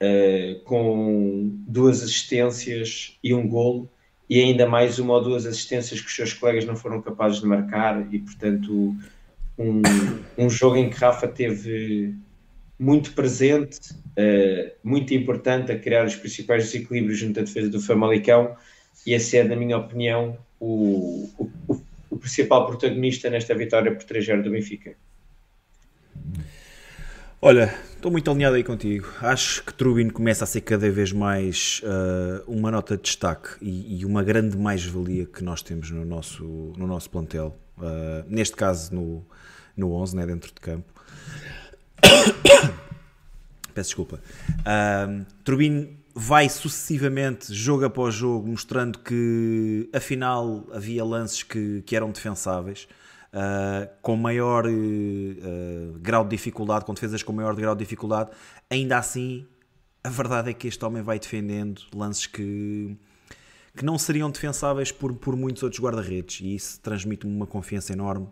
uh, 0.00 0.60
com 0.64 1.50
duas 1.66 2.02
assistências 2.02 3.18
e 3.22 3.34
um 3.34 3.48
golo, 3.48 3.90
e 4.28 4.40
ainda 4.40 4.66
mais 4.66 4.98
uma 4.98 5.14
ou 5.14 5.22
duas 5.22 5.46
assistências 5.46 6.00
que 6.00 6.06
os 6.06 6.14
seus 6.14 6.32
colegas 6.32 6.64
não 6.64 6.76
foram 6.76 7.00
capazes 7.02 7.40
de 7.40 7.46
marcar, 7.46 8.06
e 8.12 8.18
portanto, 8.18 8.94
um, 9.58 9.82
um 10.38 10.48
jogo 10.48 10.76
em 10.76 10.88
que 10.88 10.96
Rafa 10.96 11.28
teve 11.28 12.14
muito 12.78 13.12
presente, 13.12 13.78
uh, 13.92 14.72
muito 14.82 15.12
importante 15.12 15.70
a 15.70 15.78
criar 15.78 16.06
os 16.06 16.16
principais 16.16 16.64
desequilíbrios 16.64 17.18
junto 17.18 17.40
à 17.40 17.42
defesa 17.42 17.68
do 17.68 17.80
Famalicão, 17.80 18.56
e 19.06 19.12
esse 19.12 19.36
é, 19.36 19.44
na 19.44 19.56
minha 19.56 19.76
opinião, 19.76 20.38
o, 20.58 21.28
o, 21.38 21.80
o 22.10 22.16
principal 22.16 22.66
protagonista 22.66 23.30
nesta 23.30 23.54
vitória 23.54 23.94
por 23.94 24.04
3 24.04 24.42
do 24.42 24.50
Benfica. 24.50 24.94
Olha, 27.42 27.74
estou 27.94 28.12
muito 28.12 28.30
alinhado 28.30 28.56
aí 28.56 28.62
contigo. 28.62 29.08
Acho 29.22 29.64
que 29.64 29.72
Trubin 29.72 30.10
começa 30.10 30.44
a 30.44 30.46
ser 30.46 30.60
cada 30.60 30.90
vez 30.90 31.10
mais 31.10 31.80
uh, 31.82 32.44
uma 32.46 32.70
nota 32.70 32.98
de 32.98 33.02
destaque 33.02 33.56
e, 33.62 34.00
e 34.00 34.04
uma 34.04 34.22
grande 34.22 34.58
mais-valia 34.58 35.24
que 35.24 35.42
nós 35.42 35.62
temos 35.62 35.90
no 35.90 36.04
nosso, 36.04 36.44
no 36.76 36.86
nosso 36.86 37.08
plantel. 37.08 37.56
Uh, 37.78 38.26
neste 38.28 38.54
caso, 38.54 38.94
no, 38.94 39.24
no 39.74 39.94
11, 39.94 40.16
né, 40.16 40.26
dentro 40.26 40.52
de 40.52 40.60
campo. 40.60 40.92
Peço 43.72 43.88
desculpa. 43.88 44.20
Uh, 44.58 45.24
Trubin 45.42 45.96
vai 46.14 46.46
sucessivamente, 46.46 47.54
jogo 47.54 47.86
após 47.86 48.14
jogo, 48.14 48.46
mostrando 48.48 48.98
que 48.98 49.88
afinal 49.94 50.66
havia 50.74 51.02
lances 51.02 51.42
que, 51.42 51.80
que 51.86 51.96
eram 51.96 52.10
defensáveis. 52.10 52.86
Uh, 53.32 53.88
com 54.02 54.16
maior 54.16 54.66
uh, 54.66 55.98
grau 56.00 56.24
de 56.24 56.30
dificuldade, 56.30 56.84
com 56.84 56.92
defesas 56.92 57.22
com 57.22 57.32
maior 57.32 57.54
grau 57.54 57.76
de 57.76 57.78
dificuldade, 57.78 58.30
ainda 58.68 58.98
assim, 58.98 59.46
a 60.02 60.08
verdade 60.08 60.50
é 60.50 60.52
que 60.52 60.66
este 60.66 60.84
homem 60.84 61.00
vai 61.00 61.16
defendendo 61.16 61.80
lances 61.94 62.26
que, 62.26 62.96
que 63.76 63.84
não 63.84 63.96
seriam 63.96 64.30
defensáveis 64.30 64.90
por, 64.90 65.14
por 65.14 65.36
muitos 65.36 65.62
outros 65.62 65.80
guarda-redes, 65.80 66.40
e 66.40 66.56
isso 66.56 66.80
transmite-me 66.80 67.32
uma 67.32 67.46
confiança 67.46 67.92
enorme. 67.92 68.26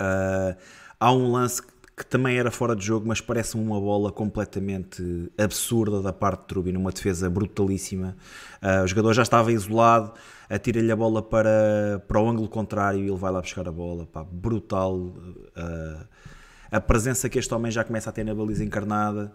Uh, 0.00 0.56
há 1.00 1.12
um 1.12 1.32
lance 1.32 1.62
que 1.96 2.04
também 2.04 2.36
era 2.38 2.50
fora 2.50 2.76
de 2.76 2.84
jogo, 2.84 3.08
mas 3.08 3.22
parece 3.22 3.56
uma 3.56 3.80
bola 3.80 4.12
completamente 4.12 5.32
absurda 5.38 6.02
da 6.02 6.12
parte 6.12 6.42
de 6.42 6.46
Trubi, 6.46 6.70
numa 6.70 6.92
defesa 6.92 7.30
brutalíssima. 7.30 8.16
Uh, 8.62 8.84
o 8.84 8.86
jogador 8.86 9.14
já 9.14 9.22
estava 9.22 9.50
isolado, 9.50 10.12
atira-lhe 10.48 10.90
a 10.90 10.96
bola 10.96 11.22
para, 11.22 12.02
para 12.06 12.20
o 12.20 12.28
ângulo 12.28 12.48
contrário 12.48 13.00
e 13.00 13.08
ele 13.08 13.16
vai 13.16 13.32
lá 13.32 13.40
buscar 13.40 13.68
a 13.68 13.72
bola. 13.72 14.06
Pá, 14.06 14.24
brutal. 14.24 14.96
Uh, 14.96 16.06
a 16.70 16.80
presença 16.80 17.28
que 17.28 17.38
este 17.38 17.52
homem 17.54 17.70
já 17.70 17.84
começa 17.84 18.10
a 18.10 18.12
ter 18.12 18.24
na 18.24 18.34
baliza 18.34 18.64
encarnada. 18.64 19.32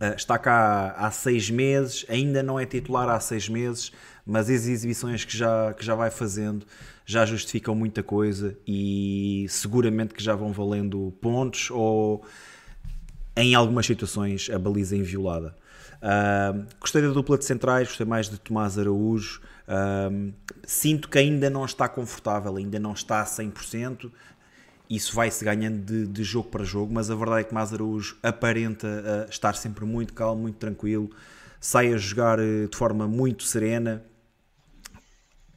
Uh, 0.00 0.14
está 0.16 0.38
cá 0.38 0.94
há 0.98 1.10
seis 1.10 1.50
meses, 1.50 2.04
ainda 2.08 2.42
não 2.42 2.58
é 2.58 2.66
titular 2.66 3.08
há 3.08 3.20
seis 3.20 3.48
meses, 3.48 3.92
mas 4.26 4.50
as 4.50 4.66
exibições 4.66 5.24
que 5.24 5.36
já, 5.36 5.72
que 5.74 5.84
já 5.84 5.94
vai 5.94 6.10
fazendo 6.10 6.66
já 7.04 7.26
justificam 7.26 7.74
muita 7.74 8.02
coisa 8.02 8.56
e 8.66 9.46
seguramente 9.48 10.14
que 10.14 10.22
já 10.22 10.34
vão 10.34 10.52
valendo 10.52 11.12
pontos 11.20 11.70
ou 11.70 12.24
em 13.36 13.54
algumas 13.54 13.86
situações 13.86 14.50
a 14.50 14.58
baliza 14.58 14.96
inviolada. 14.96 15.54
Uh, 16.02 16.66
gostei 16.80 17.00
da 17.02 17.08
dupla 17.08 17.38
de 17.38 17.44
centrais, 17.44 17.88
gostei 17.88 18.06
mais 18.06 18.28
de 18.28 18.38
Tomás 18.38 18.78
Araújo. 18.78 19.40
Uh, 19.68 20.32
sinto 20.64 21.08
que 21.08 21.18
ainda 21.18 21.48
não 21.48 21.64
está 21.64 21.88
confortável, 21.88 22.56
ainda 22.56 22.78
não 22.78 22.92
está 22.92 23.20
a 23.20 23.24
100%. 23.24 24.10
Isso 24.90 25.14
vai-se 25.14 25.44
ganhando 25.44 25.78
de, 25.78 26.06
de, 26.06 26.24
jogo 26.24 26.48
para 26.48 26.64
jogo, 26.64 26.92
mas 26.92 27.10
a 27.10 27.14
verdade 27.14 27.40
é 27.40 27.44
que 27.44 27.50
Tomás 27.50 27.72
Araújo 27.72 28.16
aparenta 28.22 28.86
uh, 28.86 29.30
estar 29.30 29.54
sempre 29.54 29.84
muito 29.84 30.12
calmo, 30.12 30.42
muito 30.42 30.56
tranquilo, 30.56 31.10
sai 31.60 31.92
a 31.94 31.96
jogar 31.96 32.38
eh, 32.38 32.66
de 32.66 32.76
forma 32.76 33.06
muito 33.06 33.44
serena 33.44 34.02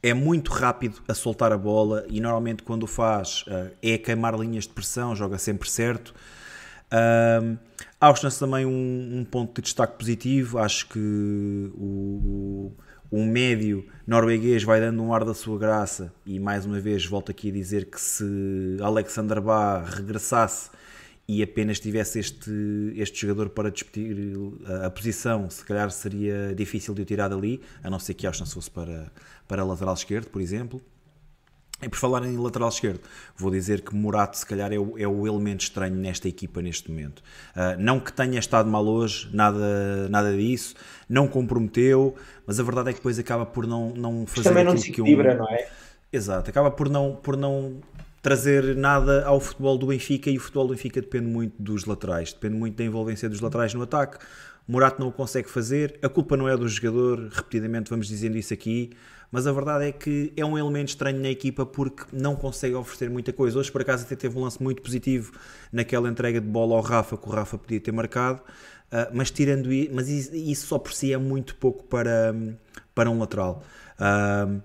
é 0.06 0.14
muito 0.14 0.52
rápido 0.52 1.02
a 1.08 1.14
soltar 1.14 1.52
a 1.52 1.58
bola 1.58 2.04
e 2.08 2.20
normalmente 2.20 2.62
quando 2.62 2.84
o 2.84 2.86
faz 2.86 3.44
uh, 3.48 3.72
é 3.82 3.98
queimar 3.98 4.38
linhas 4.38 4.64
de 4.64 4.70
pressão, 4.70 5.16
joga 5.16 5.36
sempre 5.36 5.68
certo. 5.68 6.14
Uh, 6.92 7.58
Austin 8.00 8.28
também 8.38 8.64
um, 8.64 9.18
um, 9.18 9.24
ponto 9.24 9.56
de 9.56 9.62
destaque 9.62 9.98
positivo, 9.98 10.58
acho 10.58 10.88
que 10.88 11.72
o, 11.74 12.72
médio 13.24 13.86
norueguês 14.06 14.62
vai 14.64 14.80
dando 14.80 15.02
um 15.02 15.14
ar 15.14 15.24
da 15.24 15.32
sua 15.32 15.58
graça 15.58 16.12
e 16.26 16.38
mais 16.38 16.66
uma 16.66 16.80
vez 16.80 17.06
volto 17.06 17.30
aqui 17.30 17.50
a 17.50 17.52
dizer 17.52 17.86
que 17.86 18.00
se 18.00 18.76
Alexander 18.82 19.40
Bá 19.40 19.84
regressasse 19.84 20.70
e 21.28 21.42
apenas 21.42 21.80
tivesse 21.80 22.18
este, 22.18 22.50
este 22.94 23.20
jogador 23.20 23.48
para 23.48 23.70
disputar 23.70 24.04
a, 24.66 24.86
a, 24.86 24.90
posição, 24.90 25.50
se 25.50 25.64
calhar 25.64 25.90
seria 25.90 26.54
difícil 26.54 26.94
de 26.94 27.02
o 27.02 27.04
tirar 27.04 27.28
dali, 27.28 27.60
a 27.82 27.90
não 27.90 27.98
ser 27.98 28.14
que 28.14 28.26
Austin 28.26 28.46
fosse 28.46 28.70
para, 28.70 29.10
para 29.48 29.64
lateral 29.64 29.94
esquerdo, 29.94 30.28
por 30.28 30.40
exemplo. 30.40 30.80
E 31.82 31.90
por 31.90 31.98
falar 31.98 32.24
em 32.24 32.38
lateral 32.38 32.70
esquerdo, 32.70 33.00
vou 33.36 33.50
dizer 33.50 33.82
que 33.82 33.94
Murato 33.94 34.38
se 34.38 34.46
calhar 34.46 34.72
é 34.72 34.78
o, 34.78 34.96
é 34.96 35.06
o 35.06 35.26
elemento 35.26 35.60
estranho 35.60 35.94
nesta 35.94 36.26
equipa 36.26 36.62
neste 36.62 36.90
momento. 36.90 37.22
Uh, 37.54 37.78
não 37.78 38.00
que 38.00 38.10
tenha 38.10 38.38
estado 38.38 38.70
mal 38.70 38.86
hoje, 38.86 39.28
nada, 39.30 40.08
nada 40.08 40.34
disso, 40.34 40.74
não 41.08 41.28
comprometeu, 41.28 42.14
mas 42.46 42.58
a 42.58 42.62
verdade 42.62 42.90
é 42.90 42.92
que 42.92 42.98
depois 42.98 43.18
acaba 43.18 43.46
por 43.46 43.66
não, 43.66 43.90
não 43.90 44.26
fazer 44.26 44.48
também 44.48 44.64
não 44.64 44.76
se 44.76 44.90
equilibra, 44.90 45.34
um... 45.34 45.38
não 45.38 45.50
é? 45.50 45.68
Exato, 46.12 46.50
acaba 46.50 46.70
por 46.70 46.88
não, 46.88 47.16
por 47.16 47.36
não 47.36 47.80
trazer 48.22 48.74
nada 48.74 49.24
ao 49.24 49.38
futebol 49.38 49.78
do 49.78 49.86
Benfica 49.86 50.30
e 50.30 50.36
o 50.36 50.40
futebol 50.40 50.66
do 50.66 50.74
Benfica 50.74 51.00
depende 51.00 51.26
muito 51.26 51.54
dos 51.60 51.84
laterais, 51.84 52.32
depende 52.32 52.56
muito 52.56 52.76
da 52.76 52.84
envolvência 52.84 53.28
dos 53.28 53.40
laterais 53.40 53.72
no 53.74 53.82
ataque. 53.82 54.18
Morato 54.66 55.00
não 55.00 55.08
o 55.08 55.12
consegue 55.12 55.48
fazer, 55.48 55.96
a 56.02 56.08
culpa 56.08 56.36
não 56.36 56.48
é 56.48 56.56
do 56.56 56.68
jogador, 56.68 57.28
repetidamente 57.30 57.88
vamos 57.88 58.08
dizendo 58.08 58.36
isso 58.36 58.52
aqui, 58.52 58.90
mas 59.30 59.46
a 59.46 59.52
verdade 59.52 59.84
é 59.86 59.92
que 59.92 60.32
é 60.36 60.44
um 60.44 60.58
elemento 60.58 60.88
estranho 60.88 61.20
na 61.20 61.28
equipa 61.28 61.64
porque 61.64 62.04
não 62.12 62.34
consegue 62.34 62.74
oferecer 62.74 63.10
muita 63.10 63.32
coisa. 63.32 63.58
Hoje, 63.58 63.70
por 63.70 63.80
acaso, 63.80 64.04
até 64.04 64.16
teve 64.16 64.36
um 64.36 64.42
lance 64.42 64.60
muito 64.62 64.82
positivo 64.82 65.32
naquela 65.72 66.08
entrega 66.08 66.40
de 66.40 66.46
bola 66.46 66.74
ao 66.74 66.80
Rafa, 66.80 67.16
que 67.16 67.28
o 67.28 67.30
Rafa 67.30 67.56
podia 67.58 67.80
ter 67.80 67.92
marcado, 67.92 68.40
uh, 68.92 69.10
mas 69.12 69.30
tirando 69.30 69.68
mas 69.92 70.08
isso 70.08 70.66
só 70.66 70.78
por 70.78 70.92
si 70.92 71.12
é 71.12 71.18
muito 71.18 71.54
pouco 71.56 71.84
para, 71.84 72.34
para 72.94 73.10
um 73.10 73.18
lateral. 73.18 73.62
Uh, 73.98 74.60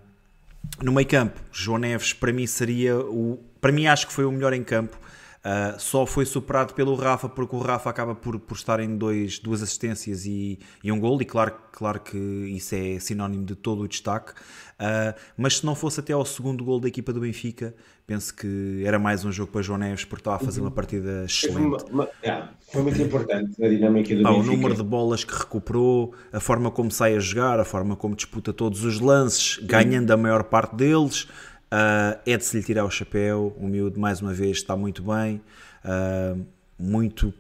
no 0.82 0.92
meio 0.92 1.08
campo, 1.08 1.40
João 1.52 1.78
Neves 1.78 2.14
para 2.14 2.32
mim 2.32 2.48
seria 2.48 2.98
o, 2.98 3.40
para 3.60 3.72
mim 3.72 3.88
acho 3.88 4.08
que 4.08 4.14
foi 4.14 4.26
o 4.26 4.32
melhor 4.32 4.54
em 4.54 4.64
campo. 4.64 4.98
Uh, 5.44 5.80
só 5.80 6.06
foi 6.06 6.24
superado 6.24 6.76
pelo 6.76 6.94
Rafa 6.94 7.28
porque 7.28 7.56
o 7.56 7.60
Rafa 7.60 7.90
acaba 7.90 8.14
por, 8.14 8.40
por 8.40 8.56
estar 8.56 8.80
em 8.80 8.96
dois, 8.96 9.40
duas 9.40 9.64
assistências 9.64 10.24
e, 10.24 10.60
e 10.84 10.92
um 10.92 11.00
gol, 11.00 11.20
e 11.20 11.26
claro, 11.26 11.54
claro 11.72 12.00
que 12.00 12.16
isso 12.18 12.76
é 12.76 13.00
sinónimo 13.00 13.44
de 13.44 13.56
todo 13.56 13.82
o 13.82 13.88
destaque. 13.88 14.34
Uh, 14.34 15.14
mas 15.36 15.58
se 15.58 15.66
não 15.66 15.74
fosse 15.74 16.00
até 16.00 16.14
ao 16.14 16.24
segundo 16.26 16.64
gol 16.64 16.80
da 16.80 16.88
equipa 16.88 17.12
do 17.12 17.22
Benfica, 17.22 17.74
penso 18.06 18.36
que 18.36 18.84
era 18.86 19.00
mais 19.00 19.26
um 19.26 19.32
jogo 19.32 19.52
para 19.52 19.62
João 19.62 19.80
Neves 19.80 20.06
porque 20.06 20.22
estava 20.22 20.36
a 20.36 20.40
fazer 20.40 20.60
uma 20.60 20.70
uhum. 20.70 20.76
partida 20.76 21.24
excelente. 21.26 21.82
Foi, 21.82 21.92
uma, 21.92 22.10
yeah, 22.24 22.52
foi 22.72 22.82
muito 22.84 23.02
importante 23.02 23.60
na 23.60 23.68
dinâmica 23.68 24.16
do 24.16 24.28
ah, 24.28 24.32
Benfica. 24.32 24.52
O 24.52 24.56
número 24.56 24.76
de 24.76 24.84
bolas 24.84 25.24
que 25.24 25.34
recuperou, 25.34 26.14
a 26.32 26.40
forma 26.40 26.70
como 26.70 26.92
sai 26.92 27.16
a 27.16 27.20
jogar, 27.20 27.60
a 27.60 27.66
forma 27.66 27.96
como 27.96 28.16
disputa 28.16 28.54
todos 28.54 28.84
os 28.84 29.00
lances, 29.00 29.60
ganhando 29.64 30.12
a 30.12 30.18
maior 30.18 30.44
parte 30.44 30.76
deles. 30.76 31.28
Uh, 31.72 32.20
é 32.26 32.36
de 32.36 32.44
se 32.44 32.58
lhe 32.58 32.64
tirar 32.64 32.86
o 32.86 32.92
chapéu. 32.92 33.56
O 33.58 33.68
miúdo, 33.68 34.00
mais 34.00 34.22
uma 34.22 34.34
vez, 34.34 34.58
está 34.58 34.76
muito 34.76 35.04
bem. 35.04 35.42
Uh, 35.86 36.46
muito 36.78 37.32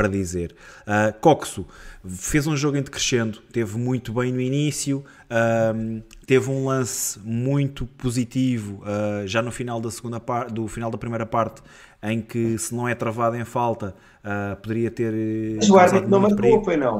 para 0.00 0.08
dizer. 0.08 0.54
Uh, 0.82 1.12
Coxo 1.20 1.66
fez 2.08 2.46
um 2.46 2.56
jogo 2.56 2.78
em 2.78 2.82
decrescendo, 2.82 3.38
teve 3.52 3.76
muito 3.76 4.14
bem 4.14 4.32
no 4.32 4.40
início, 4.40 5.04
uh, 5.26 6.02
teve 6.26 6.50
um 6.50 6.66
lance 6.66 7.18
muito 7.18 7.84
positivo 7.84 8.82
uh, 8.82 9.26
já 9.26 9.42
no 9.42 9.52
final 9.52 9.78
da 9.78 9.90
segunda 9.90 10.18
parte, 10.18 10.54
do 10.54 10.66
final 10.66 10.90
da 10.90 10.96
primeira 10.96 11.26
parte, 11.26 11.60
em 12.02 12.22
que 12.22 12.56
se 12.56 12.74
não 12.74 12.88
é 12.88 12.94
travado 12.94 13.36
em 13.36 13.44
falta, 13.44 13.94
uh, 14.24 14.56
poderia 14.56 14.90
ter. 14.90 15.12
Mas 15.56 15.68
o 15.68 15.76
árbitro 15.76 16.08
não 16.08 16.20
marcou, 16.20 16.64
foi 16.64 16.76
não? 16.78 16.96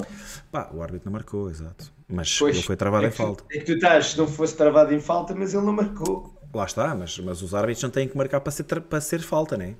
Pá, 0.52 0.68
o 0.70 0.82
árbitro 0.82 1.06
não 1.06 1.12
marcou, 1.12 1.48
exato. 1.48 1.90
Mas 2.06 2.38
pois, 2.38 2.56
ele 2.56 2.66
foi 2.66 2.76
travado 2.76 3.06
é 3.06 3.08
em 3.08 3.12
falta. 3.12 3.44
É 3.50 3.58
que 3.60 3.64
tu 3.64 3.72
estás, 3.72 4.08
se 4.08 4.18
não 4.18 4.26
fosse 4.26 4.54
travado 4.54 4.92
em 4.92 5.00
falta, 5.00 5.34
mas 5.34 5.54
ele 5.54 5.64
não 5.64 5.72
marcou. 5.72 6.38
Lá 6.52 6.64
está, 6.64 6.94
mas, 6.94 7.18
mas 7.18 7.42
os 7.42 7.54
árbitros 7.54 7.82
não 7.82 7.90
têm 7.90 8.08
que 8.08 8.16
marcar 8.16 8.40
para 8.40 8.50
ser, 8.50 8.64
para 8.64 9.00
ser 9.00 9.20
falta, 9.20 9.56
não 9.56 9.64
é? 9.64 9.74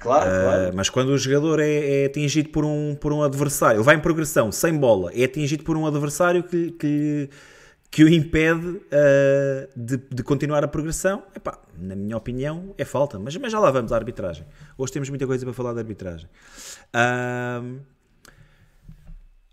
Claro, 0.00 0.30
uh, 0.30 0.42
claro. 0.42 0.72
Mas 0.74 0.90
quando 0.90 1.10
o 1.10 1.18
jogador 1.18 1.60
é, 1.60 2.02
é, 2.02 2.06
atingido 2.06 2.48
por 2.48 2.64
um, 2.64 2.96
por 2.96 3.12
um 3.12 3.22
adversário, 3.22 3.76
ele 3.76 3.84
vai 3.84 3.94
em 3.94 4.00
progressão, 4.00 4.50
sem 4.50 4.76
bola, 4.76 5.12
é 5.14 5.24
atingido 5.24 5.62
por 5.62 5.76
um 5.76 5.86
adversário 5.86 6.42
que, 6.42 6.72
que, 6.72 7.30
que 7.90 8.02
o 8.02 8.08
impede 8.08 8.66
uh, 8.66 9.68
de, 9.76 9.98
de, 9.98 10.22
continuar 10.22 10.64
a 10.64 10.68
progressão, 10.68 11.22
epá, 11.36 11.58
na 11.78 11.94
minha 11.94 12.16
opinião, 12.16 12.74
é 12.76 12.84
falta. 12.84 13.18
Mas, 13.18 13.36
mas 13.36 13.52
já 13.52 13.60
lá 13.60 13.70
vamos 13.70 13.92
à 13.92 13.96
arbitragem. 13.96 14.46
Hoje 14.76 14.92
temos 14.92 15.08
muita 15.10 15.26
coisa 15.26 15.44
para 15.44 15.54
falar 15.54 15.74
da 15.74 15.80
arbitragem. 15.80 16.28
Uh, 16.94 17.78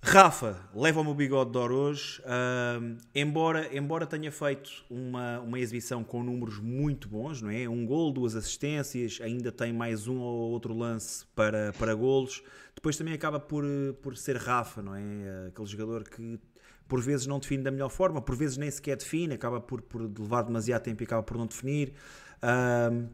Rafa 0.02 0.70
leva 0.74 1.02
o 1.02 1.04
meu 1.04 1.14
bigode 1.14 1.52
de 1.52 1.58
ouro 1.58 1.76
hoje, 1.76 2.22
uh, 2.22 2.98
embora, 3.14 3.76
embora 3.76 4.06
tenha 4.06 4.32
feito 4.32 4.70
uma, 4.90 5.40
uma 5.40 5.60
exibição 5.60 6.04
com 6.04 6.24
números 6.24 6.60
muito 6.60 7.10
bons, 7.10 7.42
não 7.42 7.50
é? 7.50 7.68
Um 7.68 7.86
gol, 7.86 8.14
duas 8.14 8.36
assistências, 8.36 9.20
ainda 9.22 9.52
tem 9.52 9.74
mais 9.74 10.08
um 10.08 10.20
ou 10.20 10.52
outro 10.52 10.74
lance 10.74 11.26
para, 11.36 11.74
para 11.74 11.94
golos. 11.94 12.42
Depois 12.74 12.96
também 12.96 13.14
acaba 13.14 13.40
por, 13.40 13.66
por 14.02 14.16
ser 14.16 14.38
Rafa, 14.38 14.82
não 14.82 14.96
é? 14.96 15.48
Aquele 15.48 15.68
jogador 15.68 16.04
que 16.04 16.40
por 16.88 17.02
vezes 17.02 17.28
não 17.28 17.40
define 17.40 17.64
da 17.64 17.72
melhor 17.72 17.90
forma, 17.90 18.22
por 18.22 18.36
vezes 18.36 18.56
nem 18.56 18.72
sequer 18.72 18.96
define, 18.96 19.34
acaba 19.34 19.60
por, 19.60 19.82
por 19.82 20.02
levar 20.02 20.44
demasiado 20.44 20.84
tempo 20.84 21.04
e 21.04 21.06
acaba 21.06 21.24
por 21.24 21.38
não 21.38 21.48
definir. 21.48 21.94
Uh, 22.38 23.10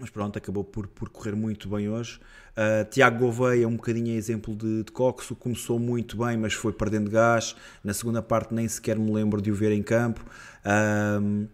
mas 0.00 0.10
pronto, 0.10 0.36
acabou 0.36 0.64
por, 0.64 0.86
por 0.86 1.08
correr 1.08 1.34
muito 1.34 1.68
bem 1.68 1.88
hoje. 1.88 2.20
Uh, 2.56 2.88
Tiago 2.90 3.18
Gouveia, 3.18 3.68
um 3.68 3.76
bocadinho 3.76 4.16
exemplo 4.16 4.54
de, 4.54 4.82
de 4.82 4.92
Coxo, 4.92 5.36
começou 5.36 5.78
muito 5.78 6.16
bem, 6.16 6.36
mas 6.36 6.52
foi 6.52 6.72
perdendo 6.72 7.10
gás. 7.10 7.54
Na 7.84 7.94
segunda 7.94 8.20
parte, 8.20 8.52
nem 8.52 8.66
sequer 8.66 8.98
me 8.98 9.12
lembro 9.12 9.40
de 9.40 9.50
o 9.50 9.54
ver 9.54 9.72
em 9.72 9.82
campo. 9.82 10.24
Uh, 10.64 11.48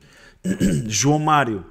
João 0.89 1.19
Mário, 1.19 1.65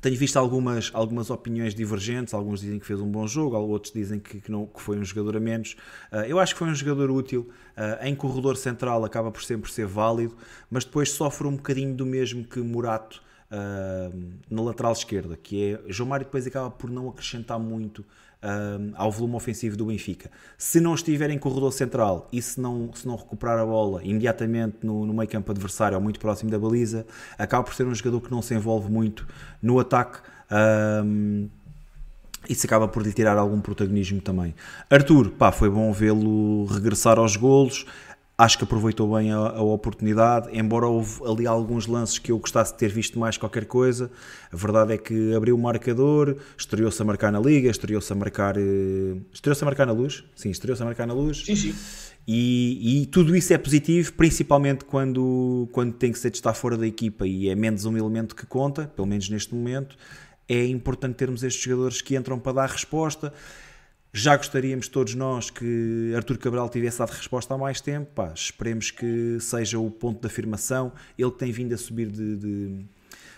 tenho 0.00 0.16
visto 0.16 0.36
algumas, 0.36 0.90
algumas 0.92 1.30
opiniões 1.30 1.74
divergentes. 1.74 2.34
Alguns 2.34 2.60
dizem 2.60 2.78
que 2.78 2.86
fez 2.86 3.00
um 3.00 3.10
bom 3.10 3.26
jogo, 3.26 3.56
outros 3.56 3.92
dizem 3.92 4.18
que, 4.18 4.40
que 4.40 4.50
não, 4.50 4.66
que 4.66 4.80
foi 4.80 4.98
um 4.98 5.04
jogador 5.04 5.36
a 5.36 5.40
menos. 5.40 5.76
Uh, 6.12 6.24
eu 6.26 6.38
acho 6.38 6.54
que 6.54 6.58
foi 6.58 6.68
um 6.68 6.74
jogador 6.74 7.10
útil. 7.10 7.50
em 8.02 8.14
corredor 8.14 8.56
central, 8.56 9.04
acaba 9.04 9.30
por 9.30 9.42
sempre 9.42 9.70
ser 9.70 9.86
válido, 9.86 10.36
mas 10.70 10.84
depois 10.84 11.10
sofre 11.10 11.46
um 11.46 11.56
bocadinho 11.56 11.94
do 11.94 12.04
mesmo 12.04 12.44
que 12.44 12.60
Murato 12.60 13.22
uh, 13.50 14.38
na 14.50 14.62
lateral 14.62 14.92
esquerda, 14.92 15.36
que 15.36 15.72
é 15.72 15.80
João 15.88 16.08
Mário 16.08 16.26
depois 16.26 16.46
acaba 16.46 16.70
por 16.70 16.90
não 16.90 17.08
acrescentar 17.08 17.58
muito 17.58 18.04
ao 18.94 19.12
volume 19.12 19.36
ofensivo 19.36 19.76
do 19.76 19.84
Benfica. 19.86 20.30
Se 20.56 20.80
não 20.80 20.94
estiver 20.94 21.28
em 21.30 21.38
corredor 21.38 21.72
central 21.72 22.26
e 22.32 22.40
se 22.40 22.58
não, 22.58 22.90
se 22.94 23.06
não 23.06 23.14
recuperar 23.14 23.58
a 23.58 23.66
bola 23.66 24.02
imediatamente 24.02 24.78
no, 24.82 25.04
no 25.04 25.12
meio 25.12 25.28
campo 25.28 25.50
adversário 25.50 25.96
ou 25.96 26.02
muito 26.02 26.18
próximo 26.18 26.50
da 26.50 26.58
baliza, 26.58 27.06
acaba 27.38 27.64
por 27.64 27.74
ser 27.74 27.86
um 27.86 27.94
jogador 27.94 28.20
que 28.22 28.30
não 28.30 28.40
se 28.40 28.54
envolve 28.54 28.90
muito 28.90 29.26
no 29.60 29.78
ataque. 29.78 30.20
Um, 31.04 31.50
isso 32.48 32.66
acaba 32.66 32.88
por 32.88 33.02
lhe 33.02 33.12
tirar 33.12 33.36
algum 33.36 33.60
protagonismo 33.60 34.22
também. 34.22 34.54
Arthur, 34.88 35.30
pá, 35.32 35.52
foi 35.52 35.68
bom 35.68 35.92
vê-lo 35.92 36.64
regressar 36.64 37.18
aos 37.18 37.36
golos. 37.36 37.84
Acho 38.40 38.56
que 38.56 38.64
aproveitou 38.64 39.14
bem 39.14 39.30
a, 39.30 39.36
a, 39.36 39.62
oportunidade, 39.62 40.48
embora 40.58 40.86
houve 40.86 41.20
ali 41.26 41.46
alguns 41.46 41.86
lances 41.86 42.18
que 42.18 42.32
eu 42.32 42.38
gostasse 42.38 42.72
de 42.72 42.78
ter 42.78 42.88
visto 42.88 43.18
mais 43.18 43.36
qualquer 43.36 43.66
coisa. 43.66 44.10
A 44.50 44.56
verdade 44.56 44.94
é 44.94 44.96
que 44.96 45.34
abriu 45.34 45.54
o 45.54 45.58
marcador, 45.58 46.38
estreou-se 46.56 47.02
a 47.02 47.04
marcar 47.04 47.30
na 47.30 47.38
Liga, 47.38 47.68
estreou-se 47.68 48.10
a 48.10 48.16
marcar. 48.16 48.56
Eh, 48.56 49.18
estreou-se 49.30 49.62
a 49.62 49.66
marcar 49.66 49.84
na 49.84 49.92
luz? 49.92 50.24
Sim, 50.34 50.48
estreou-se 50.48 50.82
a 50.82 50.86
marcar 50.86 51.06
na 51.06 51.12
luz. 51.12 51.44
Sim, 51.44 51.54
sim. 51.54 51.74
E, 52.26 53.02
e, 53.02 53.06
tudo 53.08 53.36
isso 53.36 53.52
é 53.52 53.58
positivo, 53.58 54.10
principalmente 54.14 54.86
quando, 54.86 55.68
quando 55.70 55.92
tem 55.92 56.10
que 56.10 56.18
ser 56.18 56.30
de 56.30 56.38
estar 56.38 56.54
fora 56.54 56.78
da 56.78 56.86
equipa 56.86 57.26
e 57.26 57.50
é 57.50 57.54
menos 57.54 57.84
um 57.84 57.94
elemento 57.94 58.34
que 58.34 58.46
conta, 58.46 58.86
pelo 58.96 59.06
menos 59.06 59.28
neste 59.28 59.54
momento. 59.54 59.98
É 60.48 60.64
importante 60.64 61.14
termos 61.14 61.42
estes 61.42 61.62
jogadores 61.62 62.00
que 62.00 62.16
entram 62.16 62.38
para 62.38 62.52
dar 62.52 62.70
resposta 62.70 63.34
já 64.12 64.36
gostaríamos 64.36 64.88
todos 64.88 65.14
nós 65.14 65.50
que 65.50 66.12
Artur 66.16 66.36
Cabral 66.36 66.68
tivesse 66.68 66.98
dado 66.98 67.10
resposta 67.10 67.54
há 67.54 67.58
mais 67.58 67.80
tempo. 67.80 68.10
Pá, 68.12 68.32
esperemos 68.34 68.90
que 68.90 69.38
seja 69.40 69.78
o 69.78 69.88
ponto 69.88 70.20
de 70.20 70.26
afirmação. 70.26 70.92
Ele 71.16 71.30
que 71.30 71.38
tem 71.38 71.52
vindo 71.52 71.72
a 71.74 71.78
subir 71.78 72.08
de, 72.08 72.36
de 72.36 72.84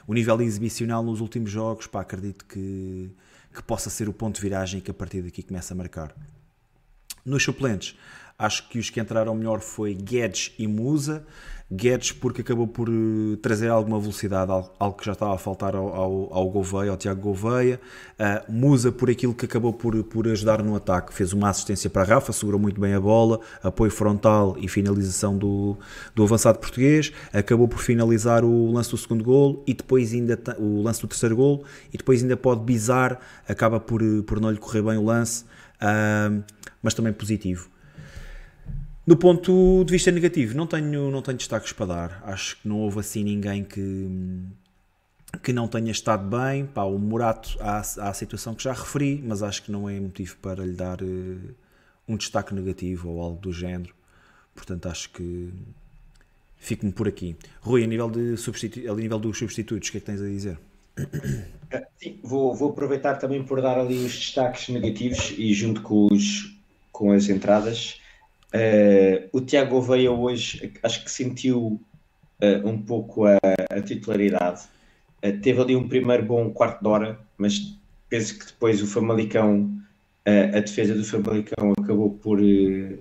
o 0.07 0.15
nível 0.15 0.41
exibicional 0.41 1.03
nos 1.03 1.21
últimos 1.21 1.51
jogos. 1.51 1.87
Pá, 1.87 2.01
acredito 2.01 2.47
que, 2.47 3.11
que 3.55 3.63
possa 3.63 3.91
ser 3.91 4.09
o 4.09 4.15
ponto 4.15 4.37
de 4.37 4.41
viragem 4.41 4.79
e 4.79 4.83
que 4.83 4.91
a 4.91 4.95
partir 4.95 5.21
daqui 5.21 5.43
comece 5.43 5.75
a 5.75 5.77
marcar. 5.77 6.15
Nos 7.25 7.43
suplentes, 7.43 7.95
acho 8.43 8.69
que 8.69 8.79
os 8.79 8.91
que 8.91 9.01
entraram 9.01 9.35
melhor 9.35 9.61
foi 9.61 9.95
Guedes 9.95 10.53
e 10.59 10.67
Musa. 10.67 11.25
Guedes 11.75 12.13
porque 12.13 12.43
acabou 12.43 12.67
por 12.67 12.89
eh, 12.89 13.37
trazer 13.41 13.69
alguma 13.69 13.99
velocidade, 13.99 14.53
algo 14.79 14.99
que 14.99 15.07
já 15.07 15.13
estava 15.13 15.35
a 15.35 15.39
faltar 15.39 15.75
ao, 15.75 15.89
ao, 15.89 16.35
ao 16.35 16.51
Gouveia, 16.51 16.91
ao 16.91 16.99
Tiago 16.99 17.21
Gouveia. 17.23 17.81
Uh, 18.19 18.53
Musa 18.53 18.93
por 18.93 19.09
aquilo 19.09 19.33
que 19.33 19.47
acabou 19.47 19.73
por, 19.73 20.05
por 20.05 20.29
ajudar 20.29 20.63
no 20.63 20.77
ataque, 20.77 21.15
fez 21.15 21.33
uma 21.33 21.49
assistência 21.49 21.89
para 21.89 22.03
Rafa, 22.03 22.31
segurou 22.31 22.61
muito 22.61 22.79
bem 22.79 22.93
a 22.93 23.01
bola, 23.01 23.41
apoio 23.63 23.91
frontal 23.91 24.55
e 24.59 24.69
finalização 24.69 25.39
do, 25.39 25.79
do 26.15 26.25
avançado 26.25 26.59
português. 26.59 27.11
Acabou 27.33 27.67
por 27.67 27.79
finalizar 27.79 28.45
o 28.45 28.71
lance 28.71 28.91
do 28.91 28.99
segundo 28.99 29.25
gol 29.25 29.65
e 29.67 29.73
depois 29.73 30.13
ainda 30.13 30.39
o 30.59 30.83
lance 30.83 31.01
do 31.01 31.09
terceiro 31.09 31.37
gol 31.37 31.65
e 31.91 31.97
depois 31.97 32.23
ainda 32.23 32.37
pode 32.37 32.61
bizar, 32.65 33.19
acaba 33.49 33.81
por, 33.81 34.03
por 34.27 34.41
não 34.41 34.51
lhe 34.51 34.59
correr 34.59 34.83
bem 34.83 34.99
o 34.99 35.05
lance, 35.05 35.45
uh, 35.81 36.43
mas 36.83 36.93
também 36.93 37.15
positivo. 37.15 37.73
Do 39.05 39.17
ponto 39.17 39.85
de 39.85 39.91
vista 39.91 40.13
negativo, 40.13 40.57
não 40.57 40.67
tenho, 40.67 41.11
não 41.11 41.21
tenho 41.23 41.37
destaques 41.37 41.73
para 41.73 41.87
dar. 41.87 42.23
Acho 42.25 42.57
que 42.61 42.69
não 42.69 42.81
houve 42.81 43.01
assim 43.01 43.25
ninguém 43.25 43.65
que, 43.65 44.09
que 45.43 45.53
não 45.53 45.67
tenha 45.67 45.91
estado 45.91 46.25
bem. 46.29 46.67
Pá, 46.67 46.85
o 46.85 46.99
Murato, 46.99 47.57
há, 47.61 47.79
há 47.79 48.09
a 48.09 48.15
situação 48.15 48.55
que 48.55 48.63
já 48.63 48.73
referi, 48.73 49.21
mas 49.27 49.43
acho 49.43 49.65
que 49.65 49.73
não 49.73 49.89
é 49.89 49.99
motivo 49.99 50.37
para 50.37 50.65
lhe 50.65 50.75
dar 50.75 51.03
uh, 51.03 51.55
um 52.09 52.17
destaque 52.17 52.55
negativo 52.55 53.11
ou 53.11 53.21
algo 53.21 53.41
do 53.41 53.53
género. 53.53 53.93
Portanto, 54.55 54.87
acho 54.87 55.11
que 55.11 55.53
fico-me 56.57 56.93
por 56.93 57.09
aqui. 57.09 57.35
Rui, 57.61 57.83
a 57.83 57.87
nível, 57.89 58.09
de 58.09 58.37
substitu... 58.37 58.89
a 58.89 58.95
nível 58.95 59.19
dos 59.19 59.37
substitutos, 59.37 59.89
o 59.89 59.93
que 59.93 59.99
é 59.99 60.01
que 60.01 60.07
tens 60.07 60.23
a 60.23 60.27
dizer? 60.27 60.61
Sim, 61.99 62.21
vou, 62.23 62.55
vou 62.55 62.71
aproveitar 62.71 63.17
também 63.17 63.43
por 63.43 63.61
dar 63.61 63.79
ali 63.79 63.97
os 63.97 64.13
destaques 64.13 64.69
negativos 64.69 65.35
e 65.37 65.53
junto 65.53 65.83
com, 65.83 66.07
os, 66.07 66.57
com 66.93 67.11
as 67.11 67.29
entradas 67.29 68.01
Uh, 68.55 69.29
o 69.33 69.41
Tiago 69.41 69.71
Gouveia 69.71 70.13
hoje 70.13 70.75
acho 70.83 71.03
que 71.03 71.11
sentiu 71.11 71.81
uh, 72.43 72.69
um 72.69 72.81
pouco 72.83 73.25
a, 73.25 73.39
a 73.71 73.81
titularidade. 73.81 74.65
Uh, 75.25 75.41
teve 75.41 75.61
ali 75.61 75.75
um 75.75 75.89
primeiro 75.89 76.23
bom 76.23 76.51
quarto 76.51 76.83
de 76.83 76.89
hora, 76.89 77.19
mas 77.39 77.79
penso 78.11 78.39
que 78.39 78.47
depois 78.47 78.83
o 78.83 78.87
Famalicão, 78.87 79.73
a 80.25 80.61
defesa 80.61 80.95
do 80.95 81.03
Famalicão 81.03 81.73
acabou 81.81 82.11
por 82.11 82.39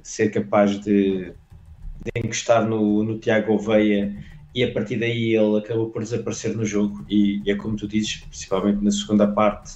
ser 0.01 0.29
capaz 0.31 0.79
de, 0.79 1.25
de 1.25 2.11
encostar 2.15 2.65
no, 2.65 3.03
no 3.03 3.19
Tiago 3.19 3.47
Gouveia 3.47 4.15
e 4.55 4.63
a 4.63 4.71
partir 4.71 4.95
daí 4.95 5.35
ele 5.35 5.57
acabou 5.57 5.89
por 5.89 6.01
desaparecer 6.01 6.55
no 6.55 6.65
jogo 6.65 7.05
e, 7.09 7.41
e 7.45 7.51
é 7.51 7.55
como 7.55 7.75
tu 7.75 7.87
dizes, 7.87 8.21
principalmente 8.21 8.81
na 8.81 8.89
segunda 8.89 9.27
parte, 9.27 9.73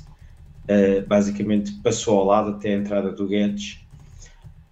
basicamente 1.06 1.74
passou 1.84 2.18
ao 2.18 2.26
lado 2.26 2.52
até 2.52 2.74
a 2.74 2.78
entrada 2.78 3.12
do 3.12 3.28
Guedes 3.28 3.85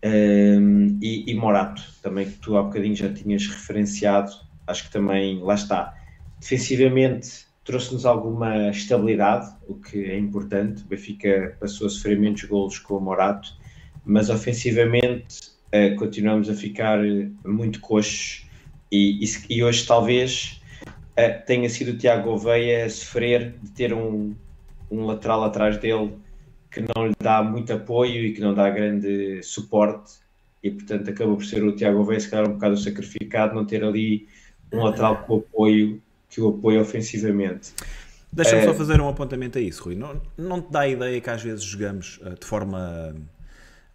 um, 0.03 0.99
e, 1.01 1.31
e, 1.31 1.35
Morato, 1.35 1.81
também 2.01 2.29
que 2.29 2.37
tu 2.39 2.57
há 2.57 2.63
bocadinho 2.63 2.95
já 2.95 3.11
tinhas 3.11 3.47
referenciado, 3.47 4.31
acho 4.67 4.85
que 4.85 4.91
também 4.91 5.39
lá 5.41 5.53
está. 5.53 5.95
Defensivamente, 6.39 7.45
trouxe-nos 7.63 8.05
alguma 8.05 8.69
estabilidade, 8.69 9.49
o 9.67 9.75
que 9.75 10.03
é 10.03 10.17
importante. 10.17 10.83
O 10.83 10.87
Benfica 10.87 11.55
passou 11.59 11.87
a 11.87 11.89
sofrer 11.89 12.19
menos 12.19 12.43
golos 12.43 12.77
com 12.79 12.95
o 12.95 13.01
Morato, 13.01 13.55
mas 14.05 14.29
ofensivamente 14.29 15.53
uh, 15.73 15.95
continuamos 15.97 16.49
a 16.49 16.53
ficar 16.53 16.99
muito 17.45 17.79
coxos 17.79 18.45
e, 18.91 19.23
e, 19.23 19.57
e 19.57 19.63
hoje 19.63 19.87
talvez 19.87 20.61
uh, 20.85 21.45
tenha 21.45 21.69
sido 21.69 21.91
o 21.91 21.97
Tiago 21.97 22.23
Gouveia 22.23 22.85
a 22.85 22.89
sofrer 22.89 23.55
de 23.63 23.71
ter 23.71 23.93
um, 23.93 24.35
um 24.91 25.05
lateral 25.05 25.45
atrás 25.45 25.77
dele 25.77 26.13
que 26.73 26.81
não 26.95 27.07
lhe 27.07 27.15
dá 27.21 27.43
muito 27.43 27.71
apoio 27.71 28.25
e 28.25 28.33
que 28.33 28.41
não 28.41 28.53
dá 28.53 28.69
grande 28.69 29.41
suporte 29.43 30.13
e 30.63 30.71
portanto 30.71 31.09
acabou 31.09 31.35
por 31.35 31.45
ser 31.45 31.63
o 31.63 31.75
Tiago 31.75 31.97
Gouveia 31.97 32.19
se 32.19 32.29
calhar 32.29 32.49
um 32.49 32.53
bocado 32.53 32.77
sacrificado 32.77 33.53
não 33.53 33.65
ter 33.65 33.83
ali 33.83 34.27
um 34.71 34.83
lateral 34.83 35.23
com 35.23 35.37
apoio 35.37 36.01
que 36.29 36.41
o 36.41 36.49
apoia 36.49 36.81
ofensivamente. 36.81 37.73
Deixa-me 38.31 38.61
é... 38.61 38.65
só 38.65 38.73
fazer 38.73 38.99
um 38.99 39.07
apontamento 39.07 39.59
a 39.59 39.61
isso, 39.61 39.83
Rui. 39.83 39.95
Não, 39.95 40.19
não 40.35 40.59
te 40.59 40.71
dá 40.71 40.81
a 40.81 40.87
ideia 40.87 41.21
que 41.21 41.29
às 41.29 41.43
vezes 41.43 41.63
jogamos 41.63 42.19
uh, 42.23 42.33
de 42.39 42.45
forma 42.47 43.15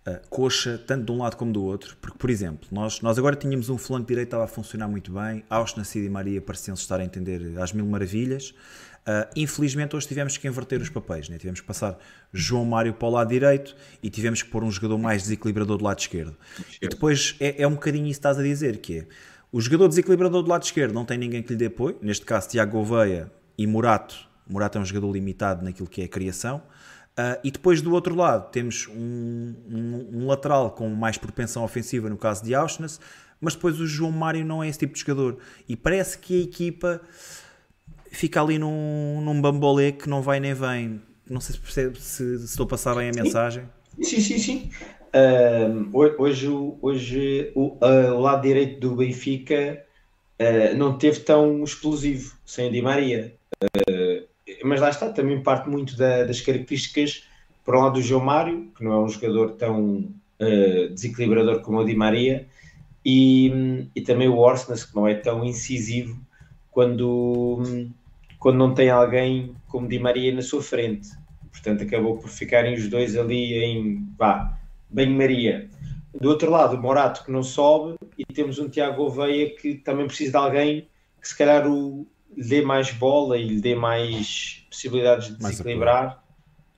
uh, 0.07 0.29
coxa, 0.31 0.81
tanto 0.87 1.07
de 1.07 1.11
um 1.13 1.19
lado 1.19 1.37
como 1.37 1.53
do 1.53 1.65
outro? 1.65 1.97
Porque, 2.01 2.17
por 2.17 2.31
exemplo, 2.31 2.69
nós, 2.71 3.01
nós 3.01 3.19
agora 3.19 3.35
tínhamos 3.35 3.69
um 3.69 3.77
flanco 3.77 4.07
direito 4.07 4.29
que 4.29 4.37
estava 4.37 4.45
a 4.45 4.49
funcionar 4.49 4.87
muito 4.87 5.11
bem, 5.11 5.43
Austin, 5.51 5.83
Cid 5.83 6.07
e 6.07 6.09
Maria 6.09 6.41
pareciam-se 6.41 6.83
estar 6.83 7.01
a 7.01 7.05
entender 7.05 7.59
às 7.61 7.73
mil 7.73 7.87
maravilhas. 7.87 8.55
Uh, 9.09 9.27
infelizmente, 9.35 9.97
hoje 9.97 10.07
tivemos 10.07 10.37
que 10.37 10.47
inverter 10.47 10.83
os 10.83 10.91
papéis. 10.91 11.31
Né? 11.31 11.39
Tivemos 11.39 11.61
que 11.61 11.67
passar 11.67 11.99
João 12.31 12.67
Mário 12.67 12.93
para 12.93 13.09
o 13.09 13.11
lado 13.11 13.31
direito 13.31 13.75
e 14.03 14.11
tivemos 14.11 14.43
que 14.43 14.51
pôr 14.51 14.63
um 14.63 14.71
jogador 14.71 14.99
mais 14.99 15.23
desequilibrador 15.23 15.79
do 15.79 15.85
lado 15.85 15.99
esquerdo. 15.99 16.37
E 16.83 16.87
depois 16.87 17.35
é, 17.41 17.63
é 17.63 17.67
um 17.67 17.73
bocadinho 17.73 18.05
isso 18.05 18.21
que 18.21 18.27
estás 18.27 18.39
a 18.39 18.43
dizer, 18.43 18.77
que 18.79 18.99
é 18.99 19.07
o 19.51 19.63
jogador 19.63 19.89
desequilibrador 19.89 20.43
do 20.43 20.51
lado 20.51 20.63
esquerdo 20.63 20.93
não 20.93 21.07
tem 21.07 21.17
ninguém 21.17 21.43
que 21.43 21.49
lhe 21.55 21.57
dê 21.57 21.67
apoio, 21.67 21.97
neste 22.03 22.27
caso 22.27 22.51
Tiago 22.51 22.73
Gouveia 22.73 23.33
e 23.57 23.67
Murato. 23.67 24.29
Murato 24.47 24.77
é 24.77 24.81
um 24.83 24.85
jogador 24.85 25.11
limitado 25.11 25.65
naquilo 25.65 25.89
que 25.89 26.03
é 26.03 26.05
a 26.05 26.09
criação. 26.09 26.59
Uh, 27.19 27.41
e 27.43 27.51
depois 27.51 27.81
do 27.81 27.93
outro 27.95 28.15
lado 28.15 28.51
temos 28.51 28.87
um, 28.89 29.55
um, 29.71 30.09
um, 30.13 30.27
lateral 30.27 30.71
com 30.73 30.89
mais 30.91 31.17
propensão 31.17 31.65
ofensiva, 31.65 32.11
no 32.11 32.19
caso 32.19 32.45
de 32.45 32.55
Auschwitz, 32.55 33.01
mas 33.41 33.55
depois 33.55 33.81
o 33.81 33.87
João 33.87 34.13
Mário 34.13 34.45
não 34.45 34.63
é 34.63 34.69
esse 34.69 34.81
tipo 34.81 34.93
de 34.93 35.01
jogador. 35.01 35.39
E 35.67 35.75
parece 35.75 36.19
que 36.19 36.39
a 36.39 36.45
equipa 36.45 37.01
fica 38.11 38.41
ali 38.41 38.59
num, 38.59 39.21
num 39.21 39.41
bambolê 39.41 39.93
que 39.93 40.09
não 40.09 40.23
vai 40.23 40.41
nem 40.41 40.55
vem. 40.55 41.01
Não 41.29 41.41
sei 41.41 41.55
se 41.55 41.61
percebe 41.61 42.01
se, 42.01 42.39
se 42.39 42.45
estou 42.45 42.65
a 42.65 42.69
passar 42.69 42.95
bem 42.95 43.11
a 43.11 43.13
mensagem. 43.13 43.65
Sim, 44.01 44.21
sim, 44.21 44.39
sim. 44.39 44.71
Uh, 45.09 45.89
hoje 46.19 46.49
hoje 46.83 47.53
o, 47.55 47.79
uh, 47.83 48.15
o, 48.15 48.21
lado 48.21 48.43
direito 48.43 48.79
do 48.79 48.97
Benfica 48.97 49.83
uh, 50.39 50.77
não 50.77 50.99
teve 50.99 51.21
tão 51.21 51.65
explosivo 51.65 52.37
sem 52.45 52.71
Di 52.71 52.83
Maria. 52.83 53.35
mas 54.65 54.81
lá 54.81 54.91
está, 54.91 55.11
também 55.11 55.43
parte 55.43 55.69
muito 55.69 55.97
da, 55.97 56.25
das 56.25 56.41
características, 56.41 57.25
por 57.65 57.77
um 57.77 57.81
lado, 57.81 57.95
do 57.95 58.03
João 58.03 58.25
Mário, 58.25 58.71
que 58.77 58.85
não 58.85 58.93
é 58.93 58.99
um 58.99 59.09
jogador 59.09 59.53
tão 59.53 60.09
desequilibrador 60.93 61.61
como 61.63 61.79
o 61.79 61.85
Di 61.85 61.97
Maria, 61.97 62.47
e, 63.05 63.89
e 63.95 64.01
também 64.01 64.29
o 64.29 64.37
Orsnes, 64.37 64.85
que 64.85 64.95
não 64.95 65.09
é 65.09 65.15
tão 65.15 65.45
incisivo 65.45 66.17
quando, 66.71 67.63
quando 68.39 68.57
não 68.57 68.75
tem 68.75 68.91
alguém 68.91 69.55
como 69.67 69.89
Di 69.89 69.99
Maria 69.99 70.35
na 70.35 70.43
sua 70.43 70.63
frente. 70.63 71.09
Portanto, 71.51 71.83
acabou 71.83 72.19
por 72.19 72.29
ficarem 72.29 72.75
os 72.75 72.89
dois 72.89 73.17
ali 73.17 73.55
em 73.55 74.09
vá, 74.17 74.57
banho-maria. 74.89 75.69
Do 76.21 76.29
outro 76.29 76.51
lado, 76.51 76.77
o 76.77 76.81
Morato 76.81 77.25
que 77.25 77.31
não 77.31 77.43
sobe 77.43 77.97
e 78.17 78.25
temos 78.25 78.59
um 78.59 78.69
Tiago 78.69 79.03
Oveia 79.03 79.55
que 79.55 79.75
também 79.75 80.07
precisa 80.07 80.33
de 80.33 80.37
alguém 80.37 80.89
que 81.21 81.29
se 81.29 81.37
calhar 81.37 81.67
o, 81.67 82.07
lhe 82.37 82.49
dê 82.49 82.63
mais 82.63 82.91
bola 82.93 83.37
e 83.37 83.47
lhe 83.47 83.61
dê 83.61 83.75
mais 83.75 84.65
possibilidades 84.71 85.29
de 85.29 85.39
desequilibrar. 85.39 86.23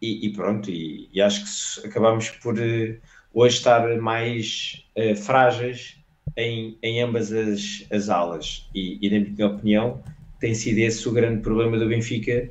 E, 0.00 0.26
e, 0.26 0.32
pronto, 0.32 0.70
e, 0.70 1.08
e, 1.12 1.20
acho 1.20 1.44
que 1.80 1.86
acabamos 1.86 2.30
por 2.30 2.54
uh, 2.54 2.96
hoje 3.34 3.56
estar 3.56 3.86
mais 3.98 4.82
uh, 4.96 5.14
frágeis 5.14 5.98
em, 6.34 6.78
em 6.82 7.02
ambas 7.02 7.30
as, 7.30 7.86
as 7.92 8.08
alas. 8.08 8.68
E, 8.74 8.98
e, 9.02 9.10
na 9.10 9.28
minha 9.28 9.46
opinião, 9.46 10.02
tem 10.40 10.54
sido 10.54 10.78
esse 10.78 11.06
o 11.08 11.12
grande 11.12 11.42
problema 11.42 11.78
do 11.78 11.86
Benfica 11.86 12.50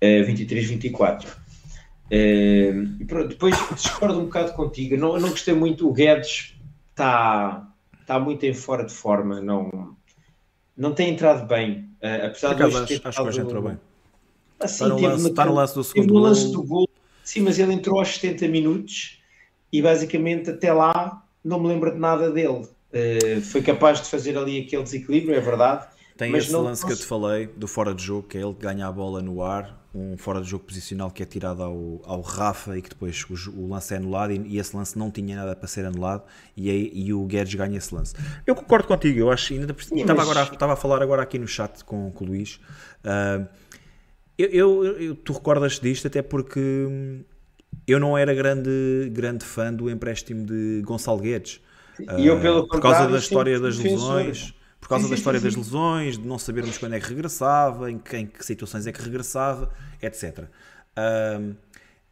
eh, 0.00 0.22
23-24. 0.22 1.26
Uh, 2.06 3.04
pronto, 3.06 3.28
depois 3.28 3.56
discordo 3.74 4.20
um 4.20 4.24
bocado 4.26 4.52
contigo. 4.52 4.96
Não, 4.96 5.18
não 5.18 5.30
gostei 5.30 5.52
muito. 5.52 5.88
O 5.88 5.92
Guedes 5.92 6.54
está 6.90 7.68
tá 8.06 8.20
muito 8.20 8.46
em 8.46 8.54
fora 8.54 8.84
de 8.84 8.92
forma. 8.92 9.40
Não, 9.40 9.96
não 10.76 10.94
tem 10.94 11.10
entrado 11.10 11.46
bem. 11.46 11.90
Uh, 12.00 12.26
apesar 12.26 12.54
de 12.54 12.62
acho, 12.62 13.08
acho 13.08 13.22
que 13.22 13.28
hoje 13.28 13.40
entrou 13.40 13.62
bem. 13.62 13.78
Assim, 14.60 14.84
está, 14.84 14.88
no 14.88 15.00
lance, 15.00 15.28
está 15.28 15.44
no 15.44 15.54
lance 15.54 15.74
do 15.74 15.84
segundo 15.84 16.18
lance 16.18 16.52
do 16.52 16.62
gol. 16.62 16.88
Sim, 17.24 17.40
mas 17.40 17.58
ele 17.58 17.72
entrou 17.72 17.98
aos 17.98 18.14
70 18.14 18.46
minutos 18.48 19.18
e 19.72 19.82
basicamente 19.82 20.50
até 20.50 20.72
lá 20.72 21.24
não 21.42 21.58
me 21.58 21.68
lembro 21.68 21.90
de 21.90 21.98
nada 21.98 22.30
dele. 22.30 22.68
Uh, 22.92 23.40
foi 23.42 23.60
capaz 23.60 24.00
de 24.00 24.08
fazer 24.08 24.38
ali 24.38 24.60
aquele 24.60 24.84
desequilíbrio, 24.84 25.34
é 25.34 25.40
verdade. 25.40 25.88
Tem 26.16 26.32
esse 26.36 26.52
lance 26.52 26.86
que 26.86 26.92
eu 26.92 26.96
te 26.96 27.04
falei 27.04 27.46
do 27.48 27.66
fora 27.66 27.92
de 27.92 28.02
jogo, 28.02 28.28
que 28.28 28.38
é 28.38 28.40
ele 28.40 28.54
que 28.54 28.60
ganha 28.60 28.86
a 28.86 28.92
bola 28.92 29.20
no 29.20 29.42
ar, 29.42 29.84
um 29.92 30.16
fora 30.16 30.40
de 30.40 30.48
jogo 30.48 30.64
posicional 30.64 31.10
que 31.10 31.22
é 31.22 31.26
tirado 31.26 31.62
ao, 31.62 32.00
ao 32.04 32.20
Rafa 32.20 32.78
e 32.78 32.82
que 32.82 32.88
depois 32.88 33.24
o, 33.28 33.50
o 33.60 33.68
lance 33.68 33.94
é 33.94 33.96
anulado 33.96 34.32
e, 34.32 34.38
e, 34.46 34.58
esse 34.58 34.76
lance 34.76 34.96
não 34.96 35.10
tinha 35.10 35.36
nada 35.36 35.56
para 35.56 35.66
ser 35.66 35.84
anulado 35.84 36.22
e, 36.56 36.70
aí, 36.70 36.90
e 36.94 37.12
o 37.12 37.24
Guedes 37.24 37.54
ganha 37.54 37.78
esse 37.78 37.92
lance. 37.92 38.14
Eu 38.46 38.54
concordo 38.54 38.86
contigo, 38.86 39.18
eu 39.18 39.30
acho 39.30 39.52
ainda 39.54 39.74
Sim, 39.78 40.00
estava, 40.00 40.18
mas... 40.18 40.30
agora, 40.30 40.52
estava 40.52 40.72
a 40.74 40.76
falar 40.76 41.02
agora 41.02 41.22
aqui 41.22 41.38
no 41.38 41.48
chat 41.48 41.84
com, 41.84 42.10
com 42.12 42.24
o 42.24 42.28
Luís. 42.28 42.60
Uh, 43.04 43.46
eu, 44.38 44.48
eu, 44.48 44.84
eu, 45.00 45.14
tu 45.16 45.32
recordas 45.32 45.78
disto 45.80 46.06
até 46.06 46.22
porque 46.22 47.24
eu 47.86 47.98
não 47.98 48.16
era 48.16 48.32
grande, 48.34 49.10
grande 49.12 49.44
fã 49.44 49.72
do 49.72 49.90
empréstimo 49.90 50.44
de 50.44 50.82
Gonçalo 50.84 51.20
Guedes. 51.20 51.60
E 52.18 52.26
eu, 52.26 52.40
pelo 52.40 52.66
por 52.66 52.80
causa 52.80 53.08
da 53.08 53.18
história 53.18 53.58
das 53.60 53.78
lesões, 53.78 54.54
por 54.84 54.90
causa 54.90 55.04
sim, 55.04 55.10
da 55.10 55.16
história 55.16 55.40
sim, 55.40 55.48
sim. 55.48 55.56
das 55.56 55.64
lesões, 55.64 56.18
de 56.18 56.28
não 56.28 56.38
sabermos 56.38 56.76
quando 56.76 56.92
é 56.92 57.00
que 57.00 57.08
regressava, 57.08 57.90
em 57.90 57.96
que, 57.96 58.16
em 58.18 58.26
que 58.26 58.44
situações 58.44 58.86
é 58.86 58.92
que 58.92 59.00
regressava, 59.00 59.72
etc. 60.02 60.44
Um, 61.40 61.54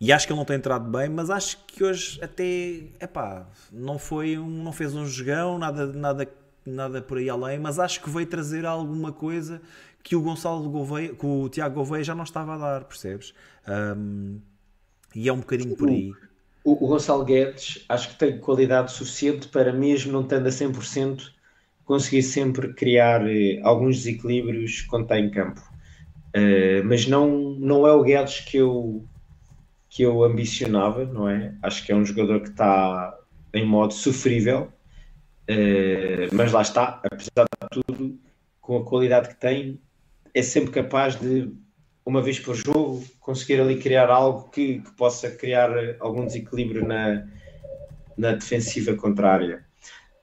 e 0.01 0.11
acho 0.11 0.27
que 0.27 0.33
ele 0.33 0.39
não 0.39 0.47
tem 0.47 0.57
entrado 0.57 0.91
bem, 0.91 1.07
mas 1.11 1.29
acho 1.29 1.59
que 1.67 1.85
hoje 1.85 2.19
até, 2.25 2.45
epá, 2.99 3.47
não 3.71 3.99
foi 3.99 4.39
um, 4.39 4.49
não 4.49 4.73
fez 4.73 4.95
um 4.95 5.05
jogão, 5.05 5.59
nada, 5.59 5.87
nada, 5.93 6.27
nada 6.65 7.03
por 7.03 7.19
aí 7.19 7.29
além, 7.29 7.59
mas 7.59 7.79
acho 7.79 8.01
que 8.01 8.09
veio 8.09 8.27
trazer 8.27 8.65
alguma 8.65 9.13
coisa 9.13 9.61
que 10.03 10.17
o 10.17 10.23
Gonçalo 10.23 10.67
Gouveia, 10.71 11.15
que 11.15 11.27
o 11.27 11.51
Tiago 11.51 11.75
Gouveia 11.75 12.03
já 12.03 12.15
não 12.15 12.25
estava 12.25 12.55
a 12.55 12.57
dar, 12.57 12.85
percebes? 12.85 13.35
Um, 13.69 14.41
e 15.15 15.29
é 15.29 15.33
um 15.33 15.41
bocadinho 15.41 15.77
por 15.77 15.91
aí 15.91 16.11
o, 16.65 16.85
o 16.85 16.89
Gonçalo 16.89 17.25
Guedes 17.25 17.85
acho 17.89 18.11
que 18.11 18.17
tem 18.17 18.39
qualidade 18.39 18.93
suficiente 18.93 19.49
para, 19.49 19.73
mesmo 19.73 20.13
não 20.13 20.23
estando 20.23 20.47
a 20.47 20.51
100%, 20.51 21.31
conseguir 21.93 22.23
sempre 22.23 22.73
criar 22.73 23.29
eh, 23.29 23.61
alguns 23.63 23.99
desequilíbrios 23.99 24.81
quando 24.81 25.03
está 25.03 25.19
em 25.19 25.31
campo. 25.31 25.61
Uh, 26.35 26.83
mas 26.87 27.07
não, 27.07 27.29
não 27.59 27.87
é 27.87 27.93
o 27.93 28.03
Guedes 28.03 28.41
que 28.41 28.57
eu, 28.57 29.05
que 29.91 30.03
eu 30.03 30.25
ambicionava, 30.25 31.05
não 31.05 31.29
é? 31.29 31.55
Acho 31.63 31.85
que 31.85 31.93
é 31.93 31.95
um 31.95 32.03
jogador 32.03 32.41
que 32.41 32.49
está 32.49 33.15
em 33.53 33.67
modo 33.67 33.93
sofrível, 33.93 34.73
uh, 35.51 36.35
mas 36.35 36.51
lá 36.51 36.63
está, 36.63 37.03
apesar 37.05 37.45
de 37.45 37.83
tudo, 37.83 38.19
com 38.59 38.79
a 38.79 38.85
qualidade 38.87 39.29
que 39.29 39.37
tem, 39.37 39.79
é 40.33 40.41
sempre 40.41 40.71
capaz 40.71 41.17
de 41.17 41.53
uma 42.07 42.23
vez 42.23 42.41
por 42.41 42.55
jogo, 42.55 43.05
conseguir 43.21 43.61
ali 43.61 43.77
criar 43.77 44.09
algo 44.09 44.49
que, 44.49 44.81
que 44.81 44.91
possa 44.93 45.31
criar 45.31 45.71
algum 46.01 46.25
desequilíbrio 46.25 46.89
na, 46.89 47.29
na 48.17 48.33
defensiva 48.33 48.95
contrária. 48.95 49.71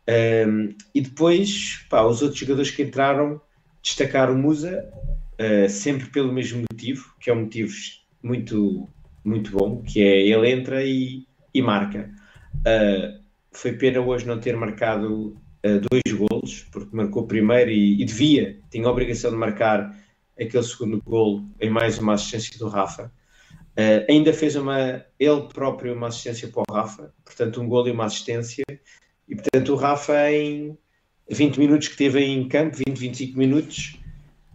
Um, 0.09 0.75
e 0.95 1.01
depois, 1.01 1.85
pá, 1.87 2.01
os 2.01 2.23
outros 2.23 2.39
jogadores 2.39 2.71
que 2.71 2.81
entraram, 2.81 3.39
destacar 3.81 4.31
o 4.31 4.37
Musa, 4.37 4.89
uh, 5.39 5.69
sempre 5.69 6.07
pelo 6.07 6.33
mesmo 6.33 6.65
motivo, 6.71 7.13
que 7.19 7.29
é 7.29 7.33
um 7.33 7.41
motivo 7.41 7.73
muito, 8.23 8.89
muito 9.23 9.51
bom, 9.51 9.83
que 9.83 10.01
é 10.01 10.27
ele 10.27 10.49
entra 10.49 10.83
e, 10.83 11.27
e 11.53 11.61
marca. 11.61 12.09
Uh, 12.55 13.19
foi 13.51 13.73
pena 13.73 13.99
hoje 13.99 14.25
não 14.25 14.39
ter 14.39 14.55
marcado 14.55 15.37
uh, 15.63 15.79
dois 15.91 16.17
golos, 16.17 16.67
porque 16.71 16.95
marcou 16.95 17.27
primeiro 17.27 17.69
e, 17.69 18.01
e 18.01 18.05
devia, 18.05 18.59
tinha 18.71 18.87
a 18.87 18.91
obrigação 18.91 19.29
de 19.29 19.37
marcar 19.37 19.95
aquele 20.39 20.63
segundo 20.63 21.01
gol 21.05 21.45
em 21.61 21.69
mais 21.69 21.99
uma 21.99 22.13
assistência 22.13 22.57
do 22.57 22.67
Rafa. 22.67 23.11
Ainda 24.09 24.33
fez 24.33 24.57
uma, 24.57 25.05
ele 25.17 25.41
próprio 25.53 25.93
uma 25.93 26.07
assistência 26.07 26.49
para 26.49 26.63
o 26.67 26.73
Rafa, 26.73 27.13
portanto 27.23 27.61
um 27.61 27.67
gol 27.67 27.87
e 27.87 27.91
uma 27.91 28.05
assistência, 28.05 28.65
e 29.29 29.35
portanto 29.35 29.73
o 29.73 29.75
Rafa 29.75 30.31
em 30.31 30.77
20 31.29 31.57
minutos 31.57 31.87
que 31.87 31.95
teve 31.95 32.19
em 32.19 32.47
campo, 32.47 32.75
20, 32.75 32.97
25 32.97 33.37
minutos, 33.37 33.99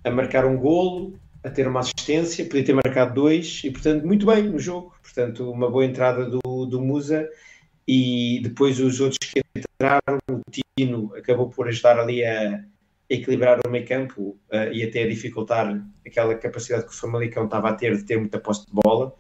a 0.03 0.11
marcar 0.11 0.45
um 0.45 0.57
golo, 0.57 1.18
a 1.43 1.49
ter 1.49 1.68
uma 1.68 1.81
assistência, 1.81 2.45
podia 2.45 2.64
ter 2.64 2.75
marcado 2.75 3.14
dois, 3.14 3.62
e 3.64 3.70
portanto 3.70 4.05
muito 4.05 4.27
bem 4.27 4.43
no 4.43 4.59
jogo, 4.59 4.95
portanto 5.03 5.51
uma 5.51 5.70
boa 5.70 5.85
entrada 5.85 6.29
do, 6.29 6.66
do 6.66 6.81
Musa, 6.81 7.29
e 7.87 8.41
depois 8.43 8.81
os 8.81 9.01
outros 9.01 9.18
que 9.18 9.41
entraram, 9.55 10.18
o 10.31 10.41
Tino 10.51 11.14
acabou 11.14 11.49
por 11.49 11.68
ajudar 11.68 11.99
ali 11.99 12.25
a, 12.25 12.64
equilibrar 13.09 13.61
o 13.66 13.70
meio 13.70 13.87
campo 13.87 14.39
uh, 14.51 14.72
e 14.72 14.83
até 14.83 15.03
a 15.03 15.09
dificultar 15.09 15.83
aquela 16.07 16.35
capacidade 16.35 16.85
que 16.85 16.91
o 16.91 16.95
Famalicão 16.95 17.45
estava 17.45 17.68
a 17.68 17.75
ter 17.75 17.97
de 17.97 18.05
ter 18.05 18.18
muita 18.18 18.39
posse 18.39 18.66
de 18.66 18.72
bola. 18.72 19.14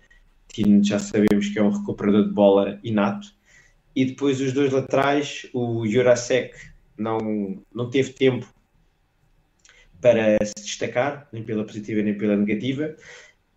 Tino 0.48 0.82
já 0.82 0.98
sabemos 0.98 1.48
que 1.48 1.58
é 1.58 1.62
um 1.62 1.70
recuperador 1.70 2.24
de 2.26 2.32
bola 2.32 2.78
inato. 2.82 3.28
E 3.94 4.04
depois 4.04 4.40
os 4.40 4.52
dois 4.52 4.72
laterais, 4.72 5.46
o 5.52 5.86
Jurasek 5.86 6.54
não, 6.98 7.62
não 7.72 7.90
teve 7.90 8.12
tempo 8.12 8.46
para 10.00 10.36
se 10.44 10.64
destacar, 10.64 11.28
nem 11.32 11.42
pela 11.42 11.64
positiva 11.64 12.02
nem 12.02 12.16
pela 12.16 12.36
negativa. 12.36 12.94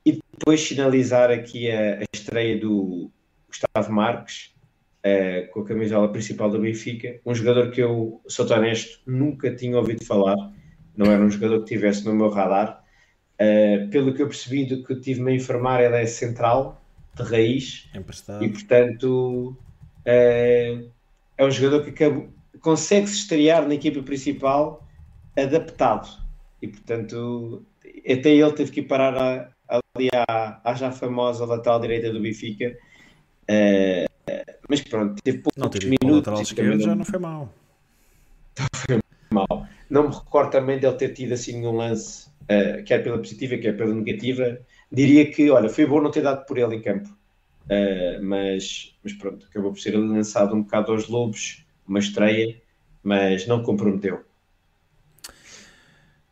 E 0.06 0.20
depois 0.32 0.66
finalizar 0.66 1.30
aqui 1.30 1.70
a, 1.70 2.00
a 2.00 2.04
estreia 2.14 2.58
do 2.58 3.12
Gustavo 3.50 3.92
Marques, 3.92 4.54
uh, 5.06 5.52
com 5.52 5.62
a 5.62 5.66
camisola 5.66 6.12
principal 6.12 6.50
do 6.50 6.60
Benfica, 6.60 7.20
um 7.26 7.36
jogador 7.36 7.72
que 7.72 7.82
eu, 7.82 8.22
sou 8.28 8.50
honesto, 8.50 9.02
nunca 9.06 9.54
tinha 9.54 9.78
ouvido 9.78 10.06
falar, 10.06 10.38
não 10.96 11.12
era 11.12 11.22
um 11.24 11.30
jogador 11.30 11.60
que 11.60 11.76
tivesse 11.76 12.06
no 12.06 12.14
meu 12.14 12.30
radar. 12.30 12.84
Uh, 13.36 13.90
pelo 13.90 14.14
que 14.14 14.22
eu 14.22 14.28
percebi 14.28 14.66
do 14.66 14.84
que 14.84 14.96
tive-me 14.96 15.32
a 15.32 15.36
informar, 15.36 15.84
ele 15.84 15.96
é 15.96 16.06
central, 16.06 16.82
de 17.16 17.24
raiz, 17.24 17.90
Emprestado. 17.94 18.44
e 18.44 18.50
portanto 18.50 19.58
uh, 20.08 20.92
é 21.38 21.46
um 21.46 21.52
jogador 21.52 21.84
que 21.84 21.90
acabou, 21.92 22.30
consegue 22.62 23.08
se 23.08 23.18
estrear 23.18 23.68
na 23.68 23.76
equipa 23.76 24.02
principal 24.02 24.88
adaptado, 25.38 26.08
e 26.62 26.68
portanto 26.68 27.66
até 28.10 28.30
ele 28.32 28.54
teve 28.54 28.72
que 28.72 28.80
ir 28.80 28.88
parar 28.88 29.16
a, 29.70 29.80
ali 29.94 30.10
à, 30.28 30.62
à 30.64 30.74
já 30.74 30.92
famosa 30.92 31.46
lateral 31.46 31.80
direita 31.80 32.12
do 32.12 32.20
Benfica. 32.22 32.76
Uh, 33.50 34.08
mas 34.70 34.82
pronto, 34.82 35.22
teve 35.24 35.40
poucos 35.40 35.62
Não, 35.62 35.68
ido 35.68 35.86
minutos. 35.86 36.18
lateral 36.18 36.42
esquerdo 36.42 36.80
já 36.82 36.88
não- 36.90 36.96
não 36.98 37.06
foi 37.06 37.20
mal. 37.20 37.54
mal. 39.32 39.68
Não 39.90 40.10
me 40.10 40.16
recordo 40.16 40.52
também 40.52 40.80
dele 40.80 40.96
ter 40.96 41.14
tido 41.14 41.34
assim 41.34 41.66
um 41.66 41.72
lance, 41.78 42.30
eh, 42.50 42.82
quer 42.82 43.04
pela 43.04 43.18
positiva, 43.18 43.58
quer 43.58 43.78
pela 43.78 43.94
negativa. 43.94 44.60
Diria 44.92 45.32
que, 45.32 45.50
olha, 45.50 45.70
foi 45.70 45.86
bom 45.86 46.02
não 46.02 46.12
ter 46.12 46.22
dado 46.22 46.46
por 46.46 46.58
ele 46.58 46.76
em 46.76 46.82
campo. 46.82 47.10
Eh, 47.70 48.20
mas, 48.22 48.96
mas 49.04 49.14
pronto, 49.14 49.46
acabou 49.46 49.72
por 49.72 49.80
ser 49.80 49.96
lançado 49.98 50.56
um 50.56 50.64
bocado 50.64 50.92
aos 50.92 51.08
lobos, 51.08 51.66
uma 51.88 52.00
estreia, 52.00 52.62
mas 53.04 53.46
não 53.48 53.62
comprometeu. 53.64 54.24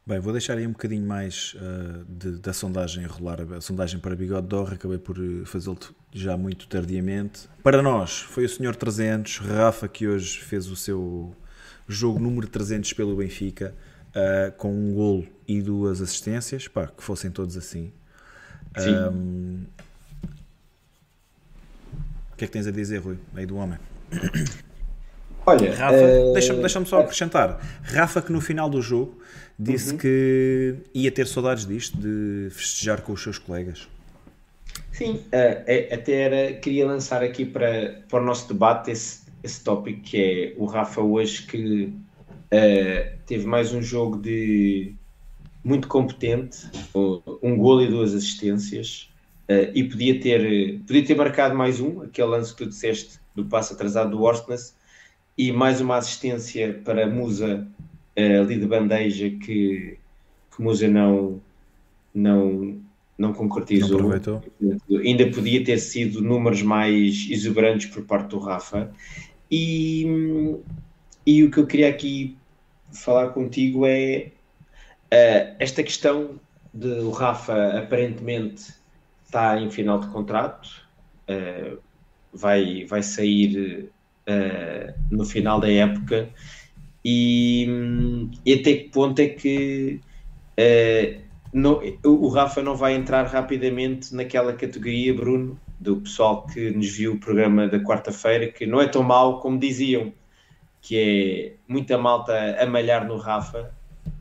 Bem, 0.07 0.19
vou 0.19 0.31
deixar 0.31 0.55
aí 0.57 0.67
um 0.67 0.71
bocadinho 0.71 1.05
mais 1.05 1.55
uh, 1.55 2.05
de- 2.07 2.38
da 2.38 2.53
sondagem 2.53 3.03
rolar, 3.05 3.41
a 3.41 3.59
sondagem 3.59 3.99
para 3.99 4.15
Bigode 4.15 4.47
de 4.47 4.53
Orra, 4.55 4.75
acabei 4.75 4.99
por 4.99 5.17
uh, 5.17 5.43
fazê-lo 5.47 5.79
já 6.13 6.38
muito 6.38 6.67
tardiamente. 6.67 7.49
Para 7.63 7.81
nós, 7.81 8.19
foi 8.19 8.45
o 8.45 8.49
Senhor 8.49 8.75
300, 8.75 9.39
Rafa, 9.39 9.88
que 9.88 10.07
hoje 10.07 10.39
fez 10.41 10.67
o 10.67 10.75
seu 10.75 11.36
jogo 11.88 12.19
número 12.19 12.47
300 12.47 12.93
pelo 12.93 13.15
Benfica, 13.15 13.73
uh, 14.09 14.51
com 14.57 14.71
um 14.71 14.93
golo 14.93 15.27
e 15.47 15.59
duas 15.59 15.99
assistências, 16.01 16.67
pá, 16.67 16.86
que 16.86 17.03
fossem 17.03 17.31
todos 17.31 17.57
assim. 17.57 17.91
Sim. 18.77 18.95
Um, 18.95 19.65
o 22.36 22.38
que 22.38 22.43
é 22.43 22.47
que 22.47 22.53
tens 22.53 22.67
a 22.67 22.71
dizer, 22.71 22.97
Rui, 22.99 23.17
aí 23.33 23.45
do 23.45 23.55
homem? 23.55 23.79
Olha, 25.47 25.73
Rafa, 25.73 25.95
eh, 25.95 26.33
deixa-me 26.33 26.59
deixa 26.59 26.83
só 26.86 26.99
acrescentar. 26.99 27.61
Rafa 27.83 28.21
que 28.21 28.31
no 28.31 28.41
final 28.41 28.69
do 28.69 28.81
jogo 28.81 29.19
disse 29.57 29.91
Uhum. 29.91 29.97
que 29.97 30.75
ia 30.93 31.11
ter 31.11 31.27
saudades 31.27 31.65
disto, 31.65 31.97
de 31.97 32.49
festejar 32.51 33.01
com 33.01 33.13
os 33.13 33.23
seus 33.23 33.38
colegas. 33.38 33.88
Sim, 34.91 35.21
é- 35.31 35.93
até 35.93 36.13
era, 36.13 36.53
queria 36.59 36.86
lançar 36.86 37.23
aqui 37.23 37.45
para, 37.45 38.01
para 38.09 38.21
o 38.21 38.25
nosso 38.25 38.47
debate 38.47 38.91
esse, 38.91 39.21
esse 39.43 39.63
tópico 39.63 40.01
que 40.01 40.17
é 40.17 40.53
o 40.57 40.65
Rafa 40.65 40.99
hoje 41.01 41.43
que 41.43 41.93
eh, 42.51 43.13
teve 43.25 43.45
mais 43.45 43.71
um 43.73 43.81
jogo 43.81 44.17
de 44.17 44.93
muito 45.63 45.88
competente, 45.88 46.57
um 47.41 47.55
golo 47.57 47.81
e 47.81 47.88
duas 47.88 48.13
assistências, 48.13 49.09
eh, 49.47 49.71
e 49.73 49.83
podia 49.83 50.19
ter, 50.19 50.79
podia 50.81 51.05
ter 51.05 51.15
marcado 51.15 51.55
mais 51.55 51.79
um, 51.79 52.01
aquele 52.01 52.27
lance 52.27 52.51
que 52.53 52.63
tu 52.63 52.69
disseste 52.69 53.19
do 53.35 53.45
passo 53.45 53.73
atrasado 53.73 54.11
do 54.11 54.23
Orsnes, 54.23 54.75
e 55.37 55.51
mais 55.51 55.81
uma 55.81 55.97
assistência 55.97 56.81
para 56.83 57.07
Musa 57.07 57.67
eh, 58.15 58.39
ali 58.39 58.57
de 58.57 58.65
bandeja 58.65 59.29
que, 59.29 59.97
que 60.55 60.61
Musa 60.61 60.87
não, 60.87 61.41
não, 62.13 62.79
não 63.17 63.33
concretizou. 63.33 64.01
Não. 64.01 64.41
Ainda 64.99 65.29
podia 65.29 65.63
ter 65.63 65.77
sido 65.79 66.21
números 66.21 66.61
mais 66.61 67.27
exuberantes 67.29 67.87
por 67.87 68.03
parte 68.03 68.29
do 68.29 68.39
Rafa. 68.39 68.91
E, 69.51 70.05
e 71.25 71.43
o 71.43 71.51
que 71.51 71.59
eu 71.59 71.67
queria 71.67 71.89
aqui 71.89 72.37
falar 72.93 73.29
contigo 73.29 73.85
é 73.85 74.31
eh, 75.11 75.55
esta 75.59 75.83
questão 75.83 76.39
de 76.73 76.87
o 76.87 77.11
Rafa 77.11 77.77
aparentemente 77.77 78.73
está 79.26 79.59
em 79.59 79.69
final 79.71 79.99
de 79.99 80.07
contrato, 80.07 80.69
eh, 81.28 81.78
vai, 82.34 82.86
vai 82.86 83.03
sair 83.03 83.91
eh, 84.28 84.95
no 85.11 85.26
final 85.26 85.59
da 85.59 85.71
época 85.71 86.30
e, 87.03 87.67
e 88.45 88.53
até 88.53 88.73
que 88.76 88.89
ponto 88.89 89.19
é 89.19 89.28
que 89.30 90.01
eh, 90.57 91.21
não- 91.53 91.82
o 92.05 92.28
Rafa 92.30 92.61
não 92.63 92.76
vai 92.76 92.95
entrar 92.95 93.26
rapidamente 93.28 94.13
naquela 94.15 94.53
categoria, 94.53 95.13
Bruno, 95.13 95.59
do 95.80 95.97
pessoal 96.01 96.45
que 96.47 96.71
nos 96.71 96.88
viu 96.89 97.13
o 97.13 97.19
programa 97.19 97.67
da 97.67 97.80
quarta-feira, 97.80 98.51
que 98.51 98.65
não 98.65 98.82
é 98.82 98.88
tão 98.88 99.03
mau 99.03 99.39
como 99.41 99.59
diziam, 99.59 100.13
que 100.82 100.97
é 100.97 101.55
muita 101.67 101.97
malta 101.97 102.34
a 102.61 102.65
malhar 102.65 103.07
no 103.07 103.17
Rafa, 103.17 103.71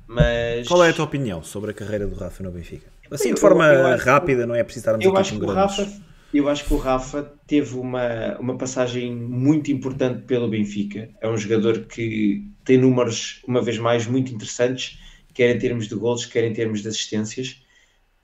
mas 0.09 0.67
Qual 0.69 0.85
é 0.85 0.91
a 0.91 0.95
tua 0.95 1.05
opinião 1.07 1.43
sobre 1.43 1.71
a 1.71 1.75
carreira 1.75 2.07
do 2.07 2.15
Rafa 2.17 2.43
no 2.43 2.51
Benfica? 2.51 2.94
Assim, 3.11 3.29
Eu- 3.31 3.35
de 3.35 3.41
forma 3.41 3.65
eu 3.67 3.87
acho- 3.87 4.05
rápida, 4.05 4.47
não 4.47 4.55
é 4.55 4.65
preciso 4.65 4.83
estarmos 4.83 5.05
eu 5.05 5.11
aqui 5.13 5.21
acho 5.21 5.33
que 5.39 5.45
o 5.45 5.47
grandes... 5.47 5.77
Rafa 5.77 6.05
eu 6.33 6.49
acho 6.49 6.65
que 6.65 6.75
o 6.75 6.77
Rafa 6.79 7.23
teve 7.47 7.77
uma, 7.77 8.37
uma 8.41 8.59
passagem 8.59 9.15
muito 9.15 9.71
importante 9.71 10.23
pelo 10.23 10.49
Benfica. 10.49 11.09
É 11.21 11.29
um 11.29 11.37
jogador 11.37 11.87
que 11.87 12.51
tem 12.65 12.77
números, 12.77 13.41
uma 13.47 13.63
vez 13.63 13.79
mais, 13.79 14.05
muito 14.09 14.35
interessantes, 14.35 14.99
quer 15.33 15.55
em 15.55 15.59
termos 15.61 15.87
de 15.87 15.95
golos, 15.95 16.27
quer 16.27 16.43
em 16.45 16.53
termos 16.53 16.83
de 16.83 16.89
assistências. 16.89 17.63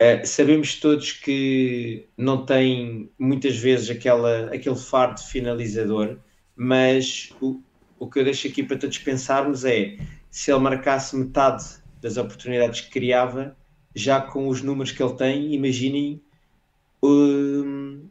Uh, 0.03 0.27
sabemos 0.27 0.77
todos 0.81 1.13
que 1.13 2.09
não 2.17 2.45
tem 2.47 3.13
muitas 3.19 3.57
vezes 3.57 3.91
aquela, 3.91 4.47
aquele 4.53 4.77
fardo 4.77 5.21
finalizador, 5.21 6.19
mas 6.57 7.31
o, 7.41 7.63
o 7.99 8.09
que 8.11 8.19
eu 8.21 8.25
deixo 8.25 8.49
aqui 8.49 8.63
para 8.63 8.79
todos 8.79 8.99
pensarmos 8.99 9.65
é 9.65 9.99
se 10.31 10.51
ele 10.51 10.61
marcasse 10.61 11.17
metade 11.17 11.65
das 12.01 12.17
oportunidades 12.17 12.81
que 12.81 12.91
criava, 12.91 13.57
já 13.95 14.21
com 14.21 14.49
os 14.49 14.63
números 14.63 14.93
que 14.93 15.03
ele 15.03 15.15
tem, 15.15 15.55
imaginem 15.55 16.23
hum, 17.03 18.09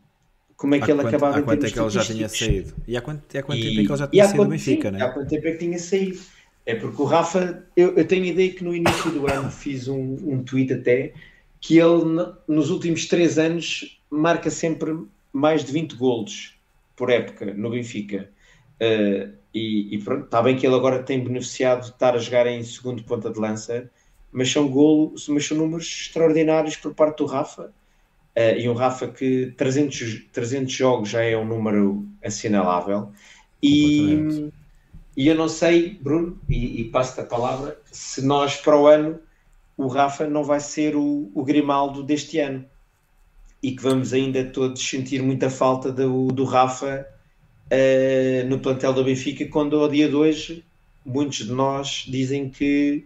como 0.56 0.76
é 0.76 0.82
que 0.82 0.92
Há 0.92 0.94
ele 0.94 1.02
quanto, 1.02 1.16
acabava 1.16 1.38
há 1.38 1.40
em 1.40 1.44
quanto 1.44 1.66
é 1.66 1.72
que 1.72 1.80
ele 1.80 1.90
já 1.90 2.06
tinha 2.06 2.30
saído? 2.30 2.74
E 2.88 2.98
há 2.98 3.02
quanto, 3.02 3.38
há 3.38 3.44
quanto 3.44 3.60
E- 3.60 3.64
tempo 3.64 3.80
é 3.82 3.84
que 3.86 3.92
ele 3.92 3.98
já 3.98 4.08
tinha 4.08 4.24
saído 4.26 4.44
do 4.44 4.50
Benfica, 4.50 4.90
sim, 4.90 4.98
né? 4.98 5.04
Há 5.04 5.10
quanto 5.10 5.30
tempo 5.30 5.48
é 5.48 5.52
que 5.52 5.58
tinha 5.58 5.80
saído? 5.80 6.20
É 6.66 6.76
porque 6.76 7.02
o 7.02 7.06
Rafa, 7.06 7.66
eu, 7.76 7.96
eu 7.96 8.06
tenho 8.08 8.26
a 8.26 8.28
ideia 8.28 8.54
que 8.54 8.64
no 8.64 8.76
início 8.76 9.12
do 9.12 9.26
ano 9.28 9.50
fiz 9.50 9.88
um, 9.88 10.18
um 10.24 10.44
tweet 10.44 10.74
até 10.74 11.14
que 11.62 11.78
ele 11.78 12.04
nos 12.48 12.70
últimos 12.70 13.08
três 13.08 13.38
anos 13.38 14.00
marca 14.10 14.50
sempre 14.50 14.92
mais 15.32 15.64
de 15.64 15.72
20 15.72 15.96
golos 15.96 16.56
por 16.96 17.10
época 17.10 17.54
no 17.54 17.70
Benfica. 17.72 18.30
Uh, 18.82 19.34
e, 19.54 19.96
e 19.96 20.04
pronto, 20.04 20.26
está 20.26 20.42
bem 20.42 20.56
que 20.56 20.66
ele 20.66 20.76
agora 20.76 21.02
tem 21.04 21.24
beneficiado 21.24 21.82
de 21.82 21.90
estar 21.92 22.14
a 22.16 22.18
jogar 22.20 22.46
em 22.48 22.64
segundo 22.64 23.04
ponta 23.04 23.32
de 23.32 23.40
lança, 23.40 23.90
mas 24.32 24.52
são 24.52 24.68
golos, 24.68 25.28
mas 25.28 25.46
são 25.46 25.58
números 25.58 25.86
extraordinários 25.86 26.76
por 26.76 26.94
parte 26.94 27.18
do 27.18 27.26
Rafa. 27.26 27.74
Uh, 28.38 28.58
e 28.58 28.70
um 28.70 28.74
Rafa 28.74 29.08
que 29.08 29.54
300, 29.58 30.28
300 30.32 30.72
jogos 30.72 31.10
já 31.10 31.22
é 31.24 31.38
um 31.38 31.46
número 31.46 32.06
assinalável. 32.24 33.12
E, 33.62 34.52
e 35.18 35.28
eu 35.28 35.36
não 35.36 35.50
sei, 35.50 35.98
Bruno, 36.02 36.40
e, 36.48 36.82
e 36.82 36.84
passo-te 36.86 37.22
a 37.22 37.26
palavra, 37.26 37.80
se 37.92 38.24
nós 38.24 38.56
para 38.56 38.80
o 38.80 38.88
ano 38.88 39.20
o 39.76 39.88
Rafa 39.88 40.28
não 40.28 40.44
vai 40.44 40.60
ser 40.60 40.96
o, 40.96 41.32
o 41.34 41.44
Grimaldo 41.44 42.04
deste 42.04 42.38
ano 42.40 42.66
e 43.64 43.72
que 43.72 43.82
vamos 43.82 44.14
ainda 44.14 44.44
todos 44.44 44.82
sentir 44.82 45.22
muita 45.22 45.50
falta 45.50 45.92
do, 45.92 46.28
do 46.28 46.44
Rafa 46.44 47.08
eh, 47.70 48.44
no 48.48 48.60
plantel 48.60 48.94
do 48.94 49.04
Benfica, 49.04 49.46
quando 49.48 49.80
ao 49.80 49.90
dia 49.90 50.10
de 50.10 50.16
hoje 50.16 50.66
muitos 51.06 51.46
de 51.46 51.52
nós 51.52 52.06
dizem 52.08 52.50
que 52.50 53.06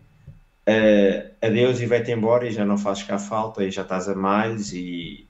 eh, 0.65 1.31
adeus 1.41 1.81
e 1.81 1.85
vai-te 1.85 2.11
embora 2.11 2.47
e 2.47 2.51
já 2.51 2.65
não 2.65 2.77
fazes 2.77 3.03
cá 3.03 3.19
falta 3.19 3.63
e 3.63 3.71
já 3.71 3.81
estás 3.81 4.07
a 4.07 4.15
mais 4.15 4.73
e 4.73 5.25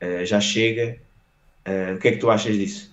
eh, 0.00 0.24
já 0.24 0.40
chega. 0.40 0.98
Eh, 1.64 1.92
o 1.94 1.98
que 1.98 2.08
é 2.08 2.12
que 2.12 2.18
tu 2.18 2.30
achas 2.30 2.56
disso? 2.56 2.90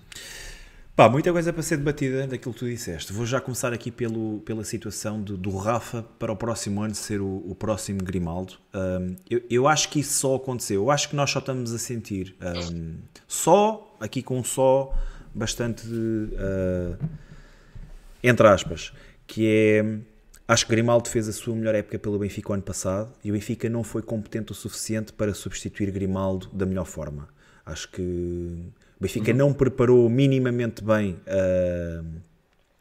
Pá, 0.94 1.08
muita 1.08 1.30
coisa 1.30 1.52
para 1.52 1.62
ser 1.62 1.76
debatida 1.76 2.26
daquilo 2.26 2.52
que 2.52 2.58
tu 2.58 2.66
disseste. 2.66 3.12
Vou 3.12 3.24
já 3.24 3.40
começar 3.40 3.72
aqui 3.72 3.90
pelo, 3.90 4.40
pela 4.40 4.64
situação 4.64 5.20
do, 5.20 5.36
do 5.36 5.56
Rafa 5.56 6.04
para 6.18 6.32
o 6.32 6.36
próximo 6.36 6.82
ano 6.82 6.94
ser 6.94 7.20
o, 7.20 7.44
o 7.46 7.54
próximo 7.54 8.02
Grimaldo. 8.02 8.54
Um, 8.74 9.14
eu, 9.30 9.40
eu 9.48 9.68
acho 9.68 9.90
que 9.90 10.00
isso 10.00 10.14
só 10.14 10.34
aconteceu. 10.34 10.82
Eu 10.82 10.90
acho 10.90 11.08
que 11.08 11.14
nós 11.14 11.30
só 11.30 11.38
estamos 11.38 11.72
a 11.72 11.78
sentir 11.78 12.34
um, 12.72 12.96
só, 13.28 13.96
aqui 14.00 14.22
com 14.22 14.42
só 14.42 14.92
bastante 15.32 15.86
uh, 15.86 16.98
entre 18.22 18.46
aspas, 18.46 18.92
que 19.26 19.46
é 19.46 19.98
Acho 20.48 20.64
que 20.64 20.70
Grimaldo 20.70 21.10
fez 21.10 21.28
a 21.28 21.32
sua 21.32 21.54
melhor 21.54 21.74
época 21.74 21.98
pelo 21.98 22.18
Benfica 22.18 22.50
o 22.50 22.54
ano 22.54 22.62
passado 22.62 23.12
e 23.22 23.30
o 23.30 23.34
Benfica 23.34 23.68
não 23.68 23.84
foi 23.84 24.00
competente 24.00 24.50
o 24.50 24.54
suficiente 24.54 25.12
para 25.12 25.34
substituir 25.34 25.90
Grimaldo 25.90 26.48
da 26.50 26.64
melhor 26.64 26.86
forma. 26.86 27.28
Acho 27.66 27.90
que 27.90 28.00
o 28.00 28.98
Benfica 28.98 29.30
uhum. 29.32 29.36
não 29.36 29.52
preparou 29.52 30.08
minimamente 30.08 30.82
bem 30.82 31.20
uh, 31.26 32.06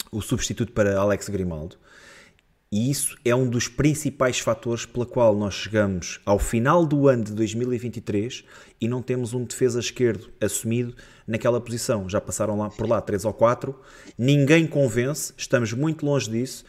o 0.09 0.21
substituto 0.21 0.71
para 0.71 0.97
Alex 0.97 1.27
Grimaldo. 1.27 1.75
E 2.71 2.89
isso 2.89 3.17
é 3.23 3.35
um 3.35 3.49
dos 3.49 3.67
principais 3.67 4.39
fatores 4.39 4.85
pela 4.85 5.05
qual 5.05 5.35
nós 5.35 5.53
chegamos 5.53 6.19
ao 6.25 6.37
final 6.37 6.85
do 6.85 7.07
ano 7.07 7.23
de 7.23 7.33
2023 7.33 8.43
e 8.79 8.87
não 8.87 9.01
temos 9.01 9.33
um 9.33 9.43
defesa 9.43 9.79
esquerdo 9.79 10.29
assumido 10.39 10.93
naquela 11.25 11.61
posição. 11.61 12.09
Já 12.09 12.19
passaram 12.19 12.57
lá 12.57 12.69
por 12.69 12.87
lá 12.87 12.99
três 12.99 13.23
ou 13.23 13.33
quatro, 13.33 13.79
ninguém 14.17 14.67
convence, 14.67 15.33
estamos 15.37 15.71
muito 15.71 16.05
longe 16.05 16.29
disso 16.29 16.65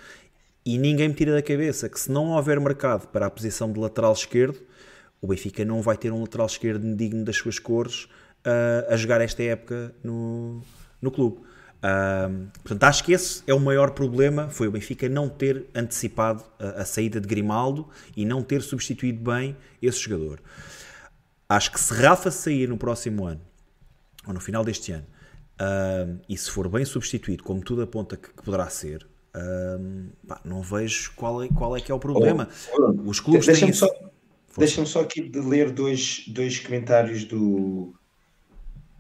e 0.69 0.77
ninguém 0.77 1.09
me 1.09 1.15
tira 1.15 1.33
da 1.33 1.41
cabeça 1.41 1.89
que 1.89 1.99
se 1.99 2.13
não 2.13 2.33
houver 2.33 2.61
mercado 2.61 3.09
para 3.09 3.25
a 3.25 3.31
posição 3.31 3.73
de 3.73 3.81
lateral 3.81 4.13
esquerdo, 4.13 4.61
o 5.19 5.27
Benfica 5.27 5.65
não 5.65 5.81
vai 5.81 5.97
ter 5.97 6.13
um 6.13 6.21
lateral 6.21 6.47
esquerdo 6.47 6.95
digno 6.95 7.25
das 7.25 7.39
suas 7.39 7.59
cores 7.59 8.05
uh, 8.05 8.93
a 8.93 8.95
jogar 8.95 9.23
esta 9.23 9.43
época 9.43 9.95
no, 10.05 10.61
no 11.01 11.11
clube. 11.11 11.39
Uh, 11.39 12.51
portanto, 12.63 12.85
acho 12.85 13.03
que 13.03 13.15
esse 13.15 13.43
é 13.47 13.55
o 13.55 13.59
maior 13.59 13.93
problema, 13.93 14.51
foi 14.51 14.69
o 14.69 14.71
Benfica 14.71 15.09
não 15.09 15.27
ter 15.27 15.65
antecipado 15.75 16.45
a, 16.59 16.83
a, 16.83 16.85
saída 16.85 17.19
de 17.19 17.27
Grimaldo 17.27 17.89
e 18.15 18.27
não 18.27 18.43
ter 18.43 18.61
substituído 18.61 19.23
bem 19.23 19.57
esse 19.81 19.99
jogador. 19.99 20.39
Acho 21.49 21.73
que 21.73 21.81
se 21.81 21.95
Rafa 21.95 22.31
sair 22.31 22.69
no 22.69 22.77
próximo 22.77 23.25
ano, 23.25 23.41
ou 24.27 24.35
no 24.35 24.41
final 24.41 24.63
deste 24.63 24.93
ano, 24.93 25.07
uh, 25.63 26.21
e 26.29 26.37
se 26.37 26.51
for 26.51 26.69
bem 26.69 26.85
substituído, 26.85 27.43
como 27.43 27.63
tudo 27.63 27.81
aponta 27.81 28.19
que, 28.19 28.29
que 28.29 28.43
poderá 28.43 28.69
ser, 28.69 29.07
pá, 30.27 30.41
não 30.45 30.63
vejo 30.63 31.13
qual 31.15 31.43
é, 31.43 31.49
qual 31.49 31.77
é 31.77 31.81
que 31.81 31.91
é 31.91 31.95
o 31.95 31.99
problema. 31.99 32.49
Oh, 32.73 32.93
Os 33.07 33.21
clubes 33.21 33.47
Deixa-me 33.47 33.73
têm... 33.73 33.79
só, 33.79 33.89
deixa 34.57 34.85
só 34.87 35.01
aqui 35.01 35.29
de 35.29 35.41
ler 35.41 35.71
dois, 35.71 36.25
dois 36.29 36.59
comentários 36.59 37.25
do, 37.25 37.95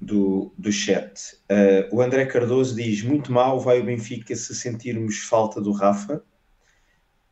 do, 0.00 0.52
do 0.56 0.72
chat. 0.72 1.36
Uh, 1.50 1.96
o 1.96 2.00
André 2.00 2.26
Cardoso 2.26 2.74
diz: 2.74 3.02
Muito 3.02 3.32
mal 3.32 3.60
vai 3.60 3.80
o 3.80 3.84
Benfica 3.84 4.34
se 4.34 4.54
sentirmos 4.54 5.18
falta 5.18 5.60
do 5.60 5.72
Rafa. 5.72 6.22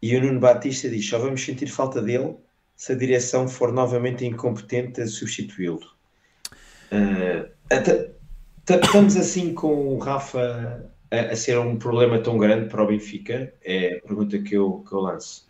E 0.03 0.17
o 0.17 0.21
Nuno 0.21 0.41
Batista 0.41 0.89
diz: 0.89 1.09
Só 1.09 1.19
vamos 1.19 1.45
sentir 1.45 1.69
falta 1.69 2.03
dele 2.03 2.37
se 2.75 2.93
a 2.93 2.95
direção 2.95 3.49
for 3.49 3.73
novamente 3.73 4.27
incompetente 4.27 5.01
a 5.01 5.07
substituí-lo. 5.07 5.81
Uh, 6.93 7.51
estamos 8.69 9.17
assim 9.17 9.55
com 9.55 9.95
o 9.95 9.99
Rafa 9.99 10.91
a, 11.11 11.37
ser 11.37 11.59
um 11.59 11.77
problema 11.77 12.19
tão 12.19 12.39
grande 12.39 12.69
para 12.69 12.83
o 12.83 12.87
Benfica? 12.87 13.53
É 13.65 13.97
a 13.97 14.07
pergunta 14.07 14.39
que 14.39 14.55
eu, 14.55 14.85
que 14.89 14.93
eu 14.93 15.01
lanço. 15.01 15.47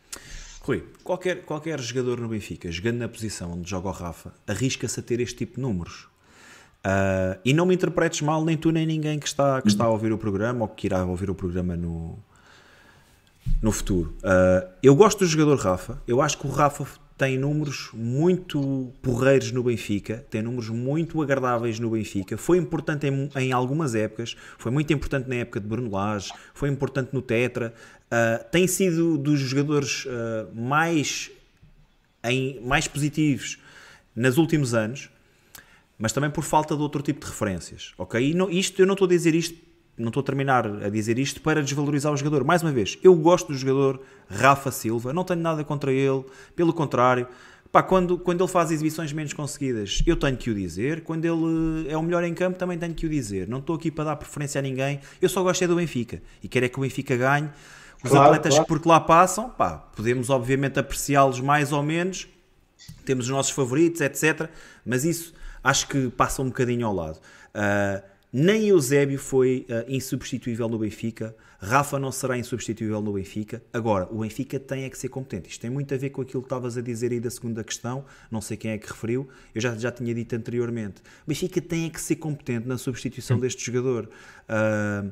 Rui, 0.60 0.84
qualquer, 1.04 1.42
qualquer 1.42 1.80
jogador 1.80 2.20
no 2.20 2.28
Benfica, 2.28 2.70
jogando 2.70 2.98
na 2.98 3.08
posição 3.08 3.52
onde 3.52 3.70
joga 3.70 3.88
o 3.88 3.92
Rafa, 3.92 4.32
arrisca-se 4.46 4.98
a 4.98 5.02
ter 5.02 5.20
este 5.20 5.36
tipo 5.36 5.56
de 5.56 5.60
números. 5.60 6.08
Uh, 6.84 7.38
e 7.44 7.52
não 7.52 7.66
me 7.66 7.74
interpretes 7.74 8.20
mal, 8.20 8.44
nem 8.44 8.56
tu 8.56 8.70
nem 8.70 8.86
ninguém 8.86 9.18
que 9.18 9.26
está, 9.26 9.60
que 9.60 9.68
está 9.68 9.84
a 9.84 9.90
ouvir 9.90 10.12
o 10.12 10.18
programa 10.18 10.62
ou 10.62 10.68
que 10.68 10.86
irá 10.86 11.04
ouvir 11.04 11.30
o 11.30 11.34
programa 11.34 11.76
no, 11.76 12.18
no 13.60 13.72
futuro. 13.72 14.14
Uh, 14.18 14.68
eu 14.82 14.94
gosto 14.94 15.20
do 15.20 15.26
jogador 15.26 15.56
Rafa, 15.56 16.00
eu 16.06 16.20
acho 16.20 16.38
que 16.38 16.46
o 16.46 16.50
Rafa 16.50 16.86
tem 17.16 17.38
números 17.38 17.90
muito 17.94 18.92
porreiros 19.02 19.50
no 19.50 19.62
Benfica, 19.62 20.24
tem 20.30 20.42
números 20.42 20.68
muito 20.68 21.22
agradáveis 21.22 21.80
no 21.80 21.90
Benfica. 21.90 22.36
Foi 22.36 22.58
importante 22.58 23.06
em, 23.06 23.30
em 23.36 23.52
algumas 23.52 23.94
épocas, 23.94 24.36
foi 24.58 24.70
muito 24.70 24.92
importante 24.92 25.28
na 25.28 25.36
época 25.36 25.60
de 25.60 25.66
Bruno 25.66 25.90
Lage, 25.90 26.32
foi 26.52 26.68
importante 26.68 27.10
no 27.12 27.22
Tetra. 27.22 27.72
Uh, 28.06 28.44
tem 28.50 28.66
sido 28.66 29.16
dos 29.16 29.40
jogadores 29.40 30.06
mais, 30.54 31.30
em, 32.22 32.60
mais 32.60 32.86
positivos 32.86 33.58
nos 34.14 34.38
últimos 34.38 34.74
anos 34.74 35.10
mas 35.98 36.12
também 36.12 36.30
por 36.30 36.44
falta 36.44 36.76
de 36.76 36.82
outro 36.82 37.02
tipo 37.02 37.20
de 37.20 37.26
referências, 37.26 37.92
ok? 37.96 38.30
E 38.30 38.34
não, 38.34 38.50
isto, 38.50 38.80
eu 38.80 38.86
não 38.86 38.92
estou 38.92 39.06
a 39.06 39.08
dizer 39.08 39.34
isto, 39.34 39.56
não 39.98 40.08
estou 40.08 40.20
a 40.20 40.24
terminar 40.24 40.66
a 40.66 40.88
dizer 40.88 41.18
isto 41.18 41.40
para 41.40 41.62
desvalorizar 41.62 42.12
o 42.12 42.16
jogador. 42.16 42.44
Mais 42.44 42.62
uma 42.62 42.72
vez, 42.72 42.98
eu 43.02 43.14
gosto 43.14 43.48
do 43.48 43.54
jogador 43.54 44.00
Rafa 44.28 44.70
Silva, 44.70 45.12
não 45.12 45.24
tenho 45.24 45.40
nada 45.40 45.64
contra 45.64 45.92
ele, 45.92 46.24
pelo 46.54 46.72
contrário, 46.72 47.26
pá, 47.72 47.82
quando, 47.82 48.18
quando 48.18 48.42
ele 48.42 48.50
faz 48.50 48.70
exibições 48.70 49.12
menos 49.12 49.32
conseguidas, 49.32 50.02
eu 50.06 50.16
tenho 50.16 50.36
que 50.36 50.50
o 50.50 50.54
dizer, 50.54 51.02
quando 51.02 51.24
ele 51.24 51.90
é 51.90 51.96
o 51.96 52.02
melhor 52.02 52.24
em 52.24 52.34
campo, 52.34 52.58
também 52.58 52.78
tenho 52.78 52.94
que 52.94 53.06
o 53.06 53.08
dizer. 53.08 53.48
Não 53.48 53.58
estou 53.58 53.76
aqui 53.76 53.90
para 53.90 54.04
dar 54.04 54.16
preferência 54.16 54.58
a 54.58 54.62
ninguém, 54.62 55.00
eu 55.20 55.28
só 55.28 55.42
gosto 55.42 55.62
é 55.62 55.66
do 55.66 55.76
Benfica 55.76 56.22
e 56.42 56.48
quero 56.48 56.66
é 56.66 56.68
que 56.68 56.78
o 56.78 56.82
Benfica 56.82 57.16
ganhe. 57.16 57.48
Os 58.04 58.10
claro, 58.10 58.26
atletas 58.26 58.54
claro. 58.54 58.66
que 58.66 58.80
por 58.80 58.86
lá 58.86 59.00
passam, 59.00 59.48
pá, 59.48 59.78
podemos 59.96 60.28
obviamente 60.28 60.78
apreciá-los 60.78 61.40
mais 61.40 61.72
ou 61.72 61.82
menos, 61.82 62.28
temos 63.04 63.24
os 63.24 63.30
nossos 63.30 63.52
favoritos, 63.52 64.00
etc. 64.02 64.48
Mas 64.84 65.04
isso 65.04 65.34
acho 65.64 65.88
que 65.88 66.10
passa 66.10 66.42
um 66.42 66.46
bocadinho 66.46 66.86
ao 66.86 66.94
lado. 66.94 67.18
Uh, 67.54 68.15
nem 68.38 68.68
Eusébio 68.68 69.18
foi 69.18 69.66
uh, 69.70 69.90
insubstituível 69.90 70.68
no 70.68 70.78
Benfica, 70.78 71.34
Rafa 71.58 71.98
não 71.98 72.12
será 72.12 72.36
insubstituível 72.36 73.00
no 73.00 73.14
Benfica. 73.14 73.62
Agora, 73.72 74.06
o 74.10 74.18
Benfica 74.18 74.60
tem 74.60 74.84
é 74.84 74.90
que 74.90 74.98
ser 74.98 75.08
competente. 75.08 75.48
Isto 75.48 75.62
tem 75.62 75.70
muito 75.70 75.94
a 75.94 75.96
ver 75.96 76.10
com 76.10 76.20
aquilo 76.20 76.42
que 76.42 76.46
estavas 76.46 76.76
a 76.76 76.82
dizer 76.82 77.12
aí 77.12 77.18
da 77.18 77.30
segunda 77.30 77.64
questão, 77.64 78.04
não 78.30 78.42
sei 78.42 78.58
quem 78.58 78.72
é 78.72 78.78
que 78.78 78.86
referiu, 78.86 79.26
eu 79.54 79.60
já, 79.62 79.74
já 79.74 79.90
tinha 79.90 80.14
dito 80.14 80.36
anteriormente. 80.36 81.00
O 81.24 81.28
Benfica 81.28 81.62
tem 81.62 81.86
é 81.86 81.88
que 81.88 81.98
ser 81.98 82.16
competente 82.16 82.68
na 82.68 82.76
substituição 82.76 83.40
deste 83.40 83.64
jogador. 83.64 84.06
Uh, 84.50 85.10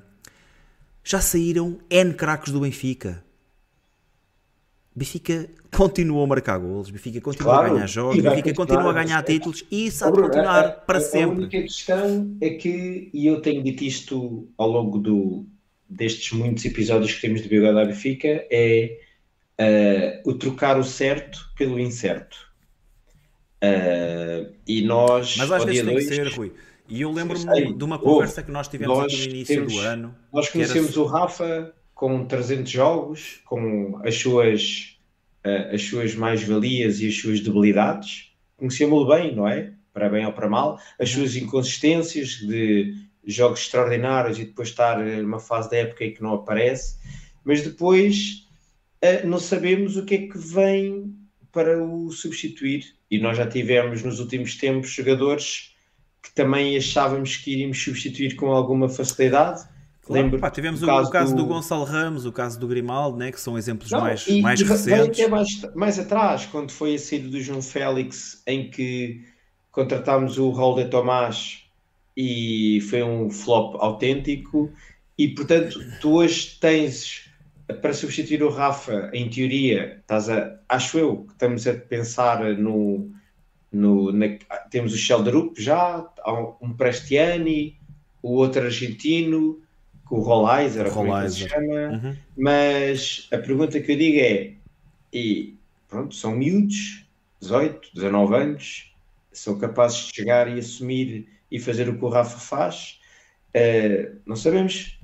já 1.03 1.23
saíram 1.23 1.79
N 1.89 2.13
craques 2.13 2.53
do 2.53 2.61
Benfica. 2.61 3.25
Benfica 4.97 5.51
continua 5.75 6.23
a 6.23 6.27
marcar 6.27 6.59
golos, 6.59 6.89
Benfica 6.89 7.21
continua 7.21 7.53
claro, 7.53 7.67
a 7.67 7.75
ganhar 7.75 7.87
jogos, 7.89 8.23
Benfica 8.23 8.55
continua 8.55 8.91
a 8.91 8.93
ganhar 8.93 9.23
títulos 9.25 9.65
e 9.69 9.87
isso 9.87 10.05
há 10.05 10.11
de 10.11 10.21
continuar 10.21 10.65
a, 10.65 10.71
para 10.71 10.99
a, 10.99 11.01
sempre. 11.01 11.25
A 11.25 11.29
única 11.29 11.63
questão 11.63 12.37
é 12.41 12.51
que, 12.51 13.11
e 13.13 13.27
eu 13.27 13.41
tenho 13.41 13.63
dito 13.63 13.83
isto 13.83 14.49
ao 14.57 14.69
longo 14.69 14.99
do, 14.99 15.47
destes 15.89 16.33
muitos 16.33 16.65
episódios 16.65 17.13
que 17.13 17.21
temos 17.21 17.43
de 17.43 17.67
à 17.67 17.85
Benfica, 17.85 18.47
é 18.51 18.99
uh, 19.61 20.31
o 20.31 20.35
trocar 20.35 20.79
o 20.79 20.85
certo 20.85 21.51
pelo 21.57 21.79
incerto. 21.79 22.37
Uh, 23.63 24.53
e 24.67 24.83
nós. 24.83 25.37
Mas 25.37 25.51
às 25.51 25.65
vezes 25.65 25.83
tem 25.83 25.93
dois, 25.93 26.09
que 26.09 26.15
ser, 26.15 26.29
Rui. 26.29 26.53
E 26.89 27.01
eu 27.01 27.11
lembro-me 27.11 27.73
de 27.73 27.85
uma 27.85 27.99
conversa 27.99 28.43
que 28.43 28.51
nós 28.51 28.69
tivemos 28.69 28.99
nós 28.99 29.13
aqui 29.13 29.27
no 29.27 29.31
início 29.31 29.55
temos, 29.57 29.73
do 29.73 29.81
ano. 29.81 30.15
Nós 30.33 30.51
conhecemos 30.51 30.93
era... 30.93 31.01
o 31.01 31.07
Rafa 31.07 31.75
com 31.95 32.27
300 32.27 32.71
jogos, 32.71 33.41
com 33.45 34.01
as 34.05 34.17
suas, 34.17 34.99
uh, 35.47 35.75
as 35.75 35.83
suas 35.83 36.15
mais-valias 36.15 37.01
e 37.01 37.09
as 37.09 37.17
suas 37.17 37.41
debilidades. 37.41 38.33
Conhecemos-lo 38.57 39.07
bem, 39.07 39.35
não 39.35 39.47
é? 39.47 39.73
Para 39.93 40.09
bem 40.09 40.27
ou 40.27 40.33
para 40.33 40.49
mal. 40.49 40.79
As 40.99 41.11
suas 41.11 41.37
inconsistências 41.37 42.31
de 42.41 42.95
jogos 43.27 43.61
extraordinários 43.61 44.39
e 44.39 44.45
depois 44.45 44.69
estar 44.69 44.99
numa 44.99 45.39
fase 45.39 45.71
da 45.71 45.77
época 45.77 46.05
em 46.05 46.13
que 46.13 46.23
não 46.23 46.35
aparece. 46.35 46.97
Mas 47.45 47.63
depois 47.63 48.49
uh, 49.03 49.27
não 49.27 49.39
sabemos 49.39 49.97
o 49.97 50.05
que 50.05 50.15
é 50.15 50.19
que 50.27 50.39
vem 50.39 51.15
para 51.53 51.81
o 51.83 52.11
substituir. 52.11 52.97
E 53.09 53.19
nós 53.19 53.37
já 53.37 53.47
tivemos 53.47 54.03
nos 54.03 54.19
últimos 54.19 54.57
tempos 54.57 54.91
jogadores 54.91 55.73
que 56.21 56.35
também 56.35 56.77
achávamos 56.77 57.37
que 57.37 57.53
iríamos 57.53 57.81
substituir 57.81 58.35
com 58.35 58.51
alguma 58.51 58.89
facilidade 58.89 59.63
Claro, 60.05 60.23
Lembro, 60.23 60.39
pá, 60.39 60.51
tivemos 60.51 60.83
o, 60.83 60.87
caso, 60.87 61.09
o 61.09 61.11
caso 61.11 61.35
do... 61.35 61.43
do... 61.43 61.49
Gonçalo 61.49 61.85
Ramos, 61.85 62.27
o 62.27 62.33
caso 62.33 62.61
do 62.61 62.69
Grimaldo, 62.69 63.17
né, 63.17 63.33
que 63.33 63.41
são 63.41 63.57
exemplos 63.57 63.91
Não, 63.91 64.01
mais, 64.01 64.27
e, 64.27 64.43
mais 64.43 64.61
recentes. 64.61 65.19
Até 65.19 65.29
mais, 65.29 65.63
mais 65.75 65.99
atrás, 65.99 66.45
quando 66.47 66.71
foi 66.71 66.95
a 66.95 66.99
saída 66.99 67.29
do 67.29 67.41
João 67.41 67.63
Félix, 67.63 68.43
em 68.47 68.69
que 68.69 69.25
contratámos 69.71 70.37
o 70.37 70.51
Raul 70.51 70.77
de 70.77 70.85
Tomás 70.85 71.65
e 72.15 72.81
foi 72.91 73.03
um 73.03 73.31
flop 73.31 73.77
autêntico. 73.77 74.71
E 75.17 75.29
portanto, 75.29 75.81
tu 76.03 76.17
hoje 76.17 76.59
tens 76.61 77.31
para 77.81 77.95
substituir 77.95 78.43
o 78.43 78.51
Rafa, 78.51 79.11
em 79.15 79.31
teoria, 79.31 79.97
estás 80.01 80.29
a, 80.29 80.59
acho 80.69 80.99
eu 80.99 81.17
que 81.25 81.33
estamos 81.33 81.67
a 81.67 81.73
pensar 81.73 82.45
no. 82.59 83.11
no 83.73 84.13
na, 84.13 84.27
temos 84.71 84.93
o 84.93 84.99
Shelderup 84.99 85.59
já, 85.59 86.07
um 86.61 86.75
Prestiani, 86.75 87.79
o 88.23 88.35
outro 88.35 88.63
argentino 88.63 89.64
com 90.05 90.17
o 90.17 90.21
Rollizer, 90.21 90.91
como 90.91 91.17
é 91.17 91.29
se 91.29 91.49
chama, 91.49 91.91
uhum. 91.91 92.17
mas 92.37 93.27
a 93.33 93.39
pergunta 93.39 93.81
que 93.81 93.93
eu 93.93 93.97
digo 93.97 94.19
é, 94.19 94.53
e 95.13 95.55
pronto, 95.89 96.15
são 96.15 96.35
miúdos, 96.35 97.05
18, 97.41 97.91
19 97.95 98.35
anos, 98.35 98.93
são 99.33 99.59
capazes 99.59 100.07
de 100.07 100.17
chegar 100.17 100.49
e 100.49 100.59
assumir 100.59 101.29
e 101.51 101.59
fazer 101.59 101.89
o 101.89 101.97
que 101.97 102.05
o 102.05 102.09
Rafa 102.09 102.39
faz, 102.39 103.01
uh, 103.55 104.17
não 104.27 104.37
sabemos. 104.37 104.99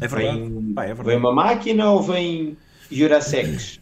É 0.00 0.06
verdade. 0.06 0.38
Vem, 0.38 0.72
Pá, 0.74 0.84
é 0.84 0.88
verdade. 0.88 1.08
vem 1.08 1.18
uma 1.18 1.32
máquina 1.32 1.90
ou 1.90 2.02
vem 2.02 2.56
Jurasex? 2.90 3.80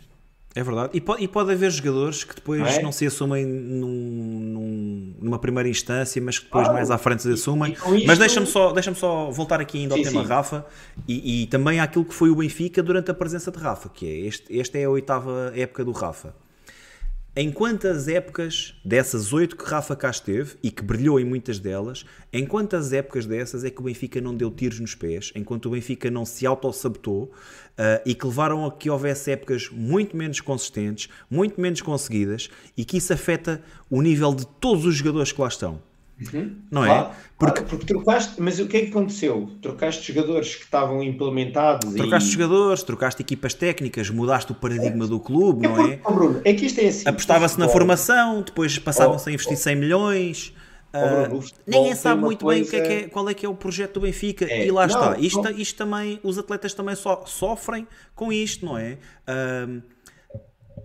É 0.55 0.63
verdade. 0.63 0.91
E 0.95 1.01
pode, 1.01 1.25
e 1.25 1.29
pode 1.29 1.53
haver 1.53 1.71
jogadores 1.71 2.23
que 2.23 2.37
depois 2.37 2.61
não, 2.61 2.69
é? 2.69 2.83
não 2.83 2.93
se 2.93 3.07
assumem 3.07 3.45
num, 3.45 4.34
numa 5.25 5.39
primeira 5.39 5.69
instância, 5.69 6.21
mas 6.23 6.39
que 6.39 6.45
depois 6.45 6.69
mais 6.69 6.91
à 6.91 6.99
frente 6.99 7.23
se 7.23 7.33
assumem. 7.33 7.73
Isto... 7.73 8.07
Mas 8.07 8.19
deixa-me 8.19 8.47
só, 8.47 8.73
deixa 8.73 8.95
só 8.95 9.31
voltar 9.31 9.61
aqui 9.61 9.79
ainda 9.79 9.95
ao 9.95 9.99
sim, 9.99 10.05
tema 10.05 10.23
sim. 10.23 10.29
Rafa 10.29 10.67
e, 11.09 11.43
e, 11.43 11.47
também 11.47 11.81
àquilo 11.81 12.05
que 12.05 12.15
foi 12.15 12.31
o 12.31 12.37
Benfica 12.37 12.83
durante 12.83 13.11
a 13.11 13.15
presença 13.15 13.51
de 13.51 13.59
Rafa, 13.59 13.89
que 13.89 14.07
é 14.07 14.27
este, 14.27 14.59
esta 14.59 14.79
é 14.79 14.85
a 14.85 14.91
oitava 14.91 15.53
época 15.55 15.85
do 15.85 15.93
Rafa. 15.93 16.35
Em 17.37 17.51
quantas 17.51 18.07
épocas 18.07 18.77
dessas 18.85 19.33
oito 19.33 19.57
que 19.57 19.65
Rafa 19.65 19.97
cá 19.97 20.09
esteve 20.09 20.55
e 20.63 20.71
que 20.71 20.85
brilhou 20.85 21.19
em 21.19 21.25
muitas 21.25 21.59
delas, 21.59 22.07
em 22.33 22.47
quantas 22.47 22.93
épocas 22.93 23.27
dessas 23.27 23.65
é 23.65 23.71
que 23.71 23.81
o 23.81 23.83
Benfica 23.83 24.21
não 24.21 24.33
deu 24.33 24.53
tiros 24.53 24.79
nos 24.79 24.95
pés, 24.95 25.33
enquanto 25.35 25.67
o 25.67 25.71
Benfica 25.71 26.09
não 26.13 26.25
se 26.25 26.47
auto-sabotou 26.47 27.25
uh, 27.25 27.33
e 28.07 28.15
que 28.15 28.25
levaram 28.25 28.65
a 28.65 28.71
que 28.71 28.89
houvesse 28.89 29.33
épocas 29.33 29.69
muito 29.69 30.17
menos 30.17 30.41
consistentes, 30.41 31.09
muito 31.29 31.61
menos 31.61 31.81
conseguidas 31.81 32.49
e 32.77 32.85
que 32.85 32.99
isso 32.99 33.13
afeta 33.13 33.61
o 33.91 34.01
nível 34.01 34.33
de 34.33 34.47
todos 34.47 34.87
os 34.87 34.95
jogadores 34.95 35.33
que 35.33 35.41
lá 35.41 35.49
estão? 35.49 35.83
Uhum. 36.21 36.57
Não 36.71 36.85
é? 36.85 36.89
claro, 36.89 37.07
é? 37.07 37.15
Porque... 37.39 37.61
Claro, 37.61 37.69
porque 37.69 37.87
trocaste, 37.87 38.41
mas 38.41 38.61
o 38.61 38.67
que 38.67 38.77
é 38.77 38.81
que 38.83 38.91
aconteceu? 38.91 39.51
Trocaste 39.61 40.13
jogadores 40.13 40.55
que 40.55 40.65
estavam 40.65 41.03
implementados 41.03 41.93
Trocaste 41.93 42.29
e... 42.29 42.33
jogadores, 42.33 42.83
trocaste 42.83 43.23
equipas 43.23 43.55
técnicas, 43.55 44.11
mudaste 44.11 44.53
o 44.53 44.55
paradigma 44.55 45.05
é. 45.05 45.09
do 45.09 45.19
clube, 45.19 45.67
é 45.67 45.69
não 45.69 45.87
é? 45.87 46.01
Oh, 46.05 46.13
Bruno, 46.13 46.41
é 46.45 46.55
que 46.55 46.67
isto 46.67 46.81
é 46.81 46.87
assim. 46.87 47.09
Apostava-se 47.09 47.59
na 47.59 47.69
formação, 47.69 48.43
depois 48.43 48.79
passavam-se 48.79 49.29
oh, 49.29 49.31
a 49.31 49.33
investir 49.33 49.55
oh. 49.55 49.61
100 49.61 49.77
milhões. 49.77 50.55
Oh, 50.93 51.29
Bruno, 51.29 51.41
uh, 51.41 51.45
ninguém 51.67 51.95
sabe 51.97 52.21
muito 52.21 52.45
coisa... 52.45 52.61
bem 52.61 52.69
o 52.69 52.71
que 52.71 52.77
é, 52.77 52.81
que 52.81 53.05
é, 53.05 53.09
qual 53.09 53.29
é 53.29 53.35
que 53.35 53.45
é 53.45 53.49
o 53.49 53.55
projeto 53.55 53.95
do 53.95 54.01
Benfica 54.03 54.45
é. 54.45 54.67
e 54.67 54.71
lá 54.71 54.87
não, 54.87 54.95
está. 54.95 55.19
Isto, 55.19 55.49
isto 55.61 55.77
também, 55.77 56.21
os 56.23 56.39
atletas 56.39 56.73
também 56.73 56.95
so, 56.95 57.23
sofrem 57.27 57.89
com 58.15 58.33
isto, 58.33 58.65
não 58.65 58.79
é? 58.79 58.99
Uh, 59.27 59.83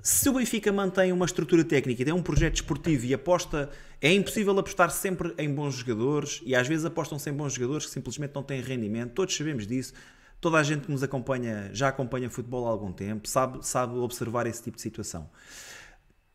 se 0.02 0.30
o 0.30 0.34
Benfica 0.34 0.72
mantém 0.72 1.12
uma 1.12 1.26
estrutura 1.26 1.64
técnica 1.64 2.02
e 2.02 2.06
tem 2.06 2.14
um 2.14 2.22
projeto 2.22 2.56
esportivo 2.56 3.06
e 3.06 3.14
aposta, 3.14 3.70
é 4.02 4.14
impossível 4.14 4.58
apostar 4.58 4.90
sempre 4.92 5.34
em 5.38 5.54
bons 5.54 5.76
jogadores 5.76 6.42
e 6.46 6.56
às 6.56 6.68
vezes 6.68 6.86
apostam-se 6.86 7.30
em 7.30 7.34
bons 7.34 7.54
jogadores 7.54 7.86
que 7.86 7.92
simplesmente 7.92 8.34
não 8.34 8.44
têm 8.44 8.62
rendimento, 8.62 9.14
todos 9.14 9.36
sabemos 9.36 9.68
disso. 9.68 9.94
Toda 10.42 10.58
a 10.58 10.64
gente 10.64 10.86
que 10.86 10.92
nos 10.92 11.04
acompanha, 11.04 11.70
já 11.74 11.90
acompanha 11.90 12.30
futebol 12.30 12.66
há 12.66 12.70
algum 12.70 12.94
tempo, 12.94 13.28
sabe, 13.28 13.66
sabe 13.66 13.98
observar 13.98 14.48
esse 14.48 14.64
tipo 14.64 14.78
de 14.78 14.82
situação. 14.82 15.30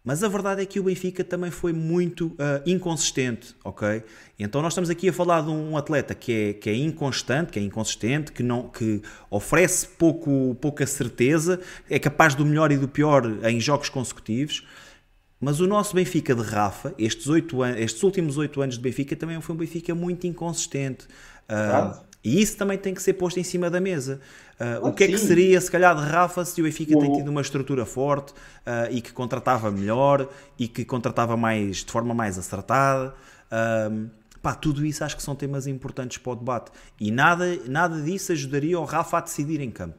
Mas 0.07 0.23
a 0.23 0.29
verdade 0.29 0.61
é 0.61 0.67
que 0.67 0.79
o 0.79 0.83
Benfica 0.83 1.25
também 1.25 1.51
foi 1.51 1.73
muito 1.73 2.27
uh, 2.27 2.61
inconsistente, 2.67 3.57
ok? 3.65 4.05
Então 4.39 4.61
nós 4.61 4.75
estamos 4.75 4.91
aqui 4.91 5.09
a 5.09 5.13
falar 5.15 5.41
de 5.41 5.49
um 5.49 5.79
atleta 5.79 6.15
que 6.15 6.31
é, 6.31 6.53
que 6.53 6.69
é 6.69 6.75
inconstante, 6.75 7.51
que 7.51 7.59
é 7.59 7.63
inconsistente, 7.63 8.31
que, 8.31 8.43
não, 8.43 8.69
que 8.69 9.01
oferece 9.31 9.89
pouco, 9.89 10.55
pouca 10.61 10.87
certeza, 10.87 11.59
é 11.89 11.99
capaz 11.99 12.35
do 12.35 12.45
melhor 12.45 12.71
e 12.71 12.77
do 12.77 12.87
pior 12.87 13.25
em 13.45 13.59
jogos 13.59 13.89
consecutivos. 13.89 14.67
Mas 15.41 15.61
o 15.61 15.67
nosso 15.67 15.95
Benfica 15.95 16.35
de 16.35 16.43
Rafa, 16.43 16.95
estes, 16.99 17.27
oito 17.29 17.65
estes 17.65 18.03
últimos 18.03 18.37
oito 18.37 18.61
anos 18.61 18.75
de 18.75 18.83
Benfica, 18.83 19.17
também 19.17 19.41
foi 19.41 19.55
um 19.55 19.59
Benfica 19.59 19.95
muito 19.95 20.27
inconsistente. 20.27 21.07
Uh, 21.49 21.99
e 22.25 22.41
isso 22.41 22.57
também 22.57 22.79
tem 22.79 22.95
que 22.95 23.03
ser 23.03 23.13
posto 23.13 23.39
em 23.39 23.45
cima 23.45 23.69
da 23.69 23.79
mesa. 23.79 24.19
Uh, 24.59 24.89
o 24.89 24.93
que 24.95 25.05
é 25.05 25.09
que 25.09 25.19
seria, 25.19 25.61
se 25.61 25.71
calhar, 25.71 25.95
de 25.95 26.03
Rafa 26.03 26.43
se 26.45 26.59
o 26.61 26.65
Benfica 26.65 26.99
tem 26.99 27.13
tido 27.13 27.29
uma 27.29 27.43
estrutura 27.43 27.85
forte 27.85 28.33
uh, 28.33 28.91
e 28.91 29.03
que 29.03 29.13
contratava 29.13 29.71
melhor 29.71 30.27
e 30.59 30.67
que 30.67 30.87
contratava 30.87 31.37
mais 31.37 31.85
de 31.85 31.93
forma 31.93 32.15
mais 32.15 32.39
acertada? 32.39 33.15
Uh, 33.53 34.09
pá, 34.41 34.55
tudo 34.55 34.87
isso 34.87 35.05
acho 35.05 35.15
que 35.17 35.23
são 35.23 35.35
temas 35.35 35.67
importantes 35.67 36.17
para 36.17 36.33
o 36.33 36.37
debate. 36.37 36.71
E 36.99 37.11
nada, 37.11 37.45
nada 37.67 38.01
disso 38.01 38.33
ajudaria 38.33 38.81
o 38.81 38.85
Rafa 38.85 39.19
a 39.19 39.21
decidir 39.21 39.61
em 39.61 39.71
campo. 39.71 39.99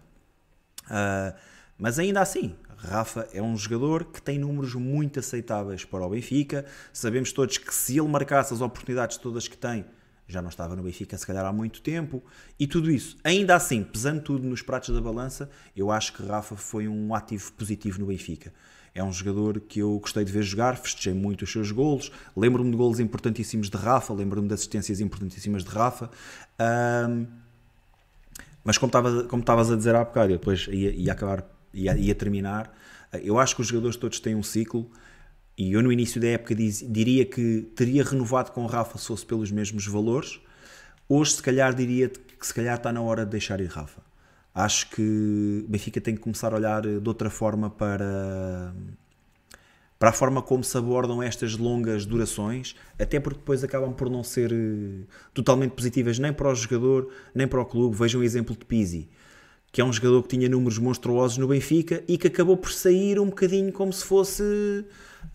mas 1.78 2.00
ainda 2.00 2.22
assim, 2.22 2.56
Rafa 2.76 3.28
é 3.34 3.42
um 3.42 3.56
jogador 3.56 4.06
que 4.06 4.22
tem 4.22 4.40
números 4.40 4.74
muito 4.74 5.20
aceitáveis 5.20 5.86
para 5.86 6.04
o 6.04 6.10
Benfica. 6.10 6.66
Sabemos 6.92 7.32
todos 7.32 7.60
que 7.60 7.74
se 7.74 8.00
ele 8.00 8.08
marcasse 8.08 8.52
as 8.52 8.62
oportunidades 8.62 9.18
todas 9.18 9.48
que 9.48 9.58
tem, 9.58 9.86
já 10.28 10.42
não 10.42 10.50
estava 10.50 10.76
no 10.76 10.84
Benfica 10.84 11.18
se 11.18 11.26
calhar 11.26 11.46
há 11.46 11.54
muito 11.54 11.82
tempo 11.82 12.24
e 12.60 12.66
tudo 12.66 12.90
isso. 12.92 13.18
Ainda 13.24 13.56
assim, 13.56 13.84
pesando 13.84 14.22
tudo 14.22 14.48
nos 14.48 14.62
pratos 14.62 14.94
da 14.94 15.02
balança, 15.02 15.50
eu 15.76 15.92
acho 15.92 16.14
que 16.14 16.26
Rafa 16.26 16.56
foi 16.56 16.88
um 16.88 17.14
ativo 17.14 17.52
positivo 17.54 18.00
no 18.00 18.08
Benfica. 18.08 18.52
É 18.94 19.04
um 19.04 19.12
jogador 19.12 19.60
que 19.60 19.80
eu 19.80 20.00
gostei 20.00 20.24
de 20.24 20.32
ver 20.32 20.42
jogar, 20.42 20.78
festejei 20.78 21.14
muito 21.14 21.44
os 21.44 21.52
seus 21.52 21.70
golos, 21.70 22.12
lembro-me 22.36 22.72
de 22.72 22.78
golos 22.78 23.00
importantíssimos 23.00 23.70
de 23.70 23.78
Rafa, 23.78 24.14
lembro-me 24.14 24.48
de 24.48 24.54
assistências 24.54 25.02
importantíssimas 25.02 25.64
de 25.64 25.70
Rafa. 25.70 26.10
Um, 27.10 27.28
mas 28.64 28.78
como 28.78 28.90
estavas 28.90 29.28
como 29.28 29.44
a 29.48 29.76
dizer 29.76 29.96
há 29.96 30.04
bocado, 30.04 30.32
eu 30.32 30.38
depois 30.38 30.68
ia, 30.72 30.92
ia 30.92 31.12
acabar, 31.12 31.46
ia, 31.74 31.96
ia 31.98 32.16
terminar, 32.16 32.74
eu 33.24 33.38
acho 33.38 33.56
que 33.56 33.62
os 33.62 33.68
jogadores 33.68 33.96
todos 33.96 34.20
têm 34.20 34.34
um 34.34 34.42
ciclo 34.44 34.90
e 35.58 35.72
eu 35.74 35.82
no 35.82 35.92
início 35.92 36.20
da 36.20 36.28
época 36.28 36.54
diz, 36.54 36.86
diria 36.88 37.26
que 37.26 37.62
teria 37.76 38.04
renovado 38.04 38.52
com 38.52 38.64
o 38.64 38.68
Rafa 38.68 38.98
se 38.98 39.08
fosse 39.08 39.26
pelos 39.26 39.52
mesmos 39.52 39.88
valores. 39.88 40.40
Hoje, 41.08 41.34
se 41.34 41.42
calhar, 41.42 41.74
diria 41.74 42.10
que 42.10 42.46
se 42.46 42.54
calhar 42.54 42.76
está 42.76 42.92
na 42.92 43.02
hora 43.02 43.24
de 43.24 43.32
deixar 43.32 43.62
ir 43.62 43.68
Rafa. 43.68 44.02
Acho 44.54 44.90
que 44.90 45.66
Benfica 45.68 46.02
tem 46.02 46.16
que 46.16 46.22
começar 46.22 46.54
a 46.54 46.58
olhar 46.58 46.82
de 46.82 47.08
outra 47.08 47.30
forma 47.30 47.70
para, 47.70 48.74
para 50.00 50.10
a 50.10 50.14
forma 50.14 50.42
como 50.42 50.64
se 50.64 50.78
abordam 50.78 51.22
estas 51.22 51.58
longas 51.58 52.06
durações, 52.06 52.76
até 53.00 53.20
porque 53.20 53.40
depois 53.40 53.64
acabam 53.64 53.94
por 53.94 54.10
não 54.10 54.24
ser 54.24 54.52
eh, 54.52 55.06
totalmente 55.34 55.72
positivas 55.72 56.20
nem 56.20 56.34
para 56.34 56.50
o 56.50 56.56
jogador, 56.56 57.12
nem 57.34 57.48
para 57.48 57.62
o 57.62 57.66
clube. 57.66 57.98
Vejam 57.98 58.22
o 58.22 58.24
exemplo 58.24 58.56
de 58.56 58.66
Pizzi, 58.66 59.10
que 59.72 59.82
é 59.82 59.86
um 59.86 59.92
jogador 59.92 60.24
que 60.24 60.30
tinha 60.30 60.48
números 60.48 60.80
monstruosos 60.80 61.38
no 61.38 61.48
Benfica 61.48 62.04
e 62.08 62.18
que 62.18 62.28
acabou 62.28 62.56
por 62.56 62.72
sair 62.72 63.20
um 63.20 63.26
bocadinho 63.26 63.74
como 63.74 63.92
se 63.92 64.06
fosse 64.06 64.86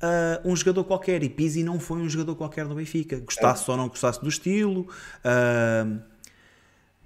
uh, 0.03 0.49
um 0.49 0.55
jogador 0.55 0.85
qualquer. 0.85 1.23
E 1.23 1.29
Pizzi 1.29 1.63
não 1.63 1.81
foi 1.81 1.99
um 1.99 2.09
jogador 2.09 2.37
qualquer 2.37 2.67
do 2.67 2.75
Benfica. 2.75 3.19
Gostasse 3.19 3.69
é. 3.69 3.73
ou 3.73 3.77
não 3.77 3.89
gostasse 3.89 4.21
do 4.21 4.29
estilo. 4.29 4.89
Uh, 5.25 6.01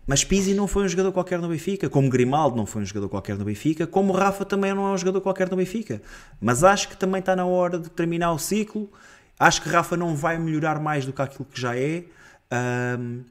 mas 0.06 0.22
Pizzi 0.22 0.52
não 0.52 0.66
foi 0.66 0.84
um 0.84 0.88
jogador 0.88 1.12
qualquer 1.12 1.38
no 1.38 1.48
Benfica, 1.48 1.88
como 1.88 2.10
Grimaldo 2.10 2.56
não 2.56 2.66
foi 2.66 2.82
um 2.82 2.84
jogador 2.84 3.08
qualquer 3.08 3.38
no 3.38 3.44
Benfica, 3.44 3.86
como 3.86 4.12
Rafa 4.12 4.44
também 4.44 4.74
não 4.74 4.86
é 4.86 4.92
um 4.92 4.98
jogador 4.98 5.20
qualquer 5.22 5.48
no 5.48 5.56
Benfica. 5.56 6.02
Mas 6.40 6.62
acho 6.62 6.88
que 6.90 6.96
também 6.96 7.20
está 7.20 7.34
na 7.34 7.46
hora 7.46 7.78
de 7.78 7.88
terminar 7.88 8.32
o 8.32 8.38
ciclo. 8.38 8.90
Acho 9.38 9.62
que 9.62 9.68
Rafa 9.68 9.96
não 9.96 10.14
vai 10.14 10.38
melhorar 10.38 10.78
mais 10.78 11.06
do 11.06 11.12
que 11.12 11.22
aquilo 11.22 11.46
que 11.46 11.58
já 11.58 11.76
é. 11.76 12.04
Um, 12.98 13.24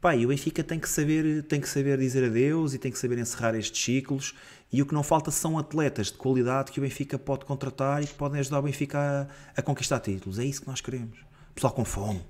pá, 0.00 0.16
e 0.16 0.24
o 0.24 0.30
Benfica 0.30 0.64
tem 0.64 0.80
que 0.80 0.88
saber, 0.88 1.42
tem 1.42 1.60
que 1.60 1.68
saber 1.68 1.98
dizer 1.98 2.24
adeus 2.24 2.72
e 2.72 2.78
tem 2.78 2.90
que 2.90 2.98
saber 2.98 3.18
encerrar 3.18 3.54
estes 3.54 3.84
ciclos 3.84 4.34
e 4.72 4.82
o 4.82 4.86
que 4.86 4.94
não 4.94 5.02
falta 5.02 5.30
são 5.30 5.58
atletas 5.58 6.08
de 6.08 6.18
qualidade 6.18 6.70
que 6.72 6.78
o 6.78 6.82
Benfica 6.82 7.18
pode 7.18 7.44
contratar 7.44 8.02
e 8.02 8.06
que 8.06 8.14
podem 8.14 8.40
ajudar 8.40 8.58
o 8.58 8.62
Benfica 8.62 9.28
a, 9.56 9.60
a 9.60 9.62
conquistar 9.62 10.00
títulos. 10.00 10.38
É 10.38 10.44
isso 10.44 10.60
que 10.60 10.68
nós 10.68 10.80
queremos. 10.80 11.18
Pessoal 11.54 11.72
com 11.72 11.84
fome. 11.84 12.20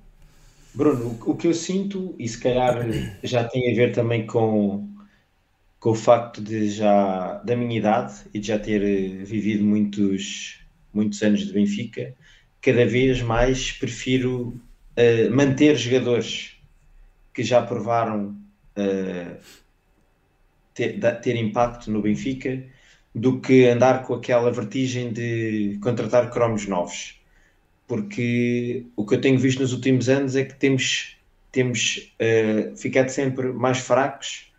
Bruno, 0.72 1.18
o 1.26 1.34
que 1.34 1.48
eu 1.48 1.54
sinto, 1.54 2.14
e 2.18 2.28
se 2.28 2.38
calhar 2.38 2.86
já 3.22 3.44
tem 3.44 3.72
a 3.72 3.74
ver 3.74 3.92
também 3.92 4.26
com, 4.26 4.88
com 5.80 5.90
o 5.90 5.94
facto 5.94 6.40
de 6.40 6.70
já 6.70 7.34
da 7.44 7.56
minha 7.56 7.78
idade 7.78 8.14
e 8.32 8.38
de 8.38 8.46
já 8.46 8.58
ter 8.58 8.82
eh, 8.82 9.24
vivido 9.24 9.64
muitos, 9.64 10.60
muitos 10.92 11.20
anos 11.22 11.46
de 11.46 11.52
Benfica, 11.52 12.14
cada 12.60 12.86
vez 12.86 13.22
mais 13.22 13.72
prefiro 13.72 14.60
uh, 14.96 15.34
manter 15.34 15.76
jogadores 15.76 16.56
que 17.32 17.42
já 17.42 17.62
provaram 17.62 18.36
uh, 18.76 19.36
ter, 20.78 21.20
ter 21.20 21.34
impacto 21.34 21.90
no 21.90 22.00
Benfica 22.00 22.62
do 23.12 23.40
que 23.40 23.66
andar 23.66 24.04
com 24.04 24.14
aquela 24.14 24.52
vertigem 24.52 25.12
de 25.12 25.76
contratar 25.82 26.30
cromos 26.30 26.68
novos. 26.68 27.20
Porque 27.86 28.86
o 28.94 29.04
que 29.04 29.16
eu 29.16 29.20
tenho 29.20 29.38
visto 29.38 29.60
nos 29.60 29.72
últimos 29.72 30.08
anos 30.08 30.36
é 30.36 30.44
que 30.44 30.54
temos, 30.54 31.16
temos 31.50 32.12
uh, 32.20 32.76
ficado 32.76 33.08
sempre 33.08 33.52
mais 33.52 33.78
fracos 33.78 34.52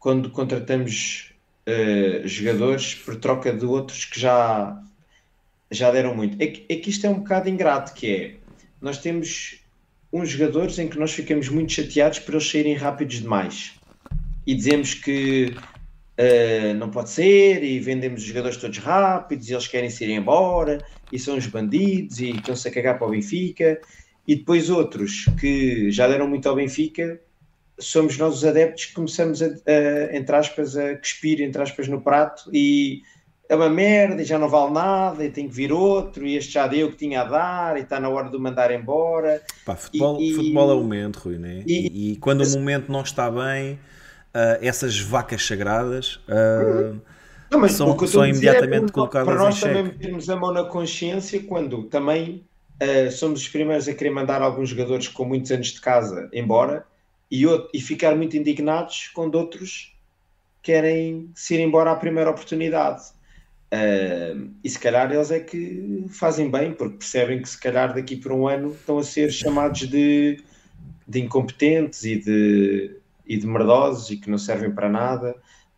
quando 0.00 0.28
contratamos 0.30 1.32
uh, 1.68 2.26
jogadores 2.26 2.94
por 2.96 3.16
troca 3.16 3.52
de 3.52 3.64
outros 3.64 4.06
que 4.06 4.18
já, 4.18 4.82
já 5.70 5.92
deram 5.92 6.16
muito. 6.16 6.42
É 6.42 6.48
que, 6.48 6.64
é 6.68 6.76
que 6.76 6.90
isto 6.90 7.06
é 7.06 7.10
um 7.10 7.20
bocado 7.20 7.48
ingrato, 7.48 7.94
que 7.94 8.12
é, 8.12 8.34
nós 8.80 8.98
temos 8.98 9.60
uns 10.12 10.30
jogadores 10.30 10.78
em 10.78 10.88
que 10.88 10.98
nós 10.98 11.12
ficamos 11.12 11.48
muito 11.48 11.72
chateados 11.72 12.18
por 12.18 12.34
eles 12.34 12.50
saírem 12.50 12.74
rápidos 12.74 13.20
demais 13.20 13.74
e 14.46 14.54
dizemos 14.54 14.94
que 14.94 15.54
uh, 16.18 16.74
não 16.76 16.90
pode 16.90 17.10
ser 17.10 17.62
e 17.62 17.78
vendemos 17.78 18.22
os 18.22 18.26
jogadores 18.26 18.56
todos 18.56 18.78
rápidos 18.78 19.48
e 19.48 19.52
eles 19.52 19.66
querem 19.66 19.90
se 19.90 20.04
ir 20.04 20.10
embora 20.10 20.84
e 21.12 21.18
são 21.18 21.36
os 21.36 21.46
bandidos 21.46 22.20
e 22.20 22.30
estão-se 22.30 22.68
a 22.68 22.70
cagar 22.70 22.98
para 22.98 23.06
o 23.06 23.10
Benfica 23.10 23.80
e 24.26 24.36
depois 24.36 24.70
outros 24.70 25.26
que 25.40 25.90
já 25.90 26.08
deram 26.08 26.28
muito 26.28 26.48
ao 26.48 26.56
Benfica 26.56 27.20
somos 27.78 28.16
nós 28.18 28.36
os 28.36 28.44
adeptos 28.44 28.86
que 28.86 28.94
começamos 28.94 29.42
a, 29.42 29.46
a 29.46 30.16
entre 30.16 30.36
aspas 30.36 30.76
a 30.76 30.96
cuspir 30.96 31.40
entre 31.40 31.60
aspas 31.62 31.88
no 31.88 32.00
prato 32.00 32.48
e 32.52 33.02
é 33.48 33.54
uma 33.54 33.68
merda 33.68 34.22
e 34.22 34.24
já 34.24 34.38
não 34.38 34.48
vale 34.48 34.72
nada 34.72 35.24
e 35.24 35.30
tem 35.30 35.48
que 35.48 35.54
vir 35.54 35.72
outro 35.72 36.26
e 36.26 36.36
este 36.36 36.52
já 36.52 36.66
deu 36.66 36.88
o 36.88 36.90
que 36.90 36.96
tinha 36.96 37.22
a 37.22 37.24
dar 37.24 37.76
e 37.76 37.80
está 37.80 38.00
na 38.00 38.08
hora 38.08 38.30
de 38.30 38.36
o 38.36 38.40
mandar 38.40 38.70
embora 38.70 39.42
Pá, 39.66 39.76
futebol, 39.76 40.20
e, 40.20 40.32
futebol 40.32 40.70
é 40.70 40.74
o 40.74 40.80
momento 40.80 41.16
Rui, 41.16 41.38
né? 41.38 41.62
e, 41.66 42.12
e 42.12 42.16
quando 42.16 42.42
o 42.42 42.50
momento 42.50 42.90
não 42.90 43.02
está 43.02 43.30
bem 43.30 43.78
uh, 44.34 44.58
essas 44.60 44.98
vacas 44.98 45.46
sagradas 45.46 46.16
uh, 46.28 47.00
não, 47.50 47.68
são, 47.68 48.06
são 48.06 48.26
imediatamente 48.26 48.90
é, 48.90 48.92
colocadas 48.92 49.28
para 49.28 49.38
nós 49.38 49.60
também 49.60 49.84
metermos 49.84 50.28
a 50.28 50.36
mão 50.36 50.52
na 50.52 50.64
consciência 50.64 51.42
quando 51.42 51.84
também 51.84 52.44
uh, 52.82 53.10
somos 53.10 53.42
os 53.42 53.48
primeiros 53.48 53.88
a 53.88 53.94
querer 53.94 54.10
mandar 54.10 54.42
alguns 54.42 54.68
jogadores 54.68 55.08
com 55.08 55.24
muitos 55.24 55.50
anos 55.52 55.68
de 55.68 55.80
casa 55.80 56.28
embora 56.32 56.84
e, 57.30 57.46
outro, 57.46 57.70
e 57.72 57.80
ficar 57.80 58.14
muito 58.16 58.36
indignados 58.36 59.10
quando 59.14 59.36
outros 59.36 59.94
querem 60.62 61.30
se 61.34 61.54
ir 61.54 61.60
embora 61.60 61.92
à 61.92 61.96
primeira 61.96 62.30
oportunidade. 62.30 63.02
Uh, 63.72 64.50
e 64.62 64.70
se 64.70 64.78
calhar 64.78 65.12
eles 65.12 65.30
é 65.30 65.40
que 65.40 66.06
fazem 66.08 66.50
bem, 66.50 66.72
porque 66.72 66.98
percebem 66.98 67.42
que 67.42 67.48
se 67.48 67.60
calhar 67.60 67.92
daqui 67.92 68.16
por 68.16 68.32
um 68.32 68.46
ano 68.46 68.72
estão 68.72 68.98
a 68.98 69.02
ser 69.02 69.32
chamados 69.32 69.80
de, 69.80 70.40
de 71.08 71.20
incompetentes 71.20 72.04
e 72.04 72.16
de, 72.16 72.96
e 73.26 73.36
de 73.36 73.46
merdosos 73.46 74.10
e 74.10 74.16
que 74.16 74.30
não 74.30 74.38
servem 74.38 74.70
para 74.70 74.88
nada. 74.88 75.34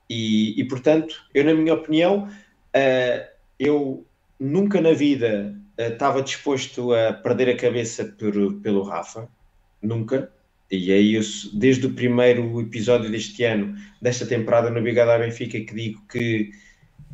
E, 0.09 0.61
e 0.61 0.65
portanto, 0.65 1.15
eu, 1.35 1.45
na 1.45 1.55
minha 1.55 1.75
opinião, 1.75 2.29
uh, 2.29 3.27
eu 3.59 4.05
nunca 4.39 4.81
na 4.81 4.93
vida 4.93 5.55
uh, 5.79 5.93
estava 5.93 6.23
disposto 6.23 6.93
a 6.93 7.13
perder 7.13 7.51
a 7.51 7.57
cabeça 7.57 8.05
por, 8.05 8.55
pelo 8.63 8.83
Rafa, 8.83 9.29
nunca. 9.83 10.31
E 10.71 10.91
é 10.91 10.99
isso, 10.99 11.57
desde 11.57 11.87
o 11.87 11.93
primeiro 11.93 12.61
episódio 12.61 13.11
deste 13.11 13.45
ano, 13.45 13.77
desta 14.03 14.27
temporada 14.27 14.69
no 14.69 14.83
Bigada 14.83 15.17
Benfica, 15.17 15.61
que 15.61 15.75
digo 15.75 16.03
que 16.09 16.51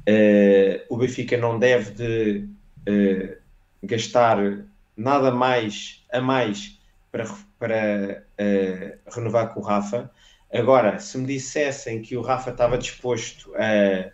uh, 0.09 0.85
o 0.89 0.97
Benfica 0.97 1.37
não 1.37 1.59
deve 1.59 1.91
de 1.91 2.49
uh, 2.89 3.37
gastar 3.83 4.65
nada 4.97 5.31
mais 5.31 6.03
a 6.11 6.21
mais 6.21 6.79
para, 7.11 7.27
para 7.63 8.25
uh, 8.41 9.15
renovar 9.15 9.55
com 9.55 9.61
o 9.61 9.63
Rafa. 9.63 10.11
Agora, 10.53 10.99
se 10.99 11.17
me 11.17 11.27
dissessem 11.27 12.03
que 12.03 12.17
o 12.17 12.21
Rafa 12.21 12.51
estava 12.51 12.77
disposto 12.77 13.53
a, 13.55 14.11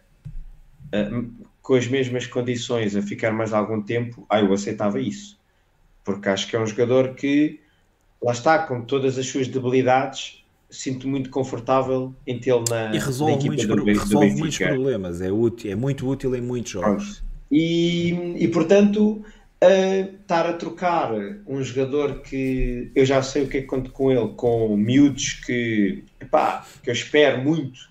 a, 0.94 1.24
com 1.62 1.74
as 1.74 1.86
mesmas 1.88 2.26
condições 2.26 2.94
a 2.94 3.00
ficar 3.00 3.32
mais 3.32 3.54
algum 3.54 3.80
tempo, 3.80 4.26
ah, 4.28 4.38
eu 4.38 4.52
aceitava 4.52 5.00
isso. 5.00 5.40
Porque 6.04 6.28
acho 6.28 6.46
que 6.46 6.56
é 6.56 6.60
um 6.60 6.66
jogador 6.66 7.14
que 7.14 7.58
lá 8.22 8.32
está, 8.32 8.58
com 8.58 8.82
todas 8.82 9.16
as 9.16 9.26
suas 9.26 9.48
debilidades, 9.48 10.44
sinto 10.68 11.08
muito 11.08 11.30
confortável 11.30 12.14
em 12.26 12.38
tê-lo 12.38 12.64
na, 12.68 12.94
e 12.94 12.98
resolve 12.98 13.44
na 13.44 13.46
muitos, 13.46 13.66
do, 13.66 13.76
do 13.76 13.84
resolve 13.86 14.30
muitos 14.34 14.58
problemas, 14.58 15.22
é, 15.22 15.32
útil, 15.32 15.72
é 15.72 15.74
muito 15.74 16.06
útil 16.06 16.36
em 16.36 16.42
muitos 16.42 16.72
jogos. 16.72 17.24
E, 17.50 18.34
e 18.36 18.48
portanto, 18.48 19.24
uh, 19.62 20.14
estar 20.20 20.46
a 20.46 20.52
trocar 20.52 21.12
um 21.46 21.62
jogador 21.62 22.20
que 22.20 22.90
eu 22.94 23.04
já 23.04 23.22
sei 23.22 23.44
o 23.44 23.48
que 23.48 23.58
é 23.58 23.60
que 23.60 23.66
conto 23.66 23.90
com 23.90 24.10
ele, 24.10 24.28
com 24.36 24.76
miúdos 24.76 25.34
que, 25.44 26.04
epá, 26.20 26.66
que 26.82 26.90
eu 26.90 26.94
espero 26.94 27.42
muito 27.42 27.88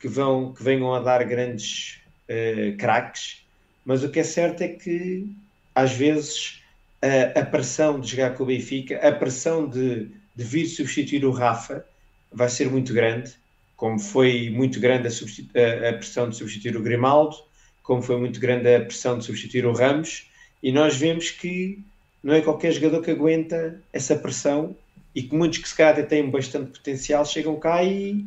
que, 0.00 0.08
vão, 0.08 0.52
que 0.52 0.62
venham 0.62 0.94
a 0.94 1.00
dar 1.00 1.24
grandes 1.24 2.00
uh, 2.28 2.76
craques, 2.76 3.44
mas 3.84 4.02
o 4.04 4.10
que 4.10 4.20
é 4.20 4.24
certo 4.24 4.62
é 4.62 4.68
que 4.68 5.26
às 5.74 5.92
vezes 5.92 6.62
a, 7.02 7.40
a 7.40 7.44
pressão 7.44 8.00
de 8.00 8.10
jogar 8.10 8.34
com 8.34 8.42
o 8.42 8.46
Benfica, 8.46 8.96
a 8.96 9.12
pressão 9.12 9.68
de, 9.68 10.10
de 10.34 10.44
vir 10.44 10.66
substituir 10.66 11.24
o 11.24 11.30
Rafa 11.30 11.84
vai 12.32 12.48
ser 12.48 12.70
muito 12.70 12.92
grande, 12.92 13.32
como 13.76 13.98
foi 13.98 14.50
muito 14.50 14.80
grande 14.80 15.08
a, 15.08 15.10
a, 15.10 15.90
a, 15.90 15.92
pressão 15.94 16.28
de 16.28 16.36
substituir 16.36 16.76
o 16.76 16.82
Grimaldo, 16.82 17.36
como 17.82 18.02
foi 18.02 18.18
muito 18.18 18.38
grande 18.38 18.74
a 18.74 18.80
pressão 18.80 19.16
de 19.18 19.24
substituir 19.24 19.64
o 19.64 19.72
Ramos, 19.72 20.27
e 20.62 20.72
nós 20.72 20.96
vemos 20.96 21.30
que 21.30 21.82
não 22.22 22.34
é 22.34 22.40
qualquer 22.40 22.72
jogador 22.72 23.02
que 23.02 23.10
aguenta 23.10 23.80
essa 23.92 24.16
pressão 24.16 24.76
e 25.14 25.22
que 25.22 25.34
muitos 25.34 25.58
que 25.58 25.68
se 25.68 25.76
calhar 25.76 26.06
têm 26.06 26.30
bastante 26.30 26.78
potencial 26.78 27.24
chegam 27.24 27.58
cá 27.58 27.82
e 27.82 28.24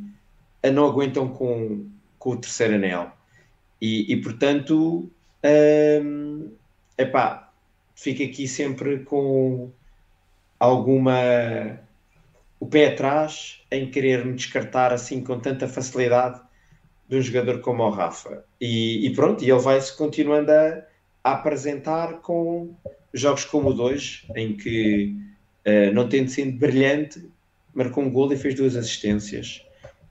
não 0.74 0.86
aguentam 0.86 1.28
com, 1.28 1.88
com 2.18 2.32
o 2.32 2.38
terceiro 2.38 2.76
anel. 2.76 3.12
E, 3.82 4.12
e 4.14 4.22
portanto, 4.22 5.10
hum, 6.04 6.52
epá, 6.98 7.52
fico 7.96 8.24
aqui 8.24 8.48
sempre 8.48 9.00
com 9.00 9.72
alguma 10.60 11.80
o 12.60 12.68
pé 12.68 12.90
atrás 12.90 13.64
em 13.72 13.90
querer 13.90 14.24
me 14.24 14.34
descartar 14.34 14.94
assim 14.94 15.24
com 15.24 15.40
tanta 15.40 15.68
facilidade 15.68 16.40
de 17.10 17.18
um 17.18 17.22
jogador 17.22 17.60
como 17.60 17.84
o 17.84 17.90
Rafa. 17.90 18.46
E, 18.60 19.08
e 19.08 19.16
pronto, 19.16 19.44
e 19.44 19.50
ele 19.50 19.60
vai-se 19.60 19.98
continuando 19.98 20.52
a, 20.52 20.84
apresentar 21.24 22.22
com 22.22 22.74
jogos 23.14 23.46
como 23.46 23.70
o 23.70 23.74
2, 23.74 24.26
em 24.36 24.56
que, 24.56 25.16
uh, 25.68 25.94
não 25.94 26.08
tendo 26.08 26.30
sido 26.30 26.58
brilhante, 26.58 27.22
marcou 27.74 28.04
um 28.04 28.10
gol 28.10 28.32
e 28.34 28.38
fez 28.38 28.56
duas 28.56 28.76
assistências 28.76 29.64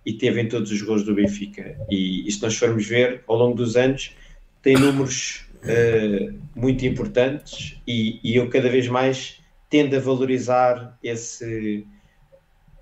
e 0.05 0.13
teve 0.15 0.41
em 0.41 0.49
todos 0.49 0.71
os 0.71 0.83
gols 0.83 1.05
do 1.05 1.15
Benfica. 1.15 1.77
E, 1.91 2.27
e 2.27 2.33
se 2.33 2.43
nós 2.43 2.57
formos 2.57 2.87
ver, 2.87 3.23
ao 3.27 3.37
longo 3.37 3.55
dos 3.55 3.77
anos, 3.77 4.15
tem 4.63 4.77
números 4.77 5.47
uh, 5.63 6.39
muito 6.55 6.85
importantes 6.87 7.81
e, 7.87 8.21
e, 8.23 8.37
eu 8.37 8.49
cada 8.49 8.69
vez 8.69 8.89
mais 8.89 9.41
tendo 9.69 9.97
a 9.97 10.01
valorizar 10.01 10.99
esse, 11.03 11.87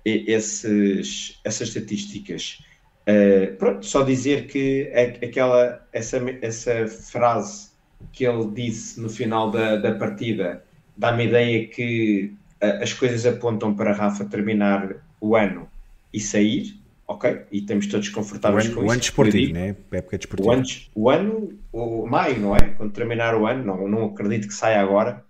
esses, 0.05 1.39
essas 1.43 1.69
estatísticas. 1.69 2.59
Uh, 3.07 3.55
pronto, 3.57 3.85
só 3.85 4.03
dizer 4.03 4.47
que 4.47 4.91
aquela, 4.93 5.87
essa, 5.91 6.17
essa 6.41 6.87
frase 6.87 7.68
que 8.11 8.25
ele 8.25 8.49
disse 8.51 8.99
no 8.99 9.09
final 9.09 9.51
da, 9.51 9.75
da 9.75 9.93
partida 9.95 10.63
dá-me 10.99 11.23
a 11.23 11.25
ideia 11.25 11.67
que 11.67 12.33
uh, 12.61 12.83
as 12.83 12.93
coisas 12.93 13.25
apontam 13.25 13.73
para 13.73 13.93
Rafa 13.93 14.25
terminar 14.25 14.97
o 15.21 15.35
ano 15.35 15.67
e 16.13 16.19
sair, 16.19 16.75
ok, 17.07 17.43
e 17.51 17.59
estamos 17.59 17.87
todos 17.87 18.09
confortáveis 18.09 18.65
o 18.65 18.67
ano, 18.67 18.75
com 18.75 18.81
o 18.81 18.83
isso. 18.83 18.91
Ano 18.91 19.01
desportivo, 19.01 19.53
né? 19.53 19.75
época 19.91 20.17
desportiva. 20.17 20.49
O 20.49 20.51
ano, 20.51 20.65
o 20.93 21.09
ano, 21.09 21.59
o 21.71 22.07
maio, 22.07 22.39
não 22.39 22.55
é? 22.55 22.59
Quando 22.75 22.91
terminar 22.91 23.33
o 23.33 23.47
ano, 23.47 23.63
não, 23.63 23.87
não 23.87 24.05
acredito 24.07 24.47
que 24.47 24.53
saia 24.53 24.81
agora. 24.81 25.23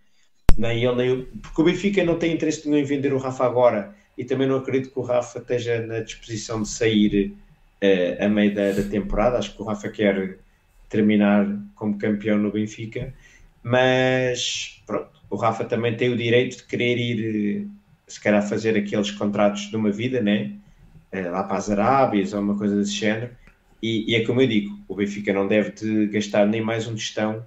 Nem 0.57 0.83
ele, 0.83 0.95
nem 0.95 1.07
eu, 1.07 1.27
porque 1.41 1.61
o 1.61 1.63
Benfica 1.63 2.03
não 2.03 2.17
tem 2.17 2.33
interesse 2.33 2.67
nenhum 2.67 2.81
em 2.81 2.85
vender 2.85 3.13
o 3.13 3.17
Rafa 3.17 3.45
agora 3.45 3.95
e 4.17 4.25
também 4.25 4.47
não 4.47 4.57
acredito 4.57 4.91
que 4.91 4.99
o 4.99 5.03
Rafa 5.03 5.39
esteja 5.39 5.85
na 5.85 5.99
disposição 5.99 6.63
de 6.63 6.67
sair 6.67 7.33
uh, 7.81 8.25
a 8.25 8.27
meio 8.27 8.53
da, 8.53 8.71
da, 8.71 8.83
temporada. 8.83 9.37
Acho 9.37 9.55
que 9.55 9.61
o 9.61 9.65
Rafa 9.65 9.87
quer 9.87 10.39
terminar 10.90 11.48
como 11.76 11.98
campeão 11.98 12.38
no 12.38 12.52
Benfica, 12.52 13.14
mas 13.64 14.82
pronto, 14.86 15.10
o 15.30 15.36
Rafa 15.36 15.64
também 15.64 15.95
tem 15.95 16.10
o 16.10 16.18
direito 16.18 16.57
de 16.57 16.64
querer 16.64 16.98
ir, 16.98 17.68
se 18.07 18.20
calhar, 18.20 18.48
fazer 18.48 18.76
aqueles 18.76 19.11
contratos 19.11 19.70
de 19.70 19.76
uma 19.76 19.91
vida, 19.91 20.22
né? 20.22 20.53
Eh, 21.11 21.30
lá 21.30 21.44
para 21.44 21.57
as 21.57 21.70
Arábias 21.70 22.34
ou 22.34 22.41
uma 22.41 22.57
coisa 22.57 22.76
desse 22.76 22.94
género. 22.94 23.32
E, 23.82 24.11
e, 24.11 24.16
é 24.16 24.26
como 24.26 24.41
eu 24.41 24.48
digo, 24.48 24.78
o 24.88 24.95
Benfica 24.95 25.32
não 25.32 25.48
deve 25.48 25.72
de 25.72 26.07
gastar 26.07 26.45
nem 26.45 26.61
mais 26.61 26.88
um 26.88 26.94
tostão 26.94 27.44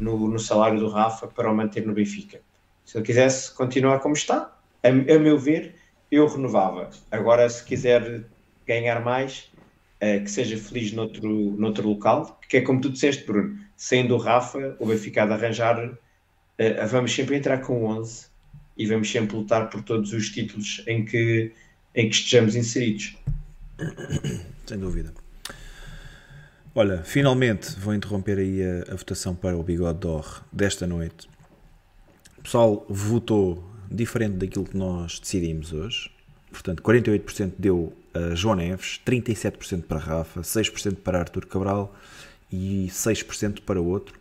no, 0.00 0.28
no, 0.28 0.38
salário 0.38 0.78
do 0.78 0.88
Rafa 0.88 1.26
para 1.26 1.50
o 1.50 1.54
manter 1.54 1.86
no 1.86 1.92
Benfica. 1.92 2.40
Se 2.84 2.96
ele 2.96 3.04
quisesse 3.04 3.54
continuar 3.54 3.98
como 4.00 4.14
está, 4.14 4.56
a, 4.82 4.88
a 4.88 5.18
meu 5.18 5.38
ver, 5.38 5.74
eu 6.10 6.26
renovava. 6.26 6.90
Agora, 7.10 7.48
se 7.48 7.64
quiser 7.64 8.24
ganhar 8.66 9.00
mais, 9.04 9.50
uh, 10.02 10.24
que 10.24 10.30
seja 10.30 10.56
feliz 10.56 10.92
noutro, 10.92 11.56
noutro 11.58 11.88
local, 11.88 12.38
que 12.48 12.58
é 12.58 12.60
como 12.60 12.80
tu 12.80 12.90
disseste, 12.90 13.24
Bruno, 13.24 13.58
sendo 13.76 14.14
o 14.14 14.18
Rafa, 14.18 14.76
o 14.78 14.86
Benfica 14.86 15.26
de 15.26 15.32
arranjar, 15.32 15.84
uh, 15.88 16.86
vamos 16.88 17.14
sempre 17.14 17.36
entrar 17.36 17.58
com 17.58 17.84
11 17.84 18.26
e 18.76 18.86
vamos 18.86 19.10
sempre 19.10 19.36
lutar 19.36 19.70
por 19.70 19.82
todos 19.82 20.12
os 20.12 20.30
títulos 20.30 20.82
em 20.86 21.04
que 21.04 21.52
em 21.94 22.10
que 22.10 22.14
estejamos 22.14 22.54
inseridos. 22.54 23.16
Sem 24.66 24.78
dúvida. 24.78 25.14
Olha, 26.74 27.02
finalmente 27.02 27.74
vou 27.80 27.94
interromper 27.94 28.38
aí 28.38 28.62
a, 28.62 28.92
a 28.92 28.96
votação 28.96 29.34
para 29.34 29.56
o 29.56 29.62
Bigode 29.62 30.00
d'Or 30.00 30.44
desta 30.52 30.86
noite. 30.86 31.26
O 32.36 32.42
pessoal 32.42 32.84
votou 32.86 33.64
diferente 33.90 34.36
daquilo 34.36 34.66
que 34.66 34.76
nós 34.76 35.18
decidimos 35.18 35.72
hoje. 35.72 36.10
Portanto, 36.50 36.82
48% 36.82 37.54
deu 37.58 37.94
a 38.16 38.34
João 38.34 38.54
Neves, 38.54 39.00
37% 39.06 39.82
para 39.82 39.98
Rafa, 39.98 40.40
6% 40.40 40.96
para 40.96 41.18
Artur 41.18 41.46
Cabral 41.46 41.94
e 42.52 42.88
6% 42.90 43.60
para 43.62 43.80
outro. 43.80 44.18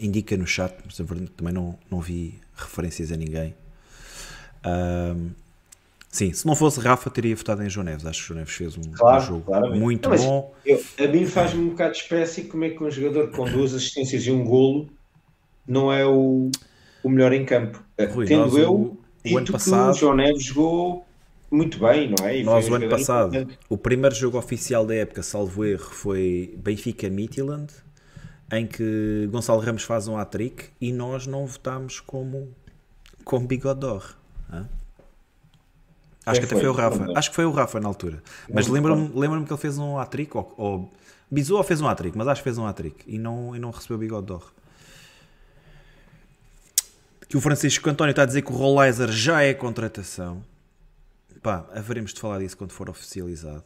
Indica 0.00 0.36
no 0.36 0.46
chat, 0.46 0.74
mas 0.84 0.96
também 0.96 1.52
não, 1.52 1.78
não 1.90 2.00
vi 2.00 2.38
referências 2.56 3.10
a 3.10 3.16
ninguém. 3.16 3.54
Um, 4.64 5.30
Sim, 6.10 6.32
se 6.32 6.46
não 6.46 6.56
fosse 6.56 6.80
Rafa, 6.80 7.10
teria 7.10 7.36
votado 7.36 7.62
em 7.62 7.68
João 7.68 7.84
Neves. 7.84 8.06
Acho 8.06 8.22
que 8.22 8.28
João 8.28 8.38
Neves 8.38 8.54
fez 8.54 8.78
um, 8.78 8.90
claro, 8.92 9.22
um 9.22 9.26
jogo 9.26 9.40
claramente. 9.42 9.78
muito 9.78 10.08
não, 10.08 10.16
bom. 10.16 10.54
Eu, 10.64 10.82
a 10.98 11.06
mim 11.06 11.26
faz-me 11.26 11.62
um 11.62 11.68
bocado 11.68 11.92
de 11.92 11.98
espécie 11.98 12.44
como 12.44 12.64
é 12.64 12.70
que 12.70 12.82
um 12.82 12.90
jogador 12.90 13.30
com 13.30 13.44
duas 13.44 13.74
assistências 13.74 14.22
e 14.24 14.30
um 14.30 14.42
golo 14.42 14.88
não 15.66 15.92
é 15.92 16.06
o, 16.06 16.50
o 17.02 17.08
melhor 17.10 17.32
em 17.32 17.44
campo. 17.44 17.82
Rui, 18.12 18.26
Tendo 18.26 18.58
eu, 18.58 18.74
o, 18.74 19.00
o 19.30 19.38
ano 19.38 19.52
passado, 19.52 19.90
o 19.90 19.94
João 19.94 20.16
Neves 20.16 20.44
jogou 20.44 21.06
muito 21.50 21.78
bem, 21.78 22.14
não 22.16 22.26
é? 22.26 22.38
E 22.38 22.42
nós, 22.44 22.68
o 22.68 22.74
ano 22.74 22.88
passado, 22.88 23.34
importante. 23.34 23.58
o 23.68 23.76
primeiro 23.76 24.14
jogo 24.14 24.38
oficial 24.38 24.86
da 24.86 24.94
época, 24.94 25.22
salvo 25.22 25.64
erro, 25.64 25.90
foi 25.90 26.54
Benfica-Midtjylland, 26.58 27.72
em 28.52 28.66
que 28.66 29.28
Gonçalo 29.30 29.60
Ramos 29.60 29.82
faz 29.82 30.08
um 30.08 30.16
hat-trick 30.16 30.70
e 30.80 30.92
nós 30.92 31.26
não 31.26 31.46
votámos 31.46 32.00
como, 32.00 32.48
como 33.24 33.46
Bigodor. 33.46 34.16
Acho 36.24 36.40
que 36.40 36.46
até 36.46 36.56
foi, 36.56 36.64
foi 36.64 36.68
o 36.68 36.72
Rafa. 36.72 37.12
Acho 37.14 37.30
que 37.30 37.36
foi 37.36 37.44
o 37.46 37.50
Rafa 37.50 37.80
na 37.80 37.88
altura. 37.88 38.22
Mas 38.52 38.66
lembro-me 38.66 39.10
lembro 39.14 39.44
que 39.44 39.52
ele 39.52 39.60
fez 39.60 39.78
um 39.78 39.98
hat-trick, 39.98 40.36
ou, 40.36 40.54
ou 40.56 40.92
Bizou 41.30 41.62
fez 41.62 41.80
um 41.80 41.88
hat-trick, 41.88 42.16
mas 42.16 42.28
acho 42.28 42.40
que 42.40 42.44
fez 42.44 42.58
um 42.58 42.66
hat-trick 42.66 43.04
e 43.06 43.18
não, 43.18 43.56
e 43.56 43.58
não 43.58 43.70
recebeu 43.70 43.98
bigode 43.98 44.26
de 44.26 44.38
que 47.28 47.36
o 47.36 47.40
Francisco 47.40 47.88
António 47.90 48.10
está 48.10 48.22
a 48.22 48.26
dizer 48.26 48.42
que 48.42 48.50
o 48.50 48.54
Rollizer 48.54 49.10
já 49.12 49.42
é 49.42 49.52
contratação. 49.52 50.42
Pá, 51.42 51.68
haveremos 51.72 52.12
de 52.12 52.20
falar 52.20 52.38
disso 52.38 52.56
quando 52.56 52.72
for 52.72 52.90
oficializado. 52.90 53.64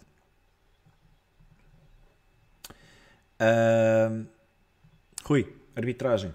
Uh, 3.40 4.26
Rui, 5.24 5.54
arbitragem. 5.74 6.32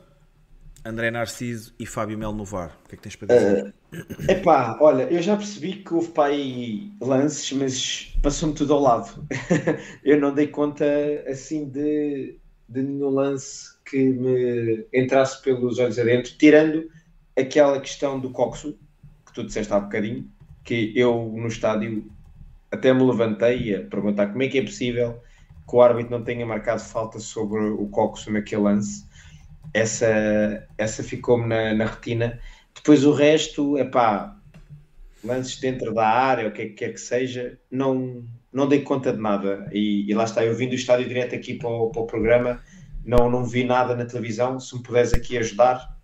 André 0.84 1.12
Narciso 1.12 1.74
e 1.78 1.86
Fábio 1.86 2.18
Mel 2.18 2.32
Novar. 2.32 2.78
O 2.86 2.88
que 2.88 2.96
é 2.96 2.98
que 2.98 3.04
tens 3.04 3.16
para 3.16 3.28
dizer? 3.28 3.74
Uh, 3.92 4.32
epá, 4.32 4.78
olha, 4.80 5.04
eu 5.04 5.22
já 5.22 5.36
percebi 5.36 5.84
que 5.84 5.94
houve 5.94 6.10
para 6.10 6.34
aí 6.34 6.94
lances, 7.02 7.52
mas 7.52 8.18
passou-me 8.22 8.56
tudo 8.56 8.74
ao 8.74 8.82
lado. 8.82 9.28
eu 10.04 10.20
não 10.20 10.34
dei 10.34 10.48
conta 10.48 10.86
assim 11.28 11.68
de, 11.70 12.40
de 12.70 12.82
nenhum 12.82 13.10
lance 13.10 13.78
que 13.84 13.98
me 13.98 14.88
entrasse 14.94 15.42
pelos 15.42 15.78
olhos 15.78 16.00
adentro, 16.00 16.34
tirando 16.38 16.90
aquela 17.38 17.82
questão 17.82 18.18
do 18.20 18.32
Coxo, 18.32 18.80
que 19.26 19.34
tu 19.34 19.44
disseste 19.44 19.74
há 19.74 19.80
bocadinho, 19.80 20.32
que 20.68 20.92
eu 20.94 21.34
no 21.34 21.48
estádio 21.48 22.12
até 22.70 22.94
me 22.94 23.02
levantei 23.02 23.74
a 23.74 23.82
perguntar 23.84 24.28
como 24.28 24.44
é 24.44 24.50
que 24.50 24.60
é 24.60 24.62
possível 24.62 25.22
que 25.68 25.76
o 25.76 25.82
árbitro 25.82 26.12
não 26.12 26.24
tenha 26.24 26.46
marcado 26.46 26.82
falta 26.82 27.20
sobre 27.20 27.60
o 27.62 27.88
Coxo 27.88 28.32
naquele 28.32 28.64
lance. 28.64 29.06
Essa, 29.74 30.68
essa 30.78 31.02
ficou-me 31.04 31.48
na, 31.48 31.74
na, 31.74 31.86
retina. 31.86 32.40
Depois 32.76 33.06
o 33.06 33.14
resto, 33.14 33.78
é 33.78 33.86
pá, 33.86 34.38
lances 35.24 35.58
dentro 35.60 35.94
da 35.94 36.08
área, 36.08 36.50
o 36.50 36.52
que 36.52 36.62
é 36.62 36.66
que 36.66 36.74
quer 36.74 36.94
que 36.94 37.00
seja, 37.00 37.58
não, 37.72 38.26
não 38.52 38.68
dei 38.68 38.82
conta 38.82 39.14
de 39.14 39.20
nada. 39.20 39.70
E, 39.72 40.10
e 40.10 40.14
lá 40.14 40.26
está, 40.26 40.46
eu 40.46 40.54
vim 40.54 40.68
do 40.68 40.76
estádio 40.76 41.08
direto 41.08 41.34
aqui 41.34 41.54
para 41.54 41.70
o, 41.70 41.90
para 41.90 42.02
o 42.02 42.08
programa, 42.08 42.62
não, 43.06 43.30
não 43.30 43.46
vi 43.46 43.64
nada 43.64 43.96
na 43.96 44.06
televisão. 44.06 44.60
Se 44.60 44.76
me 44.76 44.84
puderes 44.84 45.14
aqui 45.14 45.38
ajudar, 45.38 45.97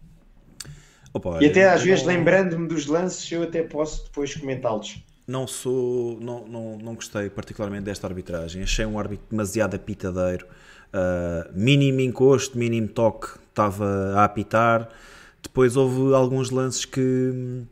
Opa, 1.14 1.40
e 1.42 1.46
até 1.46 1.70
às 1.70 1.84
vezes, 1.84 2.04
não... 2.04 2.14
lembrando-me 2.14 2.68
dos 2.68 2.88
lances, 2.88 3.32
eu 3.32 3.44
até 3.44 3.62
posso 3.62 4.06
depois 4.06 4.34
comentá-los. 4.36 5.04
Não 5.26 5.48
sou, 5.48 6.20
não, 6.20 6.46
não, 6.46 6.78
não 6.78 6.96
gostei 6.96 7.30
particularmente 7.30 7.84
desta 7.84 8.08
arbitragem. 8.08 8.64
Achei 8.64 8.86
um 8.86 9.00
árbitro 9.00 9.26
demasiado 9.30 9.76
apitadeiro. 9.76 10.46
Uh, 10.94 11.50
mínimo 11.54 12.02
encosto, 12.02 12.58
mínimo 12.58 12.88
toque, 12.90 13.28
estava 13.50 14.16
a 14.16 14.26
apitar. 14.26 14.90
Depois 15.42 15.78
houve 15.78 16.14
alguns 16.14 16.50
lances 16.50 16.84
que, 16.84 17.64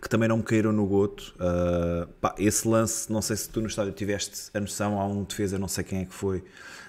que 0.00 0.08
também 0.08 0.28
não 0.28 0.38
me 0.38 0.42
caíram 0.42 0.72
no 0.72 0.86
goto. 0.86 1.34
Uh, 1.36 2.06
pá, 2.20 2.34
esse 2.38 2.66
lance, 2.66 3.12
não 3.12 3.20
sei 3.20 3.36
se 3.36 3.48
tu 3.50 3.60
no 3.60 3.66
estádio 3.66 3.92
tiveste 3.92 4.50
a 4.54 4.60
noção, 4.60 4.98
há 5.00 5.06
um 5.06 5.22
defesa, 5.22 5.58
não 5.58 5.68
sei 5.68 5.84
quem 5.84 6.00
é 6.00 6.04
que 6.06 6.14
foi, 6.14 6.42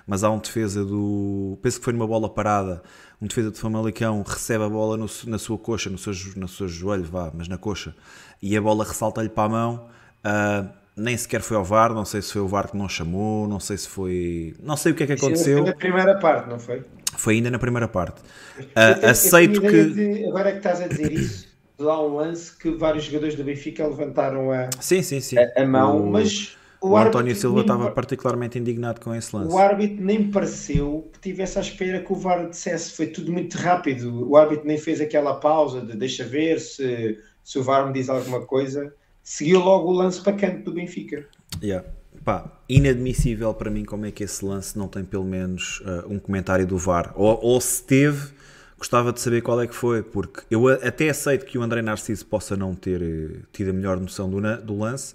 mas 0.07 0.23
há 0.23 0.31
um 0.31 0.39
defesa 0.39 0.85
do. 0.85 1.57
Penso 1.61 1.79
que 1.79 1.83
foi 1.83 1.93
numa 1.93 2.07
bola 2.07 2.29
parada 2.29 2.81
um 3.21 3.27
defesa 3.27 3.51
de 3.51 3.59
Famalicão 3.59 4.23
recebe 4.23 4.63
a 4.63 4.69
bola 4.69 4.97
no, 4.97 5.09
na 5.27 5.37
sua 5.37 5.57
coxa, 5.57 5.89
no 5.89 5.97
seu, 5.97 6.13
no 6.35 6.47
seu 6.47 6.67
joelho, 6.67 7.05
vá, 7.05 7.31
mas 7.33 7.47
na 7.47 7.57
coxa, 7.57 7.95
e 8.41 8.55
a 8.55 8.61
bola 8.61 8.83
ressalta-lhe 8.83 9.29
para 9.29 9.43
a 9.43 9.49
mão. 9.49 9.89
Uh, 10.25 10.85
nem 10.97 11.17
sequer 11.17 11.41
foi 11.41 11.57
ao 11.57 11.63
VAR, 11.63 11.93
não 11.93 12.05
sei 12.05 12.21
se 12.21 12.31
foi 12.31 12.41
o 12.41 12.47
VAR 12.47 12.71
que 12.71 12.77
não 12.77 12.87
chamou, 12.87 13.47
não 13.47 13.59
sei 13.59 13.77
se 13.77 13.87
foi. 13.87 14.55
Não 14.61 14.77
sei 14.77 14.93
o 14.93 14.95
que 14.95 15.03
é 15.03 15.07
que 15.07 15.13
aconteceu. 15.13 15.57
Foi 15.57 15.67
na 15.67 15.75
primeira 15.75 16.17
parte, 16.19 16.49
não 16.49 16.57
foi? 16.57 16.83
Foi 17.17 17.35
ainda 17.35 17.51
na 17.51 17.59
primeira 17.59 17.87
parte. 17.87 18.21
Uh, 18.59 19.05
aceito 19.09 19.59
que. 19.61 19.83
De, 19.85 20.25
agora 20.27 20.49
é 20.49 20.51
que 20.53 20.57
estás 20.59 20.81
a 20.81 20.87
dizer 20.87 21.11
isso, 21.11 21.47
lá 21.77 22.01
um 22.01 22.15
lance 22.15 22.55
que 22.57 22.71
vários 22.71 23.03
jogadores 23.05 23.35
do 23.35 23.43
Benfica 23.43 23.85
levantaram 23.85 24.51
a, 24.51 24.69
sim, 24.79 25.01
sim, 25.01 25.19
sim. 25.19 25.37
a, 25.37 25.61
a 25.61 25.65
mão, 25.65 26.01
o... 26.01 26.11
mas 26.11 26.57
o, 26.81 26.89
o 26.89 26.97
António 26.97 27.35
Silva 27.35 27.61
estava 27.61 27.91
particularmente 27.91 28.59
indignado 28.59 29.01
com 29.01 29.13
esse 29.13 29.35
lance. 29.35 29.53
O 29.53 29.57
árbitro 29.57 30.03
nem 30.03 30.29
pareceu 30.29 31.09
que 31.13 31.19
tivesse 31.19 31.57
à 31.57 31.61
espera 31.61 31.99
que 31.99 32.11
o 32.11 32.15
VAR 32.15 32.49
dissesse. 32.49 32.91
Foi 32.91 33.07
tudo 33.07 33.31
muito 33.31 33.57
rápido. 33.57 34.29
O 34.29 34.35
árbitro 34.35 34.67
nem 34.67 34.77
fez 34.77 35.01
aquela 35.01 35.35
pausa 35.35 35.81
de 35.81 35.95
deixa 35.95 36.23
ver 36.23 36.59
se, 36.59 37.19
se 37.43 37.59
o 37.59 37.63
VAR 37.63 37.87
me 37.87 37.93
diz 37.93 38.09
alguma 38.09 38.41
coisa. 38.45 38.93
Seguiu 39.23 39.59
logo 39.59 39.89
o 39.89 39.93
lance 39.93 40.21
para 40.21 40.33
canto 40.33 40.63
do 40.63 40.73
Benfica. 40.73 41.25
Yeah. 41.61 41.87
Pá, 42.23 42.51
inadmissível 42.67 43.53
para 43.53 43.69
mim 43.69 43.83
como 43.83 44.05
é 44.05 44.11
que 44.11 44.23
esse 44.23 44.43
lance 44.43 44.77
não 44.77 44.87
tem 44.87 45.03
pelo 45.03 45.25
menos 45.25 45.81
uh, 45.81 46.11
um 46.11 46.19
comentário 46.19 46.65
do 46.65 46.77
VAR. 46.77 47.13
Ou, 47.15 47.39
ou 47.41 47.61
se 47.61 47.83
teve, 47.83 48.31
gostava 48.77 49.11
de 49.11 49.19
saber 49.19 49.41
qual 49.41 49.61
é 49.61 49.67
que 49.67 49.75
foi, 49.75 50.01
porque 50.01 50.41
eu 50.49 50.67
até 50.67 51.09
aceito 51.09 51.45
que 51.45 51.57
o 51.57 51.61
André 51.61 51.81
Narciso 51.81 52.25
possa 52.25 52.55
não 52.55 52.75
ter 52.75 53.01
uh, 53.01 53.43
tido 53.51 53.69
a 53.69 53.73
melhor 53.73 53.99
noção 53.99 54.29
do, 54.29 54.39
do 54.61 54.77
lance, 54.77 55.13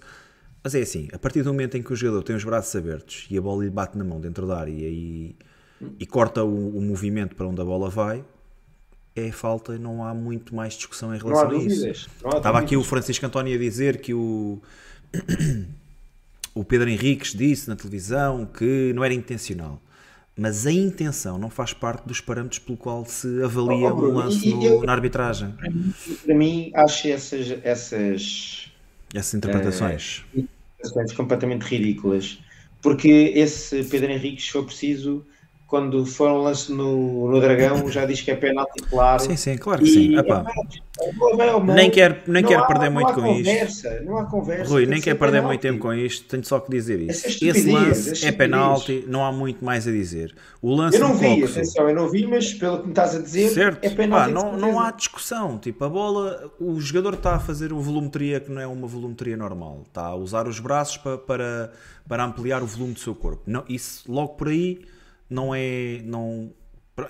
mas 0.63 0.75
é 0.75 0.81
assim, 0.81 1.07
a 1.11 1.17
partir 1.17 1.41
do 1.41 1.51
momento 1.51 1.75
em 1.75 1.81
que 1.81 1.91
o 1.91 1.95
jogador 1.95 2.23
tem 2.23 2.35
os 2.35 2.43
braços 2.43 2.75
abertos 2.75 3.25
e 3.29 3.37
a 3.37 3.41
bola 3.41 3.63
lhe 3.63 3.69
bate 3.69 3.97
na 3.97 4.03
mão 4.03 4.19
dentro 4.19 4.45
da 4.45 4.59
área 4.59 4.71
e, 4.71 5.35
e 5.99 6.05
corta 6.05 6.43
o, 6.43 6.77
o, 6.77 6.81
movimento 6.81 7.35
para 7.35 7.47
onde 7.47 7.59
a 7.59 7.65
bola 7.65 7.89
vai, 7.89 8.23
é 9.15 9.31
falta 9.31 9.75
e 9.75 9.79
não 9.79 10.03
há 10.03 10.13
muito 10.13 10.53
mais 10.55 10.75
discussão 10.75 11.13
em 11.15 11.17
relação 11.17 11.49
a 11.49 11.55
isso. 11.55 12.09
Estava 12.35 12.59
aqui 12.59 12.77
o 12.77 12.83
Francisco 12.83 13.25
António 13.25 13.55
a 13.55 13.57
dizer 13.57 13.99
que 13.99 14.13
o, 14.13 14.61
o 16.53 16.63
Pedro 16.63 16.89
Henriques 16.89 17.33
disse 17.33 17.67
na 17.67 17.75
televisão 17.75 18.45
que 18.45 18.93
não 18.93 19.03
era 19.03 19.13
intencional. 19.13 19.81
Mas 20.37 20.65
a 20.65 20.71
intenção 20.71 21.37
não 21.37 21.49
faz 21.49 21.73
parte 21.73 22.07
dos 22.07 22.21
parâmetros 22.21 22.59
pelo 22.59 22.77
qual 22.77 23.05
se 23.05 23.43
avalia 23.43 23.93
oh, 23.93 23.99
oh, 23.99 24.09
um 24.09 24.13
lance 24.13 24.49
no, 24.49 24.63
eu, 24.63 24.81
na 24.83 24.93
arbitragem. 24.93 25.53
Para 26.25 26.33
mim, 26.33 26.71
acho 26.73 27.09
essas, 27.09 27.51
essas 27.63 28.70
essas 29.13 29.33
interpretações. 29.35 30.25
Uh, 30.33 30.39
interpretações 30.39 31.13
completamente 31.13 31.63
ridículas. 31.63 32.39
Porque 32.81 33.31
esse 33.35 33.83
Pedro 33.83 34.11
Henrique, 34.11 34.41
se 34.41 34.51
for 34.51 34.65
preciso, 34.65 35.25
quando 35.71 36.05
for 36.05 36.29
um 36.29 36.41
lance 36.41 36.69
no, 36.69 37.31
no 37.31 37.39
Dragão, 37.39 37.89
já 37.89 38.05
diz 38.05 38.19
que 38.19 38.29
é 38.29 38.35
penalti 38.35 38.83
claro. 38.89 39.23
Sim, 39.23 39.37
sim, 39.37 39.55
claro 39.55 39.81
que 39.81 39.89
e, 39.89 39.93
sim. 39.93 40.15
É, 40.17 41.73
nem 41.73 41.89
quero, 41.89 42.17
nem 42.27 42.43
quero 42.43 42.67
perder 42.67 42.89
muito 42.89 43.13
com 43.13 43.21
conversa, 43.21 43.87
isto. 43.93 44.03
Não 44.03 44.17
há 44.17 44.25
conversa. 44.25 44.69
Rui, 44.69 44.85
nem 44.85 44.99
quero 44.99 45.17
perder 45.17 45.41
muito 45.41 45.61
tempo 45.61 45.79
com 45.79 45.93
isto, 45.93 46.27
tenho 46.27 46.43
só 46.43 46.59
que 46.59 46.69
dizer 46.69 46.99
isso. 46.99 47.25
Esse 47.25 47.71
lance 47.71 48.27
é 48.27 48.33
penalti, 48.33 49.05
não 49.07 49.23
há 49.23 49.31
muito 49.31 49.63
mais 49.63 49.87
a 49.87 49.91
dizer. 49.91 50.35
O 50.61 50.75
lance 50.75 50.97
eu 50.97 51.07
não 51.07 51.15
vi, 51.15 51.39
Coxo, 51.39 51.53
atenção, 51.53 51.87
eu 51.87 51.95
não 51.95 52.09
vi, 52.09 52.27
mas 52.27 52.53
pelo 52.53 52.79
que 52.79 52.83
me 52.87 52.91
estás 52.91 53.15
a 53.15 53.19
dizer, 53.19 53.49
certo? 53.51 53.85
é 53.85 53.89
penalti. 53.91 54.29
Ah, 54.29 54.33
não, 54.33 54.57
não 54.57 54.77
há 54.77 54.91
discussão. 54.91 55.57
Tipo, 55.57 55.85
a 55.85 55.89
bola, 55.89 56.51
o 56.59 56.81
jogador 56.81 57.13
está 57.13 57.35
a 57.35 57.39
fazer 57.39 57.71
uma 57.71 57.81
volumetria 57.81 58.41
que 58.41 58.51
não 58.51 58.61
é 58.61 58.67
uma 58.67 58.87
volumetria 58.87 59.37
normal. 59.37 59.83
Está 59.87 60.07
a 60.07 60.15
usar 60.15 60.49
os 60.49 60.59
braços 60.59 60.97
para, 60.97 61.17
para, 61.17 61.71
para 62.09 62.25
ampliar 62.25 62.61
o 62.61 62.65
volume 62.65 62.93
do 62.93 62.99
seu 62.99 63.15
corpo. 63.15 63.43
Não, 63.47 63.63
isso 63.69 64.03
logo 64.11 64.33
por 64.33 64.49
aí 64.49 64.81
não 65.31 65.55
é. 65.55 66.01
Não, 66.03 66.53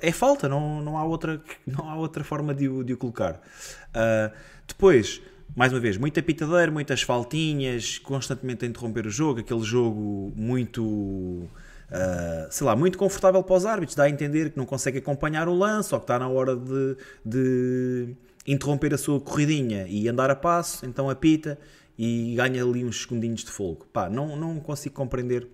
é 0.02 0.12
falta, 0.12 0.48
não, 0.48 0.82
não, 0.82 0.98
há, 0.98 1.04
outra, 1.04 1.42
não 1.66 1.90
há 1.90 1.96
outra 1.96 2.24
forma 2.24 2.54
de 2.54 2.70
o, 2.70 2.84
de 2.84 2.94
o 2.94 2.98
colocar. 2.98 3.42
Uh, 3.90 4.32
depois, 4.68 5.22
mais 5.56 5.74
uma 5.74 5.80
vez, 5.80 5.98
muita 5.98 6.22
pitadeira, 6.22 6.72
muitas 6.72 7.02
faltinhas, 7.02 7.98
constantemente 7.98 8.64
a 8.64 8.68
interromper 8.68 9.08
o 9.08 9.10
jogo, 9.10 9.40
aquele 9.40 9.64
jogo 9.64 10.32
muito. 10.36 10.84
Uh, 10.84 12.48
sei 12.50 12.66
lá, 12.66 12.74
muito 12.74 12.98
confortável 12.98 13.44
para 13.44 13.56
os 13.56 13.66
árbitros, 13.66 13.96
dá 13.96 14.04
a 14.04 14.10
entender 14.10 14.52
que 14.52 14.58
não 14.58 14.66
consegue 14.66 15.00
acompanhar 15.00 15.50
o 15.50 15.54
lance 15.54 15.94
ou 15.94 16.00
que 16.00 16.06
está 16.06 16.18
na 16.18 16.30
hora 16.30 16.56
de, 16.56 16.96
de 17.26 18.16
interromper 18.48 18.94
a 18.94 18.98
sua 18.98 19.20
corridinha 19.20 19.86
e 19.90 20.08
andar 20.08 20.30
a 20.32 20.36
passo, 20.36 20.86
então 20.86 21.10
apita 21.10 21.60
e 21.98 22.34
ganha 22.36 22.64
ali 22.64 22.86
uns 22.86 23.02
segundinhos 23.02 23.44
de 23.44 23.52
fogo. 23.52 23.86
Pá, 23.92 24.10
não, 24.10 24.38
não 24.38 24.58
consigo 24.62 24.96
compreender 24.96 25.46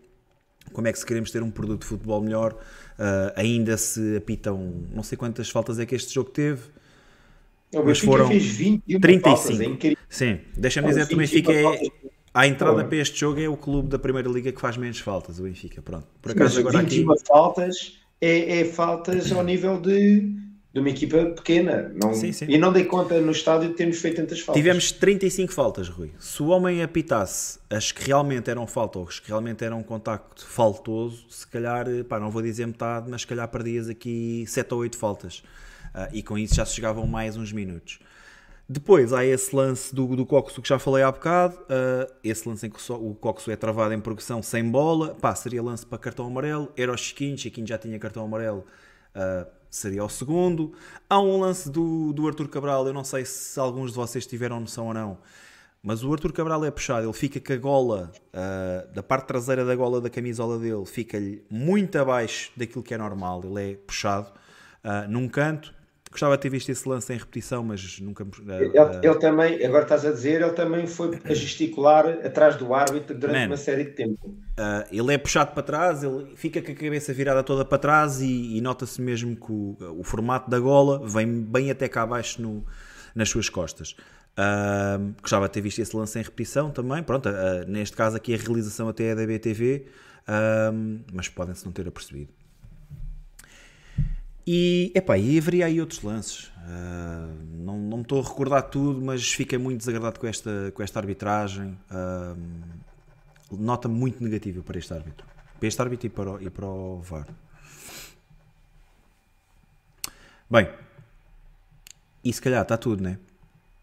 como 0.73 0.87
é 0.87 0.91
que 0.91 0.99
se 0.99 1.05
queremos 1.05 1.31
ter 1.31 1.43
um 1.43 1.51
produto 1.51 1.81
de 1.81 1.87
futebol 1.87 2.21
melhor, 2.21 2.53
uh, 2.53 3.33
ainda 3.35 3.77
se 3.77 4.17
apitam, 4.17 4.73
não 4.93 5.03
sei 5.03 5.17
quantas 5.17 5.49
faltas 5.49 5.79
é 5.79 5.85
que 5.85 5.95
este 5.95 6.13
jogo 6.13 6.29
teve, 6.29 6.61
mas 7.73 7.99
foram 7.99 8.27
fez 8.27 8.45
21 8.45 8.99
35. 8.99 9.57
Faltas, 9.57 9.91
é 9.91 9.95
Sim, 10.09 10.39
deixa-me 10.55 10.87
dizer 10.87 11.07
que 11.07 11.13
o 11.13 11.17
Benfica 11.17 11.51
é, 11.51 11.79
à 12.33 12.47
entrada 12.47 12.85
para 12.85 12.97
este 12.97 13.19
jogo 13.19 13.39
é 13.41 13.49
o 13.49 13.57
clube 13.57 13.89
da 13.89 13.99
Primeira 13.99 14.29
Liga 14.29 14.51
que 14.51 14.61
faz 14.61 14.77
menos 14.77 14.99
faltas, 14.99 15.39
o 15.39 15.43
Benfica, 15.43 15.81
pronto. 15.81 16.07
Por 16.21 16.31
acaso 16.31 16.55
mas 16.55 16.65
agora 16.65 16.83
21 16.83 17.11
aqui... 17.11 17.23
faltas 17.27 17.99
é, 18.21 18.59
é 18.59 18.65
faltas 18.65 19.31
ao 19.31 19.43
nível 19.43 19.79
de 19.79 20.46
de 20.77 20.81
uma 20.81 20.89
equipa 20.89 21.25
pequena. 21.25 21.91
Não, 21.95 22.13
sim, 22.13 22.31
sim. 22.31 22.45
E 22.47 22.57
não 22.57 22.71
dei 22.71 22.85
conta 22.85 23.19
no 23.19 23.31
estádio 23.31 23.69
de 23.69 23.75
termos 23.75 23.97
feito 23.97 24.17
tantas 24.17 24.39
faltas. 24.39 24.61
Tivemos 24.61 24.91
35 24.91 25.51
faltas, 25.51 25.89
Rui. 25.89 26.11
Se 26.19 26.41
o 26.43 26.47
homem 26.47 26.83
apitasse 26.83 27.59
as 27.69 27.91
que 27.91 28.05
realmente 28.05 28.49
eram 28.49 28.67
falta 28.67 28.99
ou 28.99 29.07
as 29.07 29.19
que 29.19 29.27
realmente 29.27 29.63
eram 29.63 29.79
um 29.79 29.83
contacto 29.83 30.45
faltoso, 30.45 31.25
se 31.29 31.47
calhar, 31.47 31.85
pá, 32.07 32.19
não 32.19 32.29
vou 32.29 32.41
dizer 32.41 32.67
metade, 32.67 33.09
mas 33.09 33.21
se 33.21 33.27
calhar 33.27 33.47
perdias 33.47 33.89
aqui 33.89 34.45
7 34.47 34.73
ou 34.73 34.81
8 34.81 34.97
faltas. 34.97 35.39
Uh, 35.95 36.13
e 36.13 36.21
com 36.21 36.37
isso 36.37 36.53
já 36.53 36.65
se 36.65 36.75
chegavam 36.75 37.07
mais 37.07 37.35
uns 37.35 37.51
minutos. 37.51 37.99
Depois 38.69 39.13
há 39.13 39.25
esse 39.25 39.55
lance 39.55 39.95
do, 39.95 40.15
do 40.15 40.25
Coxo 40.25 40.61
que 40.61 40.69
já 40.69 40.77
falei 40.77 41.01
há 41.01 41.11
bocado, 41.11 41.55
uh, 41.55 42.13
esse 42.23 42.47
lance 42.47 42.67
em 42.67 42.69
que 42.69 42.79
o 42.91 43.15
Coxo 43.15 43.49
é 43.49 43.55
travado 43.55 43.93
em 43.93 43.99
progressão 43.99 44.43
sem 44.43 44.63
bola, 44.63 45.15
pá, 45.15 45.33
seria 45.33 45.63
lance 45.63 45.85
para 45.85 45.97
cartão 45.97 46.27
amarelo, 46.27 46.71
era 46.77 46.91
o 46.91 46.97
Chiquinho, 46.97 47.37
Chiquinho 47.37 47.65
já 47.65 47.77
tinha 47.77 47.97
cartão 47.97 48.25
amarelo, 48.25 48.65
uh, 49.15 49.56
seria 49.69 50.03
o 50.03 50.09
segundo. 50.09 50.73
Há 51.09 51.19
um 51.19 51.39
lance 51.39 51.69
do, 51.69 52.13
do 52.13 52.27
Arthur 52.27 52.47
Cabral, 52.47 52.87
eu 52.87 52.93
não 52.93 53.03
sei 53.03 53.25
se 53.25 53.59
alguns 53.59 53.91
de 53.91 53.97
vocês 53.97 54.25
tiveram 54.25 54.59
noção 54.59 54.87
ou 54.87 54.93
não, 54.93 55.17
mas 55.81 56.03
o 56.03 56.11
Arthur 56.11 56.33
Cabral 56.33 56.65
é 56.65 56.71
puxado, 56.71 57.05
ele 57.05 57.13
fica 57.13 57.39
com 57.39 57.53
a 57.53 57.57
gola, 57.57 58.11
uh, 58.33 58.93
da 58.93 59.03
parte 59.03 59.27
traseira 59.27 59.63
da 59.63 59.75
gola 59.75 60.01
da 60.01 60.09
camisola 60.09 60.57
dele, 60.57 60.85
fica-lhe 60.85 61.43
muito 61.49 61.97
abaixo 61.97 62.51
daquilo 62.57 62.83
que 62.83 62.93
é 62.93 62.97
normal, 62.97 63.41
ele 63.43 63.71
é 63.71 63.75
puxado 63.75 64.31
uh, 64.83 65.09
num 65.09 65.27
canto, 65.29 65.73
Gostava 66.17 66.35
de 66.35 66.41
ter 66.41 66.49
visto 66.49 66.69
esse 66.69 66.89
lance 66.89 67.13
em 67.13 67.17
repetição, 67.17 67.63
mas 67.63 67.99
nunca. 67.99 68.23
Uh, 68.23 68.29
ele, 68.49 68.73
ele, 69.03 69.19
também, 69.19 69.63
agora 69.63 69.83
estás 69.83 70.03
a 70.03 70.09
dizer, 70.11 70.41
ele 70.41 70.53
também 70.53 70.87
foi 70.87 71.19
a 71.23 71.31
gesticular 71.31 72.07
atrás 72.25 72.55
do 72.55 72.73
árbitro 72.73 73.15
durante 73.15 73.37
Man, 73.37 73.45
uma 73.45 73.57
série 73.57 73.83
de 73.83 73.91
tempo. 73.91 74.27
Uh, 74.27 74.83
ele 74.91 75.13
é 75.13 75.17
puxado 75.19 75.51
para 75.51 75.61
trás, 75.61 76.01
ele 76.01 76.35
fica 76.35 76.59
com 76.59 76.71
a 76.71 76.73
cabeça 76.73 77.13
virada 77.13 77.43
toda 77.43 77.63
para 77.63 77.77
trás 77.77 78.19
e, 78.19 78.57
e 78.57 78.61
nota-se 78.61 78.99
mesmo 78.99 79.35
que 79.35 79.51
o, 79.51 79.77
o, 79.99 80.03
formato 80.03 80.49
da 80.49 80.59
gola 80.59 81.07
vem 81.07 81.43
bem 81.43 81.69
até 81.69 81.87
cá 81.87 82.01
abaixo 82.01 82.41
no, 82.41 82.65
nas 83.13 83.29
suas 83.29 83.47
costas. 83.47 83.91
Uh, 84.31 85.13
gostava 85.21 85.45
de 85.45 85.51
ter 85.51 85.61
visto 85.61 85.77
esse 85.77 85.95
lance 85.95 86.17
em 86.17 86.23
repetição 86.23 86.71
também. 86.71 87.03
Pronto, 87.03 87.29
neste 87.67 87.95
caso 87.95 88.17
aqui 88.17 88.33
a 88.33 88.37
realização 88.37 88.89
até 88.89 89.09
é 89.09 89.15
da 89.15 89.23
BTV, 89.23 89.85
mas 91.13 91.29
podem-se 91.29 91.63
não 91.63 91.71
ter 91.71 91.87
apercebido. 91.87 92.33
E, 94.49 94.93
epá, 94.95 95.17
e 95.17 95.37
haveria 95.37 95.65
aí 95.65 95.81
outros 95.81 96.01
lances. 96.01 96.45
Uh, 96.45 97.35
não, 97.51 97.77
não 97.77 97.97
me 97.97 98.03
estou 98.03 98.21
a 98.21 98.23
recordar 98.23 98.61
tudo, 98.61 99.01
mas 99.01 99.29
fiquei 99.33 99.57
muito 99.57 99.79
desagradado 99.79 100.17
com 100.17 100.25
esta, 100.25 100.71
com 100.73 100.81
esta 100.81 100.99
arbitragem. 100.99 101.77
Uh, 101.91 102.37
nota 103.51 103.89
muito 103.89 104.23
negativa 104.23 104.63
para 104.63 104.79
este 104.79 104.93
árbitro. 104.93 105.27
Para 105.59 105.67
este 105.67 105.81
árbitro 105.81 106.07
e 106.07 106.09
para 106.09 106.31
o, 106.31 106.41
e 106.41 106.49
para 106.49 106.65
o 106.65 106.99
VAR. 107.01 107.27
Bem, 110.49 110.69
e 112.23 112.31
se 112.31 112.41
calhar 112.41 112.61
está 112.61 112.77
tudo, 112.77 113.03
não 113.03 113.09
é? 113.09 113.19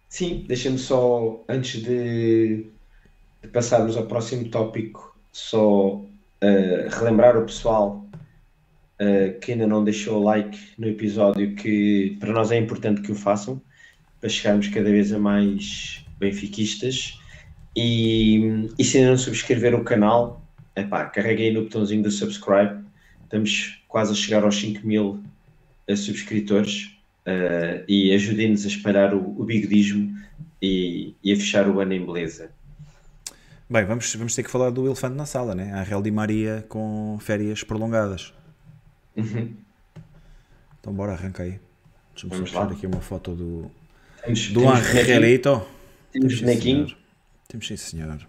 Sim, 0.08 0.46
deixa-me 0.48 0.78
só, 0.78 1.44
antes 1.46 1.82
de, 1.82 2.70
de, 3.42 3.48
passarmos 3.48 3.98
ao 3.98 4.06
próximo 4.06 4.48
tópico, 4.48 5.14
só 5.30 5.96
uh, 5.96 6.08
relembrar 6.90 7.36
o 7.36 7.44
pessoal 7.44 8.03
uh, 9.00 9.38
que 9.40 9.52
ainda 9.52 9.66
não 9.66 9.84
deixou 9.84 10.20
o 10.20 10.24
like 10.24 10.58
no 10.78 10.88
episódio, 10.88 11.54
que 11.54 12.16
para 12.20 12.32
nós 12.32 12.50
é 12.50 12.58
importante 12.58 13.00
que 13.00 13.12
o 13.12 13.14
façam, 13.14 13.60
para 14.20 14.28
chegarmos 14.28 14.68
cada 14.68 14.90
vez 14.90 15.12
a 15.12 15.18
mais 15.18 16.04
benfiquistas. 16.18 17.18
E, 17.76 18.70
e 18.78 18.84
se 18.84 18.98
ainda 18.98 19.10
não 19.10 19.18
subscrever 19.18 19.74
o 19.74 19.84
canal, 19.84 20.42
epá, 20.76 21.04
carreguem 21.06 21.52
no 21.52 21.64
botãozinho 21.64 22.02
do 22.02 22.10
subscribe. 22.10 22.84
Estamos 23.22 23.82
quase 23.88 24.12
a 24.12 24.14
chegar 24.14 24.44
aos 24.44 24.56
5 24.56 24.86
mil 24.86 25.22
uh, 25.88 25.96
subscritores 25.96 26.94
uh, 27.26 27.84
e 27.88 28.12
ajudem-nos 28.12 28.64
a 28.64 28.68
espalhar 28.68 29.14
o, 29.14 29.40
o 29.40 29.44
bigodismo 29.44 30.16
e, 30.62 31.14
e, 31.22 31.32
a 31.32 31.36
fechar 31.36 31.68
o 31.68 31.80
ano 31.80 31.92
em 31.92 32.04
beleza. 32.04 32.50
Bem, 33.68 33.84
vamos, 33.84 34.14
vamos 34.14 34.34
ter 34.34 34.42
que 34.42 34.50
falar 34.50 34.70
do 34.70 34.86
elefante 34.86 35.16
na 35.16 35.26
sala, 35.26 35.54
né? 35.54 35.72
A 35.72 35.82
Real 35.82 36.00
Di 36.02 36.10
Maria 36.10 36.64
com 36.68 37.18
férias 37.20 37.62
prolongadas. 37.64 38.32
Uhum. 39.16 39.56
Então 40.80 40.92
bora, 40.92 41.12
arranca 41.12 41.42
aí. 41.42 41.60
Deixa-me 42.12 42.48
só 42.48 42.62
aqui 42.62 42.86
uma 42.86 43.00
foto 43.00 43.34
do, 43.34 43.70
temos, 44.22 44.48
do 44.52 44.68
Angelito. 44.68 45.66
Temos 46.12 46.40
bonequinho. 46.40 46.96
Temos 47.48 47.66
sim, 47.66 47.76
senhor. 47.76 48.26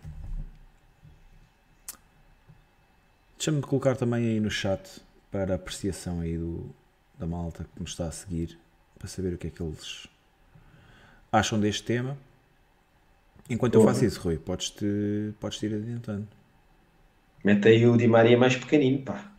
Deixa-me 3.38 3.62
colocar 3.62 3.96
também 3.96 4.26
aí 4.26 4.40
no 4.40 4.50
chat 4.50 5.02
para 5.32 5.54
a 5.54 5.56
apreciação 5.56 6.22
aí 6.22 6.38
do, 6.38 6.66
da 7.20 7.28
malta 7.28 7.66
que 7.76 7.82
me 7.82 7.88
está 7.88 8.08
a 8.08 8.12
seguir 8.12 8.58
para 8.98 9.08
saber 9.08 9.34
o 9.34 9.38
que 9.38 9.48
é 9.48 9.50
que 9.50 9.62
eles 9.62 10.08
acham 11.32 11.60
deste 11.60 11.84
tema. 11.84 12.18
Enquanto 13.50 13.76
eu 13.76 13.84
faço 13.84 14.04
isso, 14.06 14.20
Rui, 14.22 14.38
podes-te 14.38 15.34
podes 15.40 15.62
ir 15.62 15.76
adiantando. 15.76 16.28
Mete 17.44 17.68
aí 17.68 17.86
o 17.86 17.96
Di 17.96 18.08
Maria 18.08 18.38
mais 18.38 18.56
pequenino, 18.56 19.04
pá. 19.04 19.35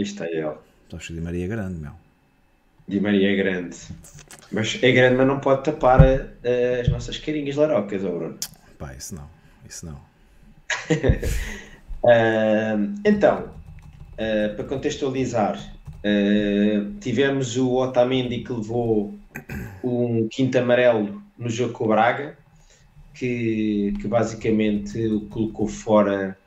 Isto 0.00 0.24
é 0.24 0.32
ele. 0.32 0.54
Estás 0.84 1.08
de 1.08 1.20
Maria 1.20 1.44
é 1.44 1.48
grande, 1.48 1.78
meu. 1.78 1.92
Di 2.88 3.00
Maria 3.00 3.32
é 3.32 3.36
grande. 3.36 3.76
Mas 4.50 4.78
é 4.82 4.92
grande, 4.92 5.16
mas 5.16 5.26
não 5.26 5.40
pode 5.40 5.62
tapar 5.62 6.00
a, 6.02 6.80
as 6.80 6.88
nossas 6.88 7.18
carinhas 7.18 7.56
larocas, 7.56 8.02
oh 8.02 8.10
Bruno. 8.10 8.38
Pá, 8.78 8.94
isso 8.94 9.14
não. 9.14 9.28
Isso 9.68 9.84
não. 9.84 9.96
uh, 12.02 12.94
então, 13.04 13.50
uh, 14.14 14.56
para 14.56 14.64
contextualizar, 14.64 15.58
uh, 15.58 16.92
tivemos 17.00 17.58
o 17.58 17.74
Otamendi 17.74 18.38
que 18.38 18.52
levou 18.52 19.14
um 19.84 20.26
quinto 20.28 20.58
amarelo 20.58 21.22
no 21.38 21.50
jogo 21.50 21.74
com 21.74 21.84
o 21.84 21.88
Braga, 21.88 22.38
que, 23.12 23.92
que 24.00 24.08
basicamente 24.08 24.98
o 25.06 25.20
colocou 25.26 25.68
fora 25.68 26.38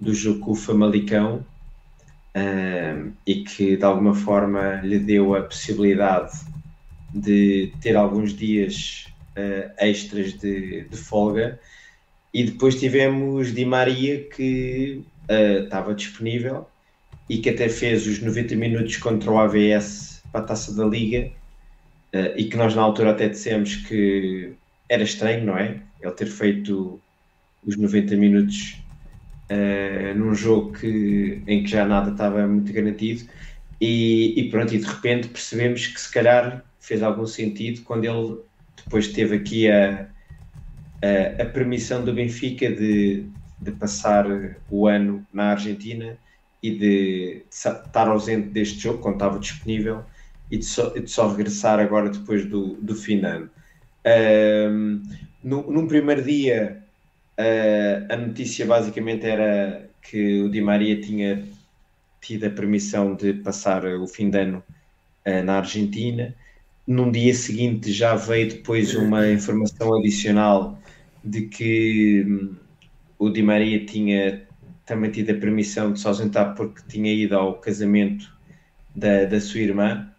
do 0.00 0.14
jogo 0.14 0.40
com 0.40 0.52
o 0.52 0.56
Famalicão 0.56 1.44
e 3.24 3.34
que 3.44 3.76
de 3.76 3.84
alguma 3.84 4.14
forma 4.14 4.80
lhe 4.82 4.98
deu 4.98 5.34
a 5.36 5.42
possibilidade 5.42 6.32
de 7.14 7.72
ter 7.80 7.94
alguns 7.94 8.34
dias 8.34 9.06
uh, 9.36 9.70
extras 9.78 10.32
de, 10.34 10.82
de, 10.84 10.96
folga. 10.96 11.60
E 12.32 12.42
depois 12.42 12.78
tivemos 12.78 13.54
Di 13.54 13.64
Maria 13.64 14.24
que 14.24 15.02
uh, 15.30 15.64
estava 15.64 15.94
disponível 15.94 16.66
e 17.30 17.38
que 17.38 17.50
até 17.50 17.68
fez 17.68 18.06
os 18.06 18.20
90 18.20 18.56
minutos 18.56 18.96
contra 18.96 19.30
o 19.30 19.38
AVS 19.38 20.22
para 20.32 20.40
a 20.40 20.44
taça 20.44 20.74
da 20.74 20.84
Liga. 20.84 21.30
Uh, 22.12 22.34
e 22.36 22.44
que 22.44 22.56
nós 22.56 22.74
na 22.74 22.82
altura 22.82 23.12
até 23.12 23.28
dissemos 23.28 23.76
que 23.76 24.52
era 24.88 25.02
estranho, 25.02 25.44
não 25.44 25.56
é? 25.56 25.80
Ele 26.00 26.12
ter 26.12 26.26
feito 26.26 27.00
os 27.64 27.76
90 27.76 28.16
minutos 28.16 28.76
uh, 29.50 30.18
num 30.18 30.34
jogo 30.34 30.72
que, 30.72 31.42
em 31.46 31.62
que 31.62 31.70
já 31.70 31.84
nada 31.84 32.10
estava 32.10 32.46
muito 32.46 32.72
garantido 32.72 33.28
e, 33.80 34.40
e, 34.40 34.50
pronto, 34.50 34.74
e 34.74 34.78
de 34.78 34.86
repente 34.86 35.28
percebemos 35.28 35.86
que 35.86 36.00
se 36.00 36.12
calhar 36.12 36.64
fez 36.80 37.02
algum 37.02 37.26
sentido 37.26 37.82
quando 37.82 38.04
ele 38.04 38.40
depois 38.76 39.08
teve 39.08 39.36
aqui 39.36 39.70
a, 39.70 40.08
a, 41.02 41.42
a 41.42 41.46
permissão 41.46 42.04
do 42.04 42.12
Benfica 42.12 42.70
de, 42.70 43.26
de 43.60 43.72
passar 43.72 44.26
o 44.70 44.86
ano 44.86 45.26
na 45.32 45.52
Argentina 45.52 46.16
e 46.62 46.70
de, 46.70 46.78
de 46.78 47.44
estar 47.50 48.08
ausente 48.08 48.48
deste 48.48 48.78
jogo 48.78 48.98
quando 48.98 49.14
estava 49.14 49.38
disponível 49.38 50.02
e 50.50 50.58
de 50.58 50.64
só, 50.64 50.90
de 50.90 51.10
só 51.10 51.28
regressar 51.28 51.78
agora 51.80 52.10
depois 52.10 52.46
do, 52.46 52.74
do 52.76 52.94
fim 52.94 53.20
de 53.20 53.26
ano. 53.26 53.50
Um, 54.06 55.02
no, 55.42 55.70
num 55.70 55.86
primeiro 55.86 56.22
dia 56.22 56.83
Uh, 57.38 58.12
a 58.12 58.16
notícia 58.16 58.64
basicamente 58.64 59.26
era 59.26 59.90
que 60.00 60.40
o 60.42 60.48
Di 60.48 60.60
Maria 60.60 61.00
tinha 61.00 61.44
tido 62.20 62.46
a 62.46 62.50
permissão 62.50 63.14
de 63.14 63.34
passar 63.34 63.84
o 63.84 64.06
fim 64.06 64.30
de 64.30 64.38
ano 64.38 64.62
uh, 65.26 65.42
na 65.42 65.56
Argentina. 65.58 66.34
Num 66.86 67.10
dia 67.10 67.34
seguinte 67.34 67.92
já 67.92 68.14
veio 68.14 68.48
depois 68.48 68.94
uma 68.94 69.28
informação 69.28 69.94
adicional 69.98 70.78
de 71.24 71.42
que 71.48 72.24
um, 72.26 72.56
o 73.18 73.30
Di 73.30 73.42
Maria 73.42 73.84
tinha 73.84 74.46
também 74.86 75.10
tido 75.10 75.30
a 75.30 75.34
permissão 75.34 75.92
de 75.92 76.00
se 76.00 76.06
ausentar 76.06 76.54
porque 76.54 76.82
tinha 76.88 77.12
ido 77.12 77.36
ao 77.36 77.54
casamento 77.54 78.32
da, 78.94 79.24
da 79.24 79.40
sua 79.40 79.60
irmã. 79.60 80.10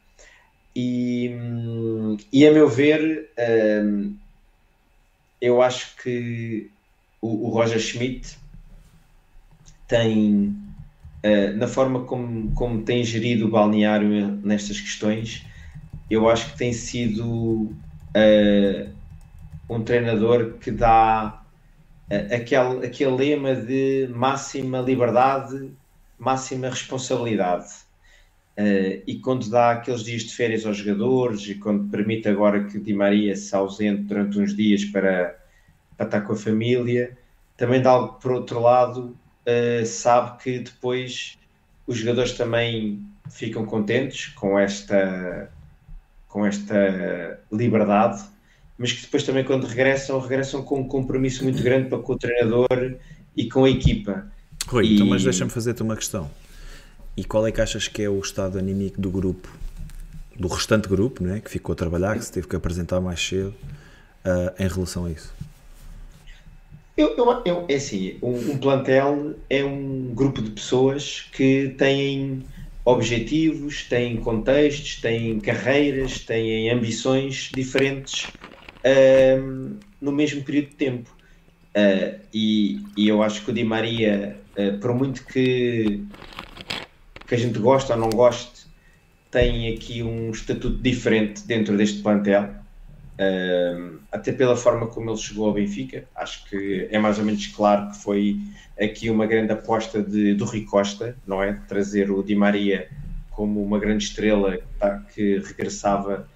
E, 0.76 1.30
um, 1.34 2.18
e 2.34 2.46
a 2.46 2.52
meu 2.52 2.68
ver, 2.68 3.30
um, 3.86 4.18
eu 5.40 5.62
acho 5.62 5.96
que 5.98 6.70
o, 7.26 7.47
o 7.47 7.49
Roger 7.49 7.80
Schmidt 7.80 8.38
tem, 9.88 10.56
uh, 11.23 11.57
na 11.57 11.68
forma 11.68 12.03
como, 12.03 12.52
como 12.52 12.84
tem 12.84 13.03
gerido 13.03 13.47
o 13.47 13.49
balneário 13.49 14.10
nestas 14.43 14.80
questões, 14.80 15.45
eu 16.10 16.30
acho 16.30 16.52
que 16.52 16.57
tem 16.57 16.72
sido 16.72 17.26
uh, 17.26 18.89
um 19.69 19.84
treinador 19.84 20.53
que 20.60 20.69
dá 20.69 21.41
uh, 22.11 22.35
aquele, 22.35 22.85
aquele 22.85 23.11
lema 23.11 23.56
de 23.56 24.07
máxima 24.14 24.80
liberdade, 24.80 25.72
máxima 26.19 26.69
responsabilidade. 26.69 27.85
Uh, 28.57 29.03
e 29.06 29.19
quando 29.22 29.49
dá 29.49 29.72
aqueles 29.72 30.03
dias 30.03 30.23
de 30.23 30.34
férias 30.34 30.65
aos 30.65 30.77
jogadores 30.77 31.41
e 31.47 31.56
quando 31.56 31.89
permite 31.89 32.30
agora 32.30 32.64
que 32.64 32.80
Di 32.80 32.93
Maria 32.93 33.35
se 33.35 33.53
ausente 33.53 34.03
durante 34.03 34.39
uns 34.39 34.56
dias 34.56 34.85
para 34.85 35.35
para 35.97 36.05
estar 36.05 36.22
com 36.22 36.34
a 36.34 36.35
família. 36.35 37.17
Também 37.57 37.81
dá 37.81 37.91
algo 37.91 38.13
por 38.19 38.31
outro 38.31 38.59
lado, 38.59 39.17
uh, 39.45 39.85
sabe 39.85 40.41
que 40.43 40.59
depois 40.59 41.38
os 41.88 41.97
jogadores 41.97 42.34
também 42.34 43.05
ficam 43.30 43.65
contentes 43.65 44.27
com 44.27 44.57
esta 44.57 45.49
com 46.27 46.45
esta 46.45 47.39
liberdade, 47.49 48.22
mas 48.77 48.91
que 48.91 49.03
depois 49.03 49.23
também 49.23 49.45
quando 49.45 49.65
regressam, 49.65 50.19
regressam 50.19 50.61
com 50.63 50.81
um 50.81 50.88
compromisso 50.88 51.43
muito 51.45 51.63
grande 51.63 51.88
para 51.88 51.99
com 51.99 52.11
o 52.11 52.17
treinador 52.17 52.95
e 53.38 53.47
com 53.47 53.63
a 53.63 53.69
equipa. 53.69 54.30
Rui, 54.67 54.85
e... 54.85 54.95
então, 54.95 55.07
mas 55.07 55.23
deixa-me 55.23 55.49
fazer-te 55.49 55.81
uma 55.81 55.95
questão. 55.95 56.30
E 57.15 57.23
qual 57.23 57.47
é 57.47 57.51
que 57.53 57.61
achas 57.61 57.88
que 57.88 58.03
é 58.03 58.09
o 58.09 58.19
estado 58.19 58.59
anímico 58.59 58.99
do 58.99 59.09
grupo, 59.09 59.49
do 60.38 60.49
restante 60.49 60.89
grupo, 60.89 61.23
né, 61.23 61.39
que 61.39 61.49
ficou 61.49 61.72
a 61.72 61.76
trabalhar, 61.76 62.17
que 62.17 62.26
se 62.26 62.31
teve 62.34 62.47
que 62.47 62.55
apresentar 62.55 62.99
mais 62.99 63.26
cedo, 63.26 63.55
uh, 64.26 64.61
em 64.61 64.67
relação 64.67 65.05
a 65.05 65.11
isso? 65.11 65.34
Eu, 66.97 67.15
eu, 67.17 67.43
eu, 67.45 67.65
é 67.69 67.76
assim, 67.76 68.19
um, 68.23 68.53
um, 68.53 68.59
plantel 68.59 69.43
é 69.49 69.63
um 69.65 70.13
grupo 70.13 70.41
de 70.41 70.51
pessoas 70.51 71.22
que 71.22 71.69
têm 71.77 72.47
objetivos, 72.85 73.84
têm 73.89 74.19
contextos, 74.22 75.01
têm 75.01 75.39
carreiras, 75.41 76.22
têm 76.26 76.69
ambições 76.69 77.49
diferentes 77.53 78.39
no 80.01 80.11
mesmo 80.11 80.43
período 80.43 80.69
de 80.69 80.76
tempo. 80.76 81.17
Uh, 81.77 82.26
e, 82.34 82.93
e, 82.97 83.07
eu 83.07 83.22
acho 83.22 83.43
que 83.43 83.51
o 83.51 83.53
Di 83.53 83.63
Maria, 83.63 84.45
uh, 84.57 84.80
por 84.80 84.93
muito 84.93 85.26
que, 85.27 86.07
que 87.27 87.35
a 87.35 87.38
gente 87.38 87.59
goste 87.59 87.91
ou 87.91 87.97
não 87.97 88.15
goste, 88.15 88.67
tem 89.31 89.76
aqui 89.76 90.03
um 90.03 90.31
estatuto 90.31 90.81
diferente 90.81 91.45
dentro 91.47 91.77
deste 91.77 92.01
plantel. 92.01 92.65
Até 94.12 94.32
pela 94.32 94.58
forma 94.58 94.88
como 94.88 95.10
ele 95.10 95.18
chegou 95.18 95.48
ao 95.48 95.54
Benfica, 95.54 96.06
acho 96.16 96.50
que 96.50 96.88
é 96.92 97.00
mais 97.00 97.18
ou 97.18 97.26
menos 97.26 97.48
claro 97.48 97.92
que 97.92 97.98
foi 97.98 98.38
aqui 98.80 99.10
uma 99.10 99.26
grande 99.26 99.54
aposta 99.54 100.02
de, 100.04 100.34
do 100.34 100.46
Rui 100.46 100.62
Costa, 100.62 101.16
não 101.26 101.42
é? 101.42 101.54
Trazer 101.68 102.12
o 102.12 102.22
Di 102.22 102.36
Maria 102.36 102.90
como 103.32 103.64
uma 103.64 103.80
grande 103.80 104.04
estrela 104.06 104.60
que 105.14 105.40
regressava 105.40 106.28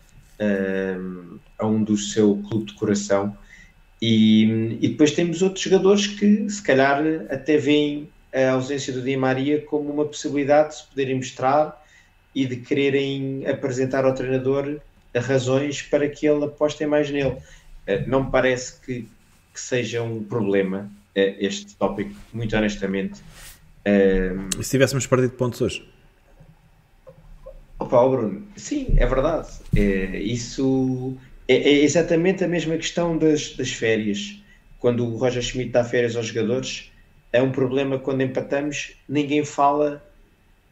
a 1.58 1.68
um 1.68 1.84
do 1.84 1.98
seu 1.98 2.38
clube 2.48 2.66
de 2.66 2.74
coração. 2.74 3.36
E, 4.02 4.78
e, 4.80 4.88
depois 4.88 5.12
temos 5.12 5.42
outros 5.42 5.62
jogadores 5.62 6.08
que, 6.08 6.50
se 6.50 6.62
calhar, 6.62 7.04
até 7.30 7.58
veem 7.58 8.10
a 8.34 8.52
ausência 8.52 8.94
do 8.94 9.02
Di 9.02 9.18
Maria 9.18 9.62
como 9.62 9.92
uma 9.92 10.06
possibilidade 10.06 10.70
de 10.70 10.76
se 10.76 10.88
poderem 10.88 11.16
mostrar 11.16 11.86
e 12.34 12.46
de 12.46 12.58
quererem 12.58 13.46
apresentar 13.46 14.06
ao 14.06 14.14
treinador 14.14 14.80
razões 15.16 15.82
para 15.82 16.08
que 16.08 16.28
ele 16.28 16.46
aposte 16.46 16.86
mais 16.86 17.10
nele. 17.10 17.38
Uh, 17.88 18.08
não 18.08 18.26
me 18.26 18.32
parece 18.32 18.80
que, 18.82 19.08
que 19.54 19.60
seja 19.60 20.02
um 20.02 20.24
problema 20.24 20.90
uh, 21.16 21.36
este 21.40 21.76
tópico, 21.76 22.16
muito 22.34 22.56
honestamente. 22.56 23.20
Uh, 23.86 24.60
e 24.60 24.64
se 24.64 24.72
tivéssemos 24.72 25.08
perdido 25.08 25.34
pontos 25.34 25.62
hoje? 25.62 25.88
Opa, 27.80 28.08
Bruno, 28.08 28.46
sim, 28.58 28.94
é 28.98 29.06
verdade. 29.06 29.48
É, 29.76 30.20
isso 30.20 31.18
é, 31.48 31.56
é, 31.56 31.84
exatamente 31.84 32.44
a 32.44 32.48
mesma 32.48 32.76
questão 32.76 33.18
das, 33.18 33.54
das 33.56 33.72
férias. 33.72 34.38
Quando 34.80 35.06
o 35.06 35.18
Roger 35.18 35.42
Schmidt 35.42 35.72
dá 35.72 35.84
férias 35.84 36.16
aos 36.16 36.28
jogadores, 36.28 36.92
é 37.32 37.42
um 37.42 37.52
problema 37.52 37.98
quando 37.98 38.22
empatamos, 38.22 38.96
ninguém 39.08 39.46
fala 39.46 40.04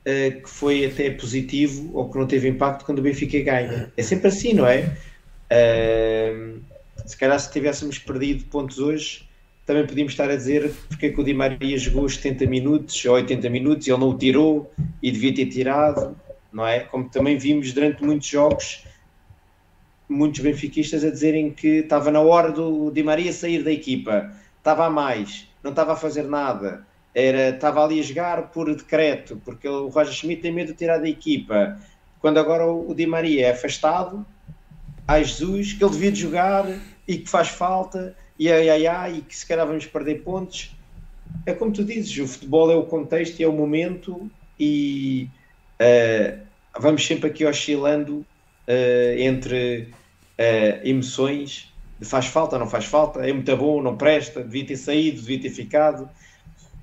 uh, 0.08 0.42
que 0.42 0.50
foi 0.50 0.86
até 0.86 1.12
positivo 1.12 1.92
ou 1.94 2.10
que 2.10 2.18
não 2.18 2.26
teve 2.26 2.48
impacto 2.48 2.86
quando 2.86 3.00
o 3.00 3.02
Benfica 3.02 3.40
ganha. 3.42 3.92
É 3.96 4.02
sempre 4.02 4.30
assim, 4.30 4.54
não 4.54 4.66
é? 4.66 4.96
Uh, 5.52 6.60
se 7.06 7.18
calhar 7.18 7.40
se 7.40 7.52
tivéssemos 7.52 8.00
perdido 8.00 8.46
pontos 8.46 8.80
hoje, 8.80 9.28
também 9.66 9.86
podíamos 9.86 10.14
estar 10.14 10.30
a 10.30 10.36
dizer 10.36 10.72
porque 10.88 11.08
é 11.08 11.10
que 11.12 11.20
o 11.20 11.24
Di 11.24 11.34
Maria 11.34 11.78
jogou 11.78 12.08
70 12.08 12.46
minutos 12.46 13.06
ou 13.06 13.14
80 13.14 13.50
minutos 13.50 13.86
e 13.86 13.92
ele 13.92 14.00
não 14.00 14.10
o 14.10 14.18
tirou 14.18 14.72
e 15.04 15.12
devia 15.12 15.36
ter 15.36 15.48
tirado 15.48 16.16
não 16.52 16.66
é? 16.66 16.80
Como 16.80 17.08
também 17.08 17.38
vimos 17.38 17.72
durante 17.72 18.04
muitos 18.04 18.28
jogos, 18.28 18.84
muitos 20.10 20.40
benfiquistas 20.40 21.04
a 21.04 21.12
dizerem 21.12 21.52
que 21.52 21.68
estava 21.68 22.12
na 22.12 22.20
hora 22.20 22.52
do 22.52 22.90
Di 22.92 23.04
Maria 23.04 23.32
sair 23.32 23.64
da 23.64 23.72
equipa, 23.72 24.32
estava 24.58 24.88
a 24.88 24.90
mais, 24.90 25.48
não 25.64 25.70
estava 25.70 25.94
a 25.94 25.96
fazer 25.96 26.24
nada, 26.24 26.87
era, 27.18 27.50
estava 27.50 27.84
ali 27.84 28.00
a 28.00 28.04
jogar 28.04 28.52
por 28.52 28.74
decreto, 28.76 29.42
porque 29.44 29.68
o 29.68 29.88
Roger 29.88 30.14
Schmidt 30.14 30.44
tem 30.44 30.52
medo 30.52 30.72
de 30.72 30.78
tirar 30.78 31.00
da 31.00 31.10
equipa. 31.10 31.76
Quando 32.20 32.40
agora 32.40 32.64
o 32.68 32.94
Di 32.94 33.08
Maria 33.08 33.48
é 33.48 33.52
afastado, 33.52 34.24
ai 35.08 35.24
Jesus, 35.24 35.74
que 35.74 35.84
ele 35.84 35.92
devia 35.92 36.12
de 36.12 36.20
jogar 36.20 36.68
e 37.08 37.18
que 37.18 37.28
faz 37.28 37.48
falta, 37.48 38.16
e 38.38 38.52
ai 38.52 38.70
ai 38.70 38.86
ai, 38.86 39.16
e 39.18 39.22
que 39.22 39.36
se 39.36 39.48
calhar 39.48 39.66
vamos 39.66 39.88
perder 39.88 40.22
pontos. 40.22 40.76
É 41.44 41.54
como 41.54 41.72
tu 41.72 41.84
dizes, 41.84 42.16
o 42.20 42.28
futebol 42.28 42.72
é 42.72 42.76
o 42.76 42.84
contexto 42.84 43.40
e 43.40 43.44
é 43.44 43.48
o 43.48 43.54
momento, 43.54 44.30
e 44.60 45.28
uh, 45.82 46.40
vamos 46.80 47.04
sempre 47.04 47.32
aqui 47.32 47.44
oscilando 47.46 48.18
uh, 48.20 49.20
entre 49.20 49.90
uh, 50.38 50.88
emoções 50.88 51.74
faz 52.02 52.28
falta, 52.28 52.60
não 52.60 52.68
faz 52.68 52.86
falta, 52.86 53.28
é 53.28 53.34
muito 53.34 53.58
bom, 53.58 53.82
não 53.82 53.98
presta, 53.98 54.44
devia 54.44 54.68
ter 54.68 54.78
saído, 54.78 55.20
devia 55.20 55.42
ter 55.42 55.50
ficado. 55.50 56.08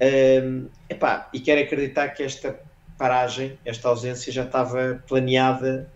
Uh, 0.01 0.69
epá, 0.89 1.29
e 1.33 1.41
quero 1.41 1.61
acreditar 1.61 2.09
que 2.09 2.23
esta 2.23 2.59
paragem, 2.99 3.59
esta 3.65 3.89
ausência 3.89 4.33
já 4.33 4.45
estava 4.45 5.03
planeada 5.07 5.91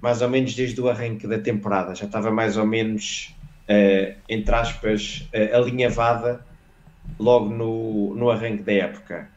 mais 0.00 0.20
ou 0.20 0.28
menos 0.28 0.54
desde 0.54 0.80
o 0.80 0.88
arranque 0.88 1.26
da 1.26 1.38
temporada, 1.38 1.94
já 1.94 2.04
estava 2.04 2.30
mais 2.30 2.56
ou 2.56 2.66
menos, 2.66 3.34
uh, 3.68 4.14
entre 4.28 4.54
aspas, 4.54 5.28
uh, 5.34 5.56
alinhavada 5.56 6.44
logo 7.18 7.48
no, 7.48 8.14
no 8.14 8.30
arranque 8.30 8.62
da 8.62 8.72
época. 8.72 9.28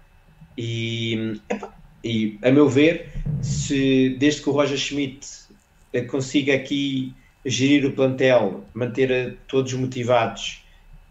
E, 0.57 1.39
epá, 1.49 1.73
e, 2.03 2.37
a 2.41 2.51
meu 2.51 2.67
ver, 2.67 3.09
se 3.41 4.15
desde 4.19 4.41
que 4.41 4.49
o 4.49 4.51
Roger 4.51 4.77
Schmidt 4.77 5.27
eh, 5.93 6.01
consiga 6.01 6.53
aqui 6.53 7.13
gerir 7.45 7.85
o 7.85 7.91
plantel, 7.91 8.63
manter 8.73 9.37
todos 9.47 9.73
motivados 9.73 10.63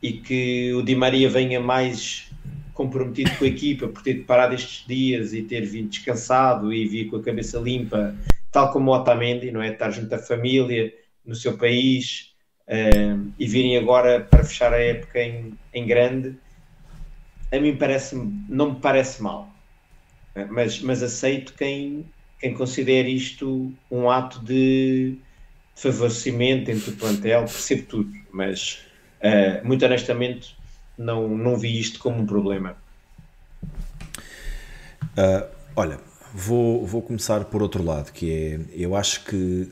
e 0.03 0.13
que 0.13 0.75
o 0.75 0.83
Di 0.83 0.95
Maria 0.95 1.29
venha 1.29 1.61
mais 1.61 2.31
comprometido 2.77 3.31
com 3.39 3.45
a 3.45 3.49
equipa 3.49 3.89
por 3.89 4.03
ter 4.03 4.25
parado 4.25 4.55
estes 4.55 4.87
dias 4.87 5.33
e 5.33 5.43
ter 5.43 5.63
vindo 5.63 5.89
descansado 5.89 6.73
e 6.73 6.87
vir 6.87 7.07
com 7.07 7.17
a 7.17 7.23
cabeça 7.23 7.59
limpa, 7.59 8.15
tal 8.53 8.71
como 8.71 8.91
o 8.91 8.95
Otamendi, 8.95 9.51
não 9.51 9.63
é? 9.63 9.73
Estar 9.73 9.91
junto 9.91 10.15
à 10.15 10.19
família, 10.19 10.93
no 11.25 11.35
seu 11.35 11.57
país 11.57 12.35
uh, 12.69 13.33
e 13.39 13.47
virem 13.49 13.77
agora 13.79 14.21
para 14.21 14.45
fechar 14.45 14.73
a 14.73 14.79
época 14.79 15.21
em, 15.21 15.55
em 15.73 15.87
grande, 15.87 16.37
a 17.51 17.59
mim 17.59 17.75
parece 17.77 18.15
não 18.49 18.73
me 18.73 18.81
parece 18.81 19.23
mal. 19.23 19.51
Mas, 20.51 20.81
mas 20.81 21.03
aceito 21.03 21.55
quem, 21.55 22.05
quem 22.39 22.53
considere 22.53 23.09
isto 23.09 23.73
um 23.91 24.11
ato 24.11 24.39
de 24.41 25.17
favorecimento 25.75 26.71
entre 26.71 26.91
o 26.91 26.97
plantel, 26.97 27.41
percebo 27.41 27.83
tudo, 27.85 28.13
mas 28.31 28.85
uh, 29.23 29.67
muito 29.67 29.83
honestamente 29.85 30.55
não, 30.97 31.29
não 31.37 31.57
vi 31.57 31.79
isto 31.79 31.99
como 31.99 32.21
um 32.21 32.27
problema. 32.27 32.77
Uh, 35.17 35.49
olha, 35.75 35.99
vou, 36.35 36.87
vou 36.87 37.03
começar 37.03 37.45
por 37.45 37.63
outro 37.63 37.83
lado, 37.83 38.13
que 38.13 38.31
é, 38.31 38.61
eu 38.73 38.95
acho 38.95 39.25
que 39.25 39.69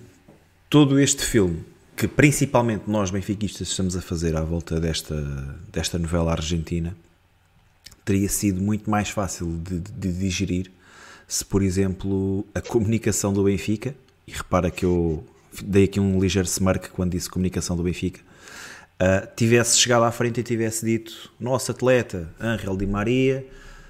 todo 0.70 0.98
este 0.98 1.24
filme, 1.24 1.64
que 1.96 2.08
principalmente 2.08 2.84
nós 2.88 3.10
benfiquistas 3.10 3.68
estamos 3.68 3.96
a 3.96 4.00
fazer 4.00 4.36
à 4.36 4.40
volta 4.40 4.80
desta, 4.80 5.14
desta 5.72 5.98
novela 5.98 6.32
argentina, 6.32 6.96
teria 8.04 8.28
sido 8.28 8.60
muito 8.60 8.90
mais 8.90 9.10
fácil 9.10 9.58
de, 9.58 9.80
de 9.80 10.12
digerir 10.12 10.70
se, 11.26 11.44
por 11.44 11.62
exemplo, 11.62 12.46
a 12.54 12.60
comunicação 12.60 13.32
do 13.32 13.44
Benfica, 13.44 13.94
e 14.26 14.32
repara 14.32 14.70
que 14.70 14.84
eu 14.84 15.24
dei 15.62 15.84
aqui 15.84 16.00
um 16.00 16.18
ligeiro 16.18 16.46
smirk 16.46 16.90
quando 16.90 17.12
disse 17.12 17.28
comunicação 17.28 17.76
do 17.76 17.82
Benfica, 17.82 18.20
uh, 19.00 19.34
tivesse 19.34 19.78
chegado 19.78 20.04
à 20.04 20.12
frente 20.12 20.40
e 20.40 20.42
tivesse 20.42 20.84
dito: 20.84 21.32
nosso 21.38 21.70
atleta 21.70 22.28
Angel 22.40 22.76
Di 22.76 22.86
Maria 22.86 23.46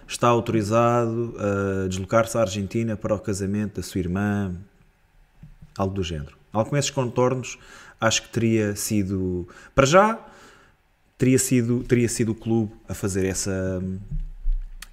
está 0.06 0.28
autorizado 0.28 1.34
a 1.38 1.88
deslocar-se 1.88 2.36
à 2.36 2.42
Argentina 2.42 2.96
para 2.96 3.14
o 3.14 3.18
casamento 3.18 3.76
da 3.76 3.82
sua 3.82 4.00
irmã, 4.00 4.54
algo 5.76 5.94
do 5.94 6.02
género. 6.02 6.36
Algo 6.52 6.70
com 6.70 6.76
esses 6.76 6.90
contornos, 6.90 7.58
acho 8.00 8.22
que 8.22 8.28
teria 8.28 8.76
sido, 8.76 9.48
para 9.74 9.86
já, 9.86 10.24
teria 11.18 11.38
sido, 11.38 11.82
teria 11.82 12.08
sido 12.08 12.32
o 12.32 12.34
clube 12.34 12.72
a 12.88 12.94
fazer 12.94 13.26
essa, 13.26 13.82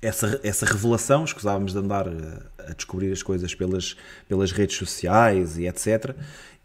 essa, 0.01 0.39
essa 0.43 0.65
revelação. 0.65 1.23
Escusávamos 1.23 1.73
de 1.73 1.77
andar 1.77 2.07
a, 2.07 2.69
a 2.69 2.73
descobrir 2.73 3.11
as 3.11 3.21
coisas 3.21 3.53
pelas, 3.53 3.95
pelas 4.27 4.51
redes 4.51 4.77
sociais 4.77 5.57
e 5.57 5.67
etc. 5.67 6.15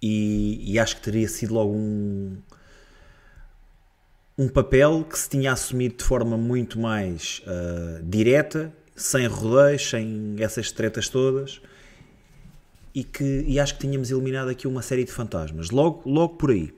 E, 0.01 0.73
e, 0.73 0.79
acho 0.79 0.97
que 0.97 1.03
teria 1.03 1.29
sido 1.29 1.55
logo 1.55 1.73
um, 1.73 2.37
um 4.39 4.49
papel 4.49 5.05
que 5.05 5.19
se 5.19 5.29
tinha 5.29 5.53
assumido 5.53 5.97
de 5.97 6.05
forma 6.05 6.37
muito 6.37 6.79
mais 6.79 7.43
uh, 7.47 8.03
direta, 8.03 8.73
sem 8.95 9.27
rodeios, 9.27 9.89
sem 9.89 10.37
essas 10.39 10.71
tretas 10.71 11.09
todas. 11.09 11.61
E, 12.95 13.05
que, 13.05 13.45
e 13.47 13.61
acho 13.61 13.75
que 13.75 13.81
tínhamos 13.81 14.11
eliminado 14.11 14.49
aqui 14.49 14.67
uma 14.67 14.81
série 14.81 15.05
de 15.05 15.13
fantasmas. 15.13 15.71
Logo, 15.71 16.09
logo 16.09 16.37
por 16.37 16.51
aí. 16.51 16.75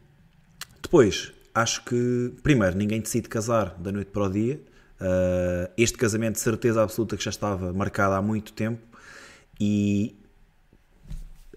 Depois, 0.82 1.32
acho 1.54 1.84
que, 1.84 2.32
primeiro, 2.42 2.76
ninguém 2.76 3.00
decide 3.00 3.28
casar 3.28 3.74
da 3.78 3.92
noite 3.92 4.10
para 4.10 4.24
o 4.24 4.30
dia. 4.30 4.60
Uh, 5.00 5.70
este 5.76 5.98
casamento, 5.98 6.34
de 6.34 6.40
certeza 6.40 6.82
absoluta, 6.82 7.16
que 7.16 7.24
já 7.24 7.30
estava 7.30 7.72
marcado 7.72 8.14
há 8.14 8.22
muito 8.22 8.52
tempo. 8.54 8.80
E, 9.60 10.16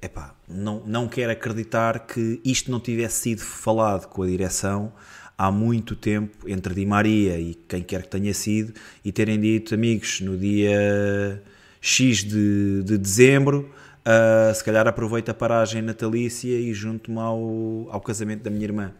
epá, 0.02 0.36
não, 0.48 0.84
não 0.86 1.08
quero 1.08 1.32
acreditar 1.32 2.06
que 2.06 2.42
isto 2.44 2.70
não 2.70 2.82
tivesse 2.82 3.22
sido 3.22 3.42
falado 3.42 4.08
com 4.08 4.24
a 4.24 4.28
direção 4.28 4.92
há 5.38 5.52
muito 5.52 5.96
tempo 5.96 6.50
entre 6.50 6.74
Di 6.74 6.86
Maria 6.86 7.40
e 7.40 7.56
quem 7.68 7.82
quer 7.82 8.04
que 8.04 8.10
tenha 8.10 8.34
sido 8.34 8.74
e 9.04 9.12
terem 9.12 9.40
dito, 9.40 9.74
amigos, 9.74 10.22
no 10.22 10.38
dia 10.38 11.42
X 11.82 12.24
de, 12.24 12.84
de 12.84 12.98
dezembro, 12.98 13.70
uh, 14.06 14.54
se 14.54 14.64
calhar 14.64 14.88
aproveita 14.88 15.32
a 15.32 15.36
paragem 15.36 15.82
natalícia 15.82 16.58
e 16.58 16.74
junto-me 16.74 17.20
ao, 17.20 17.88
ao 17.90 18.02
casamento 18.02 18.44
da 18.44 18.50
minha 18.50 18.64
irmã. 18.64 18.92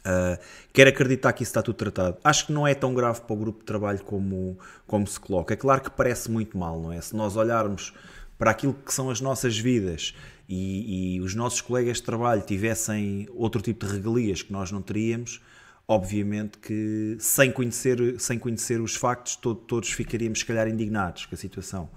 Uh, 0.00 0.38
quero 0.72 0.90
acreditar 0.90 1.32
que 1.32 1.42
isso 1.42 1.50
está 1.50 1.62
tudo 1.62 1.76
tratado. 1.76 2.16
Acho 2.22 2.46
que 2.46 2.52
não 2.52 2.66
é 2.66 2.74
tão 2.74 2.94
grave 2.94 3.20
para 3.22 3.34
o 3.34 3.36
grupo 3.36 3.60
de 3.60 3.64
trabalho 3.64 4.00
como, 4.04 4.56
como 4.86 5.06
se 5.06 5.18
coloca. 5.18 5.54
É 5.54 5.56
claro 5.56 5.80
que 5.80 5.90
parece 5.90 6.30
muito 6.30 6.56
mal, 6.56 6.80
não 6.80 6.92
é? 6.92 7.00
Se 7.00 7.16
nós 7.16 7.34
olharmos 7.34 7.92
para 8.38 8.50
aquilo 8.50 8.74
que 8.74 8.92
são 8.92 9.10
as 9.10 9.20
nossas 9.20 9.58
vidas 9.58 10.14
e, 10.48 11.16
e 11.16 11.20
os 11.20 11.34
nossos 11.34 11.60
colegas 11.60 11.98
de 11.98 12.04
trabalho 12.04 12.42
tivessem 12.42 13.28
outro 13.34 13.60
tipo 13.60 13.86
de 13.86 13.92
regalias 13.92 14.42
que 14.42 14.52
nós 14.52 14.70
não 14.70 14.82
teríamos, 14.82 15.40
obviamente 15.88 16.58
que 16.58 17.16
sem 17.18 17.50
conhecer, 17.50 18.20
sem 18.20 18.38
conhecer 18.38 18.80
os 18.80 18.94
factos, 18.94 19.36
todo, 19.36 19.60
todos 19.60 19.90
ficaríamos, 19.90 20.40
se 20.40 20.44
calhar, 20.44 20.68
indignados 20.68 21.26
com 21.26 21.34
a 21.34 21.38
situação 21.38 21.90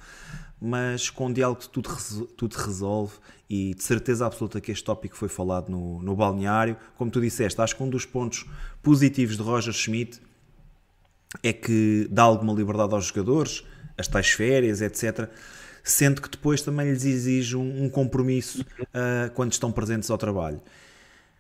mas 0.62 1.10
com 1.10 1.28
um 1.28 1.34
diálogo 1.34 1.62
tudo, 1.68 1.90
tudo 2.36 2.54
resolve 2.56 3.14
e 3.50 3.74
de 3.74 3.84
certeza 3.84 4.26
absoluta 4.26 4.60
que 4.60 4.72
este 4.72 4.84
tópico 4.84 5.16
foi 5.16 5.30
falado 5.30 5.70
no, 5.70 6.02
no 6.02 6.16
balneário. 6.16 6.76
Como 6.98 7.10
tu 7.10 7.22
disseste, 7.22 7.62
acho 7.62 7.76
que 7.76 7.84
um 7.84 7.90
dos 7.90 8.06
pontos 8.06 8.46
positivos 8.84 9.38
de 9.38 9.44
Roger 9.44 9.74
Schmidt 9.74 10.22
é 11.42 11.54
que 11.54 12.08
dá 12.12 12.24
alguma 12.24 12.54
liberdade 12.54 12.94
aos 12.94 13.06
jogadores, 13.06 13.64
as 13.98 14.08
tais 14.08 14.30
férias, 14.30 14.82
etc. 14.82 15.30
Sendo 15.84 16.22
que 16.22 16.30
depois 16.30 16.62
também 16.62 16.90
lhes 16.92 17.06
exige 17.06 17.56
um, 17.56 17.86
um 17.86 17.90
compromisso 17.90 18.62
uh, 18.62 19.32
quando 19.34 19.52
estão 19.52 19.72
presentes 19.72 20.10
ao 20.10 20.18
trabalho. 20.18 20.62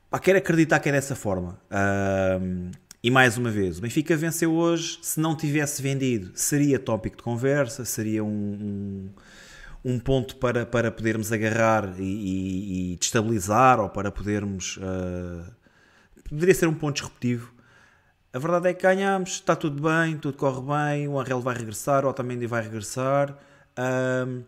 Pá, 0.10 0.20
quero 0.20 0.40
acreditar 0.40 0.80
que 0.80 0.90
é 0.90 0.92
dessa 0.92 1.16
forma. 1.16 1.60
Uh, 1.70 2.72
e 3.02 3.10
mais 3.10 3.38
uma 3.38 3.50
vez, 3.50 3.78
o 3.78 3.82
Benfica 3.82 4.18
venceu 4.18 4.52
hoje. 4.52 5.00
Se 5.02 5.20
não 5.20 5.36
tivesse 5.36 5.82
vendido, 5.82 6.32
seria 6.34 6.78
tópico 6.78 7.18
de 7.18 7.24
conversa, 7.24 7.86
seria 7.86 8.24
um, 8.24 9.10
um, 9.86 9.94
um 9.94 10.00
ponto 10.00 10.36
para, 10.36 10.66
para 10.66 10.92
podermos 10.92 11.32
agarrar 11.32 11.94
e, 11.98 12.04
e, 12.04 12.94
e 12.94 12.96
destabilizar 12.98 13.80
ou 13.80 13.88
para 13.88 14.12
podermos. 14.12 14.78
Uh, 14.78 15.46
poderia 16.28 16.54
ser 16.54 16.68
um 16.68 16.74
ponto 16.74 16.96
disruptivo. 16.96 17.54
A 18.34 18.38
verdade 18.38 18.70
é 18.70 18.74
que 18.74 18.84
ganhamos, 18.84 19.32
está 19.32 19.56
tudo 19.56 19.82
bem, 19.82 20.18
tudo 20.18 20.38
corre 20.38 20.62
bem. 20.62 21.08
O 21.08 21.20
Anrel 21.20 21.40
vai 21.40 21.56
regressar, 21.56 22.06
o 22.06 22.10
Otamendi 22.10 22.46
vai 22.48 22.62
regressar. 22.62 23.36
Uh, 23.78 24.44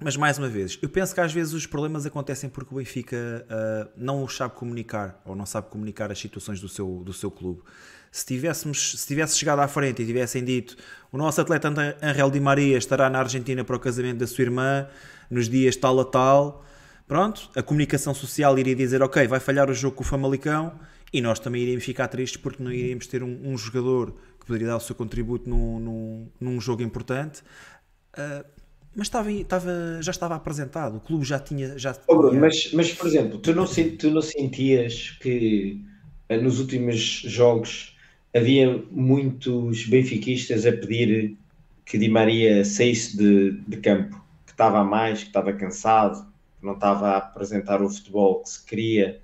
mas 0.00 0.16
mais 0.16 0.38
uma 0.38 0.48
vez, 0.48 0.78
eu 0.82 0.88
penso 0.88 1.14
que 1.14 1.20
às 1.20 1.32
vezes 1.32 1.52
os 1.52 1.66
problemas 1.66 2.04
acontecem 2.04 2.50
porque 2.50 2.74
o 2.74 2.78
Benfica 2.78 3.16
uh, 3.16 3.90
não 3.96 4.26
sabe 4.28 4.54
comunicar 4.54 5.20
ou 5.24 5.36
não 5.36 5.46
sabe 5.46 5.68
comunicar 5.68 6.10
as 6.10 6.18
situações 6.18 6.60
do 6.60 6.68
seu, 6.68 7.02
do 7.04 7.12
seu 7.12 7.30
clube. 7.30 7.62
Se, 8.10 8.26
tivéssemos, 8.26 9.00
se 9.00 9.06
tivesse 9.06 9.38
chegado 9.38 9.60
à 9.60 9.68
frente 9.68 10.02
e 10.02 10.06
tivessem 10.06 10.44
dito 10.44 10.76
o 11.12 11.16
nosso 11.16 11.40
atleta 11.40 11.72
Angel 12.02 12.30
Di 12.30 12.40
Maria 12.40 12.76
estará 12.76 13.08
na 13.08 13.20
Argentina 13.20 13.64
para 13.64 13.76
o 13.76 13.80
casamento 13.80 14.18
da 14.18 14.26
sua 14.26 14.42
irmã 14.42 14.88
nos 15.30 15.48
dias 15.48 15.76
tal 15.76 15.98
a 16.00 16.04
tal, 16.04 16.64
pronto, 17.06 17.48
a 17.54 17.62
comunicação 17.62 18.12
social 18.12 18.58
iria 18.58 18.74
dizer 18.74 19.00
ok, 19.00 19.26
vai 19.28 19.40
falhar 19.40 19.70
o 19.70 19.74
jogo 19.74 19.96
com 19.96 20.02
o 20.02 20.06
Famalicão 20.06 20.78
e 21.12 21.20
nós 21.20 21.38
também 21.38 21.62
iríamos 21.62 21.84
ficar 21.84 22.08
tristes 22.08 22.40
porque 22.40 22.62
não 22.62 22.72
iríamos 22.72 23.06
ter 23.06 23.22
um, 23.22 23.40
um 23.44 23.56
jogador 23.56 24.12
que 24.40 24.46
poderia 24.46 24.68
dar 24.68 24.76
o 24.76 24.80
seu 24.80 24.94
contributo 24.94 25.48
num, 25.48 25.78
num, 25.78 26.28
num 26.40 26.60
jogo 26.60 26.82
importante. 26.82 27.42
Uh, 28.16 28.44
mas 28.96 29.08
estava, 29.08 29.30
estava, 29.32 29.72
já 30.00 30.10
estava 30.12 30.34
apresentado, 30.36 30.98
o 30.98 31.00
clube 31.00 31.24
já 31.24 31.38
tinha. 31.38 31.76
Já 31.78 31.92
tinha... 31.92 32.04
Oh, 32.06 32.32
mas, 32.32 32.72
mas, 32.72 32.92
por 32.92 33.06
exemplo, 33.08 33.38
tu 33.38 33.52
não, 33.52 33.66
tu 33.66 34.10
não 34.10 34.22
sentias 34.22 35.10
que 35.20 35.80
eh, 36.28 36.36
nos 36.36 36.60
últimos 36.60 37.00
jogos 37.00 37.96
havia 38.34 38.82
muitos 38.90 39.86
benfiquistas 39.86 40.64
a 40.64 40.72
pedir 40.72 41.36
que 41.84 41.98
Di 41.98 42.08
Maria 42.08 42.64
saísse 42.64 43.16
de, 43.16 43.52
de 43.66 43.76
campo, 43.78 44.24
que 44.46 44.52
estava 44.52 44.78
a 44.78 44.84
mais, 44.84 45.20
que 45.20 45.28
estava 45.28 45.52
cansado, 45.52 46.24
que 46.58 46.64
não 46.64 46.74
estava 46.74 47.10
a 47.10 47.16
apresentar 47.18 47.82
o 47.82 47.90
futebol 47.90 48.42
que 48.42 48.50
se 48.50 48.64
queria, 48.64 49.20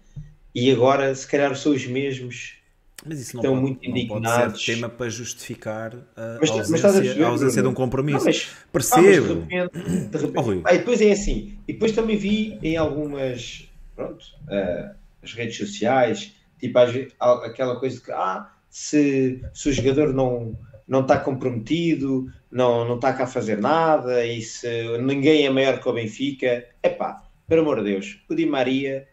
e 0.54 0.70
agora 0.70 1.14
se 1.14 1.26
calhar 1.26 1.54
são 1.56 1.72
os 1.72 1.86
mesmos 1.86 2.59
mas 3.04 3.20
isso 3.20 3.36
não 3.36 3.42
estão 3.42 3.54
pode, 3.54 3.66
muito 3.66 3.86
indignados. 3.86 4.22
Não 4.22 4.50
pode 4.50 4.62
ser 4.62 4.74
tema 4.74 4.88
para 4.88 5.08
justificar 5.08 5.94
a 6.16 6.38
mas, 6.40 6.50
ausência, 6.50 6.72
mas 6.72 6.84
a, 6.84 7.00
ver, 7.00 7.22
a 7.22 7.28
ausência 7.28 7.62
de 7.62 7.68
um 7.68 7.74
compromisso. 7.74 8.18
Não, 8.18 8.24
mas, 8.26 8.48
Percebo. 8.72 9.02
Ah, 9.02 9.46
de 9.46 9.78
repente, 9.78 10.08
de 10.08 10.18
repente. 10.18 10.62
Ah, 10.64 10.72
depois 10.72 11.00
é 11.00 11.12
assim. 11.12 11.58
E 11.66 11.72
depois 11.72 11.92
também 11.92 12.16
vi 12.16 12.58
em 12.62 12.76
algumas 12.76 13.68
pronto, 13.96 14.24
uh, 14.44 14.94
as 15.22 15.32
redes 15.32 15.56
sociais, 15.56 16.34
tipo 16.58 16.78
aquela 16.78 17.78
coisa 17.78 17.96
de 17.96 18.02
que 18.02 18.12
ah, 18.12 18.50
se, 18.68 19.42
se 19.52 19.68
o 19.68 19.72
jogador 19.72 20.12
não, 20.12 20.56
não 20.86 21.00
está 21.00 21.18
comprometido, 21.18 22.30
não, 22.50 22.86
não 22.86 22.96
está 22.96 23.12
cá 23.12 23.24
a 23.24 23.26
fazer 23.26 23.58
nada, 23.58 24.24
e 24.24 24.42
se 24.42 24.68
ninguém 24.98 25.46
é 25.46 25.50
maior 25.50 25.80
que 25.80 25.88
o 25.88 25.92
Benfica, 25.92 26.66
é 26.82 26.88
pá, 26.88 27.22
pelo 27.46 27.62
amor 27.62 27.78
de 27.82 27.92
Deus, 27.92 28.18
o 28.28 28.34
Di 28.34 28.46
Maria 28.46 29.08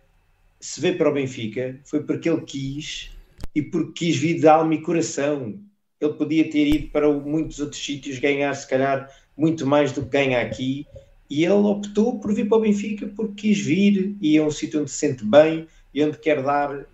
se 0.60 0.82
vê 0.82 0.92
para 0.92 1.10
o 1.10 1.14
Benfica 1.14 1.80
foi 1.84 2.04
porque 2.04 2.30
ele 2.30 2.42
quis 2.42 3.17
e 3.58 3.62
porque 3.64 4.06
quis 4.06 4.16
vir 4.16 4.40
de 4.40 4.48
alma 4.48 4.76
e 4.76 4.82
coração. 4.84 5.60
Ele 6.00 6.14
podia 6.14 6.48
ter 6.48 6.68
ido 6.68 6.90
para 6.90 7.12
muitos 7.12 7.60
outros 7.60 7.84
sítios 7.84 8.20
ganhar, 8.20 8.54
se 8.54 8.70
calhar, 8.70 9.10
muito 9.36 9.66
mais 9.66 9.92
do 9.92 10.04
que 10.04 10.10
ganha 10.10 10.40
aqui. 10.42 10.86
E 11.28 11.44
ele 11.44 11.54
optou 11.54 12.20
por 12.20 12.32
vir 12.36 12.48
para 12.48 12.60
o 12.60 12.62
Benfica 12.62 13.08
porque 13.16 13.48
quis 13.48 13.60
vir 13.60 14.16
e 14.22 14.38
é 14.38 14.44
um 14.44 14.52
sítio 14.52 14.80
onde 14.80 14.92
se 14.92 14.98
sente 14.98 15.26
bem 15.26 15.66
e 15.92 16.04
onde 16.04 16.20
quer 16.20 16.44
dar 16.44 16.86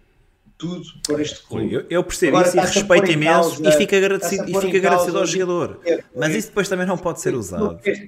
tudo 0.57 0.85
por 1.05 1.19
este 1.19 1.45
clube. 1.45 1.73
Eu, 1.73 1.85
eu 1.89 2.01
percebo 2.01 2.37
Agora, 2.37 2.47
isso 2.47 2.57
e 2.57 2.61
respeito 2.61 3.11
imenso 3.11 3.61
causa, 3.61 3.69
e 3.69 3.71
fico 3.73 3.95
agradecido, 3.97 4.43
e 4.49 4.61
fico 4.61 4.77
agradecido 4.77 5.17
ao 5.17 5.25
jogador. 5.25 5.81
Mas 6.15 6.33
isso 6.33 6.47
depois 6.47 6.69
também 6.69 6.87
não 6.87 6.97
pode 6.97 7.19
ser 7.19 7.35
usado. 7.35 7.75
Porque, 7.75 8.07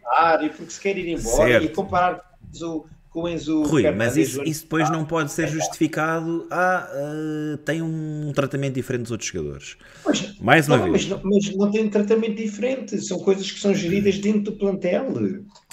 porque 0.55 0.71
se 0.71 0.79
quer 0.79 0.97
ir 0.97 1.09
embora 1.09 1.49
certo. 1.49 1.65
e 1.65 1.67
comparar 1.67 2.23
o 2.61 2.85
com 3.15 3.21
o 3.21 3.29
Enzo. 3.29 3.63
Rui, 3.63 3.89
mas 3.91 4.17
isso, 4.17 4.43
isso 4.43 4.63
depois 4.63 4.91
não 4.91 5.05
pode 5.05 5.31
ser 5.31 5.47
justificado. 5.47 6.45
Ah, 6.51 6.85
uh, 6.93 7.57
tem 7.59 7.81
um 7.81 8.33
tratamento 8.35 8.73
diferente 8.73 9.03
dos 9.03 9.11
outros 9.11 9.29
jogadores. 9.29 9.77
Mas, 10.05 10.39
Mais 10.39 10.67
uma 10.67 10.77
não, 10.77 10.91
vez. 10.91 11.07
Mas, 11.07 11.21
mas, 11.23 11.55
não 11.55 11.71
tem 11.71 11.85
um 11.85 11.89
tratamento 11.89 12.35
diferente, 12.35 13.01
são 13.01 13.17
coisas 13.19 13.49
que 13.49 13.59
são 13.59 13.73
geridas 13.73 14.17
dentro 14.17 14.41
do 14.41 14.51
plantel. 14.51 15.13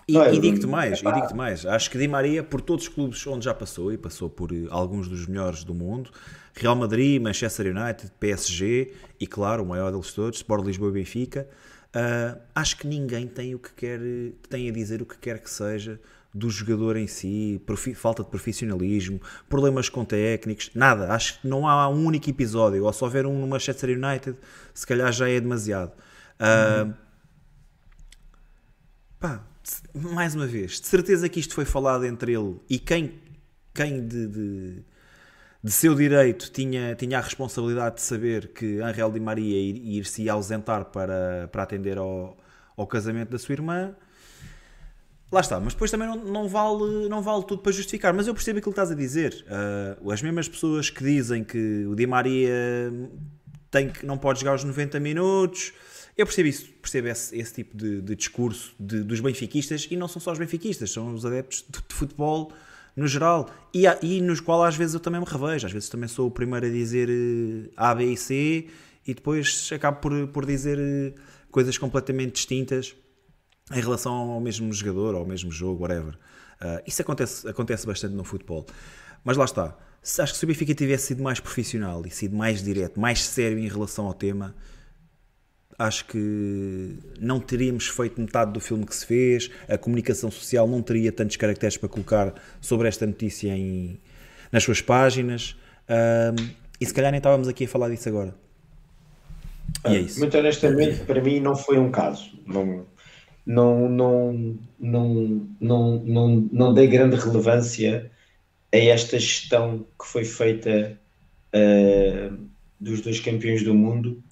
E, 0.08 0.16
é, 0.16 0.34
e 0.34 0.38
digo-te 0.38 0.66
mais, 0.66 1.00
e 1.00 1.12
digo 1.12 1.36
mais, 1.36 1.66
acho 1.66 1.90
que 1.90 1.98
Di 1.98 2.06
Maria, 2.06 2.44
por 2.44 2.60
todos 2.60 2.86
os 2.86 2.88
clubes 2.88 3.26
onde 3.26 3.44
já 3.44 3.54
passou, 3.54 3.92
e 3.92 3.98
passou 3.98 4.30
por 4.30 4.52
eh, 4.52 4.66
alguns 4.68 5.08
dos 5.08 5.26
melhores 5.26 5.64
do 5.64 5.74
mundo, 5.74 6.10
Real 6.54 6.76
Madrid, 6.76 7.20
Manchester 7.20 7.66
United, 7.66 8.12
PSG 8.20 8.92
e, 9.18 9.26
claro, 9.26 9.62
o 9.62 9.66
maior 9.66 9.90
deles 9.90 10.12
todos, 10.12 10.38
Sport 10.38 10.64
Lisboa 10.64 10.90
e 10.90 10.94
Benfica, 10.94 11.48
uh, 11.94 12.38
acho 12.54 12.76
que 12.78 12.86
ninguém 12.86 13.26
tem 13.26 13.54
o 13.54 13.58
que 13.58 13.72
quer, 13.74 14.00
tem 14.50 14.68
a 14.68 14.72
dizer 14.72 15.00
o 15.02 15.06
que 15.06 15.16
quer 15.18 15.38
que 15.38 15.48
seja 15.48 16.00
do 16.34 16.48
jogador 16.48 16.96
em 16.96 17.06
si, 17.06 17.60
falta 17.94 18.22
de 18.22 18.30
profissionalismo, 18.30 19.20
problemas 19.48 19.88
com 19.88 20.04
técnicos, 20.04 20.70
nada. 20.74 21.12
Acho 21.12 21.40
que 21.40 21.46
não 21.46 21.68
há 21.68 21.88
um 21.88 22.04
único 22.06 22.30
episódio, 22.30 22.84
ou 22.84 22.92
se 22.92 23.04
houver 23.04 23.26
um 23.26 23.38
no 23.38 23.46
Manchester 23.46 23.90
United, 23.90 24.36
se 24.72 24.86
calhar 24.86 25.12
já 25.12 25.28
é 25.28 25.38
demasiado. 25.38 25.92
Uhum. 26.40 26.90
Uh, 26.90 26.94
pá, 29.20 29.46
mais 29.94 30.34
uma 30.34 30.46
vez, 30.46 30.80
de 30.80 30.86
certeza 30.86 31.28
que 31.28 31.38
isto 31.38 31.54
foi 31.54 31.64
falado 31.64 32.04
entre 32.06 32.32
ele 32.32 32.58
e 32.68 32.78
quem, 32.78 33.20
quem 33.74 34.06
de, 34.06 34.26
de, 34.26 34.84
de 35.62 35.70
seu 35.70 35.94
direito 35.94 36.50
tinha, 36.50 36.94
tinha 36.94 37.18
a 37.18 37.20
responsabilidade 37.20 37.96
de 37.96 38.02
saber 38.02 38.48
que 38.48 38.80
Angel 38.80 39.10
Di 39.10 39.20
Maria 39.20 39.60
ir, 39.60 39.98
ir 39.98 40.06
se 40.06 40.28
ausentar 40.30 40.86
para, 40.86 41.48
para 41.52 41.62
atender 41.62 41.98
ao, 41.98 42.38
ao 42.74 42.86
casamento 42.86 43.30
da 43.30 43.38
sua 43.38 43.52
irmã 43.52 43.94
Lá 45.32 45.40
está, 45.40 45.58
mas 45.58 45.72
depois 45.72 45.90
também 45.90 46.06
não, 46.06 46.16
não, 46.16 46.46
vale, 46.46 47.08
não 47.08 47.22
vale 47.22 47.42
tudo 47.44 47.62
para 47.62 47.72
justificar. 47.72 48.12
Mas 48.12 48.26
eu 48.26 48.34
percebo 48.34 48.58
aquilo 48.58 48.74
que 48.74 48.78
estás 48.78 48.90
a 48.90 48.94
dizer. 48.94 49.46
Uh, 50.02 50.10
as 50.10 50.20
mesmas 50.20 50.46
pessoas 50.46 50.90
que 50.90 51.02
dizem 51.02 51.42
que 51.42 51.86
o 51.86 51.94
Di 51.94 52.06
Maria 52.06 52.92
tem 53.70 53.88
que, 53.88 54.04
não 54.04 54.18
pode 54.18 54.40
jogar 54.40 54.54
os 54.54 54.62
90 54.62 55.00
minutos. 55.00 55.72
Eu 56.18 56.26
percebo 56.26 56.48
isso, 56.50 56.68
percebo 56.82 57.08
esse, 57.08 57.34
esse 57.34 57.54
tipo 57.54 57.74
de, 57.74 58.02
de 58.02 58.14
discurso 58.14 58.74
de, 58.78 59.02
dos 59.02 59.20
benfiquistas 59.20 59.88
e 59.90 59.96
não 59.96 60.06
são 60.06 60.20
só 60.20 60.32
os 60.32 60.38
benfiquistas, 60.38 60.90
são 60.90 61.14
os 61.14 61.24
adeptos 61.24 61.64
de, 61.66 61.80
de 61.80 61.94
futebol 61.94 62.52
no 62.94 63.08
geral 63.08 63.48
e, 63.72 63.86
e 64.02 64.20
nos 64.20 64.38
qual 64.38 64.62
às 64.62 64.76
vezes 64.76 64.92
eu 64.92 65.00
também 65.00 65.18
me 65.18 65.26
revejo. 65.26 65.66
Às 65.66 65.72
vezes 65.72 65.88
também 65.88 66.08
sou 66.10 66.28
o 66.28 66.30
primeiro 66.30 66.66
a 66.66 66.68
dizer 66.68 67.08
uh, 67.08 67.72
A, 67.74 67.94
B 67.94 68.12
e 68.12 68.16
C 68.18 68.68
e 69.06 69.14
depois 69.14 69.70
acabo 69.72 69.98
por, 69.98 70.28
por 70.28 70.44
dizer 70.44 70.78
uh, 70.78 71.18
coisas 71.50 71.78
completamente 71.78 72.34
distintas 72.34 72.94
em 73.72 73.80
relação 73.80 74.12
ao 74.12 74.40
mesmo 74.40 74.72
jogador, 74.72 75.14
ao 75.14 75.26
mesmo 75.26 75.50
jogo, 75.50 75.82
whatever. 75.82 76.14
Uh, 76.60 76.82
isso 76.86 77.02
acontece, 77.02 77.48
acontece 77.48 77.86
bastante 77.86 78.14
no 78.14 78.24
futebol. 78.24 78.66
Mas 79.24 79.36
lá 79.36 79.44
está. 79.44 79.76
Acho 80.02 80.32
que 80.32 80.38
se 80.38 80.44
o 80.44 80.48
Benfica 80.48 80.74
tivesse 80.74 81.08
sido 81.08 81.22
mais 81.22 81.40
profissional 81.40 82.02
e 82.04 82.10
sido 82.10 82.36
mais 82.36 82.62
direto, 82.62 82.98
mais 82.98 83.22
sério 83.22 83.58
em 83.58 83.68
relação 83.68 84.06
ao 84.06 84.14
tema, 84.14 84.54
acho 85.78 86.06
que 86.06 86.98
não 87.20 87.38
teríamos 87.40 87.86
feito 87.86 88.20
metade 88.20 88.52
do 88.52 88.60
filme 88.60 88.84
que 88.84 88.94
se 88.94 89.06
fez, 89.06 89.50
a 89.68 89.78
comunicação 89.78 90.30
social 90.30 90.66
não 90.66 90.82
teria 90.82 91.12
tantos 91.12 91.36
caracteres 91.36 91.76
para 91.76 91.88
colocar 91.88 92.34
sobre 92.60 92.88
esta 92.88 93.06
notícia 93.06 93.56
em, 93.56 94.00
nas 94.50 94.64
suas 94.64 94.80
páginas. 94.80 95.56
E 96.80 96.86
se 96.86 96.92
calhar 96.92 97.12
nem 97.12 97.18
estávamos 97.18 97.46
aqui 97.46 97.64
a 97.64 97.68
falar 97.68 97.88
disso 97.88 98.08
agora. 98.08 98.34
E 99.86 99.96
é 99.96 100.00
isso. 100.00 100.18
Muito 100.18 100.36
honestamente, 100.36 101.00
para 101.04 101.20
mim 101.22 101.40
não 101.40 101.54
foi 101.54 101.78
um 101.78 101.90
caso. 101.90 102.30
Não, 102.46 102.86
não, 103.44 103.88
não, 103.88 104.58
não, 104.78 105.48
não, 105.60 105.98
não, 106.04 106.48
não 106.52 106.74
dei 106.74 106.86
grande 106.86 107.16
relevância 107.16 108.10
a 108.72 108.76
esta 108.76 109.18
gestão 109.18 109.86
que 109.98 110.06
foi 110.06 110.24
feita 110.24 110.98
uh, 111.54 112.36
dos 112.80 113.00
dois 113.00 113.20
campeões 113.20 113.62
do 113.62 113.74
mundo 113.74 114.22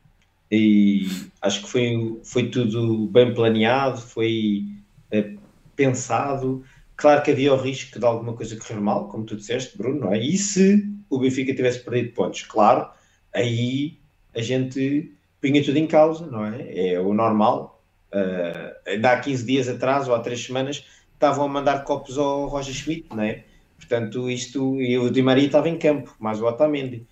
e 0.50 1.06
acho 1.40 1.62
que 1.62 1.70
foi, 1.70 2.20
foi 2.24 2.50
tudo 2.50 3.06
bem 3.06 3.32
planeado, 3.32 4.00
foi 4.00 4.64
uh, 5.12 5.38
pensado. 5.76 6.64
Claro 6.96 7.22
que 7.22 7.30
havia 7.30 7.54
o 7.54 7.56
risco 7.56 7.98
de 7.98 8.04
alguma 8.04 8.34
coisa 8.34 8.56
correr 8.56 8.80
mal, 8.80 9.08
como 9.08 9.24
tu 9.24 9.36
disseste, 9.36 9.78
Bruno, 9.78 10.00
não 10.00 10.12
é? 10.12 10.18
E 10.18 10.36
se 10.36 10.86
o 11.08 11.18
Benfica 11.18 11.54
tivesse 11.54 11.80
perdido 11.84 12.12
pontos, 12.14 12.42
claro, 12.42 12.88
aí 13.32 13.98
a 14.34 14.42
gente 14.42 15.12
punha 15.40 15.64
tudo 15.64 15.76
em 15.78 15.86
causa, 15.86 16.26
não 16.26 16.44
é? 16.44 16.92
É 16.92 17.00
o 17.00 17.14
normal. 17.14 17.79
Uh, 18.12 18.74
ainda 18.86 19.12
há 19.12 19.20
15 19.20 19.44
dias 19.44 19.68
atrás 19.68 20.08
ou 20.08 20.14
há 20.14 20.20
3 20.20 20.46
semanas 20.46 20.84
estavam 21.14 21.44
a 21.44 21.48
mandar 21.48 21.84
copos 21.84 22.18
ao 22.18 22.46
Roger 22.46 22.74
Schmidt, 22.74 23.08
não 23.14 23.22
é? 23.22 23.44
Portanto, 23.76 24.28
isto, 24.28 24.80
e 24.80 24.98
o 24.98 25.10
Di 25.10 25.22
Maria 25.22 25.46
estava 25.46 25.68
em 25.68 25.78
campo, 25.78 26.14
mais 26.18 26.40
o 26.40 26.46
Otamendi. 26.46 27.06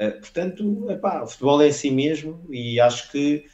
Uh, 0.00 0.20
portanto, 0.20 0.90
epá, 0.90 1.22
o 1.22 1.26
futebol 1.26 1.62
é 1.62 1.68
assim 1.68 1.90
mesmo 1.90 2.44
e 2.50 2.80
acho 2.80 3.10
que 3.10 3.46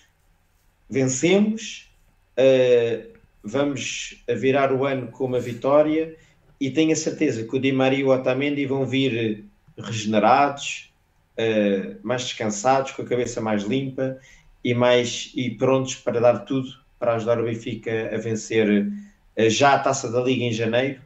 vencemos, 0.88 1.92
uh, 2.38 3.18
vamos 3.44 4.24
virar 4.28 4.72
o 4.72 4.84
ano 4.84 5.08
com 5.08 5.24
uma 5.24 5.40
vitória 5.40 6.16
e 6.60 6.70
tenho 6.70 6.92
a 6.92 6.96
certeza 6.96 7.44
que 7.44 7.56
o 7.56 7.60
Di 7.60 7.70
Maria 7.70 8.00
e 8.00 8.04
o 8.04 8.08
Otamendi 8.08 8.66
vão 8.66 8.84
vir 8.84 9.44
regenerados, 9.76 10.92
uh, 11.38 11.96
mais 12.02 12.24
descansados, 12.24 12.92
com 12.92 13.02
a 13.02 13.06
cabeça 13.06 13.40
mais 13.40 13.62
limpa 13.62 14.18
e 14.64 14.74
mais 14.74 15.32
e 15.36 15.50
prontos 15.50 15.94
para 15.94 16.20
dar 16.20 16.40
tudo 16.40 16.87
para 16.98 17.14
ajudar 17.14 17.40
o 17.40 17.44
Benfica 17.44 18.10
a 18.14 18.18
vencer 18.18 18.86
uh, 18.86 19.50
já 19.50 19.74
a 19.74 19.78
taça 19.78 20.10
da 20.10 20.20
Liga 20.20 20.44
em 20.44 20.52
janeiro 20.52 21.00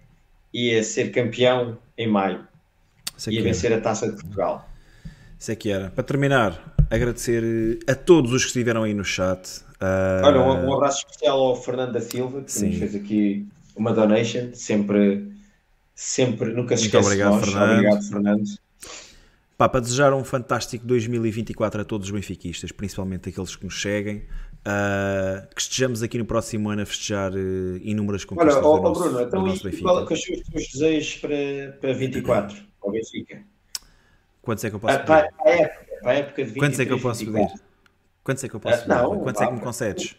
e 0.52 0.76
a 0.76 0.82
ser 0.82 1.10
campeão 1.10 1.78
em 1.96 2.06
maio 2.06 2.46
e 3.28 3.38
a 3.38 3.42
vencer 3.42 3.72
a 3.72 3.80
taça 3.80 4.06
de 4.06 4.14
Portugal. 4.14 4.68
Isso 5.38 5.50
é 5.50 5.56
que 5.56 5.70
era. 5.70 5.90
Para 5.90 6.04
terminar, 6.04 6.74
agradecer 6.90 7.80
a 7.88 7.94
todos 7.94 8.32
os 8.32 8.42
que 8.42 8.48
estiveram 8.48 8.84
aí 8.84 8.94
no 8.94 9.04
chat. 9.04 9.60
Uh... 9.80 10.24
Olha, 10.24 10.40
um, 10.40 10.68
um, 10.68 10.74
abraço 10.74 10.98
especial 10.98 11.40
ao 11.40 11.56
Fernando 11.56 11.92
da 11.92 12.00
Silva, 12.00 12.42
que 12.42 12.52
Sim. 12.52 12.68
nos 12.68 12.78
fez 12.78 12.94
aqui 12.94 13.46
uma 13.74 13.92
donation, 13.92 14.50
sempre, 14.52 15.32
sempre, 15.94 16.52
nunca 16.52 16.76
se 16.76 16.84
esquece 16.86 17.06
obrigado, 17.06 17.32
nós. 17.32 17.44
Fernando. 17.44 17.72
Obrigado, 17.72 18.02
Fernando. 18.08 18.44
Pá, 19.58 19.68
para 19.68 19.80
desejar 19.80 20.12
um 20.14 20.24
fantástico 20.24 20.86
2024 20.86 21.82
a 21.82 21.84
todos 21.84 22.08
os 22.08 22.10
benfiquistas, 22.12 22.72
principalmente 22.72 23.28
aqueles 23.28 23.54
que 23.54 23.64
nos 23.64 23.80
seguem, 23.80 24.22
uh, 24.66 25.46
que 25.54 25.60
estejamos 25.60 26.02
aqui 26.02 26.18
no 26.18 26.24
próximo 26.24 26.70
ano 26.70 26.82
a 26.82 26.86
festejar 26.86 27.32
uh, 27.32 27.76
inúmeras 27.82 28.24
conquistas 28.24 28.56
Olha, 28.56 28.66
oh, 28.66 28.76
do, 28.76 28.82
nosso, 28.82 29.00
Bruno, 29.02 29.20
então 29.20 29.40
do 29.40 29.46
nosso 29.46 29.64
Benfica. 29.64 29.82
Qual, 29.82 30.06
quais 30.06 30.24
são 30.24 30.34
os 30.34 30.42
teus 30.42 30.68
desejos 30.68 31.16
para, 31.16 31.78
para 31.80 31.92
24, 31.92 32.56
ao 32.80 32.90
Benfica? 32.90 33.42
Quantos 34.40 34.64
é 34.64 34.70
que 34.70 34.76
eu 34.76 34.80
posso 34.80 34.94
ah, 34.94 34.98
pedir? 34.98 35.06
Para, 35.06 35.50
a 35.50 35.54
época, 35.54 35.96
para 36.00 36.10
a 36.10 36.14
época 36.14 36.44
de 36.44 36.50
23, 36.50 36.60
Quantos 36.60 36.80
é 36.80 36.86
que 36.86 36.92
eu 36.92 37.00
posso 37.00 37.24
24. 37.24 37.48
pedir? 37.48 37.64
Quantos 38.24 38.44
é 38.44 38.48
que 38.48 38.56
eu 38.56 38.60
posso 38.60 38.74
ah, 38.74 38.78
pedir? 38.78 38.94
Não, 38.94 39.20
Quantos 39.20 39.40
vá, 39.40 39.44
é 39.44 39.48
que 39.48 39.54
me 39.54 39.60
concedes? 39.60 40.16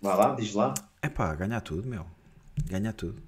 Vá 0.00 0.14
lá, 0.14 0.34
diz 0.34 0.54
lá. 0.54 0.74
É 1.02 1.08
pá, 1.08 1.34
ganhar 1.34 1.60
tudo, 1.60 1.88
meu. 1.88 2.06
Ganhar 2.66 2.92
tudo. 2.92 3.22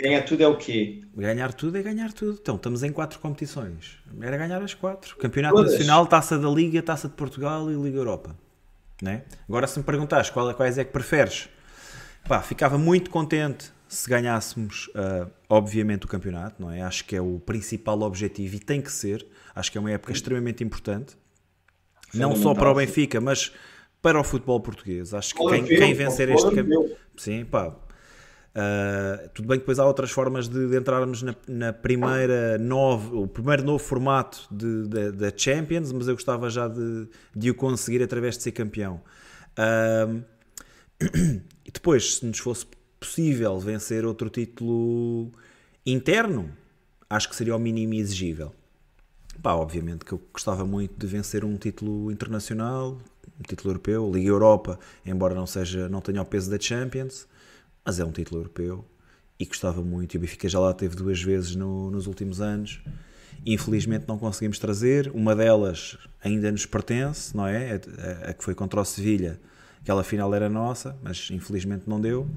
Ganhar 0.00 0.22
tudo 0.22 0.42
é 0.44 0.46
o 0.46 0.56
quê? 0.56 1.02
Ganhar 1.16 1.52
tudo 1.52 1.76
é 1.76 1.82
ganhar 1.82 2.12
tudo. 2.12 2.38
Então, 2.40 2.54
estamos 2.54 2.84
em 2.84 2.92
quatro 2.92 3.18
competições. 3.18 3.98
Era 4.20 4.36
ganhar 4.36 4.62
as 4.62 4.72
quatro. 4.72 5.16
Campeonato 5.16 5.56
Todas. 5.56 5.72
Nacional, 5.72 6.06
Taça 6.06 6.38
da 6.38 6.48
Liga, 6.48 6.80
Taça 6.80 7.08
de 7.08 7.14
Portugal 7.14 7.68
e 7.68 7.74
Liga 7.74 7.98
Europa. 7.98 8.36
Né? 9.02 9.22
Agora, 9.48 9.66
se 9.66 9.78
me 9.78 9.84
perguntares 9.84 10.30
qual, 10.30 10.52
quais 10.54 10.78
é 10.78 10.84
que 10.84 10.92
preferes, 10.92 11.48
pá, 12.26 12.40
ficava 12.42 12.76
muito 12.76 13.10
contente 13.10 13.72
se 13.88 14.08
ganhássemos, 14.08 14.88
uh, 14.88 15.30
obviamente, 15.48 16.04
o 16.04 16.08
campeonato. 16.08 16.60
Não 16.60 16.70
é? 16.70 16.82
Acho 16.82 17.04
que 17.04 17.16
é 17.16 17.22
o 17.22 17.40
principal 17.40 18.00
objetivo 18.02 18.56
e 18.56 18.58
tem 18.58 18.82
que 18.82 18.92
ser. 18.92 19.26
Acho 19.54 19.72
que 19.72 19.78
é 19.78 19.80
uma 19.80 19.90
época 19.90 20.12
extremamente 20.12 20.62
importante. 20.62 21.16
Não 22.12 22.36
só 22.36 22.54
para 22.54 22.70
o 22.70 22.74
Benfica, 22.74 23.20
mas 23.20 23.52
para 24.00 24.20
o 24.20 24.24
futebol 24.24 24.60
português. 24.60 25.14
Acho 25.14 25.34
que 25.34 25.46
quem, 25.48 25.64
quem 25.64 25.94
vencer 25.94 26.28
este 26.28 26.50
campeonato. 26.54 26.96
Sim, 27.16 27.44
pá, 27.44 27.74
Uh, 28.58 29.28
tudo 29.28 29.46
bem 29.46 29.56
que 29.56 29.60
depois 29.60 29.78
há 29.78 29.86
outras 29.86 30.10
formas 30.10 30.48
de, 30.48 30.68
de 30.68 30.76
entrarmos 30.76 31.22
na, 31.22 31.32
na, 31.46 31.72
primeira 31.72 32.58
novo, 32.58 33.22
o 33.22 33.28
primeiro 33.28 33.62
novo 33.62 33.78
formato 33.78 34.48
da 34.50 35.32
Champions, 35.36 35.92
mas 35.92 36.08
eu 36.08 36.14
gostava 36.14 36.50
já 36.50 36.66
de, 36.66 37.06
de, 37.36 37.52
o 37.52 37.54
conseguir 37.54 38.02
através 38.02 38.36
de 38.36 38.42
ser 38.42 38.50
campeão. 38.50 39.00
Uh, 39.56 40.24
depois, 41.72 42.16
se 42.16 42.26
nos 42.26 42.40
fosse 42.40 42.66
possível 42.98 43.60
vencer 43.60 44.04
outro 44.04 44.28
título 44.28 45.30
interno, 45.86 46.50
acho 47.08 47.28
que 47.28 47.36
seria 47.36 47.54
o 47.54 47.60
mínimo 47.60 47.94
exigível. 47.94 48.52
Pá, 49.40 49.52
obviamente 49.52 50.04
que 50.04 50.10
eu 50.10 50.20
gostava 50.32 50.64
muito 50.64 50.98
de 50.98 51.06
vencer 51.06 51.44
um 51.44 51.56
título 51.56 52.10
internacional, 52.10 52.98
um 53.38 53.42
título 53.46 53.70
europeu, 53.70 54.10
Liga 54.12 54.30
Europa, 54.30 54.80
embora 55.06 55.32
não 55.32 55.46
seja, 55.46 55.88
não 55.88 56.00
tenha 56.00 56.20
o 56.20 56.24
peso 56.24 56.50
da 56.50 56.58
Champions 56.58 57.28
mas 57.88 57.98
é 57.98 58.04
um 58.04 58.12
título 58.12 58.40
europeu 58.40 58.84
e 59.40 59.46
gostava 59.46 59.80
muito. 59.80 60.12
E 60.12 60.18
o 60.18 60.20
Benfica 60.20 60.46
já 60.46 60.60
lá 60.60 60.74
teve 60.74 60.94
duas 60.94 61.22
vezes 61.22 61.56
no, 61.56 61.90
nos 61.90 62.06
últimos 62.06 62.38
anos. 62.38 62.82
Infelizmente 63.46 64.04
não 64.06 64.18
conseguimos 64.18 64.58
trazer. 64.58 65.10
Uma 65.14 65.34
delas 65.34 65.96
ainda 66.22 66.52
nos 66.52 66.66
pertence, 66.66 67.34
não 67.34 67.46
é? 67.46 67.72
A, 67.72 68.26
a, 68.26 68.30
a 68.30 68.34
que 68.34 68.44
foi 68.44 68.54
contra 68.54 68.78
o 68.78 68.84
Sevilha. 68.84 69.40
Aquela 69.80 70.04
final 70.04 70.34
era 70.34 70.50
nossa, 70.50 70.98
mas 71.02 71.30
infelizmente 71.30 71.84
não 71.86 71.98
deu. 71.98 72.28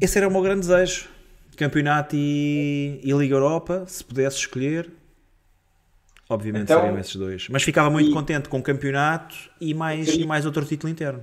Esse 0.00 0.18
era 0.18 0.26
o 0.26 0.30
meu 0.32 0.42
grande 0.42 0.62
desejo. 0.62 1.08
Campeonato 1.56 2.16
e, 2.16 3.00
e 3.00 3.12
Liga 3.12 3.36
Europa, 3.36 3.84
se 3.86 4.02
pudesse 4.02 4.38
escolher, 4.38 4.90
obviamente 6.28 6.64
então, 6.64 6.80
seriam 6.80 6.98
esses 6.98 7.14
dois. 7.14 7.48
Mas 7.48 7.62
ficava 7.62 7.88
muito 7.88 8.10
e, 8.10 8.12
contente 8.12 8.48
com 8.48 8.58
o 8.58 8.62
campeonato 8.62 9.36
e 9.60 9.72
mais, 9.72 10.08
e 10.08 10.26
mais 10.26 10.44
outro 10.44 10.64
título 10.64 10.90
interno. 10.90 11.22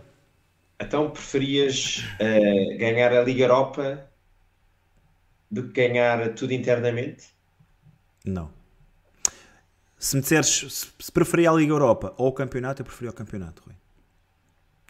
Então 0.81 1.09
preferias 1.09 2.03
uh, 2.15 2.77
ganhar 2.77 3.11
a 3.11 3.23
Liga 3.23 3.43
Europa 3.43 4.09
do 5.51 5.67
que 5.67 5.87
ganhar 5.87 6.33
tudo 6.33 6.53
internamente? 6.53 7.27
Não. 8.25 8.49
Se 9.97 10.15
me 10.15 10.21
disseres 10.21 10.91
se 10.97 11.11
preferia 11.11 11.51
a 11.51 11.53
Liga 11.53 11.73
Europa 11.73 12.13
ou 12.17 12.29
o 12.29 12.31
campeonato, 12.31 12.81
eu 12.81 12.85
preferia 12.85 13.09
o 13.09 13.13
campeonato, 13.13 13.61
Rui. 13.65 13.75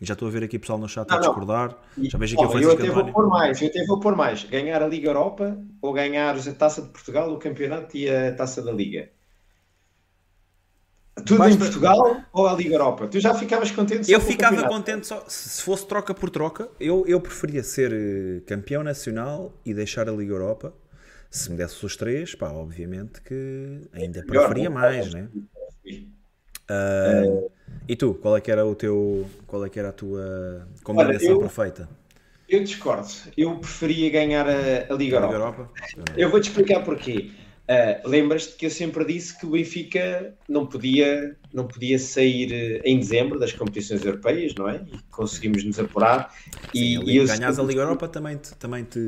Já 0.02 0.14
estou 0.14 0.28
a 0.28 0.32
ver 0.32 0.44
aqui 0.44 0.58
pessoal 0.58 0.80
no 0.80 0.88
chat 0.88 1.10
não, 1.10 1.18
a 1.18 1.20
discordar. 1.20 1.78
Já 1.98 2.18
vejo 2.18 2.40
aqui 2.40 2.56
oh, 2.56 2.60
Eu 2.60 2.72
até 2.72 2.90
vou 2.90 3.12
pôr 3.12 3.28
mais, 3.28 3.62
eu 3.62 3.68
até 3.68 3.86
vou 3.86 4.00
pôr 4.00 4.16
mais. 4.16 4.44
Ganhar 4.44 4.82
a 4.82 4.88
Liga 4.88 5.10
Europa 5.10 5.58
ou 5.82 5.92
ganhar 5.92 6.36
a 6.36 6.54
Taça 6.54 6.82
de 6.82 6.90
Portugal, 6.90 7.34
o 7.34 7.40
campeonato 7.40 7.98
e 7.98 8.10
a 8.10 8.34
Taça 8.34 8.62
da 8.62 8.72
Liga. 8.72 9.10
Tudo 11.26 11.38
Basta... 11.38 11.54
em 11.54 11.58
Portugal 11.58 12.22
ou 12.32 12.48
a 12.48 12.54
Liga 12.54 12.76
Europa? 12.76 13.08
Tu 13.08 13.20
já 13.20 13.34
ficavas 13.34 13.72
contente? 13.72 14.12
Eu 14.12 14.22
ficava 14.22 14.68
contente 14.68 15.08
só 15.08 15.24
se 15.28 15.62
fosse 15.62 15.86
troca 15.86 16.14
por 16.14 16.30
troca. 16.30 16.70
Eu, 16.80 17.06
eu 17.08 17.20
preferia 17.20 17.64
ser 17.64 17.92
eh, 17.94 18.42
campeão 18.46 18.84
nacional 18.84 19.54
e 19.66 19.74
deixar 19.74 20.10
a 20.10 20.12
Liga 20.12 20.34
Europa. 20.34 20.74
Se 21.30 21.52
me 21.52 21.58
desse 21.58 21.86
os 21.86 21.96
três, 21.96 22.34
pá, 22.34 22.50
obviamente 22.50 23.22
que 23.22 23.82
ainda 23.94 24.24
preferia 24.26 24.70
mais, 24.70 25.14
né? 25.14 25.30
Uh, 26.70 27.52
e 27.88 27.96
tu, 27.96 28.14
qual 28.16 28.38
é 28.38 28.42
que 28.42 28.52
era 28.52 28.66
o 28.66 28.76
teu, 28.76 29.28
qual 29.48 29.66
é 29.66 29.70
que 29.70 29.80
era 29.80 29.90
a 29.90 29.94
tua 29.94 30.68
combinação 30.84 31.30
Olha, 31.30 31.36
eu, 31.36 31.40
perfeita? 31.40 31.90
Eu 32.48 32.64
discordo. 32.64 33.08
Eu 33.38 33.56
preferia 33.58 34.10
ganhar 34.10 34.48
a, 34.48 34.52
a 34.52 34.96
Liga, 34.96 35.18
a 35.18 35.22
Liga 35.22 35.34
Europa. 35.34 35.70
Europa. 35.96 36.14
Eu 36.16 36.30
vou 36.30 36.40
te 36.40 36.50
explicar 36.50 36.84
porquê. 36.84 37.32
Uh, 37.70 38.10
Lembras-te 38.10 38.56
que 38.56 38.66
eu 38.66 38.70
sempre 38.72 39.06
disse 39.06 39.38
que 39.38 39.46
o 39.46 39.52
Benfica 39.52 40.34
não 40.48 40.66
podia, 40.66 41.38
não 41.54 41.68
podia 41.68 42.00
sair 42.00 42.52
eh, 42.52 42.82
em 42.84 42.98
dezembro 42.98 43.38
das 43.38 43.54
competições 43.54 44.04
europeias, 44.04 44.56
não 44.56 44.68
é? 44.68 44.84
E 44.92 44.98
conseguimos 45.12 45.64
nos 45.64 45.78
apurar. 45.78 46.34
e, 46.74 46.96
e 46.96 47.18
eu 47.18 47.28
ganhas 47.28 47.56
sempre... 47.56 47.62
a 47.62 47.64
Liga 47.64 47.82
Europa 47.82 48.08
também 48.08 48.38
te, 48.38 48.56
também 48.56 48.84
te 48.86 49.00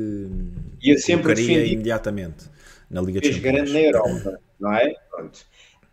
e 0.80 0.90
eu 0.90 0.98
sempre 0.98 1.34
defendi 1.34 1.72
imediatamente 1.72 2.44
na 2.88 3.02
Liga 3.02 3.18
Champions. 3.20 3.42
grande 3.42 3.72
na 3.72 3.80
Europa, 3.80 4.38
não 4.60 4.72
é? 4.72 4.94
Pronto. 5.10 5.40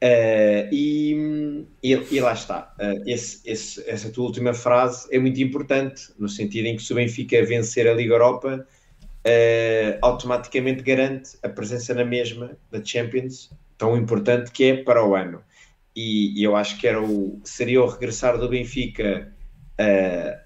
Uh, 0.01 0.69
e, 0.71 1.65
e, 1.81 1.91
e, 1.91 2.21
lá 2.21 2.33
está. 2.33 2.73
Uh, 2.79 3.03
esse, 3.09 3.41
esse, 3.49 3.83
essa 3.89 4.11
tua 4.11 4.25
última 4.25 4.53
frase 4.53 5.07
é 5.11 5.17
muito 5.17 5.41
importante, 5.41 6.03
no 6.19 6.29
sentido 6.29 6.67
em 6.67 6.77
que 6.77 6.83
se 6.83 6.93
o 6.93 6.95
Benfica 6.95 7.43
vencer 7.43 7.87
a 7.87 7.95
Liga 7.95 8.13
Europa 8.13 8.65
uh, 9.25 9.99
automaticamente 10.01 10.83
garante 10.83 11.37
a 11.43 11.49
presença 11.49 11.93
na 11.93 12.05
mesma 12.05 12.57
da 12.71 12.83
Champions, 12.83 13.51
tão 13.77 13.97
importante 13.97 14.51
que 14.51 14.65
é 14.65 14.83
para 14.83 15.05
o 15.05 15.15
ano. 15.15 15.41
E, 15.95 16.39
e 16.39 16.43
eu 16.43 16.55
acho 16.55 16.77
que 16.79 16.87
era 16.87 17.01
o, 17.01 17.39
seria 17.43 17.81
o 17.81 17.87
regressar 17.87 18.37
do 18.37 18.47
Benfica 18.47 19.33
uh, 19.79 20.39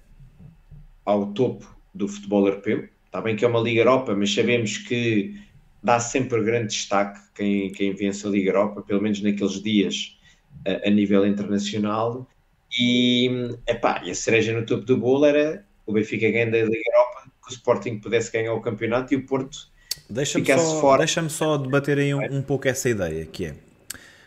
ao 1.04 1.32
topo 1.32 1.76
do 1.94 2.08
futebol 2.08 2.46
europeu. 2.46 2.88
Está 3.06 3.20
bem 3.20 3.36
que 3.36 3.44
é 3.44 3.48
uma 3.48 3.60
Liga 3.60 3.80
Europa, 3.80 4.14
mas 4.14 4.34
sabemos 4.34 4.78
que 4.78 5.40
dá 5.82 6.00
sempre 6.00 6.42
grande 6.42 6.68
destaque 6.68 7.20
quem, 7.34 7.70
quem 7.72 7.94
vence 7.94 8.26
a 8.26 8.30
Liga 8.30 8.50
Europa, 8.50 8.82
pelo 8.82 9.02
menos 9.02 9.20
naqueles 9.20 9.62
dias 9.62 10.18
uh, 10.66 10.86
a 10.86 10.90
nível 10.90 11.26
internacional. 11.26 12.28
E, 12.76 13.56
epá, 13.68 14.02
e 14.04 14.10
a 14.10 14.14
cereja 14.14 14.52
no 14.52 14.66
topo 14.66 14.84
do 14.84 14.96
bolo 14.96 15.26
era 15.26 15.64
o 15.86 15.92
Benfica 15.92 16.28
ganhando 16.28 16.56
a 16.56 16.62
Liga 16.62 16.90
Europa 16.90 17.23
que 17.44 17.52
o 17.52 17.54
Sporting 17.54 17.98
pudesse 17.98 18.32
ganhar 18.32 18.54
o 18.54 18.60
campeonato 18.60 19.12
e 19.12 19.16
o 19.16 19.26
Porto 19.26 19.68
deixa 20.08 20.38
ficasse 20.38 20.64
só, 20.64 20.80
fora. 20.80 20.98
Deixa-me 20.98 21.30
só 21.30 21.56
debater 21.56 21.98
aí 21.98 22.14
um, 22.14 22.38
um, 22.38 22.42
pouco 22.42 22.68
essa 22.68 22.88
ideia, 22.88 23.24
que 23.26 23.46
é 23.46 23.54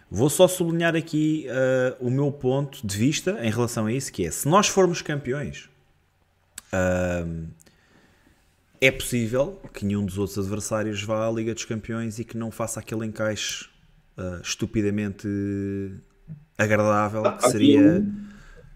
Vou 0.09 0.29
só 0.29 0.47
sublinhar 0.47 0.95
aqui 0.95 1.47
uh, 1.49 2.07
o 2.07 2.09
meu 2.09 2.31
ponto 2.31 2.85
de 2.85 2.97
vista 2.97 3.39
em 3.41 3.51
relação 3.51 3.87
a 3.87 3.91
isso, 3.91 4.11
que 4.11 4.25
é, 4.25 4.31
se 4.31 4.47
nós 4.47 4.67
formos 4.69 5.01
campeões, 5.01 5.69
uh, 6.71 7.45
é 8.79 8.89
possível 8.89 9.59
que 9.73 9.85
nenhum 9.85 10.05
dos 10.05 10.17
outros 10.17 10.37
adversários 10.37 11.03
vá 11.03 11.27
à 11.27 11.31
Liga 11.31 11.53
dos 11.53 11.65
Campeões 11.65 12.19
e 12.19 12.23
que 12.23 12.37
não 12.37 12.51
faça 12.51 12.79
aquele 12.79 13.05
encaixe 13.05 13.65
uh, 14.17 14.41
estupidamente 14.41 15.27
agradável, 16.57 17.23
que 17.37 17.49
seria... 17.49 18.05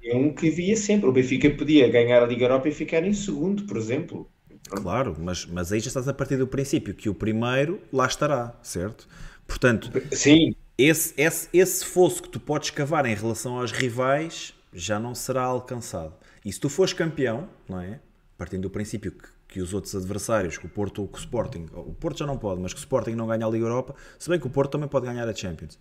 É 0.03 0.15
um 0.15 0.33
que 0.33 0.49
via 0.49 0.75
sempre. 0.75 1.07
O 1.07 1.11
Benfica 1.11 1.49
podia 1.49 1.89
ganhar 1.89 2.23
a 2.23 2.25
Liga 2.25 2.45
Europa 2.45 2.69
e 2.69 2.71
ficar 2.71 3.03
em 3.03 3.13
segundo, 3.13 3.63
por 3.63 3.77
exemplo. 3.77 4.29
Claro, 4.69 5.15
mas, 5.19 5.45
mas 5.45 5.71
aí 5.71 5.79
já 5.79 5.87
estás 5.87 6.07
a 6.07 6.13
partir 6.13 6.37
do 6.37 6.47
princípio 6.47 6.93
que 6.93 7.09
o 7.09 7.13
primeiro 7.13 7.81
lá 7.91 8.05
estará, 8.05 8.57
certo? 8.63 9.07
Portanto, 9.45 9.91
Sim. 10.11 10.55
Esse, 10.83 11.13
esse, 11.15 11.47
esse 11.53 11.85
fosso 11.85 12.23
que 12.23 12.29
tu 12.29 12.39
podes 12.39 12.71
cavar 12.71 13.05
em 13.05 13.13
relação 13.13 13.59
aos 13.59 13.71
rivais 13.71 14.51
já 14.73 14.99
não 14.99 15.13
será 15.13 15.43
alcançado. 15.43 16.13
E 16.43 16.51
se 16.51 16.59
tu 16.59 16.69
fores 16.69 16.91
campeão, 16.91 17.47
não 17.69 17.79
é? 17.79 17.99
Partindo 18.35 18.63
do 18.63 18.69
princípio 18.71 19.11
que, 19.11 19.27
que 19.47 19.61
os 19.61 19.75
outros 19.75 19.95
adversários, 19.95 20.57
que 20.57 20.65
o 20.65 20.69
Porto 20.69 21.03
ou 21.03 21.07
que 21.07 21.17
o 21.17 21.19
Sporting, 21.19 21.67
o 21.73 21.93
Porto 21.93 22.17
já 22.17 22.25
não 22.25 22.35
pode, 22.35 22.61
mas 22.61 22.73
que 22.73 22.79
o 22.79 22.81
Sporting 22.81 23.11
não 23.11 23.27
ganha 23.27 23.45
a 23.45 23.49
Liga 23.49 23.65
Europa, 23.65 23.93
se 24.17 24.27
bem 24.27 24.39
que 24.39 24.47
o 24.47 24.49
Porto 24.49 24.71
também 24.71 24.87
pode 24.87 25.05
ganhar 25.05 25.29
a 25.29 25.35
Champions. 25.35 25.77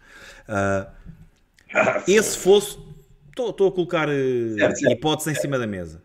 Uh, 0.46 0.92
esse 2.06 2.36
fosso, 2.36 2.86
estou 3.30 3.68
a 3.68 3.72
colocar 3.72 4.08
uh, 4.08 4.54
certo, 4.56 4.78
certo. 4.78 4.92
hipótese 4.92 5.30
em 5.30 5.34
cima 5.34 5.58
da 5.58 5.66
mesa. 5.66 6.02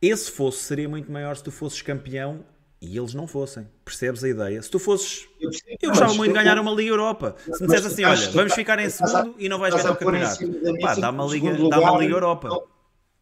Esse 0.00 0.30
fosso 0.30 0.58
seria 0.58 0.88
muito 0.88 1.10
maior 1.10 1.36
se 1.36 1.42
tu 1.42 1.50
fosses 1.50 1.82
campeão 1.82 2.44
e 2.80 2.96
eles 2.96 3.14
não 3.14 3.26
fossem. 3.26 3.66
Percebes 3.84 4.22
a 4.22 4.28
ideia? 4.28 4.62
Se 4.62 4.70
tu 4.70 4.78
fosses. 4.78 5.28
Eu, 5.40 5.50
eu 5.82 5.88
gostava 5.90 6.14
muito 6.14 6.32
de 6.32 6.38
ganhar 6.38 6.58
uma 6.58 6.70
Liga 6.70 6.90
Europa. 6.90 7.34
Se 7.38 7.60
me 7.60 7.66
dissesse 7.66 7.86
assim, 7.88 8.04
olha, 8.04 8.30
vamos 8.30 8.54
ficar 8.54 8.78
em 8.78 8.88
segundo 8.88 9.34
e 9.38 9.48
não 9.48 9.58
vais 9.58 9.74
ganhar 9.74 9.90
o 9.90 9.96
campeonato. 9.96 10.38
Pá, 10.80 10.94
dá 10.94 11.10
uma 11.10 11.26
Liga, 11.26 11.68
dá 11.68 11.80
uma 11.80 11.98
Liga 11.98 12.14
Europa. 12.14 12.48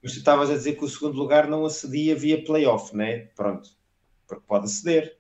Mas 0.02 0.12
tu 0.12 0.18
estavas 0.18 0.50
a 0.50 0.54
dizer 0.54 0.74
que 0.74 0.84
o 0.84 0.88
segundo 0.88 1.16
lugar 1.16 1.48
não 1.48 1.64
acedia 1.64 2.14
via 2.14 2.44
playoff, 2.44 2.94
né? 2.94 3.28
Pronto. 3.34 3.70
Porque 4.26 4.44
pode 4.46 4.66
aceder. 4.66 5.16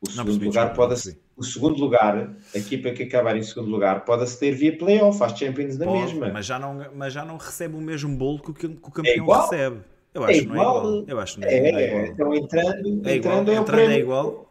O 0.00 0.10
segundo 0.10 0.44
lugar 0.44 0.74
pode 0.74 0.94
aceder. 0.94 1.21
O 1.36 1.42
segundo 1.42 1.78
lugar, 1.78 2.36
a 2.54 2.58
equipa 2.58 2.90
que 2.90 3.04
acabar 3.04 3.36
em 3.36 3.42
segundo 3.42 3.70
lugar, 3.70 4.04
pode 4.04 4.24
aceder 4.24 4.54
via 4.54 4.76
playoff 4.76 5.22
às 5.22 5.36
Champions 5.38 5.76
da 5.76 5.90
mesma. 5.90 6.28
Mas 6.28 6.46
já, 6.46 6.58
não, 6.58 6.86
mas 6.94 7.12
já 7.12 7.24
não 7.24 7.36
recebe 7.36 7.74
o 7.74 7.80
mesmo 7.80 8.14
bolo 8.16 8.38
que 8.40 8.50
o, 8.50 8.54
que 8.54 8.66
o 8.66 8.90
campeão 8.90 9.34
é 9.34 9.40
recebe. 9.40 9.80
Eu 10.14 10.24
acho 10.24 10.32
é 10.32 10.36
igual. 10.36 10.82
Não 10.82 10.90
é 10.90 10.92
igual. 10.92 11.04
Eu 11.08 11.20
acho 11.20 11.40
não 11.40 11.48
é, 11.48 11.54
é, 11.54 11.84
é. 11.84 12.06
Então 12.08 12.34
entrando, 12.34 13.08
é 13.08 13.16
igual. 13.16 13.40
entrando, 13.40 13.50
é, 13.50 13.54
entrando 13.54 13.90
é 13.90 13.98
igual. 13.98 14.48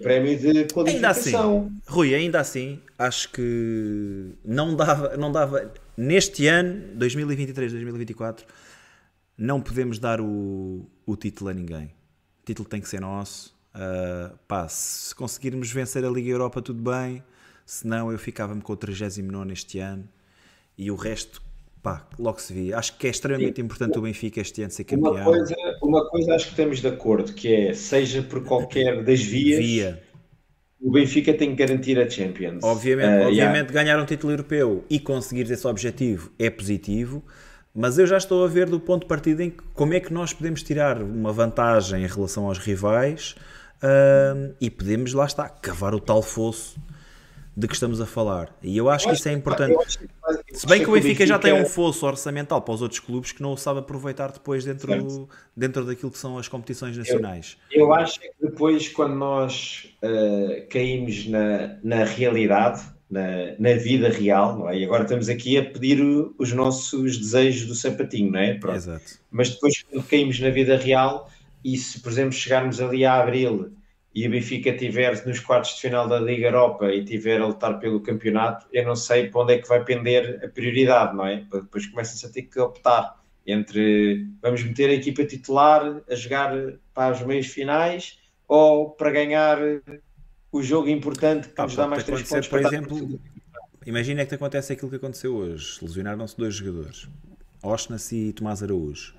Prémio 0.00 0.38
de 0.38 0.64
qualificação. 0.72 0.84
Ainda 0.86 1.10
assim, 1.10 1.80
Rui, 1.86 2.14
ainda 2.14 2.40
assim, 2.40 2.80
acho 2.98 3.30
que 3.32 4.32
não 4.44 4.74
dava, 4.74 5.16
não 5.16 5.30
dava 5.30 5.72
neste 5.96 6.46
ano, 6.46 6.94
2023, 6.94 7.72
2024, 7.72 8.46
não 9.36 9.60
podemos 9.60 9.98
dar 9.98 10.20
o, 10.20 10.86
o 11.04 11.16
título 11.16 11.50
a 11.50 11.54
ninguém. 11.54 11.86
O 12.42 12.46
título 12.46 12.66
tem 12.66 12.80
que 12.80 12.88
ser 12.88 13.00
nosso. 13.00 13.54
Uh, 13.74 14.36
pá, 14.48 14.66
se 14.68 15.14
conseguirmos 15.14 15.70
vencer 15.70 16.04
a 16.04 16.10
Liga 16.10 16.30
Europa, 16.30 16.60
tudo 16.60 16.82
bem. 16.82 17.22
Se 17.64 17.86
não, 17.86 18.10
eu 18.10 18.18
ficava-me 18.18 18.60
com 18.60 18.72
o 18.72 18.76
39 18.76 19.52
este 19.52 19.78
ano 19.78 20.08
e 20.76 20.90
o 20.90 20.96
resto 20.96 21.40
pá, 21.82 22.06
logo 22.18 22.40
se 22.40 22.52
via. 22.52 22.78
Acho 22.78 22.96
que 22.96 23.06
é 23.06 23.10
extremamente 23.10 23.56
Sim. 23.56 23.62
importante 23.62 23.98
o 23.98 24.02
Benfica 24.02 24.40
este 24.40 24.62
ano 24.62 24.70
ser 24.70 24.84
campeão. 24.84 25.14
Uma 25.14 25.24
coisa, 25.24 25.54
uma 25.82 26.08
coisa 26.08 26.34
acho 26.34 26.46
que 26.46 26.50
estamos 26.52 26.80
de 26.80 26.88
acordo, 26.88 27.32
que 27.32 27.52
é, 27.52 27.72
seja 27.72 28.22
por 28.22 28.44
qualquer 28.44 29.02
das 29.04 29.20
vias, 29.20 29.60
Via. 29.60 30.02
o 30.80 30.90
Benfica 30.90 31.32
tem 31.32 31.54
que 31.54 31.64
garantir 31.64 31.98
a 31.98 32.08
Champions. 32.08 32.62
Obviamente, 32.64 33.24
uh, 33.24 33.28
obviamente 33.28 33.70
yeah. 33.70 33.72
ganhar 33.72 34.00
um 34.00 34.04
título 34.04 34.32
europeu 34.32 34.84
e 34.90 34.98
conseguir 34.98 35.50
esse 35.50 35.66
objetivo 35.66 36.32
é 36.38 36.50
positivo, 36.50 37.22
mas 37.74 37.98
eu 37.98 38.06
já 38.06 38.16
estou 38.16 38.44
a 38.44 38.48
ver 38.48 38.68
do 38.68 38.80
ponto 38.80 39.02
de 39.02 39.08
partida 39.08 39.44
em 39.44 39.50
que, 39.50 39.62
como 39.74 39.94
é 39.94 40.00
que 40.00 40.12
nós 40.12 40.32
podemos 40.32 40.62
tirar 40.62 41.00
uma 41.00 41.32
vantagem 41.32 42.02
em 42.02 42.06
relação 42.06 42.46
aos 42.46 42.58
rivais 42.58 43.36
uh, 43.82 44.54
e 44.60 44.70
podemos, 44.70 45.12
lá 45.12 45.26
está, 45.26 45.48
cavar 45.48 45.94
o 45.94 46.00
tal 46.00 46.22
fosso 46.22 46.78
de 47.56 47.66
que 47.66 47.74
estamos 47.74 48.00
a 48.00 48.06
falar. 48.06 48.56
E 48.62 48.76
eu 48.76 48.88
acho 48.88 49.08
que 49.08 49.14
isso 49.14 49.28
é 49.28 49.32
importante. 49.32 49.74
Se 50.52 50.66
bem 50.66 50.82
que 50.82 50.88
o 50.88 50.92
Benfica 50.92 51.26
já 51.26 51.38
tem 51.38 51.52
um 51.52 51.66
fosso 51.66 52.06
orçamental 52.06 52.62
para 52.62 52.74
os 52.74 52.80
outros 52.80 53.00
clubes 53.00 53.32
que 53.32 53.42
não 53.42 53.52
o 53.52 53.56
sabe 53.56 53.80
aproveitar 53.80 54.32
depois 54.32 54.64
dentro, 54.64 55.28
dentro 55.54 55.84
daquilo 55.84 56.10
que 56.10 56.18
são 56.18 56.38
as 56.38 56.48
competições 56.48 56.96
nacionais. 56.96 57.58
Eu, 57.70 57.86
eu 57.86 57.94
acho 57.94 58.20
que 58.20 58.30
depois, 58.40 58.88
quando 58.88 59.14
nós 59.14 59.92
uh, 60.02 60.66
caímos 60.68 61.26
na, 61.28 61.76
na 61.82 62.04
realidade, 62.04 62.82
na, 63.10 63.54
na 63.58 63.74
vida 63.74 64.08
real, 64.08 64.56
não 64.56 64.70
é? 64.70 64.78
e 64.78 64.84
agora 64.84 65.02
estamos 65.02 65.28
aqui 65.28 65.58
a 65.58 65.64
pedir 65.64 66.00
os 66.38 66.52
nossos 66.52 67.18
desejos 67.18 67.66
do 67.66 67.74
sapatinho, 67.74 68.30
não 68.30 68.38
é? 68.38 68.54
Pronto. 68.54 68.76
Exato. 68.76 69.18
Mas 69.30 69.50
depois, 69.50 69.82
quando 69.82 70.04
caímos 70.04 70.38
na 70.38 70.50
vida 70.50 70.76
real, 70.76 71.28
e 71.64 71.76
se, 71.76 72.00
por 72.00 72.10
exemplo, 72.10 72.32
chegarmos 72.32 72.80
ali 72.80 73.04
a 73.04 73.20
abril 73.20 73.72
e 74.14 74.26
o 74.26 74.30
Benfica 74.30 74.70
estiver 74.70 75.24
nos 75.26 75.38
quartos 75.40 75.76
de 75.76 75.82
final 75.82 76.08
da 76.08 76.18
Liga 76.18 76.48
Europa 76.48 76.86
e 76.92 77.00
estiver 77.00 77.40
a 77.40 77.46
lutar 77.46 77.78
pelo 77.78 78.00
campeonato, 78.00 78.66
eu 78.72 78.84
não 78.84 78.96
sei 78.96 79.28
para 79.28 79.42
onde 79.42 79.54
é 79.54 79.58
que 79.58 79.68
vai 79.68 79.84
pender 79.84 80.44
a 80.44 80.48
prioridade, 80.48 81.16
não 81.16 81.26
é? 81.26 81.44
Depois 81.52 81.86
começa-se 81.86 82.26
a 82.26 82.28
ter 82.28 82.42
que 82.42 82.58
optar 82.58 83.20
entre 83.46 84.26
vamos 84.42 84.62
meter 84.62 84.90
a 84.90 84.94
equipa 84.94 85.24
titular 85.24 86.02
a 86.08 86.14
jogar 86.14 86.52
para 86.92 87.14
os 87.14 87.22
meios 87.22 87.46
finais 87.46 88.18
ou 88.46 88.90
para 88.90 89.10
ganhar 89.10 89.58
o 90.52 90.62
jogo 90.62 90.88
importante 90.88 91.48
que 91.48 91.60
ah, 91.60 91.64
nos 91.64 91.76
dá 91.76 91.86
mais 91.86 92.04
três 92.04 92.22
pontos. 92.28 92.48
Por 92.48 92.60
exemplo, 92.60 93.20
imagina 93.86 94.24
que 94.24 94.30
te 94.30 94.34
acontece 94.34 94.72
aquilo 94.72 94.90
que 94.90 94.96
aconteceu 94.96 95.36
hoje. 95.36 95.78
Lesionaram-se 95.82 96.36
dois 96.36 96.54
jogadores, 96.54 97.08
Osnas 97.62 98.10
e 98.12 98.32
Tomás 98.32 98.62
Araújo. 98.62 99.14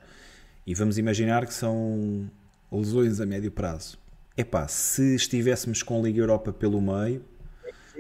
E 0.72 0.74
vamos 0.74 0.98
imaginar 0.98 1.46
que 1.46 1.54
são 1.54 2.30
lesões 2.72 3.20
a 3.20 3.26
médio 3.26 3.52
prazo 3.52 4.02
epá, 4.38 4.68
se 4.68 5.16
estivéssemos 5.16 5.84
com 5.84 6.00
a 6.00 6.04
Liga 6.04 6.20
Europa 6.20 6.52
pelo 6.54 6.82
meio, 6.82 7.24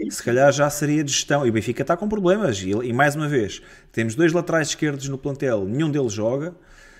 se 0.10 0.24
calhar 0.24 0.52
já 0.52 0.70
seria 0.70 1.04
de 1.04 1.12
gestão. 1.12 1.46
E 1.46 1.50
o 1.50 1.54
Benfica 1.54 1.82
está 1.82 1.96
com 1.96 2.08
problemas. 2.08 2.62
E, 2.62 2.72
e, 2.72 2.94
mais 2.94 3.16
uma 3.16 3.28
vez, 3.28 3.62
temos 3.92 4.16
dois 4.16 4.34
laterais 4.34 4.70
esquerdos 4.70 5.08
no 5.08 5.18
plantel, 5.18 5.66
nenhum 5.66 5.92
deles 5.92 6.14
joga. 6.14 6.56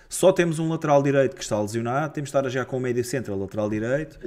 Só 0.08 0.32
temos 0.34 0.60
um 0.60 0.68
lateral 0.68 1.02
direito 1.02 1.36
que 1.36 1.42
está 1.42 1.60
lesionado. 1.60 2.14
Temos 2.14 2.30
de 2.30 2.38
estar 2.38 2.50
já 2.50 2.66
com 2.66 2.78
o 2.78 2.80
médio 2.82 3.04
centro, 3.04 3.34
lateral 3.40 3.70
direito. 3.70 4.20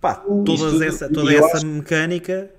Pá, 0.00 0.14
toda 0.14 0.86
essa, 0.86 1.10
toda 1.10 1.32
essa 1.32 1.58
acho, 1.58 1.66
mecânica. 1.66 2.50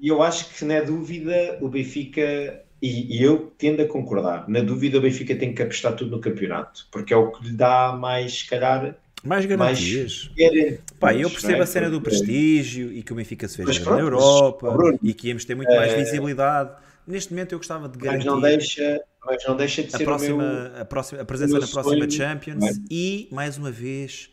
E 0.00 0.08
eu 0.08 0.20
acho 0.20 0.52
que, 0.52 0.64
na 0.64 0.80
dúvida, 0.80 1.58
o 1.60 1.68
Benfica. 1.68 2.60
E, 2.82 3.16
e, 3.16 3.22
eu 3.22 3.52
tendo 3.56 3.80
a 3.80 3.86
concordar. 3.86 4.48
Na 4.48 4.60
dúvida, 4.60 4.98
o 4.98 5.00
Benfica 5.00 5.36
tem 5.36 5.54
que 5.54 5.62
apostar 5.62 5.94
tudo 5.94 6.10
no 6.10 6.20
campeonato, 6.20 6.88
porque 6.90 7.14
é 7.14 7.16
o 7.16 7.30
que 7.30 7.44
lhe 7.44 7.52
dá 7.52 7.92
mais, 7.92 8.40
se 8.40 8.48
calhar, 8.48 8.96
mais 9.22 9.46
garantias. 9.46 10.30
Mais... 10.36 10.80
Pá, 10.98 11.14
eu 11.14 11.30
percebo 11.30 11.58
é? 11.58 11.60
a 11.60 11.66
cena 11.66 11.88
do 11.88 12.00
prestígio 12.00 12.92
e 12.92 13.02
que 13.02 13.12
o 13.12 13.16
Benfica 13.16 13.46
se 13.46 13.62
veja 13.62 13.84
na 13.88 14.00
Europa 14.00 14.74
mas, 14.76 14.98
e 15.00 15.14
que 15.14 15.28
íamos 15.28 15.44
ter 15.44 15.54
muito 15.54 15.72
mais 15.72 15.92
é- 15.92 15.96
visibilidade. 15.96 16.72
Neste 17.06 17.32
momento 17.32 17.52
eu 17.52 17.58
gostava 17.58 17.88
de 17.88 17.98
garantir. 17.98 18.26
Mas 18.26 18.34
não 18.34 18.40
deixa, 18.40 19.00
mas 19.24 19.44
não 19.46 19.56
deixa 19.56 19.82
de 19.82 19.94
a 19.94 19.98
ser 19.98 20.04
próxima, 20.04 20.42
meu, 20.42 20.80
a, 20.80 20.84
próxima, 20.84 21.20
a 21.22 21.24
presença 21.24 21.58
na 21.58 21.66
próxima 21.66 22.10
Champions 22.10 22.64
é? 22.64 22.72
e, 22.90 23.28
mais 23.30 23.56
uma 23.58 23.70
vez, 23.70 24.30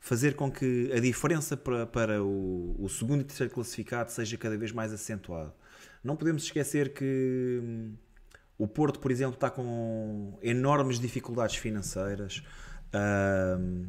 fazer 0.00 0.34
com 0.34 0.50
que 0.50 0.90
a 0.92 1.00
diferença 1.00 1.56
para, 1.56 1.86
para 1.86 2.22
o, 2.22 2.76
o 2.78 2.88
segundo 2.88 3.20
e 3.20 3.24
terceiro 3.24 3.52
classificado 3.52 4.10
seja 4.10 4.36
cada 4.36 4.56
vez 4.56 4.72
mais 4.72 4.92
acentuado. 4.92 5.52
Não 6.04 6.14
podemos 6.14 6.44
esquecer 6.44 6.92
que 6.92 7.60
hum, 7.62 7.94
o 8.58 8.68
Porto, 8.68 9.00
por 9.00 9.10
exemplo, 9.10 9.34
está 9.34 9.50
com 9.50 10.38
enormes 10.42 11.00
dificuldades 11.00 11.56
financeiras. 11.56 12.42
Hum, 12.94 13.86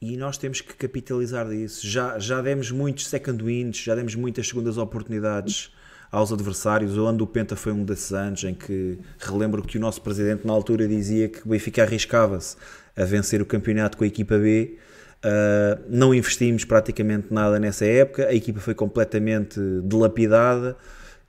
e 0.00 0.16
nós 0.16 0.38
temos 0.38 0.60
que 0.60 0.74
capitalizar 0.74 1.48
disso. 1.48 1.86
Já, 1.86 2.18
já 2.18 2.40
demos 2.40 2.70
muitos 2.70 3.08
second 3.08 3.42
wins, 3.42 3.78
já 3.78 3.94
demos 3.94 4.14
muitas 4.14 4.46
segundas 4.46 4.78
oportunidades 4.78 5.72
aos 6.12 6.32
adversários. 6.32 6.96
O 6.96 7.04
ano 7.06 7.18
do 7.18 7.26
Penta 7.26 7.56
foi 7.56 7.72
um 7.72 7.84
desses 7.84 8.12
anos 8.12 8.44
em 8.44 8.54
que 8.54 8.98
relembro 9.18 9.62
que 9.62 9.78
o 9.78 9.80
nosso 9.80 10.00
presidente 10.02 10.46
na 10.46 10.52
altura 10.52 10.86
dizia 10.86 11.28
que 11.28 11.44
o 11.44 11.48
Benfica 11.48 11.82
arriscava-se 11.82 12.56
a 12.94 13.04
vencer 13.04 13.42
o 13.42 13.46
campeonato 13.46 13.98
com 13.98 14.04
a 14.04 14.06
equipa 14.06 14.38
B. 14.38 14.78
Uh, 15.24 15.82
não 15.88 16.14
investimos 16.14 16.64
praticamente 16.64 17.32
nada 17.32 17.58
nessa 17.58 17.84
época, 17.84 18.26
a 18.26 18.34
equipa 18.34 18.60
foi 18.60 18.74
completamente 18.74 19.58
dilapidada 19.84 20.76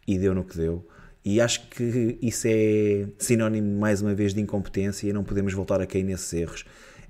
e 0.08 0.18
deu 0.20 0.36
no 0.36 0.44
que 0.44 0.58
deu. 0.58 0.88
E 1.26 1.42
acho 1.42 1.68
que 1.70 2.18
isso 2.22 2.48
é 2.48 3.08
sinónimo, 3.18 3.80
mais 3.80 4.02
uma 4.02 4.14
vez, 4.14 4.34
de 4.34 4.40
incompetência 4.40 5.10
e 5.10 5.14
não 5.14 5.24
podemos 5.24 5.54
voltar 5.54 5.82
a 5.82 5.86
cair 5.86 6.04
nesses 6.04 6.32
erros 6.34 6.66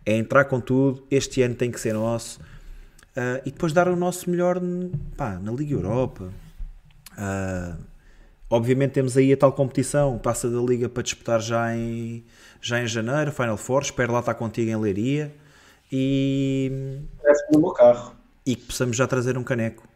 é 0.07 0.15
entrar 0.15 0.45
com 0.45 0.61
tudo, 0.61 1.05
este 1.11 1.41
ano 1.41 1.53
tem 1.53 1.69
que 1.69 1.77
ser 1.77 1.93
nosso 1.93 2.39
uh, 2.39 3.41
e 3.45 3.51
depois 3.51 3.73
dar 3.73 3.89
o 3.89 3.95
nosso 3.97 4.29
melhor 4.29 4.57
pá, 5.17 5.37
na 5.37 5.51
Liga 5.51 5.73
Europa. 5.73 6.31
Uh, 7.11 7.77
obviamente 8.49 8.91
temos 8.91 9.17
aí 9.17 9.33
a 9.33 9.37
tal 9.37 9.51
competição, 9.51 10.17
passa 10.17 10.49
da 10.49 10.61
Liga 10.61 10.87
para 10.87 11.03
disputar 11.03 11.41
já 11.41 11.75
em, 11.75 12.23
já 12.61 12.81
em 12.81 12.87
janeiro, 12.87 13.33
Final 13.33 13.57
Four, 13.57 13.81
espero 13.81 14.13
lá 14.13 14.21
estar 14.21 14.33
contigo 14.35 14.71
em 14.71 14.77
Leiria 14.77 15.29
e. 15.91 17.01
Parece 17.21 17.43
no 17.51 17.59
meu 17.59 17.71
carro. 17.71 18.15
E 18.45 18.55
que 18.55 18.65
possamos 18.65 18.95
já 18.95 19.07
trazer 19.07 19.37
um 19.37 19.43
caneco. 19.43 19.87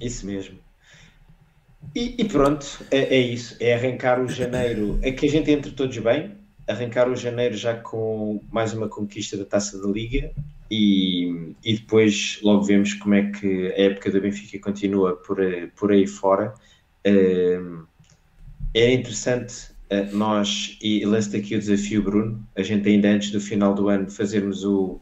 Isso 0.00 0.26
mesmo. 0.26 0.58
E, 1.94 2.14
e 2.18 2.24
pronto, 2.24 2.66
é, 2.90 3.16
é, 3.16 3.20
isso. 3.20 3.56
É 3.60 3.74
arrancar 3.74 4.20
o 4.20 4.28
janeiro. 4.28 4.98
É 5.02 5.10
que 5.12 5.26
a 5.26 5.30
gente 5.30 5.50
entre 5.50 5.72
todos 5.72 5.96
bem. 5.98 6.36
Arrancar 6.68 7.08
o 7.08 7.16
janeiro 7.16 7.56
já 7.56 7.74
com 7.74 8.40
mais 8.50 8.72
uma 8.72 8.88
conquista 8.88 9.36
da 9.36 9.44
taça 9.44 9.80
da 9.80 9.88
Liga. 9.88 10.32
E, 10.70 11.54
e 11.64 11.76
depois 11.78 12.40
logo 12.42 12.62
vemos 12.62 12.92
como 12.94 13.14
é 13.14 13.30
que 13.30 13.68
a 13.68 13.82
época 13.82 14.10
do 14.10 14.20
Benfica 14.20 14.58
continua 14.58 15.16
por, 15.16 15.38
por 15.76 15.92
aí 15.92 16.06
fora. 16.06 16.54
É 18.74 18.92
interessante 18.92 19.75
nós, 20.12 20.76
e 20.82 21.04
lanço 21.04 21.36
aqui 21.36 21.54
o 21.54 21.58
desafio, 21.58 22.02
Bruno, 22.02 22.46
a 22.56 22.62
gente 22.62 22.88
ainda 22.88 23.08
antes 23.08 23.30
do 23.30 23.40
final 23.40 23.74
do 23.74 23.88
ano 23.88 24.10
fazermos 24.10 24.64
o, 24.64 25.00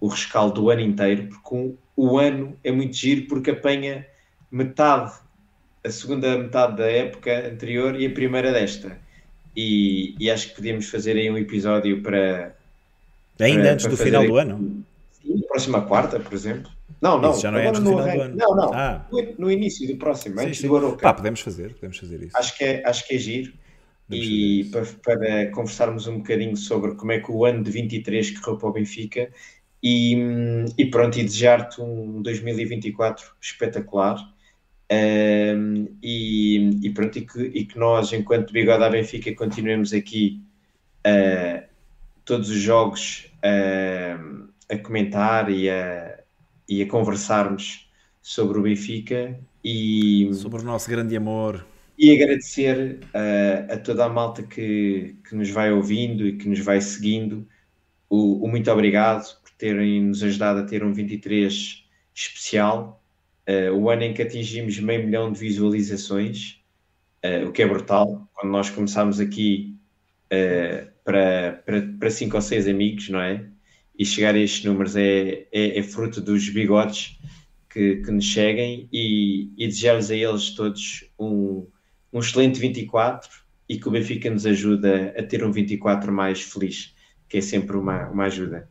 o 0.00 0.06
rescaldo 0.06 0.60
do 0.60 0.70
ano 0.70 0.80
inteiro, 0.80 1.28
porque 1.28 1.54
um, 1.54 1.76
o 1.96 2.18
ano 2.18 2.56
é 2.62 2.70
muito 2.70 2.94
giro 2.96 3.26
porque 3.26 3.50
apanha 3.50 4.06
metade, 4.50 5.12
a 5.82 5.90
segunda 5.90 6.38
metade 6.38 6.76
da 6.76 6.86
época 6.90 7.48
anterior 7.48 8.00
e 8.00 8.06
a 8.06 8.10
primeira 8.10 8.52
desta. 8.52 8.98
E, 9.56 10.14
e 10.18 10.30
acho 10.30 10.48
que 10.48 10.56
podíamos 10.56 10.88
fazer 10.88 11.16
aí 11.16 11.30
um 11.30 11.38
episódio 11.38 12.02
para. 12.02 12.54
Ainda 13.40 13.62
para, 13.62 13.72
antes 13.72 13.86
para 13.86 13.96
do 13.96 13.96
final 13.96 14.22
aí, 14.22 14.28
do 14.28 14.36
ano? 14.36 14.84
Sim, 15.12 15.40
próxima 15.48 15.82
quarta, 15.82 16.18
por 16.20 16.32
exemplo. 16.32 16.70
Não, 17.00 17.20
não. 17.20 17.32
Isso 17.32 17.42
já 17.42 17.50
não 17.50 17.58
é 17.58 17.68
antes 17.68 17.80
do 17.80 17.90
final 17.90 18.04
do 18.04 18.20
ano. 18.22 18.36
Não, 18.36 18.56
não. 18.56 18.74
Ah. 18.74 19.06
No, 19.10 19.34
no, 19.38 19.50
início 19.50 19.86
do 19.86 19.96
próximo, 19.96 20.38
sim, 20.38 20.46
antes 20.46 20.58
sim. 20.58 20.68
do 20.68 20.76
Aroca. 20.76 21.02
Pá, 21.02 21.14
podemos 21.14 21.40
fazer, 21.40 21.74
podemos 21.74 21.98
fazer 21.98 22.22
isso. 22.22 22.36
Acho 22.36 22.56
que 22.56 22.64
é, 22.64 22.82
acho 22.84 23.06
que 23.06 23.14
é 23.14 23.18
giro. 23.18 23.52
E 24.10 24.64
para, 24.70 24.84
para, 25.02 25.50
conversarmos 25.50 26.06
um 26.06 26.18
bocadinho 26.18 26.56
sobre 26.56 26.94
como 26.94 27.12
é 27.12 27.20
que 27.20 27.30
o 27.30 27.44
ano 27.44 27.62
de 27.62 27.70
23 27.70 28.38
correu 28.38 28.58
para 28.58 28.68
o 28.68 28.72
Benfica 28.72 29.30
e, 29.82 30.16
e 30.76 30.86
pronto, 30.86 31.18
e 31.18 31.24
desejar-te 31.24 31.80
um 31.80 32.22
2024 32.22 33.34
espetacular 33.40 34.16
um, 34.90 35.88
e, 36.02 36.80
e 36.82 36.90
pronto, 36.90 37.18
e 37.18 37.22
que, 37.22 37.40
e 37.42 37.64
que 37.64 37.78
nós, 37.78 38.12
enquanto 38.12 38.52
Bigode 38.52 38.84
à 38.84 38.90
Benfica, 38.90 39.34
continuemos 39.34 39.92
aqui 39.92 40.42
uh, 41.06 41.66
todos 42.24 42.50
os 42.50 42.58
jogos 42.58 43.32
uh, 43.38 44.48
a 44.70 44.78
comentar 44.78 45.50
e 45.50 45.70
a, 45.70 46.18
e 46.68 46.82
a 46.82 46.88
conversarmos 46.88 47.90
sobre 48.20 48.58
o 48.58 48.62
Benfica 48.62 49.38
e 49.62 50.30
sobre 50.34 50.60
o 50.60 50.64
nosso 50.64 50.88
grande 50.90 51.16
amor 51.16 51.64
e 51.96 52.12
agradecer 52.12 53.00
uh, 53.14 53.72
a 53.72 53.76
toda 53.76 54.04
a 54.04 54.08
malta 54.08 54.42
que, 54.42 55.16
que 55.28 55.34
nos 55.34 55.50
vai 55.50 55.72
ouvindo 55.72 56.26
e 56.26 56.36
que 56.36 56.48
nos 56.48 56.60
vai 56.60 56.80
seguindo. 56.80 57.46
O, 58.08 58.44
o 58.44 58.48
muito 58.48 58.70
obrigado 58.70 59.40
por 59.40 59.50
terem 59.52 60.02
nos 60.02 60.22
ajudado 60.22 60.60
a 60.60 60.64
ter 60.64 60.84
um 60.84 60.92
23 60.92 61.84
especial 62.14 63.02
uh, 63.48 63.72
o 63.74 63.90
ano 63.90 64.02
em 64.02 64.14
que 64.14 64.22
atingimos 64.22 64.78
meio 64.78 65.04
milhão 65.04 65.32
de 65.32 65.38
visualizações 65.38 66.60
uh, 67.24 67.48
o 67.48 67.52
que 67.52 67.62
é 67.62 67.66
brutal. 67.66 68.28
Quando 68.34 68.52
nós 68.52 68.70
começámos 68.70 69.20
aqui 69.20 69.74
para, 71.04 71.62
para, 71.64 71.82
para 71.98 72.10
cinco 72.10 72.34
ou 72.34 72.42
seis 72.42 72.66
amigos, 72.66 73.08
não 73.08 73.20
é? 73.20 73.46
e 73.98 74.04
chegar 74.04 74.34
a 74.34 74.38
estes 74.38 74.64
números 74.64 74.96
é, 74.96 75.46
é, 75.52 75.78
é 75.78 75.82
fruto 75.82 76.20
dos 76.20 76.48
bigodes 76.48 77.18
que, 77.70 77.96
que 77.96 78.10
nos 78.10 78.24
cheguem. 78.24 78.88
E, 78.92 79.50
e 79.56 79.66
desejar-lhes 79.66 80.10
a 80.10 80.16
eles 80.16 80.50
todos 80.50 81.04
um, 81.18 81.66
um 82.14 82.20
excelente 82.20 82.58
24 82.58 83.28
e 83.68 83.78
que 83.78 83.88
o 83.88 83.90
Benfica 83.90 84.30
nos 84.30 84.46
ajuda 84.46 85.14
a 85.18 85.22
ter 85.22 85.44
um 85.44 85.50
24 85.50 86.12
mais 86.12 86.40
feliz, 86.40 86.94
que 87.28 87.38
é 87.38 87.40
sempre 87.40 87.76
uma, 87.76 88.08
uma 88.08 88.24
ajuda. 88.24 88.68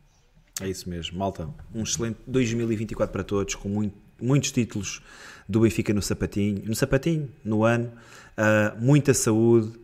É 0.60 0.68
isso 0.68 0.88
mesmo, 0.88 1.18
malta. 1.18 1.48
Um 1.74 1.82
excelente 1.82 2.18
2024 2.26 3.12
para 3.12 3.22
todos, 3.22 3.54
com 3.54 3.68
muito, 3.68 3.96
muitos 4.20 4.50
títulos 4.50 5.02
do 5.48 5.60
Benfica 5.60 5.92
no 5.92 6.00
sapatinho, 6.00 6.62
no 6.64 6.74
sapatinho, 6.74 7.28
no 7.44 7.62
ano, 7.64 7.92
uh, 8.38 8.82
muita 8.82 9.12
saúde 9.12 9.78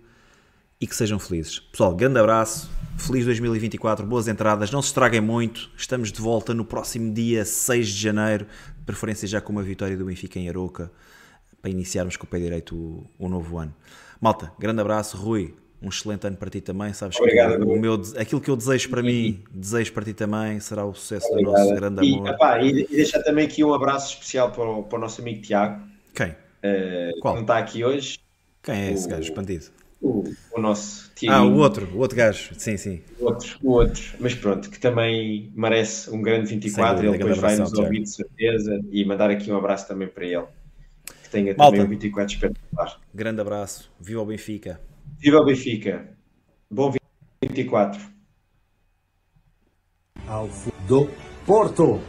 e 0.81 0.87
que 0.87 0.97
sejam 0.97 1.19
felizes. 1.19 1.59
Pessoal, 1.61 1.95
grande 1.95 2.19
abraço 2.19 2.71
Feliz 3.01 3.25
2024, 3.25 4.07
boas 4.07 4.29
entradas, 4.29 4.71
não 4.71 4.83
se 4.83 4.89
estraguem 4.89 5.23
muito. 5.23 5.71
Estamos 5.75 6.13
de 6.13 6.21
volta 6.21 6.53
no 6.53 6.67
próximo 6.67 7.13
dia 7.15 7.47
6 7.47 7.89
de 7.89 7.99
janeiro, 7.99 8.45
de 8.77 8.85
preferência 8.85 9.27
já 9.27 9.41
com 9.41 9.53
uma 9.53 9.63
vitória 9.63 9.97
do 9.97 10.05
Benfica 10.05 10.39
em 10.39 10.51
Aroca, 10.51 10.93
para 11.61 11.71
iniciarmos 11.71 12.17
com 12.17 12.25
o 12.25 12.29
pé 12.29 12.39
direito 12.39 12.75
o, 12.75 13.07
o 13.19 13.29
novo 13.29 13.59
ano. 13.59 13.75
Malta, 14.21 14.53
grande 14.59 14.81
abraço, 14.81 15.17
Rui. 15.17 15.55
Um 15.83 15.89
excelente 15.89 16.27
ano 16.27 16.37
para 16.37 16.51
ti 16.51 16.61
também, 16.61 16.93
sabes 16.93 17.17
Obrigado, 17.19 17.57
que 17.57 17.65
o 17.65 17.81
meu, 17.81 17.95
aquilo 18.19 18.39
que 18.39 18.51
eu 18.51 18.57
desejo 18.57 18.91
para 18.91 19.03
mim, 19.03 19.43
desejo 19.51 19.95
para 19.95 20.05
ti 20.05 20.13
também, 20.13 20.61
será 20.61 20.85
o 20.85 20.93
sucesso 20.93 21.27
Obrigado. 21.29 21.55
do 21.55 21.59
nosso 21.59 21.75
grande 21.75 22.01
amor. 22.01 22.29
E, 22.29 22.31
epá, 22.31 22.63
e, 22.63 22.87
deixar 22.87 23.23
também 23.23 23.47
aqui 23.47 23.65
um 23.65 23.73
abraço 23.73 24.13
especial 24.13 24.53
para 24.53 24.69
o, 24.69 24.83
para 24.83 24.99
o 24.99 25.01
nosso 25.01 25.23
amigo 25.23 25.41
Tiago. 25.41 25.83
Quem? 26.15 26.29
Uh, 26.33 27.19
Qual? 27.21 27.35
Não 27.35 27.43
está 27.43 27.57
aqui 27.57 27.83
hoje. 27.83 28.19
Quem 28.63 28.75
é 28.75 28.93
esse 28.93 29.09
gajo 29.09 29.23
expandido? 29.23 29.71
o, 30.01 30.25
o 30.53 30.61
nosso 30.61 31.11
time. 31.15 31.33
Ah, 31.33 31.45
o 31.45 31.57
outro, 31.57 31.89
o 31.95 31.99
outro 31.99 32.17
gajo, 32.17 32.51
sim, 32.57 32.77
sim. 32.77 33.03
O 33.19 33.27
outro, 33.27 33.59
o 33.63 33.71
outro, 33.73 34.03
mas 34.19 34.35
pronto, 34.35 34.71
que 34.71 34.81
também 34.81 35.53
merece 35.55 36.11
um 36.11 36.23
grande 36.23 36.49
24. 36.49 37.07
ele 37.07 37.19
depois 37.19 37.39
vai 37.39 37.57
nos 37.57 37.73
ouvir 37.75 38.03
de 38.03 38.11
certeza 38.11 38.81
e 38.91 39.05
mandar 39.05 39.31
aqui 39.31 39.53
um 39.53 39.57
abraço 39.57 39.87
também 39.87 40.09
para 40.09 40.25
ele. 40.25 40.47
Que 41.31 41.37
tenha 41.37 41.55
Malta, 41.57 41.77
também 41.77 41.87
um 41.87 41.91
24 41.91 42.35
espetacular. 42.35 43.01
Grande 43.15 43.41
abraço, 43.41 43.89
viva 44.01 44.21
o 44.21 44.27
Benfica. 44.27 44.81
Viva 45.17 45.39
o 45.39 45.45
Benfica, 45.45 46.13
bom 46.69 46.93
24. 47.41 48.01
Alfo 50.27 50.73
do 50.89 51.09
Porto. 51.47 52.01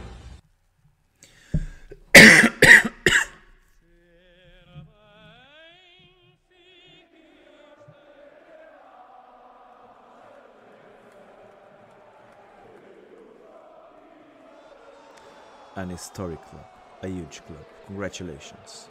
an 15.76 15.90
historic 15.90 16.40
club, 16.50 16.64
a 17.02 17.06
huge 17.06 17.40
club. 17.42 17.64
Congratulations. 17.86 18.90